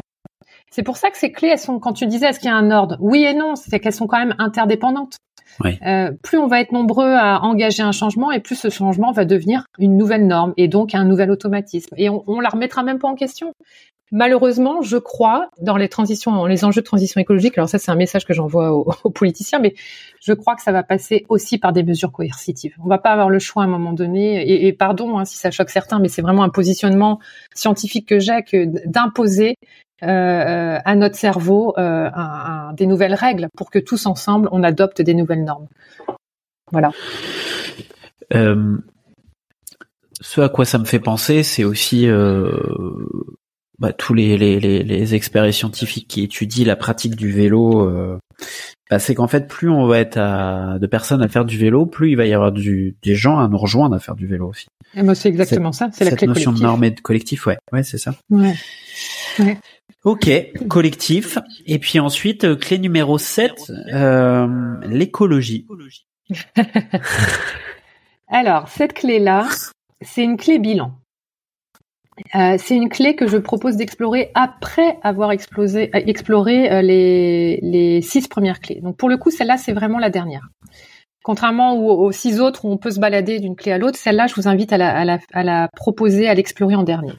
C'est 0.72 0.84
pour 0.84 0.98
ça 0.98 1.10
que 1.10 1.18
ces 1.18 1.32
clés, 1.32 1.50
elles 1.50 1.60
sont, 1.60 1.80
quand 1.80 1.94
tu 1.94 2.06
disais 2.08 2.28
est-ce 2.28 2.40
qu'il 2.40 2.50
y 2.50 2.54
a 2.54 2.56
un 2.56 2.72
ordre, 2.72 2.98
oui 3.00 3.24
et 3.24 3.34
non, 3.34 3.56
c'est 3.56 3.80
qu'elles 3.80 3.94
sont 3.94 4.08
quand 4.08 4.20
même 4.20 4.36
interdépendantes. 4.38 5.18
Ouais. 5.64 5.80
Euh, 5.86 6.12
plus 6.22 6.38
on 6.38 6.46
va 6.46 6.60
être 6.62 6.72
nombreux 6.72 7.14
à 7.16 7.42
engager 7.42 7.82
un 7.82 7.92
changement 7.92 8.32
et 8.32 8.40
plus 8.40 8.56
ce 8.56 8.70
changement 8.70 9.12
va 9.12 9.26
devenir 9.26 9.66
une 9.80 9.98
nouvelle 9.98 10.28
norme 10.28 10.54
et 10.56 10.68
donc 10.68 10.94
un 10.94 11.04
nouvel 11.04 11.32
automatisme. 11.32 11.96
Et 11.98 12.10
on, 12.10 12.24
on 12.28 12.40
la 12.40 12.50
remettra 12.50 12.84
même 12.84 13.00
pas 13.00 13.08
en 13.08 13.16
question. 13.16 13.54
Malheureusement, 14.12 14.82
je 14.82 14.96
crois 14.96 15.50
dans 15.60 15.76
les 15.76 15.90
transitions, 15.90 16.32
dans 16.32 16.46
les 16.46 16.64
enjeux 16.64 16.80
de 16.82 16.86
transition 16.86 17.20
écologique. 17.20 17.58
Alors 17.58 17.68
ça, 17.68 17.78
c'est 17.78 17.92
un 17.92 17.96
message 17.96 18.26
que 18.26 18.34
j'envoie 18.34 18.72
aux, 19.04 19.10
politiciens, 19.10 19.60
mais 19.60 19.76
je 20.22 20.34
crois 20.34 20.56
que 20.56 20.62
ça 20.62 20.72
va 20.72 20.84
passer 20.84 21.26
aussi 21.28 21.58
par 21.58 21.74
des 21.74 21.84
mesures 21.84 22.12
coercitives. 22.12 22.74
On 22.84 22.88
va 22.88 23.00
pas 23.00 23.12
avoir 23.12 23.30
le 23.30 23.40
choix 23.40 23.64
à 23.64 23.66
un 23.66 23.70
moment 23.70 23.92
donné. 23.92 24.66
Et, 24.66 24.72
pardon 24.72 25.18
hein, 25.18 25.26
si 25.26 25.38
ça 25.38 25.52
choque 25.52 25.70
certains, 25.70 26.00
mais 26.00 26.08
c'est 26.08 26.22
vraiment 26.22 26.44
un 26.44 26.50
positionnement 26.50 27.20
scientifique 27.54 28.08
que 28.08 28.20
j'ai 28.20 28.44
que 28.44 28.66
d'imposer 28.88 29.56
euh, 30.04 30.80
à 30.86 30.96
notre 30.96 31.16
cerveau 31.16 31.74
euh, 31.78 32.10
des 32.74 32.86
nouvelles 32.86 33.16
règles 33.16 33.50
pour 33.58 33.72
que 33.72 33.80
tous 33.80 34.06
ensemble 34.06 34.48
on 34.52 34.64
adopte 34.64 35.02
des 35.02 35.16
nouvelles 35.16 35.44
normes. 35.44 35.68
Voilà. 36.72 36.92
Euh, 38.34 38.78
ce 40.22 40.42
à 40.42 40.50
quoi 40.50 40.66
ça 40.66 40.78
me 40.78 40.86
fait 40.86 41.00
penser, 41.00 41.44
c'est 41.44 41.64
aussi 41.64 42.08
bah, 43.80 43.94
tous 43.94 44.14
les, 44.14 44.38
les, 44.38 44.60
les, 44.60 44.84
les, 44.84 45.16
experts 45.16 45.54
scientifiques 45.54 46.08
qui 46.08 46.24
étudient 46.24 46.66
la 46.66 46.76
pratique 46.76 47.16
du 47.16 47.32
vélo, 47.32 47.88
euh, 47.88 48.18
bah, 48.90 49.00
c'est 49.00 49.14
qu'en 49.14 49.28
fait, 49.28 49.48
plus 49.48 49.70
on 49.70 49.86
va 49.86 50.00
être 50.00 50.18
à, 50.18 50.80
de 50.80 50.88
personnes 50.88 51.22
à 51.22 51.28
faire 51.28 51.46
du 51.46 51.58
vélo, 51.58 51.86
plus 51.86 52.12
il 52.12 52.16
va 52.16 52.26
y 52.26 52.34
avoir 52.34 52.52
du, 52.52 52.96
des 53.04 53.16
gens 53.16 53.38
à 53.38 53.48
nous 53.48 53.58
rejoindre 53.58 53.96
à 53.96 54.00
faire 54.00 54.16
du 54.16 54.26
vélo 54.26 54.50
aussi. 54.50 54.66
Et 54.96 55.04
moi, 55.04 55.14
c'est 55.16 55.30
exactement 55.30 55.72
ça. 55.72 55.90
C'est 55.92 56.06
la 56.06 56.12
clé 56.12 56.28
notion 56.28 56.52
de 56.52 56.62
norme 56.62 56.84
et 56.86 56.92
de 56.92 57.00
collectif, 57.02 57.46
ouais, 57.46 57.58
ouais, 57.72 57.84
c'est 57.84 57.98
ça. 57.98 58.16
Ouais. 58.30 58.56
ouais. 59.40 59.58
Ok, 60.04 60.30
collectif. 60.70 61.38
Et 61.66 61.80
puis 61.80 62.00
ensuite, 62.00 62.46
euh, 62.46 62.56
clé 62.56 62.80
numéro 62.80 63.18
7, 63.18 63.72
euh, 63.94 64.78
l'écologie. 64.84 65.68
Alors, 68.30 68.70
cette 68.70 68.94
clé-là, 68.94 69.48
c'est 70.02 70.24
une 70.24 70.38
clé 70.38 70.60
bilan. 70.60 70.98
Euh, 72.36 72.56
c'est 72.58 72.76
une 72.76 72.90
clé 72.90 73.16
que 73.16 73.28
je 73.28 73.38
propose 73.38 73.76
d'explorer 73.76 74.32
après 74.34 74.98
avoir 75.04 75.32
explosé, 75.32 75.92
euh, 75.96 76.02
exploré 76.06 76.72
euh, 76.72 76.82
les, 76.82 77.60
les, 77.62 78.02
six 78.02 78.28
premières 78.28 78.60
clés. 78.60 78.80
Donc 78.82 78.98
pour 78.98 79.10
le 79.10 79.18
coup, 79.18 79.30
celle-là, 79.30 79.58
c'est 79.58 79.74
vraiment 79.74 80.00
la 80.00 80.10
dernière. 80.10 80.48
Contrairement 81.24 81.78
aux, 81.78 82.12
six 82.12 82.40
autres 82.40 82.64
où 82.64 82.72
on 82.72 82.78
peut 82.78 82.92
se 82.92 83.00
balader 83.00 83.40
d'une 83.40 83.56
clé 83.56 83.74
à 83.74 83.78
l'autre, 83.78 83.98
celle-là, 83.98 84.28
je 84.28 84.36
vous 84.36 84.48
invite 84.48 84.72
à 84.72 84.78
la, 84.78 84.96
à 84.96 85.04
la, 85.04 85.20
à 85.34 85.44
la 85.44 85.68
proposer, 85.76 86.28
à 86.28 86.34
l'explorer 86.34 86.76
en 86.76 86.84
dernier. 86.84 87.12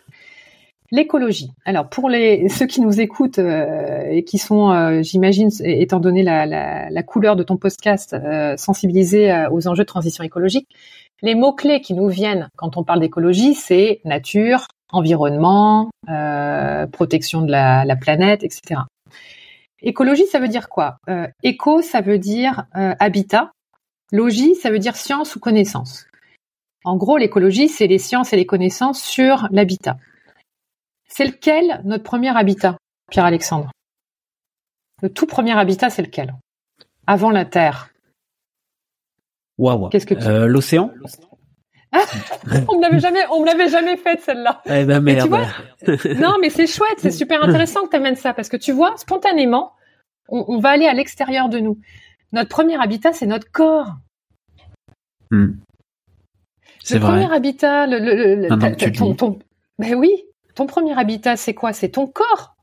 L'écologie. 0.90 1.50
Alors 1.66 1.90
pour 1.90 2.08
les 2.08 2.48
ceux 2.48 2.64
qui 2.64 2.80
nous 2.80 2.98
écoutent 2.98 3.38
euh, 3.38 4.06
et 4.08 4.24
qui 4.24 4.38
sont, 4.38 5.02
j'imagine, 5.02 5.50
étant 5.62 6.00
donné 6.00 6.22
la, 6.22 6.46
la, 6.46 7.02
couleur 7.02 7.36
de 7.36 7.42
ton 7.42 7.58
podcast, 7.58 8.16
sensibilisés 8.56 9.44
aux 9.52 9.68
enjeux 9.68 9.82
de 9.82 9.88
transition 9.88 10.24
écologique, 10.24 10.66
les 11.20 11.34
mots 11.34 11.52
clés 11.52 11.82
qui 11.82 11.92
nous 11.92 12.08
viennent 12.08 12.48
quand 12.56 12.78
on 12.78 12.84
parle 12.84 13.00
d'écologie, 13.00 13.52
c'est 13.52 14.00
nature, 14.06 14.66
environnement, 14.90 15.90
euh, 16.08 16.86
protection 16.86 17.42
de 17.42 17.50
la, 17.50 17.84
la, 17.84 17.96
planète, 17.96 18.42
etc. 18.42 18.82
Écologie, 19.80 20.26
ça 20.26 20.40
veut 20.40 20.48
dire 20.48 20.68
quoi? 20.68 20.98
Euh, 21.08 21.26
Éco, 21.42 21.82
ça 21.82 22.00
veut 22.00 22.18
dire 22.18 22.64
euh, 22.76 22.94
habitat. 22.98 23.52
Logis, 24.10 24.54
ça 24.54 24.70
veut 24.70 24.78
dire 24.78 24.96
science 24.96 25.36
ou 25.36 25.40
connaissance. 25.40 26.06
En 26.84 26.96
gros, 26.96 27.18
l'écologie, 27.18 27.68
c'est 27.68 27.86
les 27.86 27.98
sciences 27.98 28.32
et 28.32 28.36
les 28.36 28.46
connaissances 28.46 29.02
sur 29.02 29.46
l'habitat. 29.50 29.98
C'est 31.08 31.26
lequel 31.26 31.80
notre 31.84 32.04
premier 32.04 32.36
habitat, 32.36 32.76
Pierre-Alexandre? 33.10 33.70
Le 35.02 35.10
tout 35.10 35.26
premier 35.26 35.52
habitat, 35.52 35.90
c'est 35.90 36.02
lequel? 36.02 36.34
Avant 37.06 37.30
la 37.30 37.44
Terre. 37.44 37.90
Waouh. 39.58 39.88
Qu'est-ce 39.88 40.06
que 40.06 40.14
tu... 40.14 40.24
Euh, 40.24 40.46
L'océan 40.46 40.92
on 42.68 42.76
me 42.78 42.82
l'avait 42.82 43.00
jamais, 43.00 43.20
on 43.30 43.40
me 43.40 43.46
l'avait 43.46 43.68
jamais 43.68 43.96
faite 43.96 44.20
celle-là. 44.22 44.62
Eh 44.66 44.84
ben 44.84 45.00
Mais 45.00 45.16
tu 45.20 45.28
merde. 45.28 45.46
vois, 45.86 46.04
non, 46.14 46.36
mais 46.40 46.50
c'est 46.50 46.66
chouette, 46.66 46.98
c'est 46.98 47.10
super 47.10 47.42
intéressant 47.42 47.84
que 47.84 47.90
tu 47.90 47.96
amènes 47.96 48.16
ça 48.16 48.32
parce 48.34 48.48
que 48.48 48.56
tu 48.56 48.72
vois, 48.72 48.94
spontanément, 48.96 49.72
on, 50.28 50.44
on 50.48 50.58
va 50.58 50.70
aller 50.70 50.86
à 50.86 50.92
l'extérieur 50.94 51.48
de 51.48 51.58
nous. 51.58 51.78
Notre 52.32 52.48
premier 52.50 52.80
habitat, 52.80 53.12
c'est 53.12 53.26
notre 53.26 53.50
corps. 53.50 53.94
Hmm. 55.30 55.52
C'est 56.82 56.94
Le 56.94 57.00
vrai. 57.00 57.10
premier 57.22 57.34
habitat, 57.34 57.86
le, 57.86 57.98
le, 57.98 58.34
le- 58.48 58.76
tu 58.76 58.86
le 58.86 58.92
ton, 58.92 59.14
ton- 59.14 59.38
ben 59.78 59.94
oui, 59.94 60.10
ton 60.54 60.66
premier 60.66 60.98
habitat, 60.98 61.36
c'est 61.36 61.54
quoi? 61.54 61.72
C'est 61.72 61.90
ton 61.90 62.06
corps. 62.06 62.54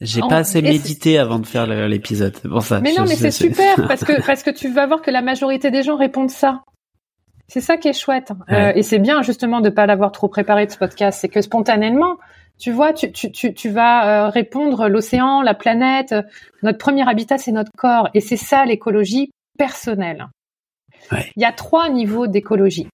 J'ai 0.00 0.22
En- 0.22 0.28
pas 0.28 0.36
assez 0.38 0.60
médité 0.62 1.18
avant 1.18 1.38
de 1.38 1.46
faire 1.46 1.66
l'épisode. 1.88 2.36
Ça. 2.60 2.80
Mais 2.80 2.92
non, 2.92 3.04
mais 3.04 3.16
c'est 3.16 3.30
super 3.30 3.76
parce 3.88 4.04
que 4.04 4.20
parce 4.26 4.42
que 4.42 4.50
tu 4.50 4.68
vas 4.68 4.86
voir 4.86 5.00
que 5.00 5.10
la 5.10 5.22
majorité 5.22 5.70
des 5.70 5.82
gens 5.82 5.96
répondent 5.96 6.30
ça. 6.30 6.62
C'est 7.48 7.60
ça 7.60 7.76
qui 7.76 7.88
est 7.88 7.92
chouette. 7.92 8.32
Ouais. 8.48 8.54
Euh, 8.54 8.72
et 8.74 8.82
c'est 8.82 8.98
bien 8.98 9.22
justement 9.22 9.60
de 9.60 9.68
pas 9.68 9.86
l'avoir 9.86 10.12
trop 10.12 10.28
préparé 10.28 10.66
de 10.66 10.70
ce 10.70 10.78
podcast, 10.78 11.18
c'est 11.20 11.28
que 11.28 11.40
spontanément, 11.40 12.16
tu 12.58 12.72
vois, 12.72 12.92
tu 12.92 13.12
tu 13.12 13.30
tu, 13.30 13.54
tu 13.54 13.68
vas 13.68 14.26
euh, 14.26 14.28
répondre 14.28 14.88
l'océan, 14.88 15.42
la 15.42 15.54
planète, 15.54 16.14
notre 16.62 16.78
premier 16.78 17.08
habitat 17.08 17.38
c'est 17.38 17.52
notre 17.52 17.70
corps 17.76 18.08
et 18.14 18.20
c'est 18.20 18.36
ça 18.36 18.64
l'écologie 18.64 19.30
personnelle. 19.58 20.26
Ouais. 21.12 21.30
Il 21.36 21.42
y 21.42 21.44
a 21.44 21.52
trois 21.52 21.88
niveaux 21.88 22.26
d'écologie. 22.26 22.88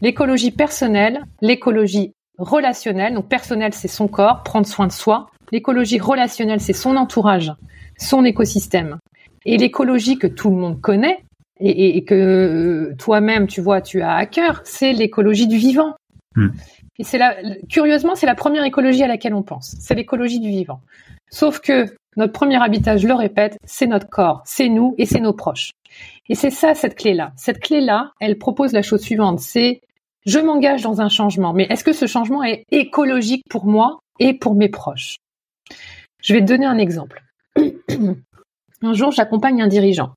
L'écologie 0.00 0.50
personnelle, 0.50 1.22
l'écologie 1.42 2.14
relationnelle, 2.38 3.14
donc 3.14 3.28
personnelle 3.28 3.74
c'est 3.74 3.88
son 3.88 4.08
corps, 4.08 4.42
prendre 4.42 4.66
soin 4.66 4.86
de 4.86 4.92
soi. 4.92 5.28
L'écologie 5.52 5.98
relationnelle 5.98 6.60
c'est 6.60 6.72
son 6.72 6.96
entourage, 6.96 7.52
son 7.98 8.24
écosystème. 8.24 8.98
Et 9.44 9.58
l'écologie 9.58 10.18
que 10.18 10.26
tout 10.26 10.50
le 10.50 10.56
monde 10.56 10.80
connaît 10.80 11.22
et, 11.60 11.70
et- 11.70 11.96
et 11.98 12.04
que 12.04 12.14
euh, 12.14 12.94
toi-même 12.98 13.46
tu 13.46 13.60
vois 13.60 13.80
tu 13.80 14.02
as 14.02 14.14
à 14.14 14.26
cœur, 14.26 14.60
c'est 14.64 14.92
l'écologie 14.92 15.46
du 15.46 15.56
vivant. 15.56 15.94
Hmm. 16.36 16.48
Et 16.98 17.04
c'est 17.04 17.18
la, 17.18 17.34
curieusement 17.68 18.14
c'est 18.14 18.26
la 18.26 18.34
première 18.34 18.64
écologie 18.64 19.02
à 19.02 19.08
laquelle 19.08 19.34
on 19.34 19.42
pense, 19.42 19.76
c'est 19.80 19.94
l'écologie 19.94 20.40
du 20.40 20.48
vivant. 20.48 20.80
Sauf 21.30 21.60
que 21.60 21.86
notre 22.16 22.32
premier 22.32 22.56
habitat, 22.60 22.96
je 22.96 23.06
le 23.06 23.14
répète, 23.14 23.56
c'est 23.64 23.86
notre 23.86 24.08
corps, 24.08 24.42
c'est 24.44 24.68
nous 24.68 24.94
et 24.98 25.06
c'est 25.06 25.20
nos 25.20 25.32
proches. 25.32 25.70
Et 26.28 26.34
c'est 26.34 26.50
ça 26.50 26.74
cette 26.74 26.96
clé-là. 26.96 27.32
Cette 27.36 27.60
clé-là, 27.60 28.12
elle 28.20 28.36
propose 28.38 28.72
la 28.72 28.82
chose 28.82 29.00
suivante, 29.00 29.40
c'est 29.40 29.80
je 30.26 30.38
m'engage 30.38 30.82
dans 30.82 31.00
un 31.00 31.08
changement, 31.08 31.52
mais 31.54 31.66
est-ce 31.70 31.82
que 31.84 31.92
ce 31.92 32.06
changement 32.06 32.42
est 32.44 32.64
écologique 32.70 33.42
pour 33.48 33.64
moi 33.64 34.00
et 34.18 34.34
pour 34.34 34.54
mes 34.54 34.68
proches? 34.68 35.16
Je 36.22 36.34
vais 36.34 36.40
te 36.40 36.46
donner 36.46 36.66
un 36.66 36.76
exemple. 36.78 37.22
un 37.56 38.92
jour, 38.92 39.12
j'accompagne 39.12 39.62
un 39.62 39.68
dirigeant 39.68 40.12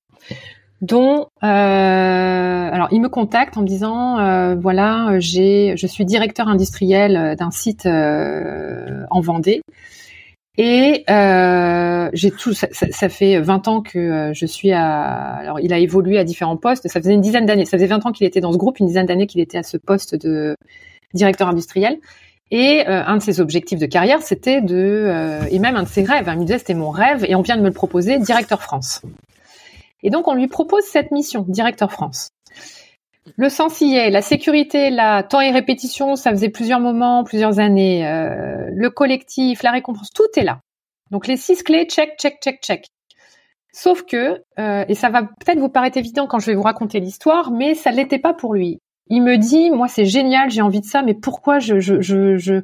dont 0.84 1.28
euh, 1.44 1.48
alors 1.48 2.90
il 2.92 3.00
me 3.00 3.08
contacte 3.08 3.58
en 3.58 3.62
me 3.62 3.68
disant 3.68 4.20
euh, 4.20 4.54
voilà 4.56 5.18
j'ai 5.20 5.76
je 5.78 5.88
suis 5.88 6.04
directeur 6.04 6.50
industriel 6.50 7.16
euh, 7.16 7.36
d'un 7.36 7.52
site 7.52 7.86
euh, 7.86 9.06
en 9.10 9.22
Vendée. 9.22 9.62
Et 10.56 11.04
euh, 11.10 12.12
j'ai 12.14 12.30
tout 12.30 12.54
ça, 12.54 12.68
ça, 12.72 13.10
fait 13.10 13.40
20 13.40 13.68
ans 13.68 13.82
que 13.82 13.98
euh, 13.98 14.34
je 14.36 14.46
suis 14.46 14.72
à 14.72 14.92
alors 15.38 15.60
il 15.60 15.74
a 15.74 15.80
évolué 15.80 16.20
à 16.20 16.26
différents 16.26 16.58
postes. 16.58 16.88
Ça 16.90 17.00
faisait 17.00 17.14
une 17.14 17.22
dizaine 17.22 17.46
d'années 17.46 17.66
ça 17.66 17.78
faisait 17.78 17.88
20 17.88 18.06
ans 18.06 18.12
qu'il 18.12 18.28
était 18.28 18.42
dans 18.42 18.52
ce 18.52 18.58
groupe 18.58 18.78
une 18.80 18.88
dizaine 18.88 19.06
d'années 19.06 19.26
qu'il 19.26 19.40
était 19.40 19.58
à 19.58 19.64
ce 19.64 19.78
poste 19.78 20.16
de 20.16 20.58
directeur 21.14 21.48
industriel. 21.48 21.98
Et 22.52 22.86
un 22.86 23.18
de 23.18 23.22
ses 23.22 23.40
objectifs 23.40 23.80
de 23.80 23.86
carrière 23.86 24.22
c'était 24.22 24.62
de 24.62 25.40
et 25.50 25.60
même 25.60 25.78
un 25.78 25.84
de 25.84 25.88
ses 25.88 26.04
rêves 26.04 26.28
hein, 26.28 26.34
il 26.34 26.42
me 26.42 26.46
disait 26.46 26.60
c'était 26.60 26.74
mon 26.76 26.92
rêve 26.92 27.26
et 27.28 27.36
on 27.36 27.42
vient 27.42 27.56
de 27.56 27.62
me 27.62 27.68
le 27.68 27.74
proposer 27.74 28.20
directeur 28.20 28.62
France 28.62 29.02
et 30.04 30.10
donc, 30.10 30.28
on 30.28 30.34
lui 30.34 30.48
propose 30.48 30.84
cette 30.84 31.12
mission, 31.12 31.46
directeur 31.48 31.92
France. 31.92 32.30
Le 33.38 33.50
sens 33.50 33.80
y 33.82 33.96
est, 33.96 34.10
la 34.10 34.22
sécurité, 34.22 34.90
la 34.90 35.24
temps 35.24 35.40
et 35.40 35.52
répétition, 35.52 36.16
ça 36.16 36.32
faisait 36.32 36.50
plusieurs 36.50 36.82
moments, 36.82 37.24
plusieurs 37.24 37.60
années. 37.60 38.06
euh, 38.06 38.70
le 38.74 38.90
collectif, 38.90 39.64
la 39.64 39.72
récompense, 39.72 40.12
tout 40.12 40.28
est 40.36 40.44
là. 40.44 40.60
Donc, 41.10 41.28
les 41.28 41.38
six 41.38 41.64
clés, 41.64 41.86
check, 41.86 42.18
check, 42.20 42.40
check, 42.42 42.60
check. 42.62 42.88
Sauf 43.72 44.04
que, 44.04 44.44
euh, 44.60 44.86
et 44.88 44.94
ça 44.94 45.10
va 45.10 45.24
peut-être 45.24 45.58
vous 45.58 45.70
paraître 45.70 45.98
évident 45.98 46.28
quand 46.28 46.40
je 46.40 46.46
vais 46.48 46.54
vous 46.54 46.62
raconter 46.62 47.00
l'histoire, 47.00 47.50
mais 47.52 47.74
ça 47.74 47.92
ne 47.92 47.96
l'était 47.96 48.20
pas 48.20 48.34
pour 48.34 48.54
lui. 48.54 48.80
Il 49.08 49.24
me 49.24 49.38
dit, 49.38 49.72
moi, 49.72 49.88
c'est 49.88 50.06
génial, 50.06 50.52
j'ai 50.52 50.62
envie 50.62 50.80
de 50.80 50.86
ça, 50.86 51.02
mais 51.02 51.14
pourquoi 51.14 51.60
je, 51.60 51.80
je, 51.80 52.62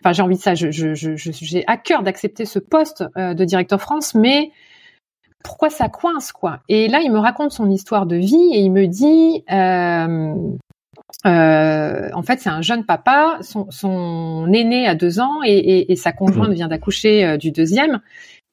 enfin, 0.00 0.12
j'ai 0.12 0.22
envie 0.22 0.36
de 0.36 0.40
ça, 0.40 0.54
je, 0.54 0.70
je, 0.70 0.94
je, 0.94 1.14
j'ai 1.16 1.64
à 1.66 1.76
cœur 1.76 2.02
d'accepter 2.02 2.44
ce 2.46 2.58
poste 2.58 3.04
euh, 3.16 3.34
de 3.34 3.44
directeur 3.44 3.80
France, 3.80 4.14
mais 4.14 4.50
pourquoi 5.46 5.70
ça 5.70 5.88
coince 5.88 6.32
quoi 6.32 6.58
Et 6.68 6.88
là, 6.88 6.98
il 7.02 7.10
me 7.12 7.18
raconte 7.18 7.52
son 7.52 7.70
histoire 7.70 8.04
de 8.06 8.16
vie 8.16 8.50
et 8.52 8.58
il 8.60 8.70
me 8.72 8.86
dit, 8.86 9.44
euh, 9.50 10.34
euh, 11.24 12.08
en 12.12 12.22
fait, 12.22 12.40
c'est 12.40 12.48
un 12.50 12.62
jeune 12.62 12.84
papa, 12.84 13.38
son, 13.40 13.66
son 13.70 14.52
aîné 14.52 14.86
a 14.86 14.94
deux 14.94 15.20
ans 15.20 15.40
et, 15.44 15.52
et- 15.56 15.92
et 15.92 15.96
sa 15.96 16.12
conjointe 16.12 16.50
vient 16.52 16.68
d'accoucher 16.68 17.24
euh, 17.24 17.36
du 17.36 17.50
deuxième. 17.52 18.00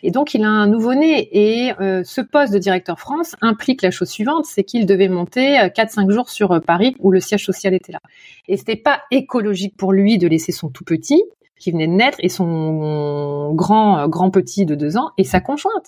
Et 0.05 0.11
donc, 0.11 0.33
il 0.33 0.43
a 0.43 0.49
un 0.49 0.67
nouveau-né. 0.67 1.29
Et 1.31 1.73
euh, 1.79 2.03
ce 2.03 2.19
poste 2.21 2.53
de 2.53 2.59
directeur 2.59 2.99
France 2.99 3.35
implique 3.41 3.81
la 3.81 3.89
chose 3.91 4.09
suivante, 4.09 4.45
c'est 4.45 4.63
qu'il 4.63 4.85
devait 4.85 5.07
monter 5.09 5.59
euh, 5.59 5.67
4-5 5.69 6.09
jours 6.11 6.29
sur 6.29 6.51
euh, 6.51 6.59
Paris 6.59 6.95
où 6.99 7.11
le 7.11 7.19
siège 7.21 7.45
social 7.45 7.73
était 7.73 7.93
là. 7.93 8.01
Et 8.47 8.57
c'était 8.57 8.75
pas 8.75 9.01
écologique 9.11 9.75
pour 9.77 9.93
lui 9.93 10.17
de 10.17 10.27
laisser 10.27 10.51
son 10.51 10.69
tout 10.69 10.83
petit 10.83 11.23
qui 11.59 11.71
venait 11.71 11.87
de 11.87 11.93
naître 11.93 12.17
et 12.21 12.27
son 12.29 13.53
grand 13.53 13.99
euh, 13.99 14.07
grand 14.07 14.29
petit 14.31 14.65
de 14.65 14.75
deux 14.75 14.97
ans 14.97 15.11
et 15.17 15.23
sa 15.23 15.39
conjointe 15.39 15.85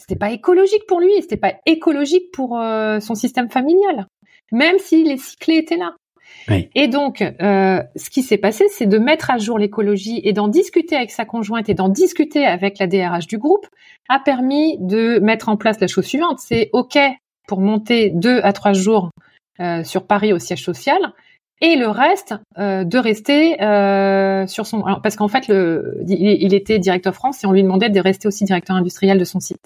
c'était 0.00 0.16
pas 0.16 0.30
écologique 0.30 0.86
pour 0.88 0.98
lui, 0.98 1.12
c'était 1.20 1.36
pas 1.36 1.54
écologique 1.66 2.32
pour 2.32 2.58
euh, 2.58 3.00
son 3.00 3.14
système 3.14 3.50
familial, 3.50 4.06
même 4.50 4.78
si 4.78 5.04
les 5.04 5.18
cyclés 5.18 5.58
étaient 5.58 5.76
là. 5.76 5.94
Oui. 6.48 6.70
Et 6.74 6.88
donc, 6.88 7.20
euh, 7.20 7.82
ce 7.96 8.08
qui 8.08 8.22
s'est 8.22 8.38
passé, 8.38 8.64
c'est 8.70 8.86
de 8.86 8.98
mettre 8.98 9.30
à 9.30 9.36
jour 9.36 9.58
l'écologie 9.58 10.20
et 10.24 10.32
d'en 10.32 10.48
discuter 10.48 10.96
avec 10.96 11.10
sa 11.10 11.26
conjointe 11.26 11.68
et 11.68 11.74
d'en 11.74 11.90
discuter 11.90 12.46
avec 12.46 12.78
la 12.78 12.86
DRH 12.86 13.26
du 13.26 13.36
groupe 13.36 13.66
a 14.08 14.18
permis 14.20 14.78
de 14.80 15.18
mettre 15.18 15.50
en 15.50 15.58
place 15.58 15.78
la 15.80 15.86
chose 15.86 16.06
suivante. 16.06 16.38
C'est 16.38 16.70
OK 16.72 16.98
pour 17.46 17.60
monter 17.60 18.10
deux 18.14 18.40
à 18.42 18.54
trois 18.54 18.72
jours 18.72 19.10
euh, 19.60 19.84
sur 19.84 20.06
Paris 20.06 20.32
au 20.32 20.38
siège 20.38 20.64
social 20.64 21.12
et 21.60 21.76
le 21.76 21.88
reste 21.88 22.34
euh, 22.58 22.84
de 22.84 22.98
rester 22.98 23.62
euh, 23.62 24.46
sur 24.46 24.66
son 24.66 24.82
alors, 24.84 25.02
parce 25.02 25.16
qu'en 25.16 25.28
fait 25.28 25.48
le 25.48 25.98
il, 26.08 26.54
était 26.54 26.78
directeur 26.78 27.14
France 27.14 27.44
et 27.44 27.46
on 27.46 27.52
lui 27.52 27.62
demandait 27.62 27.90
de 27.90 28.00
rester 28.00 28.28
aussi 28.28 28.44
directeur 28.44 28.76
industriel 28.76 29.18
de 29.18 29.24
son 29.24 29.40
site 29.40 29.60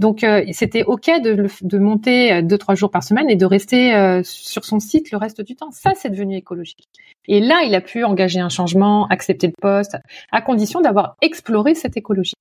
donc 0.00 0.24
euh, 0.24 0.44
c'était 0.52 0.82
ok 0.84 1.10
de, 1.22 1.46
de 1.62 1.78
monter 1.78 2.32
euh, 2.32 2.42
deux 2.42 2.58
trois 2.58 2.74
jours 2.74 2.90
par 2.90 3.02
semaine 3.02 3.28
et 3.30 3.36
de 3.36 3.46
rester 3.46 3.94
euh, 3.94 4.22
sur 4.24 4.64
son 4.64 4.80
site 4.80 5.10
le 5.10 5.18
reste 5.18 5.40
du 5.40 5.56
temps 5.56 5.70
ça 5.70 5.92
c'est 5.94 6.10
devenu 6.10 6.36
écologique 6.36 6.88
et 7.28 7.40
là 7.40 7.62
il 7.66 7.74
a 7.74 7.80
pu 7.80 8.04
engager 8.04 8.40
un 8.40 8.48
changement 8.48 9.06
accepter 9.08 9.46
le 9.46 9.54
poste 9.60 9.96
à 10.32 10.40
condition 10.40 10.80
d'avoir 10.80 11.16
exploré 11.22 11.74
cette 11.74 11.96
écologie 11.96 12.34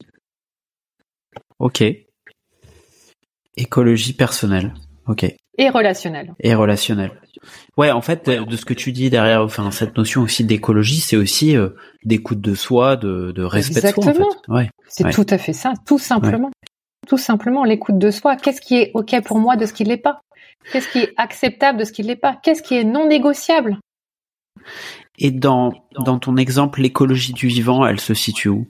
Ok. 1.60 1.84
Écologie 3.58 4.14
personnelle. 4.14 4.74
Ok. 5.08 5.26
Et 5.58 5.70
relationnelle 5.70 6.34
Et 6.40 6.54
relationnelle. 6.56 7.12
Ouais, 7.78 7.92
en 7.92 8.02
fait, 8.02 8.30
de, 8.30 8.44
de 8.44 8.56
ce 8.58 8.66
que 8.66 8.74
tu 8.74 8.92
dis 8.92 9.10
derrière, 9.10 9.42
enfin, 9.44 9.70
cette 9.72 9.98
notion 9.98 10.22
aussi 10.22 10.44
d'écologie, 10.44 11.00
c'est 11.00 11.16
aussi 11.18 11.56
euh, 11.56 11.70
d'écoute 12.04 12.42
de 12.42 12.56
soi, 12.56 12.96
de, 12.96 13.32
de 13.32 13.44
respect 13.44 13.76
de 13.82 13.88
soi, 13.88 13.90
en 13.90 14.10
Exactement. 14.10 14.32
fait. 14.32 14.52
Ouais. 14.52 14.70
C'est 14.88 15.06
Ouais. 15.06 15.12
tout 15.12 15.26
à 15.30 15.38
fait 15.38 15.54
ça, 15.54 15.74
tout 15.86 16.00
simplement. 16.00 16.52
Tout 17.08 17.18
simplement 17.20 17.64
l'écoute 17.64 18.00
de 18.00 18.10
soi. 18.12 18.36
Qu'est-ce 18.36 18.62
qui 18.62 18.76
est 18.78 18.92
OK 18.96 19.14
pour 19.24 19.38
moi 19.38 19.56
de 19.58 19.66
ce 19.66 19.74
qui 19.74 19.84
ne 19.84 19.90
l'est 19.90 19.98
pas? 19.98 20.22
Qu'est-ce 20.72 20.88
qui 20.90 21.00
est 21.00 21.14
acceptable 21.18 21.78
de 21.80 21.84
ce 21.84 21.92
qui 21.92 22.02
ne 22.02 22.08
l'est 22.08 22.16
pas? 22.16 22.36
Qu'est-ce 22.42 22.64
qui 22.64 22.76
est 22.76 22.84
non 22.84 23.08
négociable? 23.08 23.78
Et 25.20 25.30
dans, 25.32 25.72
dans 26.04 26.18
ton 26.18 26.36
exemple, 26.38 26.82
l'écologie 26.82 27.34
du 27.34 27.48
vivant, 27.48 27.86
elle 27.86 28.00
se 28.00 28.14
situe 28.16 28.50
où? 28.50 28.66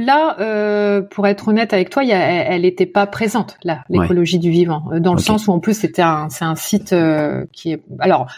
Là, 0.00 0.36
euh, 0.40 1.02
pour 1.02 1.26
être 1.26 1.48
honnête 1.48 1.72
avec 1.72 1.90
toi, 1.90 2.04
il 2.04 2.08
y 2.08 2.12
a- 2.12 2.18
elle 2.52 2.62
n'était 2.62 2.86
pas 2.86 3.06
présente 3.08 3.56
là, 3.64 3.82
l'écologie 4.02 4.38
du 4.38 4.50
vivant, 4.50 4.84
euh, 4.92 5.00
dans 5.00 5.12
le 5.12 5.18
sens 5.20 5.48
où 5.48 5.50
en 5.52 5.58
plus 5.58 5.74
c'était 5.78 6.02
un, 6.02 6.28
c'est 6.30 6.44
un 6.44 6.54
site 6.54 6.92
euh, 6.92 7.44
qui 7.52 7.72
est. 7.72 7.82
Alors, 7.98 8.28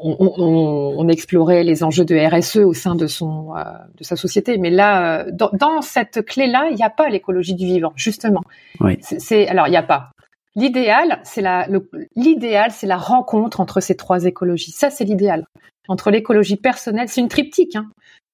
on, 0.00 0.16
on- 0.20 0.94
on 0.96 1.08
explorait 1.08 1.64
les 1.64 1.82
enjeux 1.82 2.04
de 2.04 2.16
RSE 2.16 2.58
au 2.64 2.72
sein 2.72 2.94
de 2.94 3.06
son, 3.08 3.54
euh, 3.56 3.62
de 3.98 4.04
sa 4.04 4.16
société, 4.16 4.58
mais 4.58 4.70
là, 4.70 5.26
dans, 5.32 5.50
dans 5.52 5.82
cette 5.82 6.24
clé-là, 6.24 6.68
il 6.70 6.76
n'y 6.76 6.82
a 6.84 6.88
pas 6.90 7.08
l'écologie 7.08 7.54
du 7.54 7.66
vivant, 7.66 7.92
justement. 7.96 8.42
Oui. 8.80 8.96
C'est- 9.02 9.48
alors 9.48 9.66
il 9.66 9.70
n'y 9.72 9.76
a 9.76 9.82
pas. 9.82 10.12
L'idéal, 10.54 11.18
c'est 11.24 11.42
la, 11.42 11.66
l'idéal, 12.14 12.70
c'est 12.70 12.86
la 12.86 12.96
rencontre 12.96 13.60
entre 13.60 13.80
ces 13.80 13.96
trois 13.96 14.24
écologies. 14.24 14.70
Ça, 14.70 14.88
c'est 14.88 15.04
l'idéal. 15.04 15.46
Entre 15.88 16.10
l'écologie 16.10 16.56
personnelle, 16.56 17.08
c'est 17.08 17.20
une 17.20 17.28
triptyque. 17.28 17.76
Hein. 17.76 17.86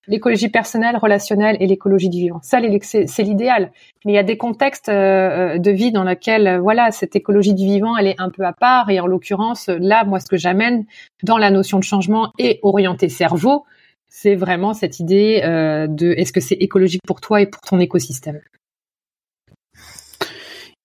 L'écologie 0.09 0.49
personnelle, 0.49 0.97
relationnelle 0.97 1.57
et 1.61 1.67
l'écologie 1.67 2.09
du 2.09 2.19
vivant. 2.19 2.41
Ça, 2.43 2.59
c'est 2.83 3.23
l'idéal. 3.23 3.71
Mais 4.05 4.13
il 4.13 4.15
y 4.15 4.19
a 4.19 4.25
des 4.25 4.37
contextes 4.37 4.89
euh, 4.89 5.59
de 5.59 5.71
vie 5.71 5.93
dans 5.93 6.05
lesquels, 6.05 6.47
euh, 6.47 6.61
voilà, 6.61 6.91
cette 6.91 7.15
écologie 7.15 7.55
du 7.55 7.65
vivant, 7.65 7.97
elle 7.97 8.09
est 8.09 8.21
un 8.21 8.31
peu 8.31 8.45
à 8.45 8.53
part. 8.53 8.91
Et 8.91 9.01
en 9.01 9.07
l'occurrence, 9.07 9.69
là, 9.69 10.05
moi, 10.05 10.21
ce 10.21 10.27
que 10.27 10.37
j'amène 10.37 10.85
dans 11.23 11.39
la 11.39 11.51
notion 11.51 11.79
de 11.79 11.85
changement 11.85 12.33
et 12.39 12.59
orienté 12.63 13.09
cerveau, 13.09 13.65
c'est 14.09 14.35
vraiment 14.35 14.75
cette 14.75 15.01
idée 15.01 15.41
euh, 15.45 15.87
de 15.87 16.13
est-ce 16.13 16.33
que 16.33 16.41
c'est 16.41 16.57
écologique 16.57 17.03
pour 17.07 17.21
toi 17.21 17.41
et 17.41 17.47
pour 17.47 17.61
ton 17.63 17.79
écosystème? 17.79 18.41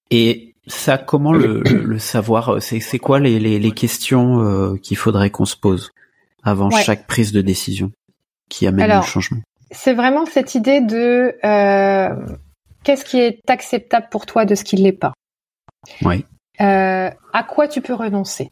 Et 0.09 0.53
ça, 0.68 0.97
comment 0.97 1.34
le, 1.34 1.61
le 1.63 1.99
savoir 1.99 2.61
C'est 2.61 2.99
quoi 2.99 3.20
les, 3.20 3.39
les, 3.39 3.59
les 3.59 3.72
questions 3.72 4.78
qu'il 4.82 4.95
faudrait 4.95 5.32
qu'on 5.32 5.45
se 5.45 5.57
pose 5.57 5.91
avant 6.43 6.70
chaque 6.70 7.07
prise 7.07 7.34
de 7.34 7.41
décision? 7.41 7.91
Qui 8.50 8.68
amène 8.68 8.89
le 8.89 9.02
changement 9.02 9.41
C'est 9.72 9.93
vraiment 9.93 10.26
cette 10.26 10.56
idée 10.56 10.82
de 10.82 11.38
euh, 11.43 12.38
qu'est-ce 12.84 13.06
qui 13.06 13.20
est 13.20 13.41
acceptable 13.50 14.08
pour 14.10 14.26
toi 14.26 14.45
de 14.45 14.56
ce 14.56 14.64
qui 14.64 14.76
ne 14.78 14.84
l'est 14.84 14.91
pas? 14.91 15.14
Oui. 16.04 16.26
Euh, 16.60 17.10
à 17.34 17.43
quoi 17.43 17.68
tu 17.68 17.82
peux 17.82 17.93
renoncer? 17.93 18.50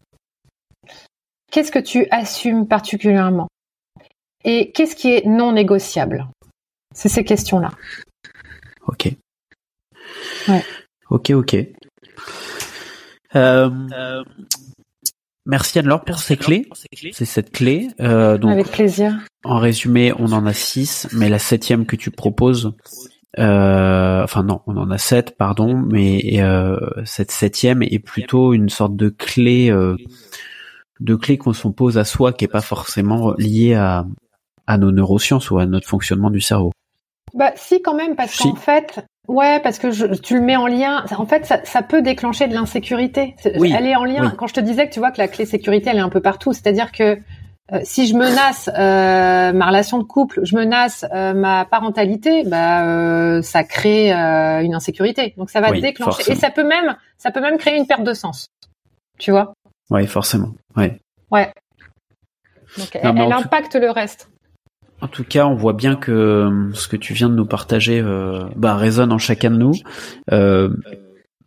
Qu'est-ce 1.50 1.72
que 1.72 1.78
tu 1.78 2.06
assumes 2.10 2.66
particulièrement? 2.68 3.48
Et 4.44 4.70
qu'est-ce 4.72 4.94
qui 4.94 5.12
est 5.12 5.26
non 5.26 5.52
négociable? 5.52 6.28
C'est 6.94 7.08
ces 7.08 7.24
questions-là. 7.24 7.70
Ok. 8.86 9.08
Ouais. 10.48 10.64
Ok, 11.10 11.30
ok. 11.30 11.56
Euh, 13.34 14.24
Merci 15.46 15.78
Anne-Laure 15.78 16.04
pour 16.04 16.18
ces 16.18 16.36
clés. 16.36 16.68
C'est 17.12 17.24
cette 17.24 17.52
clé. 17.52 17.88
Euh, 18.00 18.36
donc, 18.36 18.50
Avec 18.50 18.70
plaisir. 18.70 19.16
En 19.44 19.58
résumé, 19.58 20.12
on 20.18 20.32
en 20.32 20.44
a 20.44 20.52
six, 20.52 21.08
mais 21.12 21.28
la 21.28 21.38
septième 21.38 21.86
que 21.86 21.94
tu 21.94 22.10
proposes, 22.10 22.72
euh, 23.38 24.22
enfin 24.24 24.42
non, 24.42 24.62
on 24.66 24.76
en 24.76 24.90
a 24.90 24.98
sept, 24.98 25.36
pardon, 25.36 25.76
mais 25.76 26.40
euh, 26.40 26.78
cette 27.04 27.30
septième 27.30 27.82
est 27.82 27.98
plutôt 27.98 28.54
une 28.54 28.68
sorte 28.68 28.96
de 28.96 29.08
clé, 29.08 29.70
euh, 29.70 29.96
de 31.00 31.14
clé 31.14 31.38
qu'on 31.38 31.52
pose 31.52 31.96
à 31.98 32.04
soi, 32.04 32.32
qui 32.32 32.44
est 32.44 32.48
pas 32.48 32.60
forcément 32.60 33.34
liée 33.38 33.74
à, 33.74 34.06
à 34.66 34.78
nos 34.78 34.90
neurosciences 34.90 35.50
ou 35.50 35.58
à 35.58 35.66
notre 35.66 35.86
fonctionnement 35.86 36.30
du 36.30 36.40
cerveau. 36.40 36.72
Bah 37.34 37.52
si 37.56 37.82
quand 37.82 37.94
même 37.94 38.16
parce 38.16 38.38
qu'en 38.38 38.54
fait 38.54 39.04
Ouais, 39.28 39.60
parce 39.60 39.78
que 39.78 39.90
je, 39.90 40.06
tu 40.06 40.34
le 40.34 40.40
mets 40.40 40.56
en 40.56 40.66
lien. 40.66 41.04
En 41.16 41.26
fait, 41.26 41.46
ça, 41.46 41.60
ça 41.64 41.82
peut 41.82 42.02
déclencher 42.02 42.46
de 42.46 42.54
l'insécurité. 42.54 43.34
Oui, 43.58 43.74
elle 43.76 43.86
est 43.86 43.96
en 43.96 44.04
lien. 44.04 44.30
Quand 44.36 44.46
je 44.46 44.54
te 44.54 44.60
disais 44.60 44.88
que 44.88 44.92
tu 44.92 45.00
vois 45.00 45.10
que 45.10 45.18
la 45.18 45.28
clé 45.28 45.46
sécurité, 45.46 45.90
elle 45.90 45.96
est 45.98 46.00
un 46.00 46.08
peu 46.08 46.20
partout. 46.20 46.52
C'est-à-dire 46.52 46.92
que 46.92 47.18
euh, 47.72 47.80
si 47.82 48.06
je 48.06 48.14
menace 48.14 48.70
euh, 48.78 49.52
ma 49.52 49.66
relation 49.66 49.98
de 49.98 50.04
couple, 50.04 50.40
je 50.44 50.54
menace 50.54 51.04
euh, 51.12 51.34
ma 51.34 51.64
parentalité, 51.64 52.44
bah 52.44 52.84
euh, 52.84 53.42
ça 53.42 53.64
crée 53.64 54.12
une 54.12 54.74
insécurité. 54.74 55.34
Donc 55.36 55.50
ça 55.50 55.60
va 55.60 55.72
déclencher. 55.72 56.30
Et 56.30 56.34
ça 56.36 56.50
peut 56.50 56.66
même, 56.66 56.96
ça 57.18 57.32
peut 57.32 57.40
même 57.40 57.58
créer 57.58 57.76
une 57.76 57.86
perte 57.86 58.04
de 58.04 58.14
sens. 58.14 58.46
Tu 59.18 59.32
vois? 59.32 59.54
Oui, 59.90 60.06
forcément. 60.06 60.50
Ouais. 60.76 61.00
Ouais. 61.32 61.50
Donc 62.78 62.90
elle, 62.94 63.18
elle 63.18 63.32
impacte 63.32 63.74
le 63.74 63.90
reste. 63.90 64.28
En 65.00 65.08
tout 65.08 65.24
cas, 65.24 65.46
on 65.46 65.54
voit 65.54 65.74
bien 65.74 65.94
que 65.94 66.10
euh, 66.10 66.72
ce 66.72 66.88
que 66.88 66.96
tu 66.96 67.12
viens 67.12 67.28
de 67.28 67.34
nous 67.34 67.46
partager 67.46 68.00
euh, 68.00 68.44
bah, 68.56 68.76
résonne 68.76 69.12
en 69.12 69.18
chacun 69.18 69.50
de 69.50 69.56
nous. 69.56 69.74
Euh, 70.32 70.70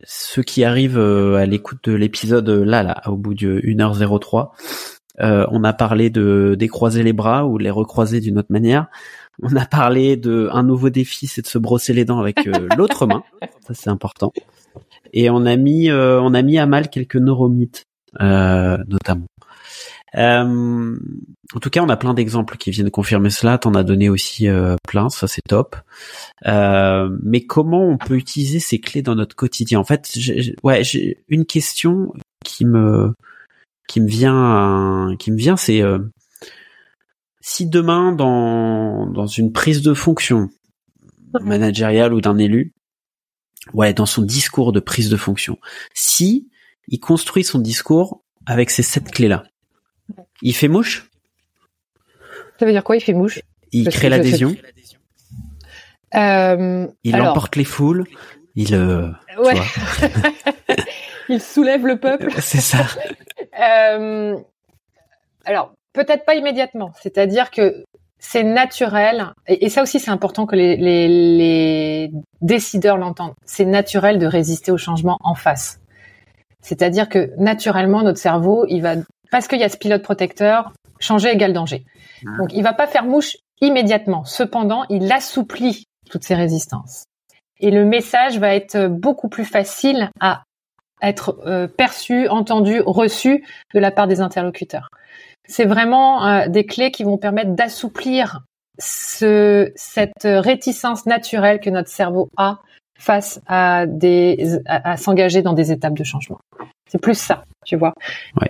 ceux 0.04 0.43
qui 0.43 0.64
arrivent 0.64 1.00
euh, 1.00 1.36
à 1.36 1.45
l'écoute 1.45 1.80
de 1.84 1.93
l'épisode 1.93 2.47
là, 2.50 2.84
là, 2.84 3.02
au 3.08 3.18
bout 3.18 3.34
de 3.34 3.60
1h03, 3.60 4.50
euh, 5.22 5.47
on 5.52 5.64
a 5.64 5.74
parlé 5.74 6.10
de 6.10 6.56
décroiser 6.58 7.02
les 7.02 7.12
bras 7.12 7.45
ou 7.45 7.58
les 7.58 7.72
recroiser 7.72 8.22
d'une 8.22 8.38
autre 8.38 8.52
manière. 8.52 8.88
On 9.41 9.56
a 9.56 9.66
parlé 9.66 10.16
de 10.16 10.50
un 10.52 10.64
nouveau 10.64 10.89
défi, 10.89 11.26
c'est 11.26 11.41
de 11.41 11.47
se 11.47 11.58
brosser 11.58 11.93
les 11.93 12.06
dents 12.06 12.20
avec 12.20 12.45
l'autre 12.78 13.08
main. 13.08 13.24
Ça, 13.66 13.74
c'est 13.74 13.89
important. 13.89 14.34
Et 15.14 15.30
on 15.30 15.45
a 15.45 15.56
mis, 15.56 15.89
on 15.91 16.34
a 16.34 16.41
mis 16.41 16.60
à 16.60 16.66
mal 16.66 16.89
quelques 16.89 17.16
neuromythes, 17.16 17.86
notamment. 18.20 19.28
Euh, 20.16 20.97
en 21.53 21.60
tout 21.60 21.70
cas, 21.70 21.82
on 21.82 21.89
a 21.89 21.97
plein 21.97 22.14
d'exemples 22.14 22.57
qui 22.57 22.72
viennent 22.72 22.89
confirmer 22.89 23.30
cela. 23.30 23.57
T'en 23.57 23.74
as 23.74 23.84
donné 23.84 24.10
aussi 24.10 24.47
euh, 24.47 24.76
plein, 24.88 25.10
ça 25.10 25.28
c'est 25.28 25.41
top. 25.47 25.76
Euh, 26.47 27.10
mais 27.24 27.45
comment 27.45 27.88
on 27.88 27.97
peut 27.97 28.16
utiliser 28.16 28.60
ces 28.60 28.80
clés 28.80 29.01
dans 29.01 29.16
notre 29.16 29.36
quotidien? 29.36 29.80
En 29.80 29.84
fait, 29.84 30.10
j'ai, 30.14 30.55
ouais, 30.64 30.84
j'ai 30.84 31.24
une 31.28 31.45
question 31.45 32.14
qui 32.43 32.66
me 32.66 33.14
qui 33.88 34.01
me 34.01 34.07
vient, 34.07 35.16
qui 35.18 35.32
me 35.32 35.38
vient, 35.38 35.57
c'est 35.57 35.82
si 37.41 37.68
demain 37.68 38.12
dans 38.12 39.07
dans 39.07 39.28
une 39.28 39.51
prise 39.51 39.82
de 39.82 39.93
fonction 39.93 40.49
managériale 41.41 42.14
ou 42.14 42.22
d'un 42.22 42.38
élu, 42.38 42.74
ouais, 43.74 43.93
dans 43.93 44.05
son 44.05 44.22
discours 44.22 44.72
de 44.72 44.80
prise 44.80 45.10
de 45.10 45.18
fonction, 45.18 45.57
si 45.93 46.49
il 46.88 46.99
construit 46.99 47.43
son 47.43 47.60
discours 47.60 48.24
avec 48.45 48.70
ces 48.70 48.84
sept 48.84 49.12
clés 49.12 49.28
là 49.28 49.43
il 50.41 50.55
fait 50.55 50.67
mouche? 50.67 51.09
Ça 52.59 52.65
veut 52.65 52.71
dire 52.71 52.83
quoi, 52.83 52.97
il 52.97 53.01
fait 53.01 53.13
mouche? 53.13 53.41
Il 53.71 53.89
crée 53.89 54.09
l'adhésion 54.09 54.55
euh, 56.15 56.87
Il 57.03 57.21
emporte 57.21 57.55
les 57.55 57.63
foules 57.63 58.05
Il... 58.55 58.73
Euh, 58.73 59.09
ouais. 59.37 59.55
il 61.29 61.41
soulève 61.41 61.85
le 61.85 61.99
peuple. 61.99 62.29
C'est 62.39 62.61
ça. 62.61 62.85
euh, 63.59 64.35
alors, 65.45 65.73
peut-être 65.93 66.25
pas 66.25 66.35
immédiatement. 66.35 66.91
C'est-à-dire 67.01 67.51
que 67.51 67.83
c'est 68.21 68.43
naturel, 68.43 69.27
et, 69.47 69.69
ça 69.69 69.81
aussi 69.81 69.97
c'est 69.97 70.11
important 70.11 70.45
que 70.45 70.57
les, 70.57 70.75
les, 70.75 71.07
les 71.07 72.11
décideurs 72.41 72.97
l'entendent, 72.97 73.33
c'est 73.45 73.63
naturel 73.63 74.19
de 74.19 74.25
résister 74.25 74.73
au 74.73 74.77
changement 74.77 75.17
en 75.21 75.35
face. 75.35 75.79
C'est-à-dire 76.61 77.07
que 77.07 77.31
naturellement, 77.37 78.03
notre 78.03 78.19
cerveau, 78.19 78.65
il 78.67 78.81
va 78.81 78.95
parce 79.32 79.47
qu'il 79.47 79.59
y 79.59 79.63
a 79.63 79.69
ce 79.69 79.77
pilote 79.77 80.01
protecteur, 80.01 80.73
changer 80.99 81.32
égale 81.32 81.53
danger. 81.53 81.86
Donc 82.38 82.53
il 82.53 82.63
va 82.63 82.73
pas 82.73 82.88
faire 82.88 83.03
mouche 83.03 83.38
immédiatement. 83.61 84.25
Cependant, 84.25 84.86
il 84.89 85.11
assouplit 85.11 85.86
toutes 86.09 86.23
ces 86.23 86.36
résistances. 86.36 87.05
Et 87.59 87.71
le 87.71 87.86
message 87.86 88.39
va 88.39 88.55
être 88.55 88.88
beaucoup 88.88 89.30
plus 89.30 89.45
facile 89.45 90.09
à 90.19 90.43
être 91.01 91.39
euh, 91.45 91.67
perçu, 91.67 92.27
entendu, 92.27 92.82
reçu 92.86 93.45
de 93.73 93.80
la 93.80 93.91
part 93.91 94.07
des 94.07 94.21
interlocuteurs. 94.21 94.89
C'est 95.47 95.65
vraiment 95.65 96.25
euh, 96.25 96.47
des 96.47 96.65
clés 96.65 96.91
qui 96.91 97.03
vont 97.03 97.17
permettre 97.17 97.51
d'assouplir 97.51 98.41
ce, 98.77 99.71
cette 99.75 100.23
réticence 100.23 101.05
naturelle 101.05 101.59
que 101.59 101.69
notre 101.69 101.89
cerveau 101.89 102.30
a 102.38 102.59
face 103.00 103.41
à 103.47 103.86
des 103.88 104.60
à 104.68 104.97
s'engager 104.97 105.41
dans 105.41 105.54
des 105.54 105.72
étapes 105.72 105.95
de 105.95 106.04
changement. 106.04 106.39
C'est 106.89 107.02
plus 107.02 107.18
ça, 107.18 107.43
tu 107.66 107.76
vois. 107.76 107.93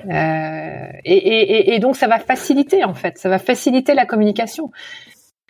Euh, 0.09 0.87
et, 1.03 1.77
donc 1.79 1.95
ça 1.95 2.07
va 2.07 2.19
faciliter 2.19 2.83
en 2.83 2.93
fait, 2.93 3.17
ça 3.17 3.29
va 3.29 3.37
faciliter 3.37 3.93
la 3.93 4.05
communication. 4.05 4.71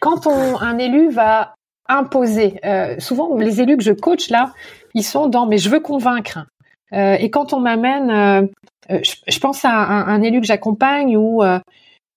Quand 0.02 0.28
on, 0.28 0.60
un 0.60 0.78
élu 0.78 1.10
va 1.10 1.54
imposer, 1.88 2.60
euh, 2.66 2.96
souvent 3.00 3.36
les 3.38 3.62
élus 3.62 3.78
que 3.78 3.84
je 3.84 3.94
coach 3.94 4.30
là, 4.30 4.54
ils 4.96 5.04
sont 5.04 5.28
dans 5.28 5.46
mais 5.46 5.58
je 5.58 5.70
veux 5.70 5.80
convaincre. 5.80 6.40
Euh, 6.94 7.16
et 7.20 7.30
quand 7.30 7.54
on 7.54 7.60
m'amène, 7.60 8.50
je, 8.90 9.40
pense 9.40 9.64
à 9.66 9.72
un, 9.72 10.22
élu 10.24 10.42
que 10.42 10.48
j'accompagne 10.48 11.16
où 11.16 11.44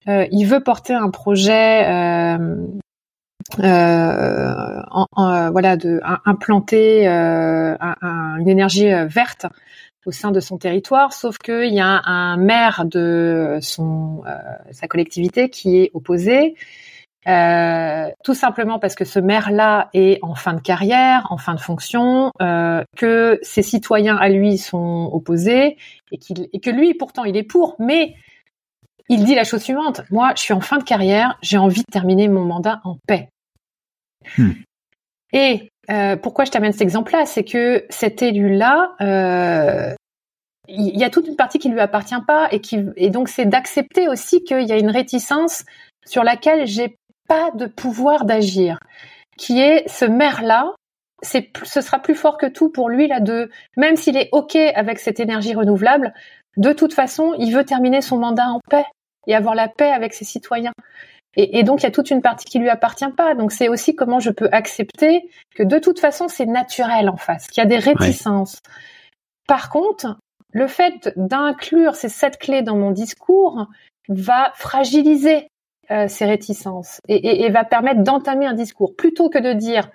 il 0.07 0.45
veut 0.47 0.61
porter 0.61 0.95
un 0.95 1.11
projet 1.11 2.39
voilà 3.59 4.86
de 5.76 6.00
implanter 6.25 7.07
une 7.07 8.49
énergie 8.49 8.91
verte 9.07 9.46
au 10.07 10.11
sein 10.11 10.30
de 10.33 10.41
son 10.41 10.58
territoire, 10.58 11.12
sauf 11.12 11.38
qu'il 11.38 11.72
y 11.72 11.80
a 11.80 12.03
un 12.04 12.37
maire 12.37 12.84
de 12.84 13.58
son 13.61 14.22
euh, 14.26 14.37
sa 14.72 14.88
collectivité 14.88 15.49
qui 15.49 15.79
est 15.79 15.91
opposé, 15.95 16.57
euh, 17.29 18.11
tout 18.25 18.34
simplement 18.34 18.80
parce 18.80 18.96
que 18.96 19.04
ce 19.04 19.21
maire-là 19.21 19.91
est 19.95 20.18
en 20.22 20.34
fin 20.34 20.54
de 20.54 20.61
carrière, 20.61 21.29
en 21.30 21.38
fin 21.38 21.54
de 21.54 21.61
fonction, 21.61 22.33
euh, 22.41 22.83
que 22.96 23.38
ses 23.42 23.62
citoyens 23.62 24.16
à 24.16 24.29
lui 24.29 24.58
sont 24.58 25.08
opposés 25.12 25.76
et, 26.11 26.18
qu'il 26.18 26.49
et 26.53 26.58
que 26.58 26.71
lui 26.71 26.95
pourtant 26.95 27.25
il 27.25 27.37
est 27.37 27.45
pour, 27.45 27.76
mais 27.79 28.16
il 29.08 29.25
dit 29.25 29.34
la 29.34 29.45
chose 29.45 29.62
suivante 29.62 30.03
moi 30.11 30.33
je 30.37 30.42
suis 30.42 30.54
en 30.54 30.61
fin 30.61 30.79
de 30.79 30.84
carrière, 30.84 31.38
j'ai 31.42 31.58
envie 31.58 31.83
de 31.83 31.92
terminer 31.92 32.26
mon 32.26 32.45
mandat 32.45 32.80
en 32.83 32.96
paix. 33.07 33.29
Hmm. 34.38 34.53
Et 35.32 35.70
euh, 35.90 36.16
pourquoi 36.16 36.44
je 36.44 36.50
t'amène 36.50 36.72
cet 36.72 36.82
exemple-là? 36.82 37.26
C'est 37.26 37.44
que 37.44 37.84
cet 37.90 38.22
élu-là, 38.22 38.94
euh, 39.00 39.94
il 40.68 40.99
y 40.99 41.04
a 41.04 41.11
toute 41.11 41.26
une 41.26 41.36
partie 41.36 41.58
qui 41.58 41.68
lui 41.68 41.80
appartient 41.80 42.14
pas 42.26 42.49
et 42.53 42.61
qui 42.61 42.84
et 42.96 43.11
donc 43.11 43.28
c'est 43.28 43.46
d'accepter 43.46 44.08
aussi 44.08 44.44
qu'il 44.44 44.62
y 44.62 44.72
a 44.72 44.78
une 44.78 44.90
réticence 44.90 45.64
sur 46.07 46.22
laquelle 46.22 46.66
j'ai 46.66 46.96
pas 47.28 47.50
de 47.53 47.66
pouvoir 47.66 48.24
d'agir, 48.24 48.78
qui 49.38 49.61
est 49.61 49.88
ce 49.88 50.04
maire-là. 50.04 50.72
C'est, 51.24 51.50
ce 51.62 51.80
sera 51.80 52.00
plus 52.00 52.16
fort 52.16 52.36
que 52.36 52.46
tout 52.46 52.68
pour 52.68 52.88
lui 52.88 53.07
là 53.07 53.20
de, 53.20 53.49
même 53.76 53.94
s'il 53.94 54.16
est 54.16 54.28
ok 54.32 54.57
avec 54.57 54.99
cette 54.99 55.20
énergie 55.20 55.54
renouvelable, 55.54 56.12
de 56.57 56.72
toute 56.72 56.92
façon, 56.92 57.34
il 57.38 57.54
veut 57.54 57.64
terminer 57.64 58.00
son 58.00 58.18
mandat 58.18 58.49
en 58.49 58.61
paix 58.68 58.84
et 59.26 59.34
avoir 59.34 59.54
la 59.54 59.68
paix 59.68 59.90
avec 59.90 60.12
ses 60.14 60.24
citoyens. 60.24 60.72
Et, 61.37 61.59
et, 61.59 61.63
donc 61.63 61.80
il 61.80 61.84
y 61.84 61.87
a 61.87 61.91
toute 61.91 62.11
une 62.11 62.21
partie 62.21 62.45
qui 62.45 62.59
lui 62.59 62.68
appartient 62.68 63.11
pas. 63.17 63.34
Donc 63.34 63.53
c'est 63.53 63.68
aussi 63.68 63.95
comment 63.95 64.21
je 64.21 64.30
peux 64.30 64.49
accepter 64.53 65.29
que 65.54 65.63
de 65.63 65.79
toute 65.79 65.99
façon 65.99 66.29
c'est 66.29 66.46
naturel 66.46 67.09
en 67.09 67.17
face, 67.17 67.49
qu'il 67.49 67.63
y 67.63 67.67
a 67.67 67.68
des 67.68 67.79
réticences. 67.79 68.61
Par 69.46 69.71
contre, 69.71 70.18
le 70.53 70.67
fait 70.67 71.13
d'inclure 71.17 71.95
ces 71.95 72.09
sept 72.09 72.38
clés 72.38 72.63
dans 72.63 72.76
mon 72.76 72.91
discours 72.91 73.67
va 74.09 74.53
fragiliser 74.54 75.49
euh, 75.91 76.07
ces 76.09 76.26
réticences 76.26 77.00
et, 77.09 77.17
et, 77.17 77.45
et 77.45 77.50
va 77.50 77.64
permettre 77.64 78.03
d'entamer 78.03 78.46
un 78.46 78.54
discours 78.54 78.95
plutôt 78.95 79.30
que 79.30 79.38
de 79.38 79.53
dire 79.53 79.91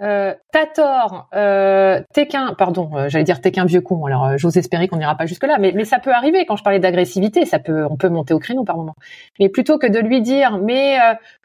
euh, 0.00 0.34
t'as 0.52 0.66
tort, 0.66 1.28
euh, 1.34 2.00
t'es 2.12 2.26
qu'un, 2.26 2.54
pardon, 2.54 2.90
euh, 2.94 3.08
j'allais 3.08 3.24
dire 3.24 3.40
t'es 3.40 3.50
qu'un 3.50 3.64
vieux 3.64 3.80
con. 3.80 4.04
Alors, 4.06 4.24
euh, 4.26 4.34
j'ose 4.36 4.56
espérer 4.56 4.88
qu'on 4.88 4.96
n'ira 4.96 5.16
pas 5.16 5.26
jusque 5.26 5.46
là, 5.46 5.58
mais, 5.58 5.72
mais 5.74 5.84
ça 5.84 5.98
peut 5.98 6.12
arriver. 6.12 6.46
Quand 6.46 6.56
je 6.56 6.62
parlais 6.62 6.78
d'agressivité, 6.78 7.44
ça 7.44 7.58
peut, 7.58 7.86
on 7.90 7.96
peut 7.96 8.08
monter 8.08 8.34
au 8.34 8.38
créneau 8.38 8.64
par 8.64 8.76
moment. 8.76 8.94
Mais 9.40 9.48
plutôt 9.48 9.78
que 9.78 9.86
de 9.86 9.98
lui 9.98 10.20
dire, 10.22 10.58
mais 10.58 10.98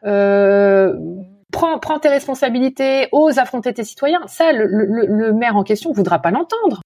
euh, 0.05 0.93
prends, 1.51 1.79
prends 1.79 1.99
tes 1.99 2.09
responsabilités, 2.09 3.07
ose 3.11 3.39
affronter 3.39 3.73
tes 3.73 3.83
citoyens, 3.83 4.21
ça, 4.27 4.51
le, 4.51 4.65
le, 4.65 5.05
le 5.07 5.33
maire 5.33 5.55
en 5.55 5.63
question 5.63 5.91
voudra 5.91 6.19
pas 6.19 6.31
l'entendre. 6.31 6.81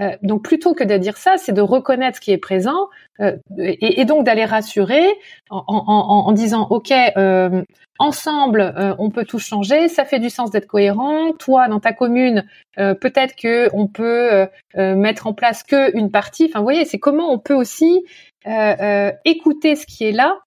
Euh, 0.00 0.10
donc 0.22 0.42
plutôt 0.42 0.74
que 0.74 0.82
de 0.82 0.96
dire 0.96 1.16
ça, 1.16 1.36
c'est 1.36 1.52
de 1.52 1.60
reconnaître 1.60 2.16
ce 2.16 2.20
qui 2.20 2.32
est 2.32 2.38
présent 2.38 2.88
euh, 3.20 3.36
et, 3.58 4.00
et, 4.00 4.04
donc 4.04 4.24
d'aller 4.24 4.44
rassurer 4.44 5.06
en, 5.50 5.62
en, 5.68 6.26
en, 6.26 6.32
disant 6.32 6.66
ok, 6.70 6.92
euh, 7.16 7.62
ensemble 8.00 8.74
on 8.98 9.10
peut 9.10 9.24
tout 9.24 9.38
changer, 9.38 9.88
ça 9.88 10.04
fait 10.04 10.18
du 10.18 10.30
sens 10.30 10.50
d'être 10.50 10.66
cohérent. 10.66 11.32
Toi 11.38 11.68
dans 11.68 11.78
ta 11.78 11.92
commune, 11.92 12.44
peut-être 12.76 13.36
que 13.36 13.68
on 13.72 13.86
peut 13.86 14.48
mettre 14.74 15.28
en 15.28 15.32
place 15.32 15.62
que 15.62 15.96
une 15.96 16.10
partie. 16.10 16.46
Enfin, 16.46 16.58
vous 16.58 16.64
voyez, 16.64 16.84
c'est 16.84 16.98
comment 16.98 17.32
on 17.32 17.38
peut 17.38 17.54
aussi 17.54 18.04
écouter 19.24 19.76
ce 19.76 19.86
qui 19.86 20.04
est 20.04 20.12
là. 20.12 20.40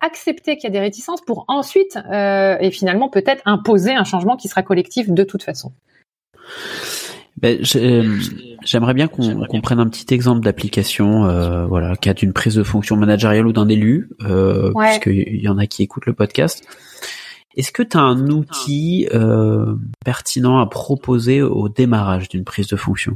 accepter 0.00 0.56
qu'il 0.56 0.64
y 0.64 0.66
a 0.68 0.70
des 0.70 0.80
réticences 0.80 1.22
pour 1.22 1.44
ensuite 1.48 1.98
et 2.12 2.70
finalement 2.70 3.08
peut-être 3.08 3.42
imposer 3.44 3.94
un 3.94 4.04
changement 4.04 4.36
qui 4.36 4.46
sera 4.46 4.62
collectif 4.62 5.10
de 5.10 5.24
toute 5.24 5.42
façon. 5.42 5.72
Ben, 7.40 7.58
euh, 7.76 8.18
J'aimerais 8.64 8.94
bien 8.94 9.06
qu'on 9.08 9.60
prenne 9.62 9.78
un 9.78 9.88
petit 9.88 10.12
exemple 10.12 10.40
d'application, 10.44 11.26
euh, 11.26 11.64
voilà, 11.66 11.96
qui 11.96 12.08
a 12.08 12.14
d'une 12.14 12.32
prise 12.32 12.56
de 12.56 12.62
fonction 12.62 12.96
managériale 12.96 13.46
ou 13.46 13.52
d'un 13.52 13.68
élu, 13.68 14.10
euh, 14.22 14.72
ouais. 14.72 14.98
puisqu'il 14.98 15.40
y 15.40 15.48
en 15.48 15.58
a 15.58 15.66
qui 15.66 15.82
écoutent 15.82 16.06
le 16.06 16.12
podcast. 16.12 16.64
Est-ce 17.56 17.72
que 17.72 17.82
tu 17.82 17.96
as 17.96 18.00
un 18.00 18.28
outil 18.28 19.08
euh, 19.14 19.76
pertinent 20.04 20.58
à 20.58 20.66
proposer 20.66 21.40
au 21.40 21.68
démarrage 21.68 22.28
d'une 22.28 22.44
prise 22.44 22.66
de 22.66 22.76
fonction? 22.76 23.14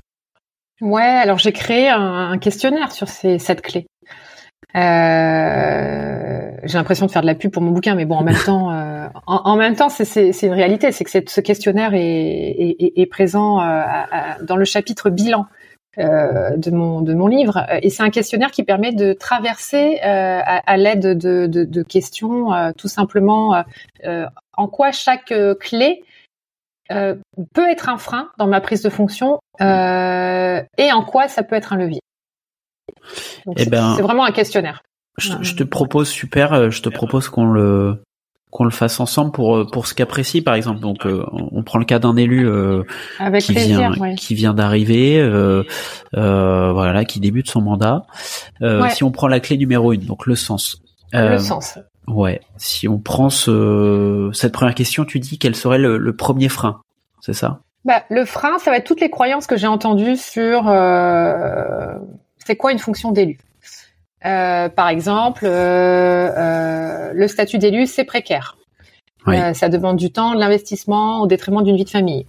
Ouais, 0.80 1.02
alors 1.02 1.38
j'ai 1.38 1.52
créé 1.52 1.88
un, 1.88 2.30
un, 2.30 2.38
questionnaire 2.38 2.92
sur 2.92 3.08
ces 3.08 3.38
sept 3.38 3.62
clés. 3.62 3.86
Euh, 4.74 6.50
j'ai 6.64 6.78
l'impression 6.78 7.06
de 7.06 7.10
faire 7.10 7.22
de 7.22 7.26
la 7.26 7.34
pub 7.34 7.50
pour 7.50 7.62
mon 7.62 7.72
bouquin, 7.72 7.94
mais 7.94 8.04
bon, 8.04 8.16
en 8.16 8.22
même 8.22 8.36
temps, 8.36 8.72
euh, 8.72 9.06
en, 9.26 9.42
en, 9.44 9.56
même 9.56 9.76
temps, 9.76 9.88
c'est 9.88 10.30
une 10.42 10.52
réalité, 10.52 10.92
c'est 10.92 11.04
que 11.04 11.10
ce 11.10 11.40
questionnaire 11.40 11.94
est, 11.94 12.00
est, 12.00 12.92
est 12.96 13.06
présent 13.06 13.60
euh, 13.60 13.82
dans 14.42 14.56
le 14.56 14.64
chapitre 14.64 15.10
bilan 15.10 15.46
euh, 15.98 16.56
de 16.56 16.70
mon 16.70 17.02
de 17.02 17.12
mon 17.12 17.26
livre, 17.26 17.66
et 17.82 17.90
c'est 17.90 18.02
un 18.02 18.10
questionnaire 18.10 18.50
qui 18.50 18.62
permet 18.62 18.92
de 18.92 19.12
traverser 19.12 19.98
euh, 20.02 20.40
à, 20.42 20.62
à 20.70 20.76
l'aide 20.76 21.18
de, 21.18 21.46
de, 21.46 21.64
de, 21.64 21.82
questions, 21.82 22.48
tout 22.78 22.88
simplement, 22.88 23.62
en 24.56 24.68
quoi 24.68 24.92
chaque 24.92 25.34
clé 25.60 26.02
peut 26.88 27.68
être 27.68 27.88
un 27.88 27.98
frein 27.98 28.30
dans 28.38 28.46
ma 28.46 28.60
prise 28.60 28.82
de 28.82 28.90
fonction 28.90 29.38
et 29.60 30.92
en 30.92 31.04
quoi 31.04 31.28
ça 31.28 31.42
peut 31.42 31.56
être 31.56 31.72
un 31.72 31.76
levier. 31.76 32.00
Eh 33.56 33.66
ben, 33.66 33.94
c'est 33.96 34.02
vraiment 34.02 34.24
un 34.24 34.32
questionnaire. 34.32 34.82
Je, 35.18 35.32
je, 35.42 35.54
te 35.54 35.62
propose 35.62 36.08
super, 36.08 36.52
euh, 36.54 36.70
je 36.70 36.80
te 36.80 36.88
propose 36.88 37.28
qu'on 37.28 37.46
le 37.46 38.02
qu'on 38.50 38.64
le 38.64 38.70
fasse 38.70 39.00
ensemble 39.00 39.32
pour 39.32 39.56
euh, 39.56 39.66
pour 39.66 39.86
ce 39.86 39.94
cas 39.94 40.06
précis 40.06 40.42
par 40.42 40.54
exemple. 40.54 40.80
Donc 40.80 41.06
euh, 41.06 41.24
on 41.32 41.62
prend 41.62 41.78
le 41.78 41.84
cas 41.84 41.98
d'un 41.98 42.16
élu 42.16 42.46
euh, 42.46 42.82
qui, 43.40 43.52
plaisir, 43.52 43.78
vient, 43.78 43.94
ouais. 43.94 44.14
qui 44.14 44.34
vient 44.34 44.52
d'arriver, 44.54 45.18
euh, 45.18 45.64
voilà, 46.12 47.04
qui 47.04 47.18
débute 47.18 47.50
son 47.50 47.62
mandat. 47.62 48.04
Ouais. 48.60 48.90
Si 48.90 49.04
on 49.04 49.10
prend 49.10 49.26
la 49.26 49.40
clé 49.40 49.56
numéro 49.56 49.92
une, 49.92 50.04
donc 50.04 50.26
le 50.26 50.36
sens. 50.36 50.82
le 51.12 51.38
sens. 51.38 51.78
Ouais. 52.06 52.40
Si 52.56 52.88
on 52.88 52.98
prend 52.98 53.30
ce, 53.30 54.30
cette 54.34 54.52
première 54.52 54.74
question, 54.74 55.04
tu 55.04 55.18
dis 55.18 55.38
quel 55.38 55.56
serait 55.56 55.78
le, 55.78 55.96
le 55.96 56.16
premier 56.16 56.48
frein, 56.48 56.80
c'est 57.20 57.32
ça? 57.32 57.60
Bah, 57.84 58.02
le 58.10 58.24
frein, 58.24 58.58
ça 58.58 58.70
va 58.70 58.76
être 58.76 58.86
toutes 58.86 59.00
les 59.00 59.10
croyances 59.10 59.46
que 59.46 59.56
j'ai 59.56 59.66
entendues 59.66 60.16
sur 60.16 60.68
c'est 62.44 62.56
quoi 62.56 62.72
une 62.72 62.78
fonction 62.78 63.12
d'élu 63.12 63.38
euh, 64.24 64.68
Par 64.68 64.88
exemple, 64.88 65.44
euh, 65.44 66.30
euh, 66.36 67.10
le 67.14 67.28
statut 67.28 67.58
d'élu, 67.58 67.86
c'est 67.86 68.04
précaire. 68.04 68.56
Oui. 69.26 69.36
Euh, 69.36 69.52
ça 69.54 69.68
demande 69.68 69.96
du 69.96 70.10
temps, 70.10 70.34
de 70.34 70.40
l'investissement 70.40 71.20
au 71.20 71.26
détriment 71.26 71.62
d'une 71.62 71.76
vie 71.76 71.84
de 71.84 71.90
famille. 71.90 72.26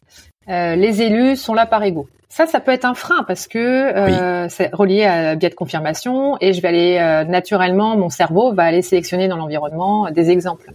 Euh, 0.50 0.76
les 0.76 1.02
élus 1.02 1.36
sont 1.36 1.54
là 1.54 1.66
par 1.66 1.84
égaux. 1.84 2.08
Ça, 2.30 2.48
ça 2.48 2.60
peut 2.60 2.72
être 2.72 2.86
un 2.86 2.96
frein 2.96 3.24
parce 3.28 3.48
que 3.48 4.06
oui. 4.08 4.50
c'est 4.50 4.74
relié 4.74 5.04
à 5.04 5.36
biais 5.36 5.52
de 5.52 5.56
confirmation 5.56 6.36
et 6.42 6.54
je 6.54 6.62
vais 6.62 6.68
aller 6.70 7.26
naturellement, 7.30 7.96
mon 7.96 8.10
cerveau 8.10 8.54
va 8.54 8.64
aller 8.64 8.82
sélectionner 8.82 9.28
dans 9.28 9.38
l'environnement 9.38 10.10
des 10.10 10.32
exemples. 10.32 10.74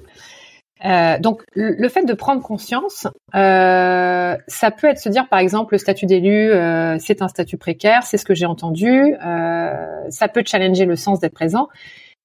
Euh, 0.85 1.19
donc 1.19 1.43
le 1.55 1.89
fait 1.89 2.05
de 2.05 2.13
prendre 2.13 2.43
conscience, 2.43 3.07
euh, 3.35 4.37
ça 4.47 4.71
peut 4.71 4.87
être 4.87 4.99
se 4.99 5.09
dire 5.09 5.29
par 5.29 5.41
exemple 5.41 5.75
le 5.75 5.79
statut 5.79 6.07
d'élu, 6.07 6.51
euh, 6.51 6.97
c'est 7.01 7.21
un 7.23 7.29
statut 7.29 7.57
précaire, 7.57 8.05
c'est 8.05 8.17
ce 8.17 8.25
que 8.25 8.35
j'ai 8.35 8.47
entendu, 8.47 9.17
euh, 9.25 10.11
ça 10.11 10.29
peut 10.29 10.43
challenger 10.47 10.85
le 10.85 10.97
sens 10.97 11.21
d'être 11.21 11.35
présent. 11.35 11.69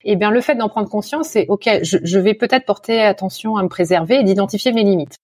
Et 0.06 0.12
eh 0.12 0.16
bien 0.18 0.32
le 0.32 0.42
fait 0.42 0.56
d'en 0.56 0.70
prendre 0.70 0.90
conscience, 0.90 1.30
c'est 1.30 1.46
ok, 1.48 1.70
je, 1.82 1.98
je 2.04 2.20
vais 2.20 2.34
peut-être 2.34 2.66
porter 2.66 3.02
attention 3.02 3.56
à 3.56 3.64
me 3.64 3.70
préserver 3.70 4.20
et 4.20 4.24
d'identifier 4.24 4.74
mes 4.74 4.84
limites. 4.84 5.18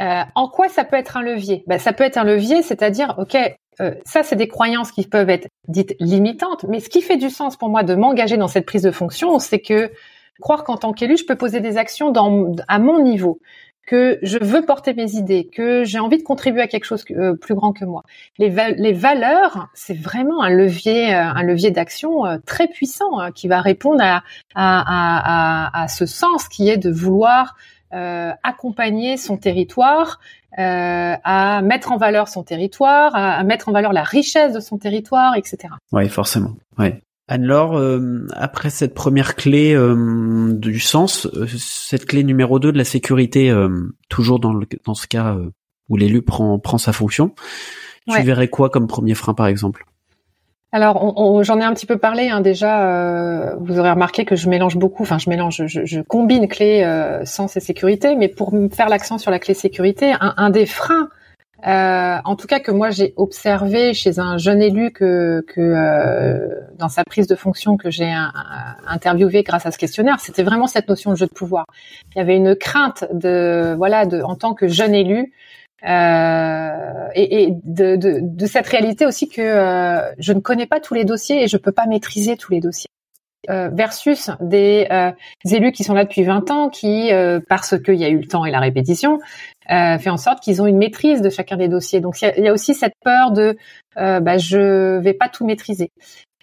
Euh, 0.00 0.22
en 0.34 0.48
quoi 0.48 0.68
ça 0.68 0.84
peut 0.84 0.96
être 0.96 1.16
un 1.16 1.22
levier? 1.22 1.62
Ben, 1.66 1.78
Ça 1.78 1.92
peut 1.92 2.04
être 2.04 2.16
un 2.16 2.24
levier, 2.24 2.62
c'est-à-dire, 2.62 3.14
ok, 3.18 3.36
euh, 3.80 3.94
ça 4.04 4.22
c'est 4.22 4.36
des 4.36 4.48
croyances 4.48 4.92
qui 4.92 5.06
peuvent 5.06 5.30
être 5.30 5.48
dites 5.68 5.94
limitantes, 6.00 6.64
mais 6.68 6.80
ce 6.80 6.88
qui 6.88 7.02
fait 7.02 7.16
du 7.16 7.30
sens 7.30 7.56
pour 7.56 7.68
moi 7.68 7.82
de 7.82 7.94
m'engager 7.94 8.36
dans 8.36 8.48
cette 8.48 8.66
prise 8.66 8.82
de 8.82 8.90
fonction, 8.90 9.38
c'est 9.38 9.60
que 9.60 9.90
croire 10.40 10.64
qu'en 10.64 10.76
tant 10.76 10.92
qu'élu, 10.92 11.16
je 11.16 11.24
peux 11.24 11.36
poser 11.36 11.60
des 11.60 11.76
actions 11.76 12.12
à 12.68 12.78
mon 12.78 13.02
niveau, 13.02 13.40
que 13.90 14.20
je 14.22 14.38
veux 14.40 14.64
porter 14.64 14.94
mes 14.94 15.16
idées, 15.16 15.48
que 15.52 15.82
j'ai 15.82 15.98
envie 15.98 16.18
de 16.18 16.22
contribuer 16.22 16.62
à 16.62 16.68
quelque 16.68 16.84
chose 16.84 17.04
euh, 17.10 17.34
plus 17.34 17.56
grand 17.56 17.72
que 17.72 17.84
moi. 17.84 18.04
Les, 18.38 18.48
va 18.48 18.70
les 18.70 18.92
valeurs, 18.92 19.68
c'est 19.74 19.98
vraiment 19.98 20.42
un 20.42 20.48
levier, 20.48 21.12
euh, 21.12 21.24
un 21.24 21.42
levier 21.42 21.72
d'action 21.72 22.24
euh, 22.24 22.38
très 22.46 22.68
puissant 22.68 23.18
hein, 23.18 23.32
qui 23.32 23.48
va 23.48 23.60
répondre 23.60 24.00
à, 24.00 24.22
à, 24.54 25.82
à, 25.82 25.88
ce 25.88 26.06
sens 26.06 26.46
qui 26.46 26.68
est 26.68 26.78
de 26.78 26.90
vouloir 26.90 27.56
accompagner 27.92 29.16
son 29.16 29.36
territoire, 29.36 30.20
à 30.56 31.60
mettre 31.62 31.90
en 31.90 31.96
valeur 31.96 32.28
son 32.28 32.44
territoire, 32.44 33.16
à, 33.16 33.32
à, 33.32 33.42
mettre 33.42 33.68
en 33.68 33.72
valeur 33.72 33.92
la 33.92 34.04
richesse 34.04 34.52
de 34.52 34.60
son 34.60 34.78
territoire, 34.78 35.34
etc. 35.34 35.74
Oui, 35.90 36.08
forcément. 36.08 36.52
Ouais. 36.78 37.02
Anne-Laure, 37.30 37.76
euh, 37.76 38.26
après 38.32 38.70
cette 38.70 38.92
première 38.92 39.36
clé 39.36 39.72
euh, 39.72 40.52
du 40.52 40.80
sens, 40.80 41.26
euh, 41.26 41.46
cette 41.46 42.06
clé 42.06 42.24
numéro 42.24 42.58
2 42.58 42.72
de 42.72 42.76
la 42.76 42.84
sécurité, 42.84 43.50
euh, 43.50 43.68
toujours 44.08 44.40
dans, 44.40 44.52
le, 44.52 44.66
dans 44.84 44.94
ce 44.94 45.06
cas 45.06 45.36
euh, 45.36 45.52
où 45.88 45.96
l'élu 45.96 46.22
prend, 46.22 46.58
prend 46.58 46.76
sa 46.76 46.92
fonction, 46.92 47.32
tu 48.08 48.20
verrais 48.22 48.48
quoi 48.48 48.68
comme 48.68 48.88
premier 48.88 49.14
frein 49.14 49.34
par 49.34 49.46
exemple? 49.46 49.84
Alors, 50.72 51.42
j'en 51.44 51.60
ai 51.60 51.64
un 51.64 51.72
petit 51.72 51.86
peu 51.86 51.98
parlé 51.98 52.28
hein, 52.28 52.40
déjà. 52.40 53.54
vous 53.60 53.78
aurez 53.78 53.90
remarqué 53.90 54.24
que 54.24 54.34
je 54.34 54.48
mélange 54.48 54.76
beaucoup. 54.76 55.02
Enfin, 55.02 55.18
je 55.18 55.28
mélange, 55.30 55.66
je, 55.66 55.84
je 55.84 56.00
combine 56.00 56.48
clé, 56.48 56.84
sens 57.24 57.56
et 57.56 57.60
sécurité. 57.60 58.16
Mais 58.16 58.28
pour 58.28 58.52
faire 58.72 58.88
l'accent 58.88 59.18
sur 59.18 59.32
la 59.32 59.40
clé 59.40 59.54
sécurité, 59.54 60.12
un, 60.12 60.34
un 60.36 60.50
des 60.50 60.66
freins 60.66 61.08
euh, 61.66 62.16
en 62.24 62.36
tout 62.36 62.46
cas 62.46 62.60
que 62.60 62.70
moi 62.70 62.90
j'ai 62.90 63.12
observé 63.16 63.92
chez 63.92 64.18
un 64.18 64.38
jeune 64.38 64.62
élu 64.62 64.92
que, 64.92 65.44
que 65.46 65.60
euh, 65.60 66.60
dans 66.78 66.88
sa 66.88 67.04
prise 67.04 67.26
de 67.26 67.34
fonction 67.34 67.76
que 67.76 67.90
j'ai 67.90 68.12
interviewé 68.86 69.42
grâce 69.42 69.66
à 69.66 69.70
ce 69.70 69.78
questionnaire, 69.78 70.20
c'était 70.20 70.42
vraiment 70.42 70.66
cette 70.66 70.88
notion 70.88 71.10
de 71.10 71.16
jeu 71.16 71.26
de 71.26 71.34
pouvoir. 71.34 71.66
Il 72.14 72.18
y 72.18 72.20
avait 72.20 72.36
une 72.36 72.56
crainte 72.56 73.04
de 73.12 73.74
voilà 73.76 74.06
de 74.06 74.22
en 74.22 74.36
tant 74.36 74.54
que 74.54 74.68
jeune 74.68 74.94
élu 74.94 75.32
euh, 75.86 77.08
et, 77.14 77.42
et 77.42 77.50
de, 77.64 77.96
de, 77.96 78.18
de, 78.22 78.46
cette 78.46 78.66
réalité 78.66 79.06
aussi 79.06 79.28
que 79.28 79.40
euh, 79.40 80.12
je 80.18 80.32
ne 80.32 80.40
connais 80.40 80.66
pas 80.66 80.78
tous 80.78 80.94
les 80.94 81.04
dossiers 81.04 81.42
et 81.42 81.48
je 81.48 81.56
peux 81.56 81.72
pas 81.72 81.86
maîtriser 81.86 82.36
tous 82.36 82.52
les 82.52 82.60
dossiers. 82.60 82.90
Euh, 83.48 83.70
versus 83.72 84.30
des, 84.42 84.86
euh, 84.90 85.12
élus 85.50 85.72
qui 85.72 85.82
sont 85.82 85.94
là 85.94 86.04
depuis 86.04 86.24
20 86.24 86.50
ans, 86.50 86.68
qui, 86.68 87.10
euh, 87.10 87.40
parce 87.48 87.74
qu'il 87.82 87.94
y 87.94 88.04
a 88.04 88.08
eu 88.10 88.18
le 88.18 88.26
temps 88.26 88.44
et 88.44 88.50
la 88.50 88.60
répétition, 88.60 89.18
euh, 89.70 89.98
fait 89.98 90.10
en 90.10 90.16
sorte 90.16 90.40
qu'ils 90.40 90.60
ont 90.62 90.66
une 90.66 90.78
maîtrise 90.78 91.22
de 91.22 91.30
chacun 91.30 91.56
des 91.56 91.68
dossiers. 91.68 92.00
Donc 92.00 92.20
il 92.22 92.44
y, 92.44 92.48
a 92.48 92.52
aussi 92.52 92.74
cette 92.74 92.94
peur 93.04 93.30
de 93.30 93.56
euh, 93.96 94.20
bah, 94.20 94.38
je 94.38 94.98
vais 94.98 95.14
pas 95.14 95.28
tout 95.28 95.46
maîtriser. 95.46 95.90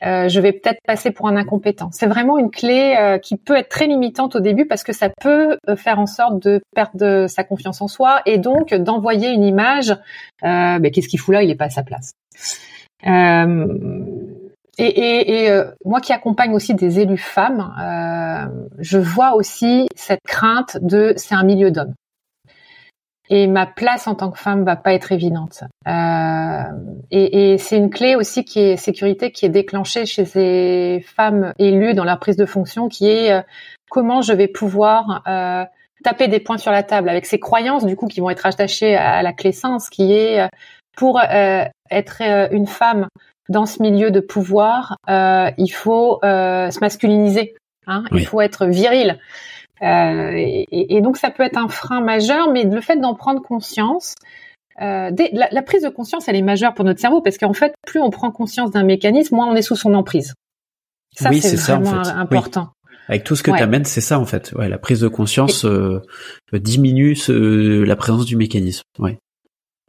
Euh, 0.05 0.29
je 0.29 0.39
vais 0.39 0.51
peut-être 0.51 0.79
passer 0.85 1.09
pour 1.11 1.27
un 1.27 1.35
incompétent. 1.35 1.89
C'est 1.91 2.05
vraiment 2.05 2.37
une 2.37 2.51
clé 2.51 2.95
euh, 2.99 3.17
qui 3.17 3.35
peut 3.35 3.55
être 3.55 3.69
très 3.69 3.87
limitante 3.87 4.35
au 4.35 4.39
début 4.39 4.67
parce 4.67 4.83
que 4.83 4.93
ça 4.93 5.09
peut 5.09 5.57
faire 5.75 5.99
en 5.99 6.05
sorte 6.05 6.39
de 6.43 6.61
perdre 6.75 7.25
sa 7.27 7.43
confiance 7.43 7.81
en 7.81 7.87
soi 7.87 8.21
et 8.25 8.37
donc 8.37 8.73
d'envoyer 8.73 9.29
une 9.29 9.43
image. 9.43 9.89
Euh, 10.43 10.79
bah, 10.79 10.89
Qu'est-ce 10.91 11.07
qu'il 11.07 11.19
fout 11.19 11.33
là? 11.33 11.41
Il 11.41 11.47
n'est 11.47 11.55
pas 11.55 11.65
à 11.65 11.69
sa 11.69 11.83
place. 11.83 12.11
et, 14.79 15.45
et, 15.47 15.61
moi 15.83 15.99
qui 16.01 16.13
accompagne 16.13 16.53
aussi 16.53 16.75
des 16.75 16.99
élus 16.99 17.17
femmes, 17.17 17.73
je 18.77 18.99
vois 18.99 19.35
aussi 19.35 19.87
cette 19.95 20.21
crainte 20.27 20.77
de 20.81 21.13
c'est 21.15 21.35
un 21.35 21.43
milieu 21.43 21.71
d'hommes. 21.71 21.95
Et 23.29 23.47
ma 23.47 23.65
place 23.65 24.07
en 24.07 24.15
tant 24.15 24.31
que 24.31 24.39
femme 24.39 24.63
va 24.63 24.75
pas 24.75 24.93
être 24.93 25.11
évidente. 25.11 25.63
Euh, 25.87 26.63
et, 27.11 27.53
et 27.53 27.57
c'est 27.57 27.77
une 27.77 27.89
clé 27.89 28.15
aussi 28.15 28.45
qui 28.45 28.59
est 28.59 28.77
sécurité 28.77 29.31
qui 29.31 29.45
est 29.45 29.49
déclenchée 29.49 30.05
chez 30.05 30.25
ces 30.25 31.05
femmes 31.15 31.53
élues 31.59 31.93
dans 31.93 32.05
leur 32.05 32.19
prise 32.19 32.37
de 32.37 32.45
fonction, 32.45 32.87
qui 32.87 33.09
est 33.09 33.31
euh, 33.31 33.41
comment 33.89 34.21
je 34.21 34.33
vais 34.33 34.47
pouvoir 34.47 35.23
euh, 35.27 35.65
taper 36.03 36.27
des 36.27 36.39
points 36.39 36.57
sur 36.57 36.71
la 36.71 36.83
table 36.83 37.09
avec 37.09 37.25
ces 37.25 37.39
croyances 37.39 37.85
du 37.85 37.95
coup 37.95 38.07
qui 38.07 38.21
vont 38.21 38.29
être 38.29 38.45
attachées 38.45 38.95
à 38.95 39.21
la 39.21 39.33
clé 39.33 39.51
sens, 39.51 39.89
qui 39.89 40.13
est 40.13 40.41
euh, 40.41 40.47
pour 40.95 41.21
être 41.21 42.21
une 42.51 42.65
femme 42.65 43.07
dans 43.49 43.65
ce 43.65 43.81
milieu 43.81 44.11
de 44.11 44.19
pouvoir, 44.19 44.97
euh, 45.09 45.51
il 45.57 45.69
faut 45.69 46.19
euh, 46.23 46.69
se 46.69 46.79
masculiniser. 46.79 47.55
Hein, 47.85 48.03
Il 48.11 48.25
faut 48.25 48.41
être 48.41 48.65
viril. 48.65 49.17
Euh, 49.81 50.31
et, 50.35 50.95
et, 50.97 51.01
donc 51.01 51.17
ça 51.17 51.29
peut 51.29 51.43
être 51.43 51.57
un 51.57 51.67
frein 51.67 52.01
majeur, 52.01 52.51
mais 52.51 52.63
le 52.63 52.81
fait 52.81 52.97
d'en 52.97 53.13
prendre 53.13 53.41
conscience, 53.41 54.15
euh, 54.81 55.11
la, 55.33 55.47
la, 55.51 55.61
prise 55.61 55.83
de 55.83 55.89
conscience, 55.89 56.27
elle 56.27 56.35
est 56.35 56.41
majeure 56.41 56.73
pour 56.73 56.85
notre 56.85 56.99
cerveau 56.99 57.21
parce 57.21 57.37
qu'en 57.37 57.53
fait, 57.53 57.73
plus 57.85 57.99
on 57.99 58.09
prend 58.09 58.31
conscience 58.31 58.71
d'un 58.71 58.83
mécanisme, 58.83 59.35
moins 59.35 59.47
on 59.47 59.55
est 59.55 59.61
sous 59.61 59.75
son 59.75 59.93
emprise. 59.93 60.33
Ça, 61.15 61.31
c'est 61.31 61.55
vraiment 61.55 61.85
ça, 61.85 61.99
en 61.99 62.03
fait. 62.03 62.19
important. 62.19 62.69
Avec 63.07 63.23
tout 63.23 63.35
ce 63.35 63.43
que 63.43 63.51
tu 63.51 63.63
amènes, 63.63 63.85
c'est 63.85 64.01
ça 64.01 64.19
en 64.19 64.25
fait. 64.25 64.51
Ouais, 64.53 64.67
la 64.67 64.77
prise 64.77 64.99
de 64.99 65.07
conscience 65.07 65.63
euh, 65.63 66.01
diminue 66.51 67.15
ce, 67.15 67.83
la 67.83 67.95
présence 67.95 68.25
du 68.25 68.35
mécanisme. 68.35 68.83
Ouais 68.99 69.17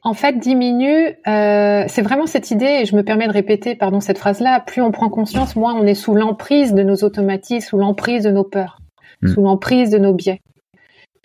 en 0.03 0.15
fait, 0.15 0.39
diminue, 0.39 1.09
euh, 1.27 1.85
c'est 1.89 2.03
vraiment 2.03 2.27
cette 2.27 2.51
idée, 2.51 2.81
et 2.83 2.85
je 2.87 2.95
me 2.95 3.03
permets 3.03 3.27
de 3.27 3.33
répéter, 3.33 3.75
pardon, 3.75 4.01
cette 4.01 4.19
phrase-là, 4.19 4.61
plus 4.61 4.81
on 4.81 4.91
prend 4.91 5.09
conscience, 5.09 5.57
moins 5.57 5.75
on 5.75 5.87
est 5.87 5.95
sous 5.95 6.15
l'emprise 6.15 6.73
de 6.73 6.83
nos 6.83 6.97
automatismes, 6.97 7.69
sous 7.69 7.79
l'emprise 7.79 8.25
de 8.25 8.31
nos 8.31 8.45
peurs, 8.45 8.79
hmm. 9.23 9.29
sous 9.29 9.43
l'emprise 9.43 9.91
de 9.91 9.99
nos 9.99 10.15
biais. 10.15 10.41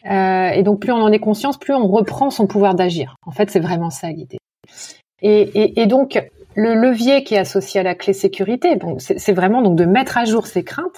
Euh, 0.09 0.49
et 0.49 0.63
donc, 0.63 0.81
plus 0.81 0.91
on 0.91 0.97
en 0.97 1.11
est 1.11 1.19
conscience, 1.19 1.57
plus 1.57 1.73
on 1.73 1.87
reprend 1.87 2.29
son 2.29 2.47
pouvoir 2.47 2.75
d'agir. 2.75 3.15
En 3.25 3.31
fait, 3.31 3.49
c'est 3.49 3.59
vraiment 3.59 3.89
ça 3.89 4.09
l'idée. 4.09 4.39
Et, 5.21 5.85
donc, 5.85 6.21
le 6.55 6.75
levier 6.75 7.23
qui 7.23 7.35
est 7.35 7.37
associé 7.37 7.79
à 7.79 7.83
la 7.83 7.95
clé 7.95 8.11
sécurité, 8.11 8.75
bon, 8.75 8.97
c'est 8.99 9.31
vraiment 9.31 9.61
donc 9.61 9.77
de 9.77 9.85
mettre 9.85 10.17
à 10.17 10.25
jour 10.25 10.47
ses 10.47 10.65
craintes, 10.65 10.97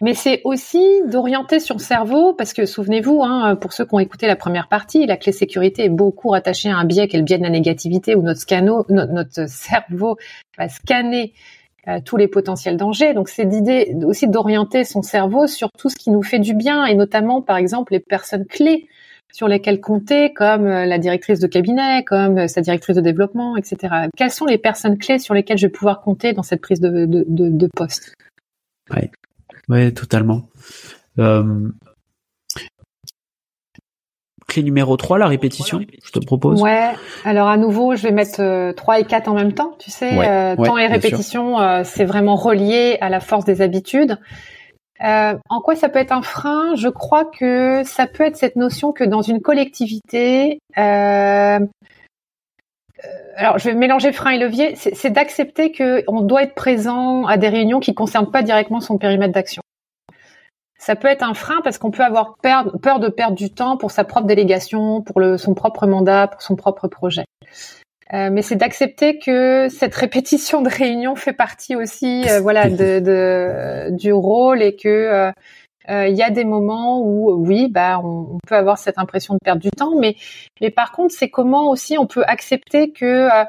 mais 0.00 0.14
c'est 0.14 0.40
aussi 0.44 1.02
d'orienter 1.06 1.60
son 1.60 1.76
cerveau, 1.76 2.32
parce 2.32 2.54
que 2.54 2.64
souvenez-vous, 2.64 3.22
hein, 3.22 3.54
pour 3.56 3.74
ceux 3.74 3.84
qui 3.84 3.94
ont 3.94 3.98
écouté 3.98 4.26
la 4.26 4.36
première 4.36 4.68
partie, 4.68 5.04
la 5.04 5.18
clé 5.18 5.32
sécurité 5.32 5.84
est 5.84 5.90
beaucoup 5.90 6.30
rattachée 6.30 6.70
à 6.70 6.76
un 6.76 6.84
biais 6.86 7.06
qui 7.06 7.16
est 7.16 7.18
le 7.18 7.24
biais 7.24 7.36
de 7.36 7.42
la 7.42 7.50
négativité, 7.50 8.14
où 8.14 8.22
notre, 8.22 8.42
notre, 8.88 9.46
cerveau 9.46 10.16
va 10.56 10.70
scanner 10.70 11.34
euh, 11.88 11.98
tous 12.04 12.16
les 12.18 12.28
potentiels 12.28 12.76
dangers. 12.76 13.14
Donc 13.14 13.28
c'est 13.30 13.44
l'idée 13.44 13.94
aussi 14.04 14.28
d'orienter 14.28 14.84
son 14.84 15.00
cerveau 15.00 15.46
sur 15.46 15.70
tout 15.72 15.88
ce 15.88 15.96
qui 15.96 16.10
nous 16.10 16.22
fait 16.22 16.38
du 16.38 16.54
bien, 16.54 16.84
et 16.84 16.94
notamment 16.94 17.40
par 17.40 17.56
exemple 17.56 17.94
les 17.94 18.00
personnes 18.00 18.44
clés 18.44 18.86
sur 19.32 19.48
lesquelles 19.48 19.80
compter, 19.80 20.32
comme 20.34 20.66
euh, 20.66 20.84
la 20.84 20.98
directrice 20.98 21.40
de 21.40 21.46
cabinet, 21.46 22.04
comme 22.04 22.38
euh, 22.38 22.48
sa 22.48 22.60
directrice 22.60 22.96
de 22.96 23.00
développement, 23.00 23.56
etc. 23.56 24.08
Quelles 24.14 24.30
sont 24.30 24.44
les 24.44 24.58
personnes 24.58 24.98
clés 24.98 25.18
sur 25.18 25.32
lesquelles 25.32 25.56
je 25.56 25.66
vais 25.66 25.72
pouvoir 25.72 26.02
compter 26.02 26.34
dans 26.34 26.42
cette 26.42 26.60
prise 26.60 26.80
de, 26.80 27.68
poste? 27.74 28.14
Ouais, 29.68 29.92
totalement. 29.92 30.48
Clé 34.50 34.64
numéro 34.64 34.96
3, 34.96 35.16
la 35.18 35.28
répétition, 35.28 35.80
je 36.04 36.10
te 36.10 36.18
propose. 36.18 36.60
Ouais, 36.60 36.90
alors 37.24 37.46
à 37.48 37.56
nouveau, 37.56 37.94
je 37.94 38.02
vais 38.02 38.10
mettre 38.10 38.40
euh, 38.40 38.72
3 38.72 38.98
et 38.98 39.04
4 39.04 39.28
en 39.28 39.34
même 39.34 39.52
temps, 39.52 39.76
tu 39.78 39.92
sais. 39.92 40.10
euh, 40.12 40.56
temps 40.56 40.76
et 40.76 40.88
répétition, 40.88 41.60
euh, 41.60 41.82
c'est 41.84 42.04
vraiment 42.04 42.34
relié 42.34 42.98
à 43.00 43.08
la 43.10 43.20
force 43.20 43.44
des 43.44 43.62
habitudes. 43.62 44.18
Euh, 45.04 45.34
en 45.48 45.60
quoi 45.60 45.76
ça 45.76 45.88
peut 45.88 46.00
être 46.00 46.10
un 46.12 46.22
frein? 46.22 46.74
Je 46.74 46.88
crois 46.88 47.24
que 47.24 47.82
ça 47.84 48.08
peut 48.08 48.24
être 48.24 48.36
cette 48.36 48.56
notion 48.56 48.90
que 48.92 49.04
dans 49.04 49.22
une 49.22 49.40
collectivité, 49.40 50.58
euh, 50.76 51.60
alors 53.36 53.58
je 53.58 53.70
vais 53.70 53.74
mélanger 53.74 54.12
frein 54.12 54.32
et 54.32 54.38
levier, 54.38 54.74
c'est 54.74 55.10
d'accepter 55.10 55.72
qu'on 55.72 56.20
doit 56.22 56.42
être 56.42 56.54
présent 56.54 57.24
à 57.26 57.38
des 57.38 57.48
réunions 57.48 57.78
qui 57.78 57.92
ne 57.92 57.96
concernent 57.96 58.30
pas 58.30 58.42
directement 58.42 58.80
son 58.80 58.98
périmètre 58.98 59.32
d'action. 59.32 59.62
Ça 60.80 60.96
peut 60.96 61.08
être 61.08 61.22
un 61.22 61.34
frein 61.34 61.60
parce 61.62 61.76
qu'on 61.78 61.90
peut 61.90 62.02
avoir 62.02 62.36
peur 62.42 62.98
de 62.98 63.08
perdre 63.08 63.36
du 63.36 63.52
temps 63.52 63.76
pour 63.76 63.90
sa 63.90 64.04
propre 64.04 64.26
délégation, 64.26 65.02
pour 65.02 65.20
le, 65.20 65.36
son 65.36 65.54
propre 65.54 65.86
mandat, 65.86 66.28
pour 66.28 66.40
son 66.40 66.56
propre 66.56 66.88
projet. 66.88 67.24
Euh, 68.12 68.30
mais 68.32 68.42
c'est 68.42 68.56
d'accepter 68.56 69.18
que 69.18 69.68
cette 69.68 69.94
répétition 69.94 70.62
de 70.62 70.68
réunions 70.68 71.14
fait 71.14 71.34
partie 71.34 71.76
aussi, 71.76 72.24
euh, 72.28 72.40
voilà, 72.40 72.68
de, 72.68 72.98
de, 72.98 73.90
du 73.90 74.12
rôle 74.12 74.62
et 74.62 74.74
que 74.74 74.88
euh, 74.88 75.30
euh, 75.90 76.06
il 76.08 76.16
y 76.16 76.22
a 76.22 76.30
des 76.30 76.44
moments 76.44 77.00
où 77.00 77.32
oui, 77.32 77.68
bah 77.68 78.00
on, 78.02 78.38
peut 78.46 78.56
avoir 78.56 78.78
cette 78.78 78.98
impression 78.98 79.34
de 79.34 79.38
perdre 79.42 79.60
du 79.60 79.70
temps, 79.70 79.94
mais 79.98 80.16
mais 80.60 80.70
par 80.70 80.92
contre 80.92 81.14
c'est 81.14 81.30
comment 81.30 81.70
aussi 81.70 81.98
on 81.98 82.06
peut 82.06 82.24
accepter 82.26 82.92
que 82.92 83.28
euh, 83.28 83.44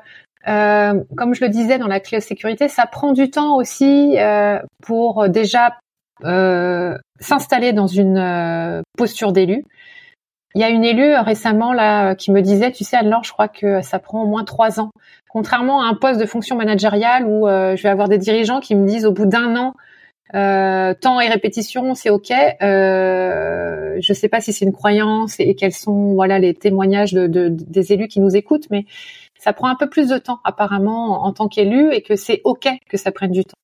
euh, 0.47 1.03
comme 1.17 1.33
je 1.35 1.43
le 1.43 1.49
disais 1.49 1.77
dans 1.77 1.87
la 1.87 1.99
clé 1.99 2.17
de 2.17 2.23
sécurité, 2.23 2.67
ça 2.67 2.85
prend 2.85 3.13
du 3.13 3.29
temps 3.29 3.57
aussi 3.57 4.17
pour 4.81 5.29
déjà 5.29 5.77
s'installer 7.19 7.73
dans 7.73 7.88
une 7.88 8.84
posture 8.98 9.31
d'élu. 9.31 9.64
Il 10.53 10.61
y 10.61 10.65
a 10.65 10.69
une 10.69 10.84
élue 10.84 11.15
récemment 11.15 11.72
là 11.72 12.14
qui 12.15 12.31
me 12.31 12.41
disait, 12.41 12.72
tu 12.72 12.84
sais, 12.84 12.98
alors 12.98 13.23
je 13.23 13.31
crois 13.31 13.48
que 13.48 13.81
ça 13.81 13.99
prend 13.99 14.23
au 14.23 14.27
moins 14.27 14.43
trois 14.43 14.80
ans. 14.80 14.91
Contrairement 15.30 15.81
à 15.81 15.85
un 15.85 15.93
poste 15.93 16.19
de 16.19 16.26
fonction 16.26 16.57
managériale 16.57 17.26
où 17.26 17.48
je 17.48 17.81
vais 17.81 17.89
avoir 17.89 18.10
des 18.10 18.18
dirigeants 18.18 18.60
qui 18.60 18.76
me 18.76 18.85
disent 18.85 19.06
au 19.06 19.11
bout 19.11 19.26
d'un 19.26 19.56
an, 19.56 19.73
euh, 20.34 20.93
temps 20.93 21.19
et 21.19 21.27
répétition, 21.27 21.93
c'est 21.93 22.10
ok. 22.10 22.31
Euh, 22.61 23.98
je 23.99 24.11
ne 24.11 24.15
sais 24.15 24.30
pas 24.30 24.39
si 24.39 24.53
c'est 24.53 24.65
une 24.65 24.72
croyance 24.72 25.39
et, 25.39 25.56
quels 25.56 25.73
sont 25.73 26.14
voilà 26.14 26.39
les 26.39 26.53
témoignages 26.53 27.14
de, 27.14 27.27
de, 27.27 27.49
des 27.49 27.91
élus 27.91 28.07
qui 28.07 28.19
nous 28.22 28.35
écoutent, 28.35 28.68
mais 28.69 28.85
ça 29.39 29.52
prend 29.53 29.68
un 29.68 29.76
peu 29.76 29.89
plus 29.89 30.07
de 30.07 30.18
temps 30.18 30.39
apparemment 30.43 31.26
en 31.26 31.34
tant 31.34 31.48
qu'élu 31.48 31.91
et 31.93 32.02
que 32.02 32.15
c'est 32.15 32.41
ok 32.45 32.69
que 32.89 32.98
ça 32.98 33.11
prenne 33.11 33.31
du 33.31 33.43
temps. 33.43 33.57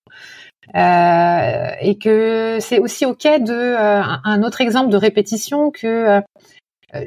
Euh, 0.75 1.69
et 1.81 1.97
que 1.97 2.57
c'est 2.59 2.79
aussi 2.79 3.05
ok 3.05 3.23
de 3.23 3.53
euh, 3.53 4.01
un 4.01 4.43
autre 4.43 4.59
exemple 4.61 4.89
de 4.89 4.97
répétition 4.97 5.71
que 5.71 5.87
euh, 5.87 6.21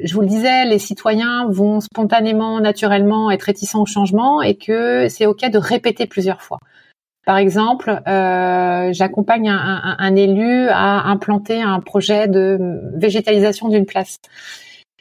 je 0.03 0.13
vous 0.13 0.21
le 0.21 0.27
disais, 0.27 0.65
les 0.65 0.79
citoyens 0.79 1.47
vont 1.49 1.79
spontanément, 1.79 2.59
naturellement 2.59 3.29
être 3.31 3.43
réticents 3.43 3.81
au 3.81 3.85
changement 3.85 4.41
et 4.41 4.55
que 4.55 5.07
c'est 5.09 5.25
ok 5.25 5.49
de 5.49 5.57
répéter 5.57 6.05
plusieurs 6.05 6.41
fois. 6.41 6.59
Par 7.25 7.37
exemple, 7.37 8.01
j'accompagne 8.05 9.49
un, 9.49 10.15
élu 10.15 10.67
à 10.69 11.07
implanter 11.07 11.61
un 11.61 11.79
projet 11.79 12.27
de 12.27 12.57
végétalisation 12.95 13.69
d'une 13.69 13.85
place. 13.85 14.17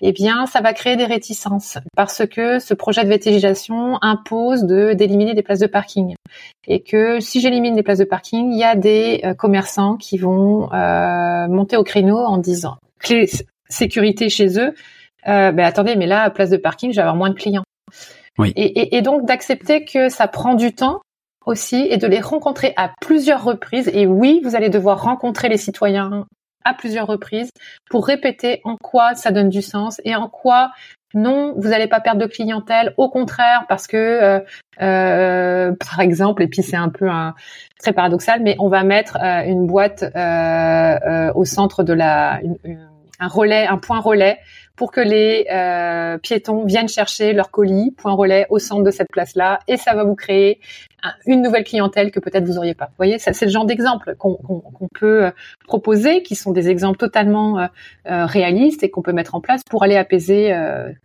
Eh 0.03 0.13
bien, 0.13 0.47
ça 0.47 0.61
va 0.61 0.73
créer 0.73 0.97
des 0.97 1.05
réticences 1.05 1.79
parce 1.95 2.27
que 2.27 2.59
ce 2.59 2.75
projet 2.75 3.05
de 3.05 3.09
végétalisation 3.09 3.99
impose 4.03 4.65
de 4.65 4.95
d'éliminer 4.95 5.35
des 5.35 5.43
places 5.43 5.59
de 5.59 5.67
parking 5.67 6.15
et 6.67 6.83
que 6.83 7.21
si 7.21 7.41
j'élimine 7.41 7.75
des 7.75 7.83
places 7.83 7.99
de 7.99 8.05
parking, 8.05 8.53
il 8.53 8.59
y 8.59 8.65
a 8.65 8.77
des 8.77 9.21
euh, 9.25 9.35
commerçants 9.35 9.97
qui 9.97 10.17
vont 10.17 10.73
euh, 10.73 11.49
monter 11.49 11.77
au 11.77 11.85
créneau 11.85 12.19
en 12.19 12.39
disant 12.39 12.77
clé 12.99 13.29
sécurité 13.69 14.29
chez 14.29 14.59
eux. 14.59 14.75
Euh, 15.29 15.53
ben 15.53 15.61
attendez, 15.61 15.97
mais 15.97 16.07
là, 16.07 16.31
place 16.31 16.51
de 16.51 16.57
parking, 16.57 16.91
je 16.91 16.97
vais 16.97 17.03
avoir 17.03 17.17
moins 17.17 17.31
de 17.31 17.35
clients. 17.35 17.65
Oui. 18.39 18.53
Et, 18.57 18.81
et, 18.81 18.97
et 18.97 19.03
donc 19.03 19.27
d'accepter 19.27 19.85
que 19.85 20.09
ça 20.09 20.29
prend 20.29 20.55
du 20.55 20.73
temps 20.75 21.01
aussi 21.45 21.87
et 21.91 21.97
de 21.97 22.07
les 22.07 22.21
rencontrer 22.21 22.73
à 22.77 22.93
plusieurs 23.01 23.45
reprises. 23.45 23.91
Et 23.93 24.07
oui, 24.07 24.41
vous 24.45 24.57
allez 24.57 24.71
devoir 24.71 25.03
rencontrer 25.03 25.49
les 25.49 25.57
citoyens 25.57 26.27
à 26.65 26.75
plusieurs 26.75 27.07
reprises 27.07 27.51
pour 27.91 28.07
répéter 28.07 28.61
en 28.65 28.77
quoi 28.77 29.15
ça 29.15 29.31
donne 29.31 29.49
du 29.49 29.63
sens 29.63 30.01
et 30.05 30.15
en 30.15 30.29
quoi 30.29 30.71
non, 31.15 31.55
vous 31.57 31.71
n'allez 31.71 31.89
pas 31.89 32.01
perdre 32.01 32.21
de 32.21 32.27
clientèle. 32.27 32.95
Au 32.97 33.09
contraire, 33.09 33.65
parce 33.69 33.87
que, 33.87 33.97
euh, 33.97 34.41
euh, 34.81 35.73
par 35.73 36.01
exemple, 36.01 36.43
et 36.43 36.47
puis 36.47 36.63
c'est 36.63 36.77
un 36.77 36.89
peu 36.89 37.09
un, 37.09 37.35
très 37.81 37.93
paradoxal, 37.93 38.41
mais 38.43 38.55
on 38.59 38.69
va 38.69 38.85
mettre 38.85 39.19
euh, 39.21 39.43
une 39.45 39.67
boîte 39.67 40.05
au 41.35 41.45
centre 41.45 41.83
de 41.83 41.93
la, 41.93 42.41
un 43.19 43.29
relais, 43.29 43.67
un 43.67 43.79
point 43.79 44.01
relais 44.01 44.39
pour 44.81 44.93
que 44.93 45.03
les 45.03 45.47
euh, 45.53 46.17
piétons 46.17 46.65
viennent 46.65 46.89
chercher 46.89 47.35
leur 47.35 47.51
colis, 47.51 47.91
point 47.99 48.15
relais, 48.15 48.47
au 48.49 48.59
centre 48.59 48.83
de 48.83 48.91
cette 48.91 49.09
place-là, 49.13 49.59
et 49.69 49.77
ça 49.77 49.95
va 49.95 50.05
vous 50.05 50.15
créer 50.15 50.59
une 51.27 51.43
nouvelle 51.43 51.65
clientèle 51.65 52.11
que 52.11 52.19
peut-être 52.19 52.47
vous 52.47 52.57
auriez 52.57 52.73
pas. 52.73 52.87
Vous 52.87 52.97
voyez, 52.97 53.19
c'est 53.19 53.45
le 53.45 53.51
genre 53.51 53.67
d'exemple 53.67 54.15
qu'on 54.17 54.39
peut 54.99 55.27
euh, 55.27 55.31
proposer, 55.67 56.23
qui 56.23 56.35
sont 56.35 56.53
des 56.53 56.71
exemples 56.71 56.97
totalement 56.97 57.59
euh, 57.59 57.69
réalistes 58.07 58.83
et 58.83 58.89
qu'on 58.89 59.03
peut 59.03 59.13
mettre 59.13 59.35
en 59.35 59.43
place 59.43 59.61
pour 59.69 59.83
aller 59.83 59.97
apaiser, 59.97 60.49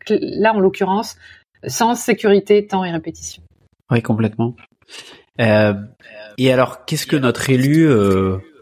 là 0.07 0.53
en 0.53 0.59
l'occurrence, 0.61 1.17
sans 1.67 1.95
sécurité, 1.95 2.65
temps 2.65 2.85
et 2.85 2.91
répétition. 2.91 3.43
Oui, 3.91 4.01
complètement. 4.01 4.55
et 5.37 6.53
alors, 6.53 6.85
qu'est-ce 6.85 7.07
que 7.07 7.17
notre 7.17 7.49
élu 7.49 7.89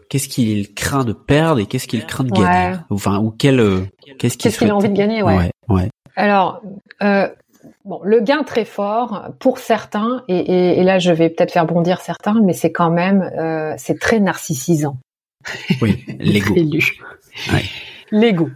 qu'est-ce 0.08 0.28
qu'il 0.28 0.74
craint 0.74 1.04
de 1.04 1.12
perdre 1.12 1.60
et 1.60 1.66
qu'est-ce 1.66 1.86
qu'il 1.86 2.04
craint 2.06 2.24
de 2.24 2.30
gagner 2.30 2.76
Enfin, 2.90 3.18
ou 3.20 3.30
quel, 3.30 3.60
euh, 3.60 3.80
qu'est-ce 4.18 4.36
qu'il 4.36 4.70
a 4.70 4.76
envie 4.76 4.88
de 4.88 4.94
gagner, 4.94 5.22
ouais. 5.22 5.50
ouais, 5.68 5.88
Alors, 6.16 6.60
euh, 7.02 7.28
bon, 7.84 8.00
le 8.04 8.20
gain 8.20 8.42
très 8.42 8.64
fort 8.64 9.30
pour 9.40 9.58
certains, 9.58 10.22
et, 10.28 10.82
là 10.84 10.98
je 10.98 11.12
vais 11.12 11.30
peut-être 11.30 11.52
faire 11.52 11.66
bondir 11.66 12.00
certains, 12.00 12.40
mais 12.42 12.52
c'est 12.52 12.72
quand 12.72 12.90
même, 12.90 13.22
euh, 13.38 13.74
c'est 13.76 13.98
très 13.98 14.20
narcissisant. 14.20 14.98
Oui, 15.82 16.04
l'ego. 16.18 16.54
L'ego. 18.10 18.48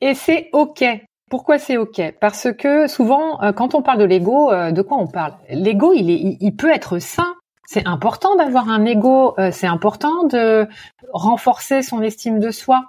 Et 0.00 0.14
c'est 0.14 0.48
ok. 0.52 0.84
Pourquoi 1.30 1.58
c'est 1.58 1.76
ok? 1.76 2.14
Parce 2.20 2.48
que 2.52 2.88
souvent, 2.88 3.38
quand 3.54 3.76
on 3.76 3.82
parle 3.82 3.98
de 4.00 4.04
l'ego, 4.04 4.50
de 4.50 4.82
quoi 4.82 4.96
on 4.96 5.06
parle? 5.06 5.34
L'ego, 5.48 5.92
il, 5.94 6.10
est, 6.10 6.36
il 6.40 6.56
peut 6.56 6.70
être 6.70 6.98
sain. 6.98 7.36
C'est 7.72 7.86
important 7.86 8.34
d'avoir 8.34 8.68
un 8.68 8.84
ego. 8.84 9.36
c'est 9.52 9.68
important 9.68 10.24
de 10.24 10.66
renforcer 11.12 11.82
son 11.82 12.02
estime 12.02 12.40
de 12.40 12.50
soi. 12.50 12.88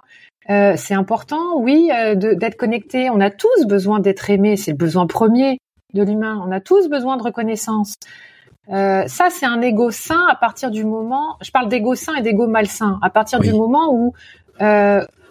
Euh, 0.50 0.74
c'est 0.76 0.94
important, 0.94 1.56
oui, 1.56 1.88
euh, 1.94 2.16
d'être 2.16 2.56
connecté. 2.56 3.08
On 3.08 3.20
a 3.20 3.30
tous 3.30 3.66
besoin 3.66 4.00
d'être 4.00 4.28
aimé. 4.28 4.56
C'est 4.56 4.72
le 4.72 4.76
besoin 4.76 5.06
premier 5.06 5.58
de 5.94 6.02
l'humain. 6.02 6.42
On 6.44 6.50
a 6.50 6.58
tous 6.58 6.88
besoin 6.88 7.16
de 7.16 7.22
reconnaissance. 7.22 7.94
Euh, 8.72 9.04
ça, 9.06 9.28
c'est 9.30 9.46
un 9.46 9.60
ego 9.60 9.92
sain 9.92 10.26
à 10.28 10.34
partir 10.34 10.72
du 10.72 10.84
moment. 10.84 11.36
Je 11.42 11.52
parle 11.52 11.68
d'ego 11.68 11.94
sain 11.94 12.16
et 12.16 12.22
d'ego 12.22 12.48
malsain. 12.48 12.98
À 13.02 13.10
partir 13.10 13.38
du 13.38 13.52
moment 13.52 13.94
où 13.94 14.14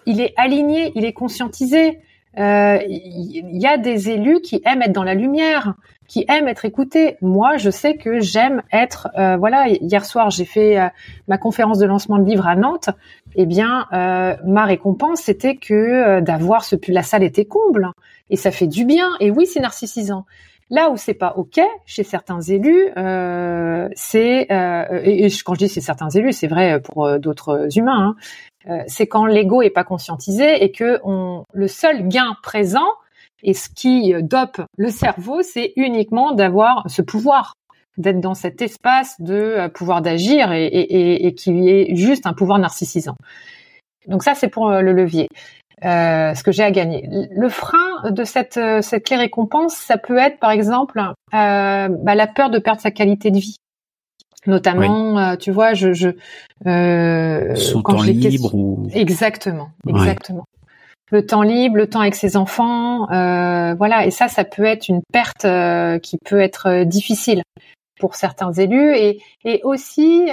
il 0.06 0.20
est 0.22 0.32
aligné, 0.38 0.92
il 0.94 1.04
est 1.04 1.12
conscientisé. 1.12 2.00
Il 2.38 3.60
y 3.60 3.66
a 3.66 3.76
des 3.76 4.08
élus 4.08 4.40
qui 4.40 4.62
aiment 4.64 4.80
être 4.80 4.92
dans 4.92 5.04
la 5.04 5.14
lumière 5.14 5.74
qui 6.08 6.24
aiment 6.28 6.48
être 6.48 6.64
écoutés. 6.64 7.16
Moi, 7.22 7.56
je 7.56 7.70
sais 7.70 7.96
que 7.96 8.20
j'aime 8.20 8.62
être. 8.72 9.08
Euh, 9.18 9.36
voilà, 9.36 9.68
hier 9.68 10.04
soir, 10.04 10.30
j'ai 10.30 10.44
fait 10.44 10.78
euh, 10.78 10.88
ma 11.28 11.38
conférence 11.38 11.78
de 11.78 11.86
lancement 11.86 12.18
de 12.18 12.28
livre 12.28 12.46
à 12.46 12.56
Nantes. 12.56 12.90
Eh 13.34 13.46
bien, 13.46 13.86
euh, 13.92 14.36
ma 14.44 14.64
récompense, 14.64 15.20
c'était 15.22 15.56
que 15.56 16.20
d'avoir 16.20 16.64
ce. 16.64 16.76
La 16.88 17.02
salle 17.02 17.22
était 17.22 17.44
comble 17.44 17.90
et 18.28 18.36
ça 18.36 18.50
fait 18.50 18.66
du 18.66 18.84
bien. 18.84 19.08
Et 19.20 19.30
oui, 19.30 19.46
c'est 19.46 19.60
narcissisant. 19.60 20.26
Là 20.70 20.90
où 20.90 20.96
c'est 20.96 21.14
pas 21.14 21.34
ok 21.36 21.60
chez 21.84 22.02
certains 22.02 22.40
élus, 22.40 22.88
c'est 23.94 24.46
et, 24.48 25.28
quand 25.44 25.54
je 25.54 25.58
dis 25.58 25.68
c'est 25.68 25.82
certains 25.82 26.08
élus, 26.08 26.32
c'est 26.32 26.46
vrai 26.46 26.80
pour 26.80 27.18
d'autres 27.18 27.68
humains. 27.76 28.14
Hein, 28.66 28.84
c'est 28.86 29.06
quand 29.06 29.26
l'ego 29.26 29.60
est 29.60 29.70
pas 29.70 29.84
conscientisé 29.84 30.64
et 30.64 30.72
que 30.72 30.98
le 31.52 31.68
seul 31.68 32.08
gain 32.08 32.36
présent, 32.42 32.88
et 33.42 33.54
ce 33.54 33.68
qui 33.68 34.14
euh, 34.14 34.22
dope 34.22 34.60
le 34.76 34.90
cerveau, 34.90 35.42
c'est 35.42 35.72
uniquement 35.76 36.32
d'avoir 36.32 36.84
ce 36.88 37.02
pouvoir, 37.02 37.54
d'être 37.98 38.20
dans 38.20 38.34
cet 38.34 38.62
espace 38.62 39.20
de 39.20 39.34
euh, 39.34 39.68
pouvoir 39.68 40.02
d'agir 40.02 40.52
et, 40.52 40.66
et, 40.66 41.26
et, 41.26 41.34
qui 41.34 41.68
est 41.68 41.94
juste 41.94 42.26
un 42.26 42.32
pouvoir 42.32 42.58
narcissisant. 42.58 43.16
Donc 44.06 44.22
ça, 44.22 44.34
c'est 44.34 44.48
pour 44.48 44.70
euh, 44.70 44.80
le 44.80 44.92
levier. 44.92 45.28
Euh, 45.84 46.32
ce 46.34 46.44
que 46.44 46.52
j'ai 46.52 46.62
à 46.62 46.70
gagner. 46.70 47.08
Le 47.10 47.48
frein 47.48 48.10
de 48.10 48.22
cette, 48.22 48.60
cette 48.82 49.04
clé 49.04 49.16
récompense, 49.16 49.74
ça 49.74 49.98
peut 49.98 50.16
être 50.16 50.38
par 50.38 50.52
exemple 50.52 51.00
euh, 51.00 51.88
bah, 51.88 52.14
la 52.14 52.28
peur 52.28 52.50
de 52.50 52.60
perdre 52.60 52.80
sa 52.80 52.92
qualité 52.92 53.32
de 53.32 53.38
vie. 53.38 53.56
Notamment, 54.46 55.36
tu 55.36 55.50
vois, 55.50 55.74
je, 55.74 55.92
je 55.92 56.10
euh, 56.66 57.54
son 57.56 57.82
temps 57.82 58.02
libre 58.02 58.54
ou 58.54 58.88
exactement, 58.92 59.70
exactement 59.88 60.44
le 61.12 61.26
temps 61.26 61.42
libre, 61.42 61.76
le 61.76 61.88
temps 61.88 62.00
avec 62.00 62.14
ses 62.14 62.36
enfants, 62.36 63.08
euh, 63.12 63.74
voilà. 63.74 64.06
Et 64.06 64.10
ça, 64.10 64.28
ça 64.28 64.44
peut 64.44 64.64
être 64.64 64.88
une 64.88 65.02
perte 65.12 65.44
euh, 65.44 65.98
qui 65.98 66.16
peut 66.24 66.40
être 66.40 66.68
euh, 66.68 66.84
difficile 66.84 67.42
pour 68.00 68.16
certains 68.16 68.52
élus 68.52 68.96
et, 68.96 69.20
et 69.44 69.60
aussi 69.62 70.26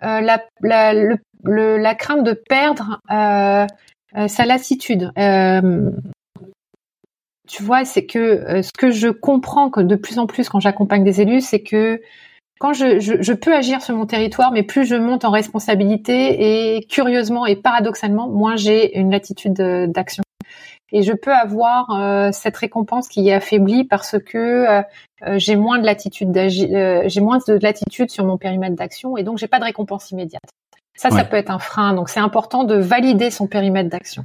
la, 0.00 0.42
la, 0.62 0.94
la, 1.42 1.94
crainte 1.96 2.24
de 2.24 2.32
perdre 2.32 2.98
sa 3.08 4.44
lassitude. 4.46 5.12
tu 7.46 7.62
vois, 7.62 7.84
c'est 7.84 8.06
que 8.06 8.62
ce 8.62 8.70
que 8.78 8.90
je 8.90 9.08
comprends 9.08 9.68
de 9.68 9.96
plus 9.96 10.18
en 10.18 10.26
plus 10.26 10.48
quand 10.48 10.60
j'accompagne 10.60 11.04
des 11.04 11.20
élus, 11.20 11.42
c'est 11.42 11.60
que 11.60 12.00
quand 12.64 12.72
je, 12.72 12.98
je, 12.98 13.20
je, 13.20 13.32
peux 13.34 13.54
agir 13.54 13.82
sur 13.82 13.94
mon 13.94 14.06
territoire, 14.06 14.50
mais 14.50 14.62
plus 14.62 14.86
je 14.86 14.94
monte 14.94 15.26
en 15.26 15.30
responsabilité 15.30 16.76
et 16.76 16.86
curieusement 16.86 17.44
et 17.44 17.56
paradoxalement, 17.56 18.26
moins 18.26 18.56
j'ai 18.56 18.98
une 18.98 19.10
latitude 19.10 19.52
d'action. 19.52 20.22
Et 20.90 21.02
je 21.02 21.12
peux 21.12 21.34
avoir 21.34 21.90
euh, 21.90 22.30
cette 22.32 22.56
récompense 22.56 23.08
qui 23.08 23.28
est 23.28 23.34
affaiblie 23.34 23.84
parce 23.84 24.16
que 24.18 24.38
euh, 24.38 24.82
euh, 25.26 25.34
j'ai 25.36 25.56
moins 25.56 25.78
de 25.78 25.84
latitude 25.84 26.32
d'agir, 26.32 27.02
j'ai 27.04 27.20
moins 27.20 27.36
de 27.46 27.52
latitude 27.52 28.08
sur 28.08 28.24
mon 28.24 28.38
périmètre 28.38 28.76
d'action 28.76 29.18
et 29.18 29.24
donc 29.24 29.36
j'ai 29.36 29.46
pas 29.46 29.58
de 29.58 29.64
récompense 29.64 30.10
immédiate. 30.10 30.48
Ça, 30.96 31.10
ça 31.10 31.22
peut 31.22 31.36
être 31.36 31.50
un 31.50 31.58
frein. 31.58 31.92
Donc 31.92 32.08
c'est 32.08 32.20
important 32.20 32.64
de 32.64 32.76
valider 32.76 33.30
son 33.30 33.46
périmètre 33.46 33.90
d'action. 33.90 34.24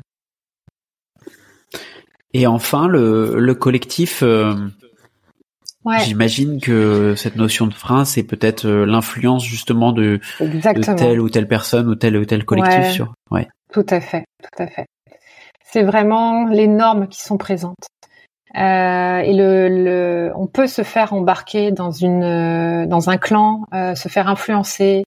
Et 2.32 2.48
enfin, 2.48 2.88
le, 2.88 3.38
le 3.38 3.54
collectif, 3.54 4.24
J'imagine 6.04 6.60
que 6.60 7.16
cette 7.16 7.36
notion 7.36 7.68
de 7.68 7.74
frein, 7.74 8.06
c'est 8.06 8.24
peut-être 8.24 8.66
euh, 8.66 8.86
l'influence 8.86 9.46
justement 9.46 9.92
de, 9.92 10.20
de, 10.40 10.96
telle 10.96 11.22
ou 11.22 11.30
telle 11.30 11.48
personne 11.48 11.88
ou 11.88 11.96
tel 11.96 12.18
ou 12.18 12.26
tel 12.26 12.44
collectif 12.44 12.92
sur. 12.92 13.14
Ouais. 13.32 13.48
Tout 13.72 13.86
à 13.90 14.02
fait, 14.02 14.26
tout 14.44 14.62
à 14.64 14.68
fait. 14.68 14.86
C'est 15.64 15.84
vraiment 15.84 16.48
les 16.48 16.68
normes 16.68 17.08
qui 17.08 17.22
sont 17.22 17.38
présentes. 17.38 17.88
Euh, 18.58 19.20
et 19.20 19.34
le, 19.34 19.70
le, 19.70 20.32
on 20.36 20.48
peut 20.48 20.68
se 20.68 20.82
faire 20.82 21.14
embarquer 21.14 21.72
dans 21.72 21.92
une, 21.92 22.24
euh, 22.24 22.86
dans 22.88 23.10
un 23.10 23.18
clan, 23.18 23.66
euh, 23.74 23.94
se 23.94 24.10
faire 24.10 24.28
influencer 24.28 25.04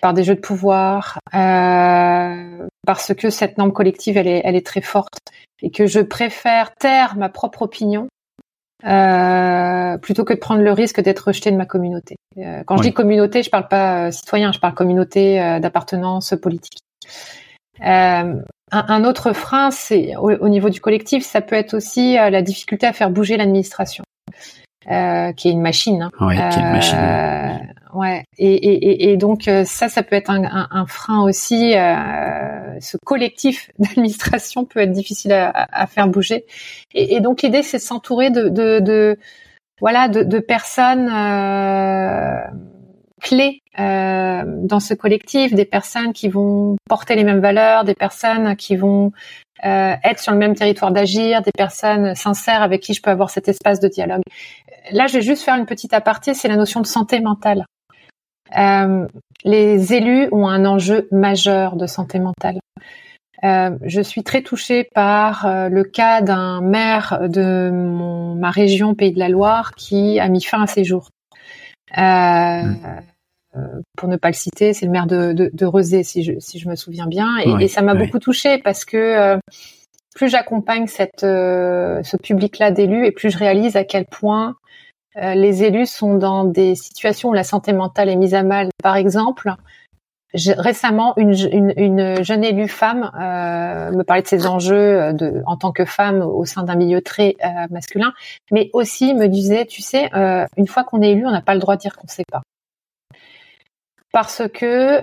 par 0.00 0.14
des 0.14 0.22
jeux 0.22 0.36
de 0.36 0.40
pouvoir, 0.40 1.18
euh, 1.34 2.68
parce 2.86 3.12
que 3.14 3.30
cette 3.30 3.58
norme 3.58 3.72
collective, 3.72 4.16
elle 4.16 4.28
est, 4.28 4.42
elle 4.44 4.54
est 4.54 4.64
très 4.64 4.80
forte, 4.80 5.18
et 5.60 5.70
que 5.70 5.86
je 5.86 5.98
préfère 5.98 6.72
taire 6.76 7.16
ma 7.16 7.28
propre 7.28 7.62
opinion 7.62 8.06
euh, 8.86 9.98
plutôt 9.98 10.24
que 10.24 10.34
de 10.34 10.38
prendre 10.38 10.62
le 10.62 10.72
risque 10.72 11.00
d'être 11.00 11.20
rejeté 11.20 11.50
de 11.50 11.56
ma 11.56 11.66
communauté. 11.66 12.16
Euh, 12.38 12.62
quand 12.66 12.76
je 12.76 12.82
dis 12.82 12.92
communauté, 12.92 13.42
je 13.42 13.50
parle 13.50 13.68
pas 13.68 14.06
euh, 14.06 14.10
citoyen, 14.10 14.52
je 14.52 14.60
parle 14.60 14.74
communauté 14.74 15.38
d'appartenance 15.60 16.34
politique. 16.40 16.78
Un, 17.80 19.04
autre 19.04 19.32
frein, 19.32 19.70
c'est 19.70 20.14
au, 20.16 20.48
niveau 20.48 20.68
du 20.68 20.80
collectif, 20.80 21.24
ça 21.24 21.40
peut 21.40 21.56
être 21.56 21.74
aussi 21.74 22.14
la 22.14 22.42
difficulté 22.42 22.86
à 22.86 22.92
faire 22.92 23.10
bouger 23.10 23.36
l'administration. 23.36 24.04
Euh, 24.90 25.32
qui 25.32 25.48
est 25.48 25.52
une 25.52 25.60
machine. 25.60 26.02
Hein. 26.02 26.10
Ouais, 26.20 26.36
qui 26.36 26.58
est 26.58 26.62
une 26.62 26.72
machine. 26.72 27.74
Euh, 27.94 27.98
ouais. 27.98 28.24
Et, 28.38 28.54
et, 28.54 29.10
et, 29.10 29.16
donc 29.16 29.50
ça, 29.64 29.88
ça 29.88 30.02
peut 30.02 30.16
être 30.16 30.30
un, 30.30 30.44
un, 30.44 30.68
un 30.70 30.86
frein 30.86 31.22
aussi. 31.22 31.74
Euh, 31.74 32.78
ce 32.80 32.96
collectif 33.04 33.70
d'administration 33.78 34.64
peut 34.64 34.80
être 34.80 34.92
difficile 34.92 35.32
à, 35.32 35.50
à 35.50 35.86
faire 35.86 36.08
bouger. 36.08 36.44
Et, 36.94 37.16
et 37.16 37.20
donc 37.20 37.42
l'idée, 37.42 37.62
c'est 37.62 37.78
de 37.78 37.82
s'entourer 37.82 38.30
de, 38.30 38.48
de, 38.48 38.80
de, 38.80 39.18
voilà, 39.80 40.08
de, 40.08 40.22
de 40.22 40.38
personnes 40.38 41.08
clés 43.20 43.62
euh, 43.78 44.42
dans 44.46 44.80
ce 44.80 44.94
collectif, 44.94 45.54
des 45.54 45.64
personnes 45.64 46.12
qui 46.12 46.28
vont 46.28 46.76
porter 46.88 47.14
les 47.14 47.24
mêmes 47.24 47.40
valeurs, 47.40 47.84
des 47.84 47.94
personnes 47.94 48.56
qui 48.56 48.76
vont 48.76 49.12
euh, 49.64 49.94
être 50.04 50.20
sur 50.20 50.32
le 50.32 50.38
même 50.38 50.54
territoire 50.54 50.92
d'agir, 50.92 51.42
des 51.42 51.52
personnes 51.56 52.14
sincères 52.14 52.62
avec 52.62 52.80
qui 52.80 52.94
je 52.94 53.02
peux 53.02 53.10
avoir 53.10 53.30
cet 53.30 53.48
espace 53.48 53.80
de 53.80 53.88
dialogue. 53.88 54.22
Là, 54.90 55.06
je 55.06 55.14
vais 55.14 55.22
juste 55.22 55.42
faire 55.42 55.56
une 55.56 55.66
petite 55.66 55.92
aparté, 55.92 56.34
c'est 56.34 56.48
la 56.48 56.56
notion 56.56 56.80
de 56.80 56.86
santé 56.86 57.20
mentale. 57.20 57.64
Euh, 58.56 59.06
les 59.44 59.94
élus 59.94 60.28
ont 60.32 60.48
un 60.48 60.64
enjeu 60.64 61.08
majeur 61.10 61.76
de 61.76 61.86
santé 61.86 62.18
mentale. 62.18 62.58
Euh, 63.44 63.70
je 63.82 64.00
suis 64.00 64.24
très 64.24 64.42
touchée 64.42 64.88
par 64.94 65.46
euh, 65.46 65.68
le 65.68 65.84
cas 65.84 66.22
d'un 66.22 66.60
maire 66.60 67.28
de 67.28 67.70
mon, 67.70 68.34
ma 68.34 68.50
région 68.50 68.94
Pays 68.94 69.12
de 69.12 69.18
la 69.18 69.28
Loire 69.28 69.74
qui 69.76 70.18
a 70.18 70.28
mis 70.28 70.42
fin 70.42 70.62
à 70.62 70.66
ses 70.66 70.82
jours. 70.82 71.10
Euh, 71.96 72.62
pour 73.96 74.08
ne 74.08 74.16
pas 74.16 74.28
le 74.28 74.34
citer, 74.34 74.72
c'est 74.72 74.86
le 74.86 74.92
maire 74.92 75.06
de, 75.06 75.32
de, 75.32 75.50
de 75.52 75.66
Rezé, 75.66 76.02
si 76.02 76.22
je, 76.22 76.32
si 76.38 76.58
je 76.58 76.68
me 76.68 76.74
souviens 76.74 77.06
bien, 77.06 77.38
et, 77.38 77.64
et 77.64 77.68
ça 77.68 77.82
m'a 77.82 77.94
beaucoup 77.94 78.18
touchée 78.18 78.58
parce 78.58 78.84
que 78.84 79.38
plus 80.14 80.28
j'accompagne 80.28 80.86
cette 80.86 81.22
ce 81.22 82.16
public-là 82.16 82.70
d'élus 82.70 83.06
et 83.06 83.10
plus 83.10 83.30
je 83.30 83.38
réalise 83.38 83.74
à 83.76 83.84
quel 83.84 84.04
point 84.04 84.54
euh, 85.18 85.34
les 85.34 85.64
élus 85.64 85.86
sont 85.86 86.16
dans 86.16 86.44
des 86.44 86.74
situations 86.74 87.30
où 87.30 87.32
la 87.32 87.44
santé 87.44 87.72
mentale 87.72 88.08
est 88.08 88.16
mise 88.16 88.34
à 88.34 88.42
mal. 88.42 88.68
Par 88.82 88.96
exemple, 88.96 89.52
récemment, 90.34 91.14
une, 91.16 91.32
jeune 92.22 92.44
élue 92.44 92.68
femme 92.68 93.10
euh, 93.18 93.90
me 93.90 94.02
parlait 94.02 94.22
de 94.22 94.28
ses 94.28 94.46
enjeux 94.46 94.76
euh, 94.76 95.42
en 95.46 95.56
tant 95.56 95.72
que 95.72 95.84
femme 95.84 96.22
au 96.22 96.44
sein 96.44 96.62
d'un 96.62 96.76
milieu 96.76 97.00
très 97.00 97.36
masculin, 97.70 98.12
mais 98.52 98.70
aussi 98.72 99.14
me 99.14 99.26
disait, 99.26 99.66
tu 99.66 99.82
sais, 99.82 100.10
une 100.56 100.66
fois 100.66 100.84
qu'on 100.84 101.02
est 101.02 101.12
élu, 101.12 101.26
on 101.26 101.32
n'a 101.32 101.42
pas 101.42 101.54
le 101.54 101.60
droit 101.60 101.76
de 101.76 101.80
dire 101.80 101.96
qu'on 101.96 102.06
ne 102.06 102.12
sait 102.12 102.24
pas. 102.30 102.42
Parce 104.12 104.42
que 104.48 105.00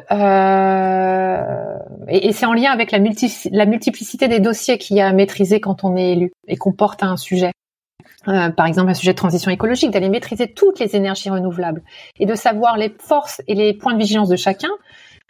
et, 2.08 2.32
c'est 2.32 2.46
en 2.46 2.54
lien 2.54 2.72
avec 2.72 2.92
la, 2.92 3.00
multiplicité 3.00 4.28
des 4.28 4.40
dossiers 4.40 4.78
qu'il 4.78 4.98
y 4.98 5.02
a 5.02 5.08
à 5.08 5.14
maîtriser 5.14 5.60
quand 5.60 5.84
on 5.84 5.96
est 5.98 6.12
élu 6.12 6.32
et 6.48 6.56
qu'on 6.56 6.72
porte 6.72 7.04
un 7.04 7.18
sujet. 7.18 7.52
Euh, 8.28 8.50
par 8.50 8.66
exemple 8.66 8.90
un 8.90 8.94
sujet 8.96 9.12
de 9.12 9.18
transition 9.18 9.52
écologique, 9.52 9.92
d'aller 9.92 10.10
maîtriser 10.10 10.52
toutes 10.52 10.80
les 10.80 10.96
énergies 10.96 11.30
renouvelables 11.30 11.84
et 12.20 12.26
de 12.26 12.34
savoir 12.34 12.76
les 12.78 12.96
forces 13.00 13.42
et 13.48 13.54
les 13.54 13.74
points 13.74 13.94
de 13.94 14.00
vigilance 14.00 14.30
de 14.30 14.36
chacun, 14.36 14.72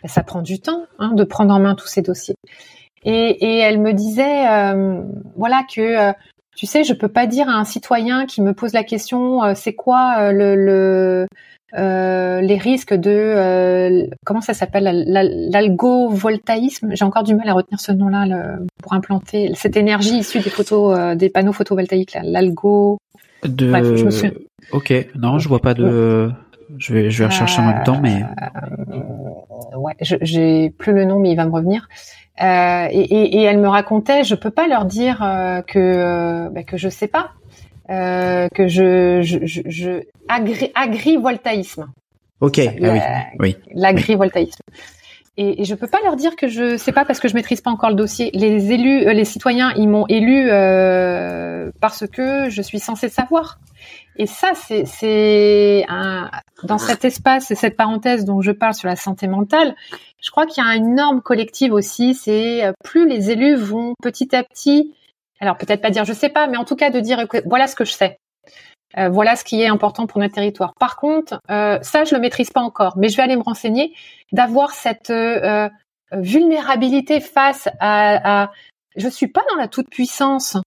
ben, 0.02 0.08
ça 0.08 0.24
prend 0.24 0.42
du 0.42 0.60
temps 0.62 0.86
hein, 1.00 1.12
de 1.14 1.24
prendre 1.24 1.54
en 1.54 1.60
main 1.60 1.76
tous 1.76 1.88
ces 1.88 2.02
dossiers. 2.02 2.36
Et, 3.04 3.12
et 3.14 3.60
elle 3.60 3.80
me 3.80 3.94
disait, 3.94 4.48
euh, 4.48 5.02
voilà 5.36 5.64
que 5.74 6.14
Tu 6.56 6.66
sais, 6.66 6.86
je 6.86 6.94
peux 6.94 7.10
pas 7.10 7.28
dire 7.28 7.50
à 7.50 7.54
un 7.54 7.66
citoyen 7.66 8.26
qui 8.26 8.42
me 8.42 8.54
pose 8.54 8.72
la 8.72 8.84
question, 8.84 9.44
euh, 9.44 9.54
c'est 9.56 9.74
quoi 9.74 10.32
le, 10.32 10.56
le 10.56 11.28
les 11.74 12.58
risques 12.58 12.94
de 12.94 14.10
comment 14.26 14.42
ça 14.42 14.54
s'appelle 14.54 15.06
l'algovoltaïsme. 15.52 16.90
J'ai 16.94 17.06
encore 17.06 17.24
du 17.24 17.36
mal 17.36 17.50
à 17.50 17.54
retenir 17.54 17.80
ce 17.80 17.92
nom-là 17.92 18.58
pour 18.82 18.94
implanter 18.94 19.52
cette 19.56 19.78
énergie 19.78 20.18
issue 20.18 20.40
des 20.40 20.50
photos, 20.50 21.16
des 21.18 21.30
panneaux 21.30 21.54
photovoltaïques. 21.54 22.18
L'algo. 22.24 22.98
De... 23.44 23.70
Bref, 23.70 23.96
je 23.96 24.06
me 24.06 24.12
suis... 24.12 24.32
Ok, 24.72 24.94
non, 25.16 25.40
je 25.40 25.48
vois 25.48 25.60
pas 25.60 25.74
de. 25.74 26.32
Je 26.78 26.94
vais, 26.94 27.10
je 27.10 27.20
vais 27.20 27.26
rechercher 27.26 27.62
en 27.62 27.68
même 27.68 27.84
temps, 27.84 28.00
mais. 28.02 28.24
Euh, 29.74 29.78
ouais, 29.78 29.94
j'ai 30.00 30.72
plus 30.72 30.94
le 30.94 31.06
nom, 31.06 31.20
mais 31.20 31.32
il 31.32 31.36
va 31.36 31.46
me 31.46 31.52
revenir. 31.52 31.88
Euh, 32.42 32.88
et, 32.92 33.00
et, 33.00 33.38
et, 33.38 33.42
elle 33.44 33.60
me 33.60 33.70
racontait, 33.70 34.24
je 34.24 34.36
peux 34.36 34.50
pas 34.50 34.68
leur 34.68 34.86
dire 34.86 35.22
euh, 35.24 35.62
que 35.62 35.80
euh, 35.80 36.50
bah, 36.50 36.64
que 36.64 36.76
je 36.76 36.90
sais 36.90 37.08
pas, 37.08 37.32
euh, 37.90 38.48
que 38.54 38.68
je, 38.68 39.22
je, 39.22 39.40
je, 39.44 39.62
je 39.66 40.02
agri, 40.28 40.72
agrivoltaïsme. 40.76 41.88
Ok, 42.42 42.60
ah 42.60 42.72
oui, 42.80 43.00
oui. 43.40 43.58
L'agrivoltaïsme. 43.74 44.62
Et, 45.38 45.62
et, 45.62 45.66
je 45.66 45.76
peux 45.76 45.88
pas 45.88 46.00
leur 46.04 46.16
dire 46.16 46.36
que 46.36 46.48
je 46.48 46.78
sais 46.78 46.94
pas 46.94 47.04
parce 47.04 47.20
que 47.20 47.28
je 47.28 47.34
maîtrise 47.34 47.60
pas 47.62 47.72
encore 47.72 47.90
le 47.90 47.96
dossier. 47.96 48.32
Les 48.34 48.72
élus, 48.72 49.04
les 49.14 49.26
citoyens, 49.26 49.74
ils 49.76 49.90
m'ont 49.90 50.06
élu 50.08 50.48
parce 51.82 52.08
que 52.08 52.50
je 52.50 52.62
suis 52.62 52.80
censée 52.80 53.10
savoir. 53.10 53.60
Et 54.18 54.28
ça, 54.28 54.52
c'est 54.56 55.86
dans 56.64 56.78
cet 56.78 57.04
espace 57.04 57.52
et 57.52 57.56
cette 57.56 57.76
parenthèse 57.76 58.24
dont 58.24 58.42
je 58.42 58.52
parle 58.52 58.74
sur 58.74 58.88
la 58.88 58.96
santé 58.96 59.28
mentale, 59.28 59.76
je 60.22 60.32
crois 60.32 60.46
qu'il 60.46 60.64
y 60.64 60.68
a 60.68 60.76
une 60.76 60.96
norme 60.96 61.22
collective 61.22 61.74
aussi. 61.74 62.16
C'est 62.16 62.66
euh, 62.66 62.72
plus 62.84 63.08
les 63.08 63.30
élus 63.30 63.56
vont 63.56 63.94
petit 64.02 64.36
à 64.36 64.44
petit, 64.44 64.94
alors 65.40 65.58
peut-être 65.58 65.82
pas 65.82 65.90
dire 65.90 66.06
je 66.06 66.14
sais 66.14 66.30
pas, 66.30 66.48
mais 66.48 66.58
en 66.58 66.66
tout 66.66 66.76
cas 66.76 66.90
de 66.90 67.00
dire 67.00 67.26
voilà 67.46 67.68
ce 67.68 67.76
que 67.76 67.86
je 67.86 67.94
sais. 67.94 68.18
Euh, 68.98 69.10
voilà 69.10 69.36
ce 69.36 69.44
qui 69.44 69.62
est 69.62 69.68
important 69.68 70.08
pour 70.08 70.22
notre 70.22 70.36
territoire. 70.36 70.74
Par 70.80 70.96
contre, 70.96 71.40
euh, 71.50 71.80
ça, 71.82 72.06
je 72.06 72.16
le 72.16 72.22
maîtrise 72.22 72.52
pas 72.52 72.62
encore, 72.62 72.98
mais 72.98 73.10
je 73.10 73.18
vais 73.18 73.24
aller 73.24 73.36
me 73.36 73.44
renseigner, 73.44 73.94
d'avoir 74.32 74.72
cette 74.72 75.12
vulnérabilité 76.12 77.20
face 77.20 77.68
à, 77.80 78.44
à, 78.44 78.52
je 78.96 79.10
suis 79.10 79.28
pas 79.28 79.44
dans 79.50 79.58
la 79.58 79.68
toute 79.68 79.90
puissance 79.90 80.58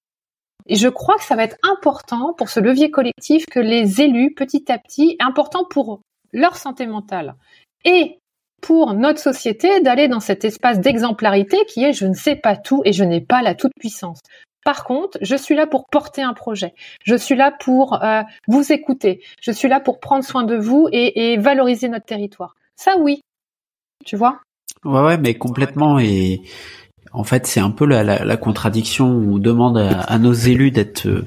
et 0.68 0.76
je 0.76 0.88
crois 0.88 1.16
que 1.16 1.24
ça 1.24 1.34
va 1.34 1.44
être 1.44 1.56
important 1.62 2.34
pour 2.36 2.50
ce 2.50 2.60
levier 2.60 2.90
collectif 2.90 3.46
que 3.46 3.60
les 3.60 4.02
élus, 4.02 4.34
petit 4.34 4.70
à 4.70 4.78
petit, 4.78 5.16
important 5.18 5.64
pour 5.64 6.00
leur 6.32 6.56
santé 6.56 6.86
mentale 6.86 7.34
et 7.84 8.18
pour 8.60 8.92
notre 8.92 9.20
société 9.20 9.80
d'aller 9.80 10.08
dans 10.08 10.20
cet 10.20 10.44
espace 10.44 10.80
d'exemplarité 10.80 11.56
qui 11.66 11.84
est 11.84 11.92
je 11.92 12.06
ne 12.06 12.14
sais 12.14 12.36
pas 12.36 12.56
tout 12.56 12.82
et 12.84 12.92
je 12.92 13.04
n'ai 13.04 13.20
pas 13.20 13.40
la 13.40 13.54
toute 13.54 13.72
puissance. 13.78 14.20
Par 14.68 14.84
contre, 14.84 15.16
je 15.22 15.34
suis 15.34 15.54
là 15.54 15.66
pour 15.66 15.86
porter 15.86 16.20
un 16.20 16.34
projet. 16.34 16.74
Je 17.02 17.14
suis 17.14 17.34
là 17.34 17.50
pour 17.58 18.04
euh, 18.04 18.20
vous 18.48 18.70
écouter. 18.70 19.22
Je 19.40 19.50
suis 19.50 19.66
là 19.66 19.80
pour 19.80 19.98
prendre 19.98 20.22
soin 20.22 20.44
de 20.44 20.56
vous 20.56 20.90
et, 20.92 21.32
et 21.32 21.38
valoriser 21.38 21.88
notre 21.88 22.04
territoire. 22.04 22.54
Ça, 22.76 22.96
oui. 22.98 23.22
Tu 24.04 24.14
vois? 24.16 24.40
Ouais, 24.84 25.00
ouais, 25.00 25.16
mais 25.16 25.32
complètement. 25.32 25.98
Et 25.98 26.42
en 27.14 27.24
fait, 27.24 27.46
c'est 27.46 27.60
un 27.60 27.70
peu 27.70 27.86
la, 27.86 28.04
la, 28.04 28.26
la, 28.26 28.36
contradiction 28.36 29.10
où 29.10 29.36
on 29.36 29.38
demande 29.38 29.78
à, 29.78 30.18
nos 30.18 30.34
élus 30.34 30.70
d'être, 30.70 31.06
euh, 31.06 31.24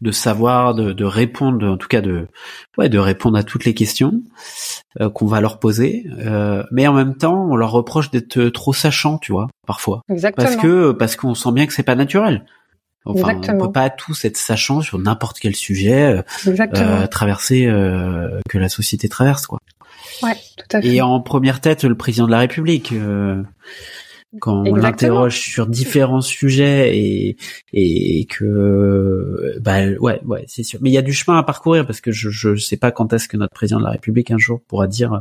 de 0.00 0.10
savoir, 0.10 0.74
de, 0.74 0.94
de, 0.94 1.04
répondre, 1.04 1.66
en 1.66 1.76
tout 1.76 1.88
cas 1.88 2.00
de, 2.00 2.26
ouais, 2.78 2.88
de 2.88 2.98
répondre 2.98 3.36
à 3.36 3.42
toutes 3.42 3.66
les 3.66 3.74
questions 3.74 4.22
euh, 4.98 5.10
qu'on 5.10 5.26
va 5.26 5.42
leur 5.42 5.58
poser. 5.58 6.06
Euh, 6.20 6.62
mais 6.70 6.86
en 6.86 6.94
même 6.94 7.16
temps, 7.16 7.48
on 7.50 7.54
leur 7.54 7.72
reproche 7.72 8.10
d'être 8.10 8.48
trop 8.48 8.72
sachants, 8.72 9.18
tu 9.18 9.32
vois, 9.32 9.48
parfois. 9.66 10.00
Exactement. 10.08 10.46
Parce 10.46 10.56
que 10.56 10.92
parce 10.92 11.16
qu'on 11.16 11.34
sent 11.34 11.52
bien 11.52 11.66
que 11.66 11.74
c'est 11.74 11.82
pas 11.82 11.96
naturel. 11.96 12.46
Enfin, 13.04 13.40
on 13.48 13.58
peut 13.58 13.72
pas 13.72 13.90
tous 13.90 14.24
être 14.24 14.36
sachants 14.36 14.80
sur 14.80 14.98
n'importe 14.98 15.38
quel 15.40 15.56
sujet 15.56 16.22
euh, 16.46 17.06
traverser 17.08 17.66
que 18.48 18.58
la 18.58 18.68
société 18.68 19.08
traverse, 19.08 19.46
quoi. 19.46 19.58
Ouais, 20.22 20.36
tout 20.56 20.76
à 20.76 20.82
fait. 20.82 20.88
Et 20.88 21.02
en 21.02 21.20
première 21.20 21.60
tête, 21.60 21.84
le 21.84 21.96
président 21.96 22.26
de 22.26 22.32
la 22.32 22.38
République 22.38 22.92
quand 24.40 24.66
on 24.66 24.74
l'interroge 24.74 25.38
sur 25.38 25.66
différents 25.66 26.20
sujets 26.20 26.96
et 26.96 27.36
et 27.72 28.24
que 28.26 29.58
bah 29.60 29.86
ouais 30.00 30.20
ouais 30.24 30.44
c'est 30.46 30.62
sûr. 30.62 30.78
Mais 30.82 30.90
il 30.90 30.92
y 30.92 30.98
a 30.98 31.02
du 31.02 31.12
chemin 31.12 31.38
à 31.38 31.42
parcourir 31.42 31.86
parce 31.86 32.00
que 32.00 32.12
je 32.12 32.30
je 32.30 32.56
sais 32.56 32.76
pas 32.76 32.90
quand 32.90 33.12
est-ce 33.12 33.28
que 33.28 33.36
notre 33.36 33.52
président 33.52 33.78
de 33.78 33.84
la 33.84 33.90
République 33.90 34.30
un 34.30 34.38
jour 34.38 34.60
pourra 34.66 34.86
dire 34.86 35.20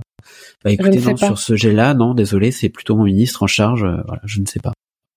bah 0.63 0.71
écoutez 0.71 0.99
non 0.99 1.17
sur 1.17 1.37
ce 1.37 1.57
sujet-là 1.57 1.93
non 1.93 2.13
désolé 2.13 2.51
c'est 2.51 2.69
plutôt 2.69 2.95
mon 2.95 3.03
ministre 3.03 3.43
en 3.43 3.47
charge 3.47 3.83
euh, 3.83 3.97
voilà 4.05 4.21
je 4.23 4.39
ne 4.39 4.45
sais 4.45 4.59
pas 4.59 4.73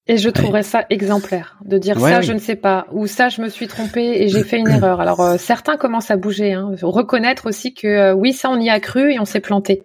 et 0.06 0.16
je 0.16 0.28
trouverais 0.28 0.62
ça 0.62 0.84
exemplaire 0.90 1.58
de 1.64 1.78
dire 1.78 1.98
ça, 1.98 2.20
je 2.20 2.32
ne 2.32 2.38
sais 2.38 2.56
pas, 2.56 2.86
ou 2.92 3.06
ça, 3.06 3.28
je 3.28 3.40
me 3.40 3.48
suis 3.48 3.68
trompé 3.68 4.22
et 4.22 4.28
j'ai 4.28 4.44
fait 4.44 4.58
une 4.58 4.68
erreur. 4.70 5.00
Alors 5.00 5.20
euh, 5.20 5.36
certains 5.38 5.76
commencent 5.76 6.10
à 6.10 6.16
bouger, 6.16 6.52
hein. 6.52 6.72
reconnaître 6.82 7.46
aussi 7.46 7.74
que 7.74 7.86
euh, 7.86 8.12
oui, 8.14 8.32
ça, 8.32 8.50
on 8.50 8.60
y 8.60 8.70
a 8.70 8.80
cru 8.80 9.12
et 9.12 9.18
on 9.18 9.24
s'est 9.24 9.40
planté. 9.40 9.82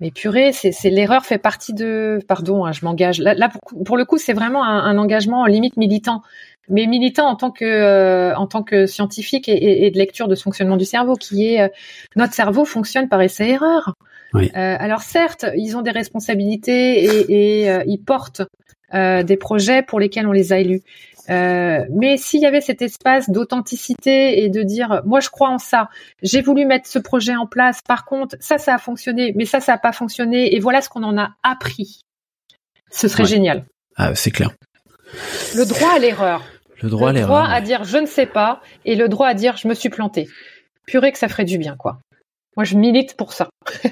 Mais 0.00 0.10
purée, 0.10 0.52
c'est 0.52 0.90
l'erreur 0.90 1.24
fait 1.24 1.38
partie 1.38 1.72
de. 1.72 2.18
Pardon, 2.28 2.66
hein, 2.66 2.72
je 2.72 2.84
m'engage. 2.84 3.18
Là, 3.18 3.50
pour, 3.86 3.96
le 3.96 4.04
coup, 4.04 4.18
c'est 4.18 4.34
vraiment 4.34 4.62
un, 4.62 4.98
engagement 4.98 5.46
limite 5.46 5.78
militant, 5.78 6.20
mais 6.68 6.86
militant 6.86 7.26
en 7.26 7.34
tant 7.34 7.50
que 7.50 7.64
euh, 7.64 8.36
en 8.36 8.46
tant 8.46 8.62
que 8.62 8.84
scientifique 8.84 9.48
et, 9.48 9.86
et, 9.86 9.90
de 9.90 9.96
lecture 9.96 10.28
de 10.28 10.34
ce 10.34 10.42
fonctionnement 10.42 10.76
du 10.76 10.84
cerveau, 10.84 11.14
qui 11.14 11.46
est 11.46 11.62
euh, 11.62 11.68
notre 12.14 12.34
cerveau 12.34 12.66
fonctionne 12.66 13.08
par 13.08 13.22
essai-erreur. 13.22 13.94
Oui. 14.34 14.50
Euh, 14.54 14.76
alors 14.78 15.00
certes, 15.00 15.46
ils 15.56 15.78
ont 15.78 15.82
des 15.82 15.92
responsabilités 15.92 17.04
et, 17.04 17.64
et 17.64 17.82
ils 17.86 17.98
portent 17.98 18.42
des 18.92 19.36
projets 19.36 19.82
pour 19.82 20.00
lesquels 20.00 20.26
on 20.26 20.32
les 20.32 20.52
a 20.52 20.58
élus. 20.58 20.82
Euh, 21.28 21.84
mais 21.90 22.16
s'il 22.16 22.40
y 22.40 22.46
avait 22.46 22.60
cet 22.60 22.82
espace 22.82 23.30
d'authenticité 23.30 24.44
et 24.44 24.48
de 24.48 24.62
dire, 24.62 25.02
moi 25.04 25.20
je 25.20 25.28
crois 25.28 25.48
en 25.48 25.58
ça, 25.58 25.88
j'ai 26.22 26.40
voulu 26.40 26.64
mettre 26.66 26.88
ce 26.88 26.98
projet 26.98 27.34
en 27.34 27.46
place, 27.46 27.80
par 27.82 28.04
contre 28.04 28.36
ça 28.38 28.58
ça 28.58 28.74
a 28.74 28.78
fonctionné, 28.78 29.32
mais 29.34 29.44
ça 29.44 29.60
ça 29.60 29.72
n'a 29.72 29.78
pas 29.78 29.92
fonctionné, 29.92 30.54
et 30.54 30.60
voilà 30.60 30.82
ce 30.82 30.88
qu'on 30.88 31.02
en 31.02 31.18
a 31.18 31.30
appris, 31.42 32.02
ce 32.90 33.08
serait 33.08 33.24
génial. 33.24 33.64
Ah, 33.96 34.14
c'est 34.14 34.30
clair. 34.30 34.50
Le 35.56 35.64
droit 35.64 35.94
à 35.94 35.98
l'erreur. 35.98 36.44
Le 36.82 36.90
droit 36.90 37.10
à 37.10 37.12
l'erreur. 37.12 37.28
Le 37.28 37.44
droit 37.44 37.54
à 37.54 37.60
dire 37.60 37.84
je 37.84 37.98
ne 37.98 38.06
sais 38.06 38.26
pas 38.26 38.60
et 38.84 38.94
le 38.94 39.08
droit 39.08 39.26
à 39.26 39.34
dire 39.34 39.56
je 39.56 39.66
me 39.66 39.74
suis 39.74 39.88
planté. 39.88 40.28
Purée 40.86 41.10
que 41.10 41.18
ça 41.18 41.28
ferait 41.28 41.44
du 41.44 41.58
bien 41.58 41.76
quoi. 41.76 41.98
Moi 42.56 42.64
je 42.64 42.76
milite 42.76 43.16
pour 43.16 43.32
ça. 43.32 43.48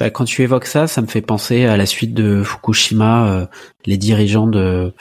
Bah, 0.00 0.10
quand 0.10 0.24
tu 0.24 0.42
évoques 0.42 0.66
ça, 0.66 0.86
ça 0.86 1.02
me 1.02 1.06
fait 1.06 1.22
penser 1.22 1.64
à 1.64 1.76
la 1.76 1.86
suite 1.86 2.14
de 2.14 2.42
Fukushima, 2.42 3.28
euh, 3.28 3.46
les 3.86 3.96
dirigeants 3.96 4.46
de 4.46 4.92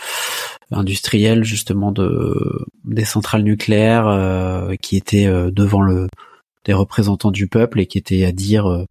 industriels 0.71 1.43
justement 1.43 1.91
de 1.91 2.65
des 2.85 3.03
centrales 3.03 3.43
nucléaires 3.43 4.07
euh, 4.07 4.75
qui 4.81 4.95
étaient 4.95 5.27
euh, 5.27 5.51
devant 5.51 5.81
le 5.81 6.07
des 6.65 6.73
représentants 6.73 7.31
du 7.31 7.47
peuple 7.47 7.79
et 7.79 7.87
qui 7.87 7.97
étaient 7.97 8.23
à 8.23 8.31
dire 8.31 8.85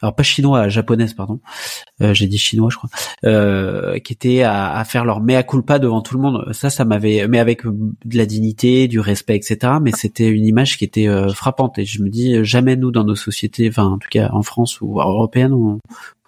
alors 0.00 0.14
pas 0.14 0.22
chinois, 0.22 0.68
japonaise 0.68 1.12
pardon, 1.12 1.40
euh, 2.02 2.14
j'ai 2.14 2.28
dit 2.28 2.38
chinois 2.38 2.68
je 2.70 2.76
crois, 2.76 2.90
euh, 3.24 3.98
qui 3.98 4.12
étaient 4.12 4.42
à, 4.42 4.76
à, 4.76 4.84
faire 4.84 5.04
leur 5.04 5.20
mea 5.20 5.42
culpa 5.42 5.78
devant 5.80 6.02
tout 6.02 6.14
le 6.14 6.22
monde. 6.22 6.52
Ça, 6.52 6.70
ça 6.70 6.84
m'avait, 6.84 7.26
mais 7.26 7.40
avec 7.40 7.64
de 7.66 8.16
la 8.16 8.26
dignité, 8.26 8.86
du 8.86 9.00
respect, 9.00 9.34
etc. 9.36 9.74
Mais 9.82 9.90
c'était 9.92 10.28
une 10.28 10.44
image 10.44 10.78
qui 10.78 10.84
était 10.84 11.08
euh, 11.08 11.28
frappante 11.30 11.78
et 11.78 11.84
je 11.84 12.02
me 12.02 12.08
dis 12.10 12.44
jamais 12.44 12.76
nous 12.76 12.92
dans 12.92 13.04
nos 13.04 13.16
sociétés, 13.16 13.68
enfin 13.68 13.86
en 13.86 13.98
tout 13.98 14.08
cas 14.08 14.30
en 14.32 14.42
France 14.42 14.80
ou 14.80 15.00
européenne, 15.00 15.52
on, 15.52 15.78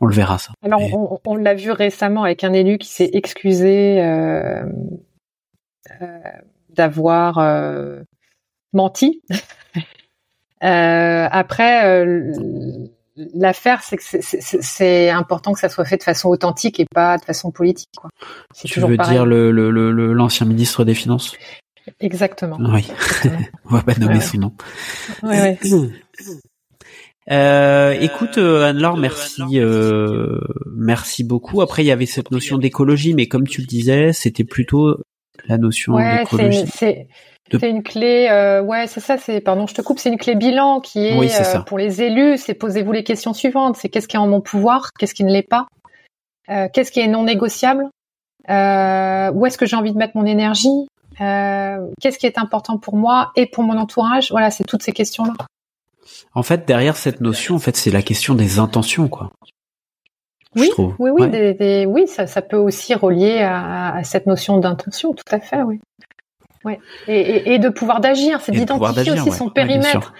on 0.00 0.06
le 0.06 0.14
verra 0.14 0.38
ça. 0.38 0.52
Alors 0.62 0.82
on, 0.92 1.20
on 1.24 1.36
l'a 1.36 1.54
vu 1.54 1.70
récemment 1.70 2.24
avec 2.24 2.42
un 2.42 2.52
élu 2.52 2.78
qui 2.78 2.88
s'est 2.88 3.10
excusé 3.12 4.02
euh, 4.02 4.64
euh, 6.02 6.18
d'avoir 6.70 7.38
menti. 8.72 9.22
après 10.60 12.04
l'affaire, 13.34 13.82
c'est 13.82 13.96
que 13.96 14.02
c'est 14.02 15.10
important 15.10 15.52
que 15.52 15.60
ça 15.60 15.68
soit 15.68 15.84
fait 15.84 15.96
de 15.96 16.02
façon 16.02 16.28
authentique 16.28 16.80
et 16.80 16.86
pas 16.92 17.18
de 17.18 17.24
façon 17.24 17.50
politique. 17.50 17.90
Quoi. 17.96 18.10
Tu 18.64 18.80
veux 18.80 18.96
dire 18.96 19.26
le 19.26 19.50
l'ancien 20.12 20.46
le, 20.46 20.52
ministre 20.52 20.84
des 20.84 20.94
Finances? 20.94 21.34
Exactement. 21.98 22.58
Oui, 22.60 22.86
on 23.64 23.74
va 23.74 23.82
pas 23.82 23.94
nommer 23.94 24.20
son 24.20 24.38
nom. 24.38 24.52
Ouais, 25.22 25.58
euh, 27.30 27.92
écoute 27.92 28.38
euh, 28.38 28.64
Anne-Laure, 28.64 28.96
merci, 28.96 29.42
euh, 29.54 30.38
merci 30.74 31.24
beaucoup. 31.24 31.62
Après, 31.62 31.82
il 31.82 31.86
y 31.86 31.92
avait 31.92 32.06
cette 32.06 32.30
notion 32.30 32.58
d'écologie, 32.58 33.14
mais 33.14 33.26
comme 33.26 33.46
tu 33.46 33.60
le 33.60 33.66
disais, 33.66 34.12
c'était 34.12 34.44
plutôt 34.44 34.98
la 35.46 35.58
notion 35.58 35.96
d'écologie. 35.96 36.64
C'est 37.52 37.68
une 37.68 37.82
clé, 37.82 38.28
euh, 38.30 38.62
ouais, 38.62 38.86
c'est 38.86 39.00
ça. 39.00 39.18
C'est 39.18 39.40
pardon, 39.40 39.66
je 39.66 39.74
te 39.74 39.82
coupe. 39.82 39.98
C'est 39.98 40.08
une 40.08 40.18
clé 40.18 40.34
bilan 40.34 40.80
qui 40.80 41.06
est, 41.06 41.56
euh, 41.56 41.60
pour 41.62 41.78
les 41.78 42.02
élus. 42.02 42.38
C'est 42.38 42.54
posez-vous 42.54 42.92
les 42.92 43.02
questions 43.02 43.32
suivantes. 43.32 43.76
C'est 43.76 43.88
qu'est-ce 43.88 44.06
qui 44.06 44.16
est 44.16 44.20
en 44.20 44.28
mon 44.28 44.40
pouvoir, 44.40 44.90
qu'est-ce 44.98 45.14
qui 45.14 45.24
ne 45.24 45.32
l'est 45.32 45.42
pas, 45.42 45.66
euh, 46.48 46.68
qu'est-ce 46.72 46.92
qui 46.92 47.00
est 47.00 47.08
non 47.08 47.24
négociable, 47.24 47.84
où 48.48 49.46
est-ce 49.46 49.58
que 49.58 49.66
j'ai 49.66 49.76
envie 49.76 49.92
de 49.92 49.98
mettre 49.98 50.16
mon 50.16 50.26
énergie, 50.26 50.86
qu'est-ce 51.18 52.18
qui 52.18 52.26
est 52.26 52.38
important 52.38 52.78
pour 52.78 52.96
moi 52.96 53.32
et 53.36 53.46
pour 53.46 53.64
mon 53.64 53.78
entourage. 53.78 54.30
Voilà, 54.30 54.50
c'est 54.50 54.64
toutes 54.64 54.82
ces 54.82 54.92
questions-là. 54.92 55.32
En 56.34 56.42
fait, 56.42 56.66
derrière 56.66 56.96
cette 56.96 57.20
notion, 57.20 57.56
en 57.56 57.58
fait, 57.58 57.76
c'est 57.76 57.90
la 57.90 58.02
question 58.02 58.34
des 58.34 58.58
intentions, 58.58 59.08
quoi. 59.08 59.30
Oui, 60.56 60.70
oui, 60.78 61.10
oui, 61.10 61.28
des, 61.28 61.54
des, 61.54 61.86
oui, 61.86 62.08
ça, 62.08 62.26
ça 62.26 62.42
peut 62.42 62.56
aussi 62.56 62.94
relier 62.94 63.38
à, 63.40 63.94
à 63.94 64.04
cette 64.04 64.26
notion 64.26 64.58
d'intention, 64.58 65.12
tout 65.12 65.24
à 65.30 65.38
fait, 65.38 65.62
oui. 65.62 65.80
Ouais. 66.64 66.78
Et, 67.08 67.54
et, 67.54 67.58
de 67.58 67.68
pouvoir 67.68 68.00
d'agir, 68.00 68.40
c'est 68.40 68.52
d'identifier 68.52 69.12
aussi 69.12 69.30
son 69.30 69.48
périmètre, 69.48 70.12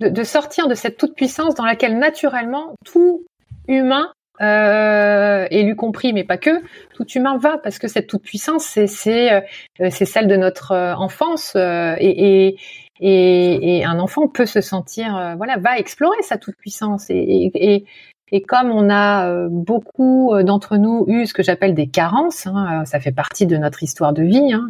de, 0.00 0.08
de, 0.08 0.22
sortir 0.22 0.68
de 0.68 0.74
cette 0.74 0.96
toute 0.96 1.14
puissance 1.16 1.54
dans 1.54 1.64
laquelle 1.64 1.98
naturellement 1.98 2.74
tout 2.84 3.24
humain 3.66 4.12
euh, 4.40 5.46
élu 5.50 5.74
compris, 5.74 6.12
mais 6.12 6.24
pas 6.24 6.38
que, 6.38 6.62
tout 6.94 7.06
humain 7.08 7.38
va, 7.38 7.58
parce 7.58 7.78
que 7.78 7.88
cette 7.88 8.06
toute 8.06 8.22
puissance, 8.22 8.64
c'est 8.64 8.86
c'est 8.86 9.32
euh, 9.32 9.40
c'est 9.90 10.04
celle 10.04 10.28
de 10.28 10.36
notre 10.36 10.72
euh, 10.72 10.94
enfance, 10.94 11.54
euh, 11.56 11.96
et, 11.98 12.56
et, 13.00 13.78
et, 13.78 13.84
un 13.84 13.98
enfant 13.98 14.28
peut 14.28 14.46
se 14.46 14.60
sentir, 14.60 15.34
voilà, 15.36 15.56
va 15.58 15.78
explorer 15.78 16.22
sa 16.22 16.38
toute 16.38 16.56
puissance, 16.56 17.06
et, 17.10 17.84
et, 18.32 18.42
comme 18.42 18.70
on 18.70 18.90
a 18.90 19.48
beaucoup 19.48 20.32
d'entre 20.42 20.76
nous 20.76 21.04
eu 21.08 21.26
ce 21.26 21.34
que 21.34 21.42
j'appelle 21.42 21.74
des 21.74 21.86
carences, 21.86 22.46
hein, 22.46 22.84
ça 22.84 23.00
fait 23.00 23.12
partie 23.12 23.46
de 23.46 23.56
notre 23.56 23.82
histoire 23.82 24.12
de 24.12 24.22
vie, 24.22 24.52
hein, 24.52 24.68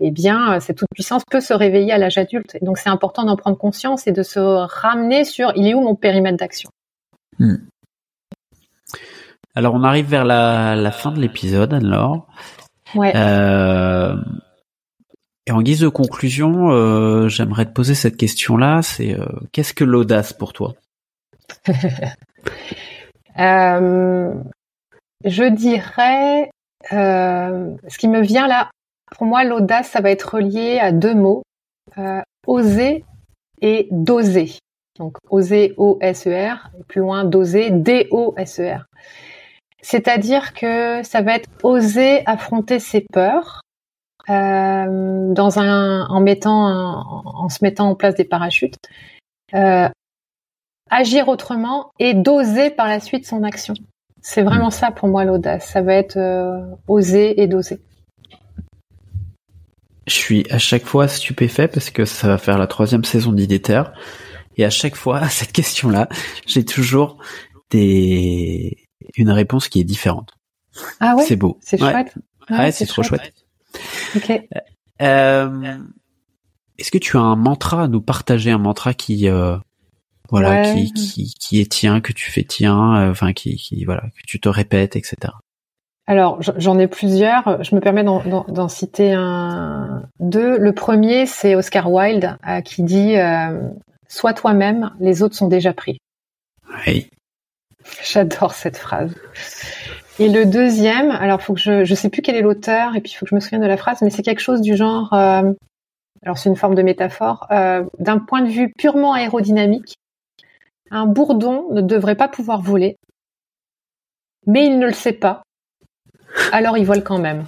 eh 0.00 0.10
bien, 0.10 0.60
cette 0.60 0.78
toute 0.78 0.88
puissance 0.94 1.22
peut 1.30 1.40
se 1.40 1.54
réveiller 1.54 1.92
à 1.92 1.98
l'âge 1.98 2.18
adulte. 2.18 2.56
Donc, 2.62 2.78
c'est 2.78 2.90
important 2.90 3.24
d'en 3.24 3.36
prendre 3.36 3.56
conscience 3.56 4.06
et 4.06 4.12
de 4.12 4.22
se 4.22 4.40
ramener 4.40 5.24
sur 5.24 5.52
il 5.56 5.66
est 5.66 5.74
où 5.74 5.80
mon 5.80 5.94
périmètre 5.94 6.36
d'action. 6.36 6.70
Hmm? 7.38 7.56
Alors 9.56 9.74
on 9.74 9.82
arrive 9.84 10.06
vers 10.06 10.24
la, 10.26 10.90
fin 10.92 11.10
de 11.10 11.18
l'épisode, 11.18 11.72
alors. 11.72 12.28
Ouais. 12.94 13.12
Euh, 13.16 14.14
et 15.46 15.52
en 15.52 15.62
guise 15.62 15.80
de 15.80 15.88
conclusion, 15.88 16.70
euh, 16.70 17.28
j'aimerais 17.28 17.64
te 17.64 17.72
poser 17.72 17.94
cette 17.94 18.18
question-là. 18.18 18.82
C'est 18.82 19.18
euh, 19.18 19.24
qu'est-ce 19.52 19.72
que 19.72 19.84
l'audace 19.84 20.34
pour 20.34 20.52
toi? 20.52 20.74
Je 25.24 25.48
dirais, 25.48 26.50
ce 26.90 27.98
qui 27.98 28.08
me 28.08 28.20
vient 28.20 28.46
là, 28.46 28.70
pour 29.16 29.26
moi, 29.26 29.44
l'audace, 29.44 29.88
ça 29.88 30.00
va 30.00 30.10
être 30.10 30.36
relié 30.36 30.78
à 30.78 30.92
deux 30.92 31.14
mots 31.14 31.42
oser 32.46 33.04
et 33.60 33.88
doser. 33.90 34.52
Donc 34.98 35.16
oser 35.28 35.74
O-S-E-R, 35.76 36.70
plus 36.88 37.00
loin 37.00 37.24
doser 37.24 37.70
D-O-S-E-R. 37.70 38.86
C'est-à-dire 39.82 40.54
que 40.54 41.02
ça 41.02 41.20
va 41.22 41.36
être 41.36 41.48
oser 41.62 42.22
affronter 42.26 42.78
ses 42.78 43.02
peurs 43.12 43.60
euh, 44.28 45.32
dans 45.32 45.58
un, 45.58 46.06
en 46.06 46.20
mettant, 46.20 46.66
en 47.24 47.48
se 47.48 47.58
mettant 47.62 47.90
en 47.90 47.94
place 47.94 48.14
des 48.14 48.24
parachutes, 48.24 48.76
euh, 49.54 49.88
agir 50.90 51.28
autrement 51.28 51.92
et 51.98 52.14
doser 52.14 52.70
par 52.70 52.86
la 52.86 53.00
suite 53.00 53.26
son 53.26 53.42
action. 53.42 53.74
C'est 54.20 54.42
vraiment 54.42 54.70
ça 54.70 54.90
pour 54.90 55.08
moi 55.08 55.24
l'audace. 55.24 55.68
Ça 55.68 55.82
va 55.82 55.94
être 55.94 56.16
euh, 56.16 56.60
oser 56.88 57.40
et 57.40 57.46
doser. 57.46 57.80
Je 60.06 60.14
suis 60.14 60.46
à 60.50 60.58
chaque 60.58 60.84
fois 60.84 61.08
stupéfait 61.08 61.68
parce 61.68 61.90
que 61.90 62.04
ça 62.04 62.28
va 62.28 62.38
faire 62.38 62.58
la 62.58 62.66
troisième 62.66 63.04
saison 63.04 63.32
d'Idéter. 63.32 63.82
Et 64.56 64.64
à 64.64 64.70
chaque 64.70 64.96
fois, 64.96 65.18
à 65.18 65.28
cette 65.28 65.52
question-là, 65.52 66.08
j'ai 66.46 66.64
toujours 66.64 67.18
des, 67.70 68.88
une 69.16 69.30
réponse 69.30 69.68
qui 69.68 69.80
est 69.80 69.84
différente. 69.84 70.32
Ah 71.00 71.16
ouais? 71.16 71.24
C'est 71.24 71.36
beau. 71.36 71.58
C'est 71.60 71.78
chouette. 71.78 72.14
ouais, 72.50 72.72
c'est 72.72 72.86
trop 72.86 73.02
chouette. 73.02 73.32
Ok. 74.14 74.32
Euh, 75.02 75.76
Est-ce 76.78 76.90
que 76.90 76.98
tu 76.98 77.16
as 77.16 77.20
un 77.20 77.36
mantra 77.36 77.82
à 77.84 77.88
nous 77.88 78.00
partager, 78.00 78.50
un 78.50 78.58
mantra 78.58 78.94
qui, 78.94 79.28
euh, 79.28 79.56
voilà, 80.30 80.72
qui, 80.72 80.92
qui, 80.92 81.34
qui 81.38 81.60
est 81.60 81.70
tien, 81.70 82.00
que 82.00 82.12
tu 82.12 82.30
fais 82.30 82.44
tien, 82.44 82.96
euh, 82.96 83.10
enfin 83.10 83.32
qui, 83.32 83.56
qui, 83.56 83.84
voilà, 83.84 84.02
que 84.02 84.22
tu 84.26 84.40
te 84.40 84.48
répètes, 84.48 84.96
etc. 84.96 85.32
Alors 86.06 86.40
j'en 86.40 86.78
ai 86.78 86.86
plusieurs. 86.86 87.62
Je 87.64 87.74
me 87.74 87.80
permets 87.80 88.04
d'en 88.04 88.68
citer 88.68 89.12
un, 89.12 90.04
deux. 90.20 90.56
Le 90.56 90.72
premier, 90.72 91.26
c'est 91.26 91.56
Oscar 91.56 91.90
Wilde 91.90 92.36
euh, 92.48 92.60
qui 92.60 92.82
dit 92.82 93.16
euh, 93.16 93.68
"Sois 94.08 94.32
toi-même, 94.32 94.92
les 95.00 95.22
autres 95.22 95.34
sont 95.34 95.48
déjà 95.48 95.72
pris." 95.72 95.98
Oui. 96.86 97.08
J'adore 98.04 98.54
cette 98.54 98.76
phrase. 98.76 99.14
Et 100.18 100.28
le 100.28 100.46
deuxième, 100.46 101.10
alors 101.10 101.42
faut 101.42 101.52
que 101.52 101.60
je, 101.60 101.84
je 101.84 101.94
sais 101.94 102.08
plus 102.08 102.22
quel 102.22 102.36
est 102.36 102.42
l'auteur, 102.42 102.96
et 102.96 103.00
puis 103.00 103.12
il 103.12 103.14
faut 103.16 103.26
que 103.26 103.30
je 103.30 103.34
me 103.34 103.40
souvienne 103.40 103.60
de 103.60 103.66
la 103.66 103.76
phrase, 103.76 104.00
mais 104.00 104.10
c'est 104.10 104.22
quelque 104.22 104.40
chose 104.40 104.62
du 104.62 104.76
genre, 104.76 105.12
euh, 105.12 105.52
alors 106.22 106.38
c'est 106.38 106.48
une 106.48 106.56
forme 106.56 106.74
de 106.74 106.82
métaphore, 106.82 107.46
euh, 107.50 107.84
d'un 107.98 108.18
point 108.18 108.40
de 108.40 108.48
vue 108.48 108.72
purement 108.78 109.12
aérodynamique, 109.12 109.96
un 110.90 111.06
bourdon 111.06 111.72
ne 111.72 111.80
devrait 111.80 112.14
pas 112.14 112.28
pouvoir 112.28 112.62
voler, 112.62 112.96
mais 114.46 114.66
il 114.66 114.78
ne 114.78 114.86
le 114.86 114.92
sait 114.92 115.12
pas, 115.12 115.42
alors 116.52 116.78
il 116.78 116.84
vole 116.84 117.02
quand 117.02 117.18
même. 117.18 117.44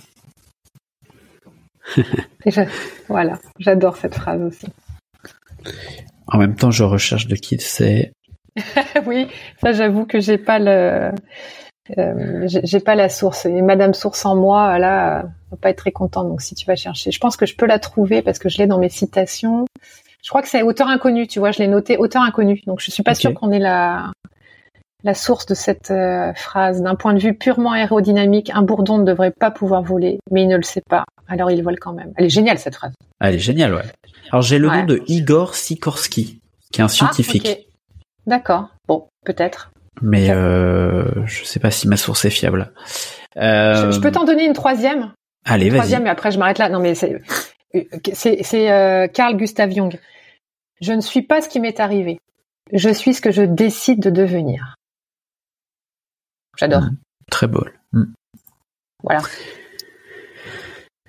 voilà, 3.08 3.38
j'adore 3.58 3.96
cette 3.96 4.14
phrase 4.14 4.42
aussi. 4.42 4.66
En 6.26 6.38
même 6.38 6.54
temps, 6.56 6.70
je 6.70 6.84
recherche 6.84 7.26
de 7.26 7.36
qui 7.36 7.58
c'est. 7.58 8.12
oui, 9.06 9.28
ça 9.60 9.72
j'avoue 9.72 10.04
que 10.04 10.20
j'ai 10.20 10.38
pas 10.38 10.58
le 10.58 11.12
euh, 11.96 12.46
j'ai 12.46 12.80
pas 12.80 12.94
la 12.94 13.08
source 13.08 13.46
et 13.46 13.62
Madame 13.62 13.94
Source 13.94 14.26
en 14.26 14.36
moi 14.36 14.78
là 14.78 15.24
va 15.50 15.56
pas 15.56 15.70
être 15.70 15.78
très 15.78 15.92
contente 15.92 16.28
donc 16.28 16.42
si 16.42 16.54
tu 16.54 16.66
vas 16.66 16.76
chercher 16.76 17.10
je 17.10 17.18
pense 17.18 17.38
que 17.38 17.46
je 17.46 17.56
peux 17.56 17.66
la 17.66 17.78
trouver 17.78 18.20
parce 18.20 18.38
que 18.38 18.50
je 18.50 18.58
l'ai 18.58 18.66
dans 18.66 18.78
mes 18.78 18.90
citations 18.90 19.64
je 20.22 20.28
crois 20.28 20.42
que 20.42 20.48
c'est 20.48 20.62
auteur 20.62 20.88
inconnu 20.88 21.26
tu 21.26 21.38
vois 21.38 21.50
je 21.50 21.58
l'ai 21.58 21.68
noté 21.68 21.96
auteur 21.96 22.22
inconnu 22.22 22.62
donc 22.66 22.80
je 22.80 22.90
suis 22.90 23.02
pas 23.02 23.14
sûre 23.14 23.34
qu'on 23.34 23.50
ait 23.50 23.58
la 23.58 24.12
la 25.04 25.14
source 25.14 25.46
de 25.46 25.54
cette 25.54 25.92
euh, 25.92 26.32
phrase 26.34 26.82
d'un 26.82 26.96
point 26.96 27.14
de 27.14 27.20
vue 27.20 27.34
purement 27.34 27.72
aérodynamique 27.72 28.50
un 28.54 28.62
bourdon 28.62 28.98
ne 28.98 29.04
devrait 29.04 29.30
pas 29.30 29.50
pouvoir 29.50 29.82
voler 29.82 30.18
mais 30.30 30.42
il 30.42 30.48
ne 30.48 30.56
le 30.56 30.62
sait 30.62 30.82
pas 30.88 31.04
alors 31.28 31.50
il 31.50 31.62
vole 31.62 31.78
quand 31.78 31.92
même 31.92 32.12
elle 32.16 32.24
est 32.24 32.30
géniale 32.30 32.58
cette 32.58 32.74
phrase 32.74 32.92
elle 33.20 33.36
est 33.36 33.38
géniale 33.38 33.74
ouais 33.74 33.84
alors 34.30 34.42
j'ai 34.42 34.58
le 34.58 34.68
nom 34.68 34.84
de 34.84 35.02
Igor 35.06 35.54
Sikorsky 35.54 36.40
qui 36.72 36.80
est 36.80 36.84
un 36.84 36.88
scientifique 36.88 37.48
ah, 37.48 37.68
D'accord. 38.28 38.68
Bon, 38.86 39.08
peut-être. 39.24 39.70
Mais 40.02 40.30
euh, 40.30 41.24
je 41.24 41.44
sais 41.44 41.58
pas 41.58 41.70
si 41.70 41.88
ma 41.88 41.96
source 41.96 42.26
est 42.26 42.30
fiable. 42.30 42.72
Euh... 43.38 43.90
Je, 43.90 44.00
peux 44.00 44.12
t'en 44.12 44.24
donner 44.24 44.44
une 44.44 44.52
troisième? 44.52 45.12
Allez, 45.46 45.70
vas-y. 45.70 45.78
Troisième, 45.78 46.02
mais 46.02 46.10
après 46.10 46.30
je 46.30 46.38
m'arrête 46.38 46.58
là. 46.58 46.68
Non, 46.68 46.78
mais 46.78 46.94
c'est 46.94 47.22
c'est 48.12 48.70
euh, 48.70 49.06
Carl 49.08 49.36
Gustav 49.36 49.70
Jung. 49.70 49.98
Je 50.80 50.92
ne 50.92 51.00
suis 51.00 51.22
pas 51.22 51.42
ce 51.42 51.48
qui 51.48 51.60
m'est 51.60 51.80
arrivé. 51.80 52.20
Je 52.72 52.90
suis 52.90 53.14
ce 53.14 53.20
que 53.20 53.30
je 53.30 53.42
décide 53.42 54.00
de 54.00 54.10
devenir. 54.10 54.76
J'adore. 56.56 56.82
Mmh. 56.82 56.96
très 57.30 57.46
beau. 57.46 57.64
Mmh. 57.92 58.04
Voilà. 59.02 59.22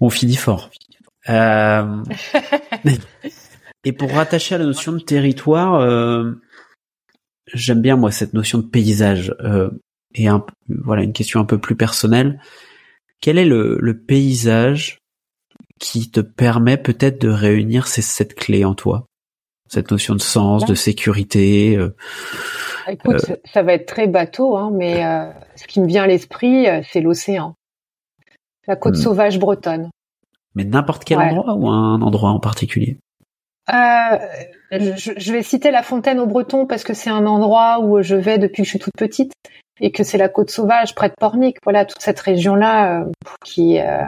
On 0.02 0.10
finit 0.10 0.36
fort. 0.36 0.70
Euh... 1.30 2.04
Et 3.86 3.94
pour 3.94 4.12
rattacher 4.12 4.56
à 4.56 4.58
la 4.58 4.66
notion 4.66 4.92
de 4.92 5.00
territoire, 5.00 5.76
euh, 5.76 6.34
j'aime 7.54 7.82
bien 7.82 7.96
moi 7.96 8.12
cette 8.12 8.34
notion 8.34 8.58
de 8.58 8.68
paysage 8.68 9.34
euh, 9.40 9.70
et 10.16 10.28
un, 10.28 10.46
voilà 10.68 11.04
une 11.04 11.14
question 11.14 11.40
un 11.40 11.46
peu 11.46 11.60
plus 11.60 11.76
personnelle. 11.76 12.42
Quel 13.22 13.38
est 13.38 13.46
le, 13.46 13.78
le 13.80 13.98
paysage 13.98 14.99
qui 15.80 16.12
te 16.12 16.20
permet 16.20 16.78
peut-être 16.78 17.20
de 17.22 17.30
réunir 17.30 17.88
ces 17.88 18.02
sept 18.02 18.36
clés 18.36 18.66
en 18.66 18.76
toi 18.76 19.06
Cette 19.68 19.92
notion 19.92 20.16
de 20.16 20.22
sens, 20.22 20.66
de 20.66 20.76
sécurité. 20.76 21.78
Euh, 21.78 21.96
Écoute, 22.88 23.30
euh, 23.30 23.36
ça 23.46 23.64
va 23.64 23.74
être 23.74 23.86
très 23.86 24.08
bateau, 24.08 24.58
hein, 24.58 24.72
mais 24.74 25.06
euh, 25.06 25.32
ce 25.56 25.68
qui 25.68 25.80
me 25.80 25.88
vient 25.88 26.04
à 26.04 26.08
l'esprit, 26.08 26.68
c'est 26.92 27.02
l'océan, 27.02 27.56
la 28.68 28.76
côte 28.76 28.96
hmm. 28.96 29.02
sauvage 29.02 29.40
bretonne. 29.40 29.90
Mais 30.56 30.64
n'importe 30.64 31.06
quel 31.06 31.20
endroit 31.20 31.54
ou 31.54 31.70
un 31.70 32.02
endroit 32.02 32.32
en 32.32 32.40
particulier? 32.40 32.98
Euh, 33.72 34.18
je, 34.72 35.32
vais 35.32 35.44
citer 35.44 35.70
la 35.70 35.84
Fontaine 35.84 36.20
au 36.20 36.26
Breton 36.26 36.66
parce 36.66 36.84
que 36.84 36.94
c'est 36.94 37.10
un 37.10 37.26
endroit 37.28 37.80
où 37.80 38.02
je 38.02 38.16
vais 38.16 38.40
depuis 38.40 38.64
que 38.64 38.66
je 38.66 38.70
suis 38.72 38.80
toute 38.80 38.96
petite 38.98 39.34
et 39.80 39.92
que 39.92 40.04
c'est 40.04 40.18
la 40.18 40.30
côte 40.30 40.50
sauvage 40.50 40.96
près 40.96 41.10
de 41.10 41.14
Pornic. 41.14 41.58
Voilà, 41.64 41.86
toute 41.86 42.02
cette 42.02 42.20
région-là 42.20 43.02
euh, 43.02 43.06
qui, 43.46 43.80
euh, 43.80 44.04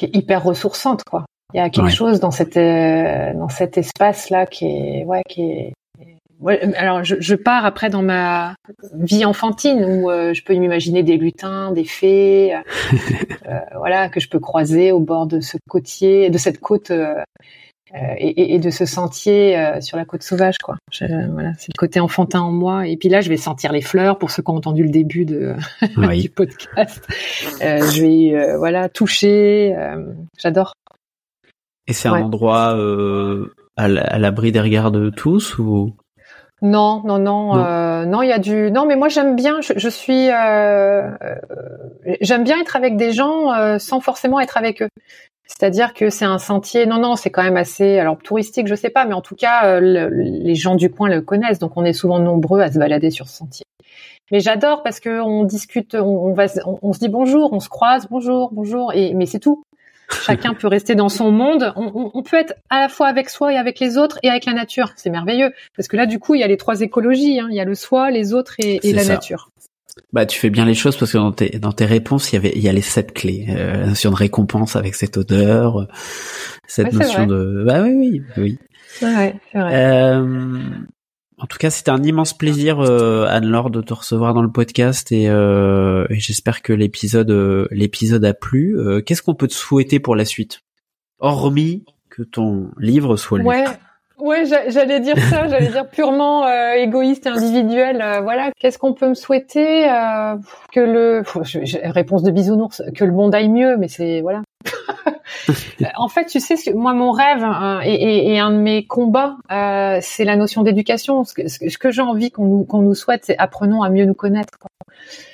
qui 0.00 0.06
est 0.06 0.16
hyper 0.16 0.42
ressourçante, 0.42 1.02
quoi. 1.04 1.26
Il 1.52 1.58
y 1.58 1.60
a 1.60 1.68
quelque 1.68 1.90
chose 1.90 2.20
dans 2.20 2.30
cette 2.30 2.56
euh, 2.56 3.34
dans 3.34 3.48
cet 3.48 3.76
espace-là 3.76 4.46
qui 4.46 4.66
est 4.66 5.04
ouais 5.04 5.22
qui 5.28 5.42
est 5.42 5.72
alors 6.78 7.04
je, 7.04 7.16
je, 7.18 7.34
pars 7.34 7.66
après 7.66 7.90
dans 7.90 8.00
ma 8.00 8.54
vie 8.94 9.26
enfantine 9.26 9.84
où 9.84 10.08
je 10.10 10.42
peux 10.42 10.54
m'imaginer 10.54 11.02
des 11.02 11.18
lutins, 11.18 11.70
des 11.70 11.84
fées, 11.84 12.54
voilà 13.76 14.08
que 14.08 14.20
je 14.20 14.28
peux 14.30 14.38
croiser 14.38 14.90
au 14.90 15.00
bord 15.00 15.26
de 15.26 15.40
ce 15.40 15.58
côtier, 15.68 16.30
de 16.30 16.38
cette 16.38 16.58
côte 16.58 16.92
euh, 16.92 17.22
et, 17.94 18.54
et, 18.54 18.58
de 18.58 18.70
ce 18.70 18.84
sentier 18.84 19.58
euh, 19.58 19.80
sur 19.80 19.96
la 19.96 20.04
côte 20.04 20.22
sauvage, 20.22 20.58
quoi. 20.58 20.76
voilà, 21.00 21.52
c'est 21.58 21.72
le 21.74 21.78
côté 21.78 21.98
enfantin 21.98 22.40
en 22.40 22.52
moi. 22.52 22.86
Et 22.86 22.96
puis 22.96 23.08
là, 23.08 23.20
je 23.20 23.28
vais 23.28 23.36
sentir 23.36 23.72
les 23.72 23.80
fleurs 23.80 24.18
pour 24.18 24.30
ceux 24.30 24.42
qui 24.42 24.50
ont 24.50 24.56
entendu 24.56 24.84
le 24.84 24.90
début 24.90 25.24
de 25.24 25.54
du 26.20 26.30
podcast. 26.30 27.04
Euh, 27.62 27.80
je 27.90 28.00
vais 28.00 28.56
voilà 28.56 28.88
toucher. 28.88 29.74
J'adore. 30.38 30.74
Et 31.88 31.92
c'est 31.92 32.08
un 32.08 32.22
endroit 32.22 32.78
à 33.76 33.88
l'abri 33.88 34.52
des 34.52 34.60
regards 34.60 34.92
de 34.92 35.10
tous 35.10 35.58
ou? 35.58 35.94
Non, 36.62 37.02
non, 37.04 37.18
non, 37.18 37.54
non. 38.04 38.22
il 38.22 38.28
y 38.28 38.32
a 38.32 38.38
du. 38.38 38.70
Non, 38.70 38.86
mais 38.86 38.94
moi 38.94 39.08
j'aime 39.08 39.34
bien. 39.34 39.60
Je, 39.62 39.72
je 39.76 39.88
suis. 39.88 40.26
j'aime 42.20 42.44
bien 42.44 42.60
être 42.60 42.76
avec 42.76 42.96
des 42.96 43.12
gens 43.12 43.78
sans 43.78 44.00
forcément 44.00 44.38
être 44.38 44.56
avec 44.56 44.82
eux. 44.82 44.88
C'est-à-dire 45.58 45.94
que 45.94 46.10
c'est 46.10 46.24
un 46.24 46.38
sentier. 46.38 46.86
Non, 46.86 46.98
non, 46.98 47.16
c'est 47.16 47.30
quand 47.30 47.42
même 47.42 47.56
assez, 47.56 47.98
alors 47.98 48.16
touristique, 48.18 48.68
je 48.68 48.74
sais 48.76 48.88
pas, 48.90 49.04
mais 49.04 49.14
en 49.14 49.20
tout 49.20 49.34
cas, 49.34 49.66
euh, 49.66 49.80
le- 49.80 50.08
les 50.08 50.54
gens 50.54 50.76
du 50.76 50.90
coin 50.90 51.08
le 51.08 51.20
connaissent, 51.20 51.58
donc 51.58 51.72
on 51.76 51.84
est 51.84 51.92
souvent 51.92 52.18
nombreux 52.20 52.60
à 52.60 52.70
se 52.70 52.78
balader 52.78 53.10
sur 53.10 53.28
ce 53.28 53.36
sentier. 53.38 53.64
Mais 54.30 54.38
j'adore 54.40 54.82
parce 54.84 55.00
que 55.00 55.20
on 55.20 55.42
discute, 55.44 55.96
on, 55.96 56.04
on 56.04 56.32
va, 56.34 56.46
on, 56.64 56.78
on 56.82 56.92
se 56.92 57.00
dit 57.00 57.08
bonjour, 57.08 57.52
on 57.52 57.58
se 57.58 57.68
croise, 57.68 58.06
bonjour, 58.08 58.50
bonjour, 58.52 58.92
et 58.94 59.12
mais 59.14 59.26
c'est 59.26 59.40
tout. 59.40 59.64
Chacun 60.22 60.54
peut 60.54 60.66
rester 60.68 60.94
dans 60.96 61.08
son 61.08 61.30
monde. 61.30 61.72
On, 61.76 62.22
peut 62.24 62.36
être 62.36 62.54
à 62.68 62.80
la 62.80 62.88
fois 62.88 63.06
avec 63.06 63.28
soi 63.30 63.52
et 63.52 63.56
avec 63.56 63.78
les 63.78 63.96
autres 63.96 64.18
et 64.24 64.28
avec 64.28 64.44
la 64.44 64.52
nature. 64.54 64.90
C'est 64.96 65.08
merveilleux 65.10 65.52
parce 65.76 65.86
que 65.86 65.96
là, 65.96 66.06
du 66.06 66.18
coup, 66.18 66.34
il 66.34 66.40
y 66.40 66.42
a 66.44 66.48
les 66.48 66.56
trois 66.56 66.80
écologies. 66.80 67.38
hein. 67.38 67.46
Il 67.48 67.54
y 67.54 67.60
a 67.60 67.64
le 67.64 67.76
soi, 67.76 68.10
les 68.10 68.34
autres 68.34 68.54
et, 68.58 68.80
la 68.92 69.02
ça. 69.04 69.12
nature. 69.12 69.50
Bah, 70.12 70.26
tu 70.26 70.38
fais 70.38 70.50
bien 70.50 70.64
les 70.64 70.74
choses 70.74 70.96
parce 70.96 71.12
que 71.12 71.18
dans 71.18 71.32
tes, 71.32 71.58
dans 71.58 71.72
tes 71.72 71.84
réponses, 71.84 72.32
il 72.32 72.36
y 72.36 72.38
avait, 72.38 72.52
il 72.54 72.62
y 72.62 72.68
a 72.68 72.72
les 72.72 72.80
sept 72.80 73.12
clés. 73.12 73.46
Euh, 73.48 73.80
la 73.80 73.86
notion 73.88 74.10
de 74.10 74.16
récompense 74.16 74.76
avec 74.76 74.94
cette 74.94 75.16
odeur, 75.16 75.80
euh, 75.80 75.86
cette 76.66 76.92
Ouais, 76.92 76.98
notion 77.04 77.26
de, 77.26 77.64
bah 77.66 77.82
oui, 77.82 77.94
oui, 77.96 78.22
oui. 78.36 78.58
Ouais, 79.02 79.34
c'est 79.52 79.58
vrai. 79.58 79.72
Euh, 79.74 80.58
en 81.38 81.46
tout 81.46 81.58
cas, 81.58 81.70
c'était 81.70 81.90
un 81.90 82.02
immense 82.02 82.36
plaisir, 82.36 82.80
euh, 82.80 83.24
Anne-Laure, 83.28 83.70
de 83.70 83.80
te 83.80 83.94
recevoir 83.94 84.34
dans 84.34 84.42
le 84.42 84.50
podcast 84.50 85.10
et, 85.10 85.28
euh, 85.28 86.06
et 86.10 86.20
j'espère 86.20 86.60
que 86.60 86.72
l'épisode, 86.72 87.30
l'épisode 87.70 88.24
a 88.24 88.34
plu. 88.34 88.78
Euh, 88.78 89.00
Qu'est-ce 89.00 89.22
qu'on 89.22 89.34
peut 89.34 89.48
te 89.48 89.54
souhaiter 89.54 90.00
pour 90.00 90.16
la 90.16 90.24
suite, 90.26 90.60
hormis 91.18 91.84
que 92.10 92.22
ton 92.22 92.70
livre 92.78 93.16
soit 93.16 93.38
lu 93.38 93.44
Ouais, 93.46 93.64
ouais, 94.22 94.44
j'a- 94.46 94.68
j'allais 94.70 95.00
dire 95.00 95.16
ça, 95.30 95.48
j'allais 95.48 95.68
dire 95.68 95.88
purement 95.88 96.46
euh, 96.46 96.72
égoïste 96.74 97.26
et 97.26 97.30
individuel. 97.30 98.00
euh, 98.02 98.20
voilà, 98.20 98.50
qu'est-ce 98.58 98.78
qu'on 98.78 98.92
peut 98.94 99.08
me 99.08 99.14
souhaiter 99.14 99.88
euh, 99.90 100.36
Que 100.72 100.80
le 100.80 101.22
Pff, 101.24 101.38
je- 101.44 101.64
je- 101.64 101.78
réponse 101.84 102.22
de 102.22 102.30
bisounours, 102.30 102.82
que 102.94 103.04
le 103.04 103.12
monde 103.12 103.34
aille 103.34 103.48
mieux, 103.48 103.76
mais 103.76 103.88
c'est 103.88 104.20
voilà. 104.20 104.42
Euh, 105.80 105.84
en 105.96 106.08
fait, 106.08 106.26
tu 106.26 106.38
sais, 106.40 106.56
moi, 106.74 106.92
mon 106.92 107.12
rêve 107.12 107.42
hein, 107.42 107.80
et, 107.84 107.94
et- 107.94 108.34
et 108.34 108.38
un 108.40 108.50
de 108.50 108.56
mes 108.58 108.84
combats, 108.84 109.36
euh, 109.50 109.98
c'est 110.02 110.24
la 110.24 110.36
notion 110.36 110.62
d'éducation. 110.62 111.24
Ce 111.24 111.32
que, 111.34 111.48
ce 111.48 111.78
que- 111.78 111.90
j'ai 111.90 112.02
envie 112.02 112.30
qu'on 112.30 112.44
nous, 112.44 112.64
qu'on 112.64 112.82
nous 112.82 112.94
souhaite, 112.94 113.24
c'est 113.24 113.38
apprenons 113.38 113.82
à 113.82 113.88
mieux 113.90 114.04
nous 114.04 114.14
connaître. 114.14 114.58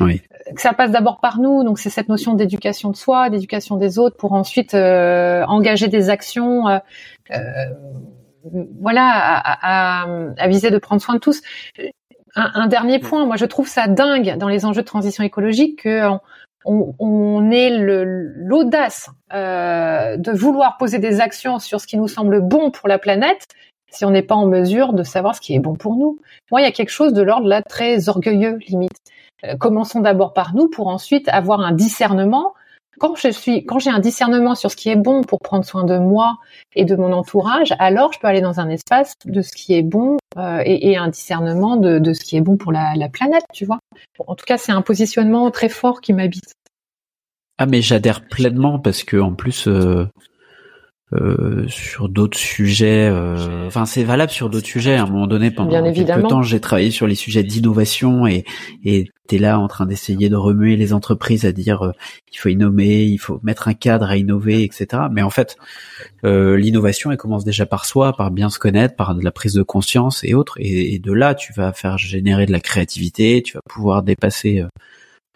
Oui. 0.00 0.22
Que 0.54 0.60
ça 0.60 0.72
passe 0.74 0.92
d'abord 0.92 1.18
par 1.20 1.40
nous, 1.40 1.64
donc 1.64 1.78
c'est 1.78 1.90
cette 1.90 2.08
notion 2.08 2.34
d'éducation 2.34 2.90
de 2.90 2.96
soi, 2.96 3.30
d'éducation 3.30 3.76
des 3.76 3.98
autres, 3.98 4.16
pour 4.16 4.32
ensuite 4.34 4.74
euh, 4.74 5.44
engager 5.48 5.88
des 5.88 6.08
actions. 6.10 6.68
euh, 6.68 6.78
euh, 7.32 7.36
voilà, 8.80 9.08
à, 9.08 10.02
à, 10.02 10.06
à 10.38 10.48
viser 10.48 10.70
de 10.70 10.78
prendre 10.78 11.00
soin 11.00 11.14
de 11.14 11.20
tous. 11.20 11.42
Un, 12.34 12.50
un 12.54 12.66
dernier 12.66 12.98
point, 12.98 13.24
moi 13.26 13.36
je 13.36 13.46
trouve 13.46 13.68
ça 13.68 13.88
dingue 13.88 14.36
dans 14.38 14.48
les 14.48 14.64
enjeux 14.64 14.82
de 14.82 14.86
transition 14.86 15.24
écologique 15.24 15.82
que 15.82 16.08
on, 16.08 16.20
on, 16.66 16.94
on 16.98 17.50
ait 17.50 17.70
l'audace 17.70 19.10
euh, 19.32 20.16
de 20.16 20.32
vouloir 20.32 20.76
poser 20.76 20.98
des 20.98 21.20
actions 21.20 21.58
sur 21.58 21.80
ce 21.80 21.86
qui 21.86 21.96
nous 21.96 22.08
semble 22.08 22.40
bon 22.40 22.70
pour 22.70 22.88
la 22.88 22.98
planète 22.98 23.48
si 23.90 24.04
on 24.04 24.10
n'est 24.10 24.22
pas 24.22 24.34
en 24.34 24.46
mesure 24.46 24.92
de 24.92 25.02
savoir 25.02 25.34
ce 25.34 25.40
qui 25.40 25.54
est 25.54 25.58
bon 25.58 25.74
pour 25.74 25.96
nous. 25.96 26.18
Moi, 26.50 26.60
il 26.60 26.64
y 26.64 26.66
a 26.66 26.72
quelque 26.72 26.90
chose 26.90 27.12
de 27.12 27.22
l'ordre 27.22 27.46
là 27.46 27.62
très 27.62 28.08
orgueilleux 28.08 28.58
limite. 28.68 29.00
Euh, 29.44 29.56
commençons 29.56 30.00
d'abord 30.00 30.34
par 30.34 30.54
nous 30.54 30.68
pour 30.68 30.88
ensuite 30.88 31.28
avoir 31.28 31.60
un 31.60 31.72
discernement. 31.72 32.52
Quand 32.98 33.14
je 33.16 33.28
suis, 33.28 33.64
quand 33.64 33.78
j'ai 33.78 33.90
un 33.90 33.98
discernement 33.98 34.54
sur 34.54 34.70
ce 34.70 34.76
qui 34.76 34.88
est 34.88 34.96
bon 34.96 35.22
pour 35.22 35.40
prendre 35.40 35.64
soin 35.64 35.84
de 35.84 35.98
moi 35.98 36.38
et 36.74 36.84
de 36.84 36.96
mon 36.96 37.12
entourage, 37.12 37.74
alors 37.78 38.12
je 38.12 38.18
peux 38.18 38.26
aller 38.26 38.40
dans 38.40 38.60
un 38.60 38.68
espace 38.70 39.14
de 39.24 39.42
ce 39.42 39.52
qui 39.52 39.74
est 39.74 39.82
bon 39.82 40.16
euh, 40.38 40.62
et, 40.64 40.90
et 40.90 40.96
un 40.96 41.08
discernement 41.08 41.76
de, 41.76 41.98
de 41.98 42.12
ce 42.12 42.24
qui 42.24 42.36
est 42.36 42.40
bon 42.40 42.56
pour 42.56 42.72
la, 42.72 42.94
la 42.96 43.08
planète, 43.08 43.44
tu 43.52 43.64
vois. 43.64 43.78
En 44.26 44.34
tout 44.34 44.44
cas, 44.46 44.56
c'est 44.56 44.72
un 44.72 44.82
positionnement 44.82 45.50
très 45.50 45.68
fort 45.68 46.00
qui 46.00 46.12
m'habite. 46.12 46.54
Ah 47.58 47.66
mais 47.66 47.80
j'adhère 47.80 48.26
pleinement 48.28 48.78
parce 48.78 49.02
que 49.02 49.16
en 49.16 49.32
plus 49.32 49.66
euh, 49.66 50.06
euh, 51.12 51.66
sur 51.68 52.08
d'autres 52.08 52.38
sujets, 52.38 53.08
euh, 53.08 53.66
enfin 53.66 53.86
c'est 53.86 54.02
valable 54.02 54.32
sur 54.32 54.50
d'autres 54.50 54.66
sujets. 54.66 54.96
À 54.96 55.04
un 55.04 55.06
moment 55.06 55.26
donné, 55.26 55.50
pendant 55.50 55.68
Bien 55.68 55.92
quelques 55.92 56.28
temps, 56.28 56.42
j'ai 56.42 56.60
travaillé 56.60 56.90
sur 56.90 57.06
les 57.06 57.14
sujets 57.14 57.44
d'innovation 57.44 58.26
et 58.26 58.44
et 58.84 59.08
t'es 59.28 59.38
là 59.38 59.58
en 59.58 59.68
train 59.68 59.86
d'essayer 59.86 60.28
de 60.28 60.36
remuer 60.36 60.76
les 60.76 60.92
entreprises 60.92 61.44
à 61.44 61.52
dire 61.52 61.82
euh, 61.82 61.92
il 62.32 62.38
faut 62.38 62.48
innover, 62.48 63.06
il 63.06 63.18
faut 63.18 63.38
mettre 63.44 63.68
un 63.68 63.74
cadre 63.74 64.06
à 64.06 64.16
innover, 64.16 64.64
etc. 64.64 65.04
Mais 65.12 65.22
en 65.22 65.30
fait, 65.30 65.56
euh, 66.24 66.56
l'innovation 66.56 67.12
elle 67.12 67.18
commence 67.18 67.44
déjà 67.44 67.66
par 67.66 67.84
soi, 67.84 68.12
par 68.12 68.30
bien 68.30 68.50
se 68.50 68.58
connaître, 68.58 68.96
par 68.96 69.14
de 69.14 69.22
la 69.22 69.30
prise 69.30 69.54
de 69.54 69.62
conscience 69.62 70.24
et 70.24 70.34
autres. 70.34 70.56
Et, 70.58 70.94
et 70.94 70.98
de 70.98 71.12
là, 71.12 71.34
tu 71.34 71.52
vas 71.52 71.72
faire 71.72 71.98
générer 71.98 72.46
de 72.46 72.52
la 72.52 72.60
créativité, 72.60 73.42
tu 73.44 73.54
vas 73.54 73.62
pouvoir 73.68 74.02
dépasser 74.02 74.64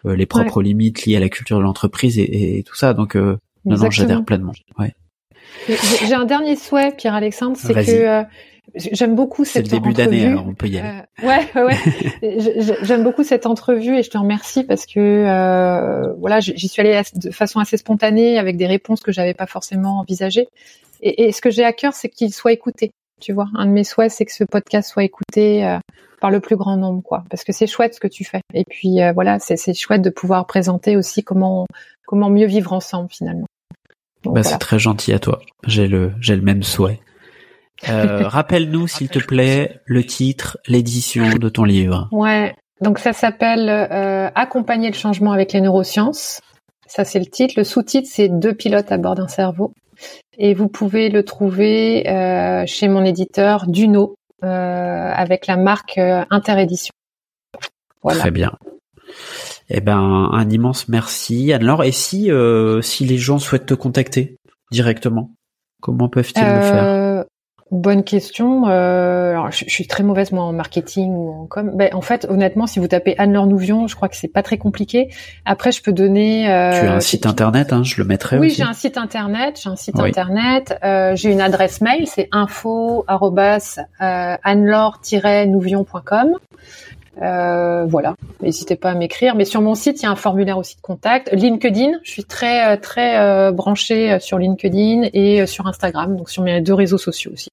euh, 0.05 0.15
les 0.15 0.25
propres 0.25 0.61
limites 0.61 1.05
liées 1.05 1.15
à 1.15 1.19
la 1.19 1.29
culture 1.29 1.57
de 1.57 1.63
l'entreprise 1.63 2.17
et, 2.17 2.57
et 2.57 2.63
tout 2.63 2.75
ça. 2.75 2.93
Donc 2.93 3.15
euh, 3.15 3.37
non, 3.65 3.77
non, 3.77 3.91
j'adhère 3.91 4.25
pleinement. 4.25 4.53
Ouais. 4.77 4.93
J'ai 5.67 6.13
un 6.13 6.25
dernier 6.25 6.55
souhait, 6.55 6.91
Pierre-Alexandre, 6.91 7.57
c'est 7.57 7.73
que 7.73 7.91
euh, 7.91 8.23
j'aime 8.75 9.15
beaucoup 9.15 9.45
cette 9.45 9.71
le 9.71 9.79
début 9.79 9.93
d'année, 9.93 10.21
entrevue. 10.21 10.31
alors 10.31 10.47
on 10.47 10.53
peut 10.53 10.67
y 10.67 10.79
aller. 10.79 11.01
Euh, 11.23 11.27
ouais, 11.27 11.63
ouais, 11.63 12.77
J'aime 12.81 13.03
beaucoup 13.03 13.23
cette 13.23 13.45
entrevue 13.45 13.97
et 13.97 14.03
je 14.03 14.09
te 14.09 14.17
remercie 14.17 14.63
parce 14.63 14.85
que 14.85 14.99
euh, 14.99 16.13
voilà, 16.19 16.39
j'y 16.39 16.67
suis 16.67 16.81
allée 16.81 16.99
de 17.15 17.31
façon 17.31 17.59
assez 17.59 17.77
spontanée 17.77 18.39
avec 18.39 18.57
des 18.57 18.67
réponses 18.67 19.01
que 19.01 19.11
j'avais 19.11 19.33
pas 19.33 19.47
forcément 19.47 19.99
envisagées. 19.99 20.47
Et, 21.01 21.25
et 21.25 21.31
ce 21.31 21.41
que 21.41 21.49
j'ai 21.49 21.63
à 21.63 21.73
cœur, 21.73 21.93
c'est 21.93 22.09
qu'il 22.09 22.33
soit 22.33 22.53
écouté. 22.53 22.91
Tu 23.21 23.33
vois, 23.33 23.47
un 23.53 23.67
de 23.67 23.71
mes 23.71 23.83
souhaits, 23.83 24.11
c'est 24.11 24.25
que 24.25 24.33
ce 24.33 24.43
podcast 24.43 24.89
soit 24.89 25.03
écouté 25.03 25.63
euh, 25.63 25.77
par 26.19 26.31
le 26.31 26.39
plus 26.39 26.55
grand 26.55 26.75
nombre, 26.75 27.03
quoi. 27.03 27.23
Parce 27.29 27.43
que 27.43 27.53
c'est 27.53 27.67
chouette 27.67 27.93
ce 27.93 27.99
que 27.99 28.07
tu 28.07 28.25
fais. 28.25 28.41
Et 28.53 28.65
puis 28.67 29.01
euh, 29.01 29.13
voilà, 29.13 29.39
c'est 29.39 29.57
c'est 29.57 29.73
chouette 29.75 30.01
de 30.01 30.09
pouvoir 30.09 30.47
présenter 30.47 30.97
aussi 30.97 31.23
comment 31.23 31.67
comment 32.07 32.29
mieux 32.29 32.47
vivre 32.47 32.73
ensemble 32.73 33.09
finalement. 33.09 33.45
Donc, 34.23 34.35
Bah, 34.35 34.41
voilà. 34.41 34.43
C'est 34.43 34.57
très 34.57 34.79
gentil 34.79 35.13
à 35.13 35.19
toi. 35.19 35.41
J'ai 35.65 35.87
le, 35.87 36.13
j'ai 36.19 36.35
le 36.35 36.41
même 36.41 36.63
souhait. 36.63 36.99
Euh, 37.89 38.23
Rappelle-nous, 38.27 38.87
s'il 38.87 39.09
te 39.09 39.19
plaît, 39.19 39.79
le 39.85 40.03
titre, 40.03 40.57
l'édition 40.67 41.29
de 41.29 41.49
ton 41.49 41.63
livre. 41.63 42.07
Ouais, 42.11 42.55
donc 42.81 42.99
ça 42.99 43.13
s'appelle 43.13 43.69
euh, 43.69 44.29
Accompagner 44.35 44.89
le 44.89 44.95
changement 44.95 45.31
avec 45.31 45.53
les 45.53 45.61
neurosciences. 45.61 46.41
Ça 46.87 47.05
c'est 47.05 47.19
le 47.19 47.25
titre. 47.25 47.53
Le 47.57 47.63
sous-titre 47.63 48.07
c'est 48.11 48.27
Deux 48.27 48.53
pilotes 48.53 48.91
à 48.91 48.97
bord 48.97 49.15
d'un 49.15 49.27
cerveau. 49.27 49.73
Et 50.37 50.53
vous 50.53 50.67
pouvez 50.67 51.09
le 51.09 51.23
trouver 51.23 52.09
euh, 52.09 52.63
chez 52.65 52.87
mon 52.87 53.03
éditeur 53.05 53.67
Duno 53.67 54.15
euh, 54.43 54.47
avec 54.47 55.47
la 55.47 55.57
marque 55.57 55.97
euh, 55.97 56.25
Interédition. 56.31 56.93
Voilà. 58.01 58.19
Très 58.19 58.31
bien. 58.31 58.51
Eh 59.73 59.79
ben, 59.79 59.97
un 59.97 60.49
immense 60.49 60.89
merci, 60.89 61.53
Anne-Laure. 61.53 61.83
Et 61.85 61.91
si, 61.93 62.29
euh, 62.29 62.81
si 62.81 63.05
les 63.05 63.17
gens 63.17 63.39
souhaitent 63.39 63.65
te 63.65 63.73
contacter 63.73 64.37
directement, 64.71 65.31
comment 65.81 66.09
peuvent-ils 66.09 66.41
le 66.43 66.61
faire 66.61 66.83
Euh, 66.83 67.23
Bonne 67.71 68.03
question. 68.03 68.67
Euh, 68.67 69.31
alors, 69.31 69.49
je, 69.49 69.63
je 69.65 69.73
suis 69.73 69.87
très 69.87 70.03
mauvaise 70.03 70.33
moi 70.33 70.43
en 70.43 70.51
marketing 70.51 71.13
ou 71.13 71.31
en 71.31 71.45
com. 71.45 71.71
Ben, 71.73 71.89
en 71.93 72.01
fait, 72.01 72.27
honnêtement, 72.29 72.67
si 72.67 72.79
vous 72.79 72.87
tapez 72.89 73.15
Anne-Laure 73.17 73.47
Nouvion, 73.47 73.87
je 73.87 73.95
crois 73.95 74.09
que 74.09 74.17
c'est 74.17 74.27
pas 74.27 74.43
très 74.43 74.57
compliqué. 74.57 75.07
Après, 75.45 75.71
je 75.71 75.81
peux 75.81 75.93
donner. 75.93 76.43
Tu 76.43 76.49
as 76.49 76.93
un 76.93 76.99
site 76.99 77.25
internet, 77.25 77.71
hein, 77.71 77.83
je 77.83 77.95
le 78.01 78.03
mettrai 78.03 78.39
Oui, 78.39 78.49
j'ai 78.49 78.63
un 78.63 78.73
site 78.73 78.97
internet. 78.97 79.57
J'ai 79.63 79.69
un 79.69 79.77
site 79.77 79.95
Oui. 79.97 80.09
internet. 80.09 80.77
J'ai 81.15 81.31
une 81.31 81.39
adresse 81.39 81.79
mail, 81.79 82.07
c'est 82.07 82.27
info 82.33 83.05
nouvion.com. 85.47 86.35
Euh, 87.21 87.85
voilà, 87.85 88.15
n'hésitez 88.41 88.75
pas 88.75 88.91
à 88.91 88.95
m'écrire. 88.95 89.35
Mais 89.35 89.45
sur 89.45 89.61
mon 89.61 89.75
site, 89.75 90.01
il 90.01 90.03
y 90.03 90.05
a 90.05 90.11
un 90.11 90.15
formulaire 90.15 90.57
aussi 90.57 90.75
de 90.75 90.81
contact. 90.81 91.29
LinkedIn, 91.33 91.99
je 92.03 92.11
suis 92.11 92.23
très 92.23 92.73
euh, 92.73 92.77
très 92.77 93.19
euh, 93.19 93.51
branchée 93.51 94.13
euh, 94.13 94.19
sur 94.19 94.37
LinkedIn 94.37 95.09
et 95.13 95.45
sur 95.45 95.67
Instagram, 95.67 96.15
donc 96.15 96.29
sur 96.29 96.43
mes 96.43 96.61
deux 96.61 96.73
réseaux 96.73 96.97
sociaux 96.97 97.31
aussi. 97.33 97.49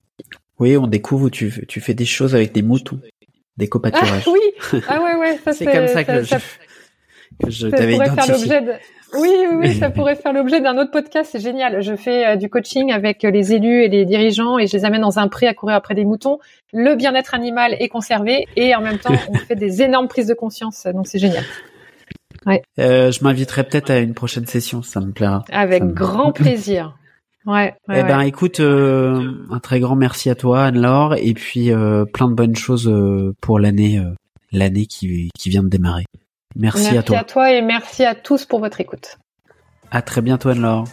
Oui, 0.60 0.76
on 0.76 0.86
découvre 0.86 1.26
où 1.26 1.30
tu, 1.30 1.64
tu 1.66 1.80
fais 1.80 1.94
des 1.94 2.04
choses 2.04 2.34
avec 2.34 2.52
des 2.52 2.62
moutons, 2.62 3.00
des 3.56 3.66
Ah 3.66 3.68
copaturages. 3.68 4.28
oui, 4.28 4.82
ah 4.88 5.02
ouais 5.02 5.14
ouais, 5.16 5.38
ça 5.44 5.52
c'est 5.52 5.66
comme 5.66 5.88
ça 5.88 6.04
que 6.04 6.22
je, 6.22 6.28
ça, 6.28 6.38
que 7.42 7.50
je 7.50 7.68
ça 7.70 7.76
t'avais 7.76 7.92
pourrait 7.94 8.06
faire 8.10 8.24
identifié. 8.26 8.54
l'objet 8.60 8.60
de. 8.62 8.72
Oui, 9.18 9.28
oui, 9.50 9.56
oui, 9.60 9.74
ça 9.74 9.88
pourrait 9.94 10.16
faire 10.16 10.32
l'objet 10.32 10.60
d'un 10.60 10.76
autre 10.76 10.90
podcast. 10.90 11.30
C'est 11.32 11.40
génial. 11.40 11.80
Je 11.82 11.96
fais 11.96 12.26
euh, 12.26 12.36
du 12.36 12.50
coaching 12.50 12.92
avec 12.92 13.24
euh, 13.24 13.30
les 13.30 13.52
élus 13.54 13.82
et 13.84 13.88
les 13.88 14.04
dirigeants 14.04 14.58
et 14.58 14.66
je 14.66 14.76
les 14.76 14.84
amène 14.84 15.00
dans 15.00 15.18
un 15.18 15.28
pré 15.28 15.46
à 15.46 15.54
courir 15.54 15.76
après 15.76 15.94
des 15.94 16.04
moutons. 16.04 16.38
Le 16.72 16.94
bien-être 16.94 17.34
animal 17.34 17.74
est 17.78 17.88
conservé 17.88 18.46
et 18.56 18.74
en 18.74 18.80
même 18.82 18.98
temps, 18.98 19.14
on 19.30 19.34
fait 19.34 19.56
des 19.56 19.80
énormes 19.82 20.08
prises 20.08 20.26
de 20.26 20.34
conscience. 20.34 20.86
Donc 20.92 21.06
c'est 21.06 21.18
génial. 21.18 21.44
Euh, 22.78 23.10
je 23.10 23.22
m'inviterai 23.24 23.64
peut-être 23.64 23.90
à 23.90 23.98
une 23.98 24.14
prochaine 24.14 24.46
session, 24.46 24.82
ça 24.82 25.00
me 25.00 25.12
plaira. 25.12 25.44
Avec 25.50 25.82
me- 25.82 25.92
grand 25.92 26.32
plaisir. 26.32 26.96
Ouais. 27.46 27.74
ouais, 27.88 28.00
eh 28.00 28.02
ben, 28.04 28.18
ouais. 28.18 28.28
écoute, 28.28 28.60
euh, 28.60 29.22
un 29.50 29.58
très 29.58 29.80
grand 29.80 29.96
merci 29.96 30.28
à 30.28 30.34
toi, 30.34 30.64
Anne-Laure, 30.64 31.14
et 31.16 31.32
puis 31.34 31.70
euh, 31.72 32.04
plein 32.04 32.28
de 32.28 32.34
bonnes 32.34 32.56
choses 32.56 32.88
euh, 32.88 33.34
pour 33.40 33.58
l'année, 33.58 34.02
l'année 34.52 34.86
qui, 34.86 35.30
qui 35.38 35.48
vient 35.48 35.62
de 35.62 35.68
démarrer. 35.68 36.04
Merci, 36.58 36.98
à 36.98 37.02
toi. 37.02 37.52
et 37.52 37.62
merci 37.62 38.04
à 38.04 38.14
tous 38.14 38.44
pour 38.44 38.58
votre 38.58 38.80
écoute. 38.80 39.18
À 39.90 40.02
très 40.02 40.20
bientôt, 40.20 40.48
Anne-Laure. 40.50 40.84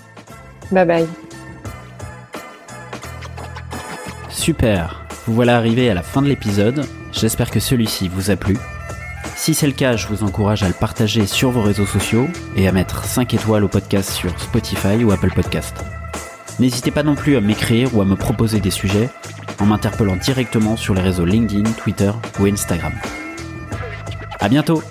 Bye 0.72 0.86
bye. 0.86 1.08
Super. 4.30 5.02
Vous 5.26 5.34
voilà 5.34 5.58
arrivé 5.58 5.90
à 5.90 5.96
la 5.96 6.04
fin 6.04 6.22
de 6.22 6.28
l'épisode. 6.28 6.86
J'espère 7.12 7.50
que 7.50 7.60
celui-ci 7.60 8.08
vous 8.10 8.30
a 8.30 8.36
plu. 8.36 8.58
Si 9.36 9.54
c'est 9.54 9.66
le 9.66 9.74
cas, 9.74 9.96
je 9.98 10.08
vous 10.08 10.24
encourage 10.24 10.64
à 10.64 10.68
le 10.68 10.74
partager 10.74 11.26
sur 11.26 11.50
vos 11.50 11.62
réseaux 11.62 11.86
sociaux 11.86 12.28
et 12.56 12.68
à 12.68 12.72
mettre 12.72 13.04
5 13.04 13.34
étoiles 13.34 13.64
au 13.64 13.68
podcast 13.68 14.12
sur 14.12 14.40
Spotify 14.40 15.04
ou 15.04 15.12
Apple 15.12 15.34
Podcast. 15.34 15.84
N'hésitez 16.60 16.92
pas 16.92 17.04
non 17.04 17.16
plus 17.16 17.36
à 17.36 17.42
m'écrire 17.42 17.96
ou 17.96 18.02
à 18.02 18.06
me 18.06 18.16
proposer 18.16 18.60
des 18.60 18.72
sujets 18.72 19.10
en 19.60 19.66
m'interpellant 19.66 20.16
directement 20.16 20.78
sur 20.78 20.94
les 20.94 21.02
réseaux 21.02 21.26
LinkedIn, 21.26 21.70
Twitter 21.72 22.12
ou 22.40 22.46
Instagram. 22.46 22.94
À 24.40 24.48
bientôt! 24.48 24.82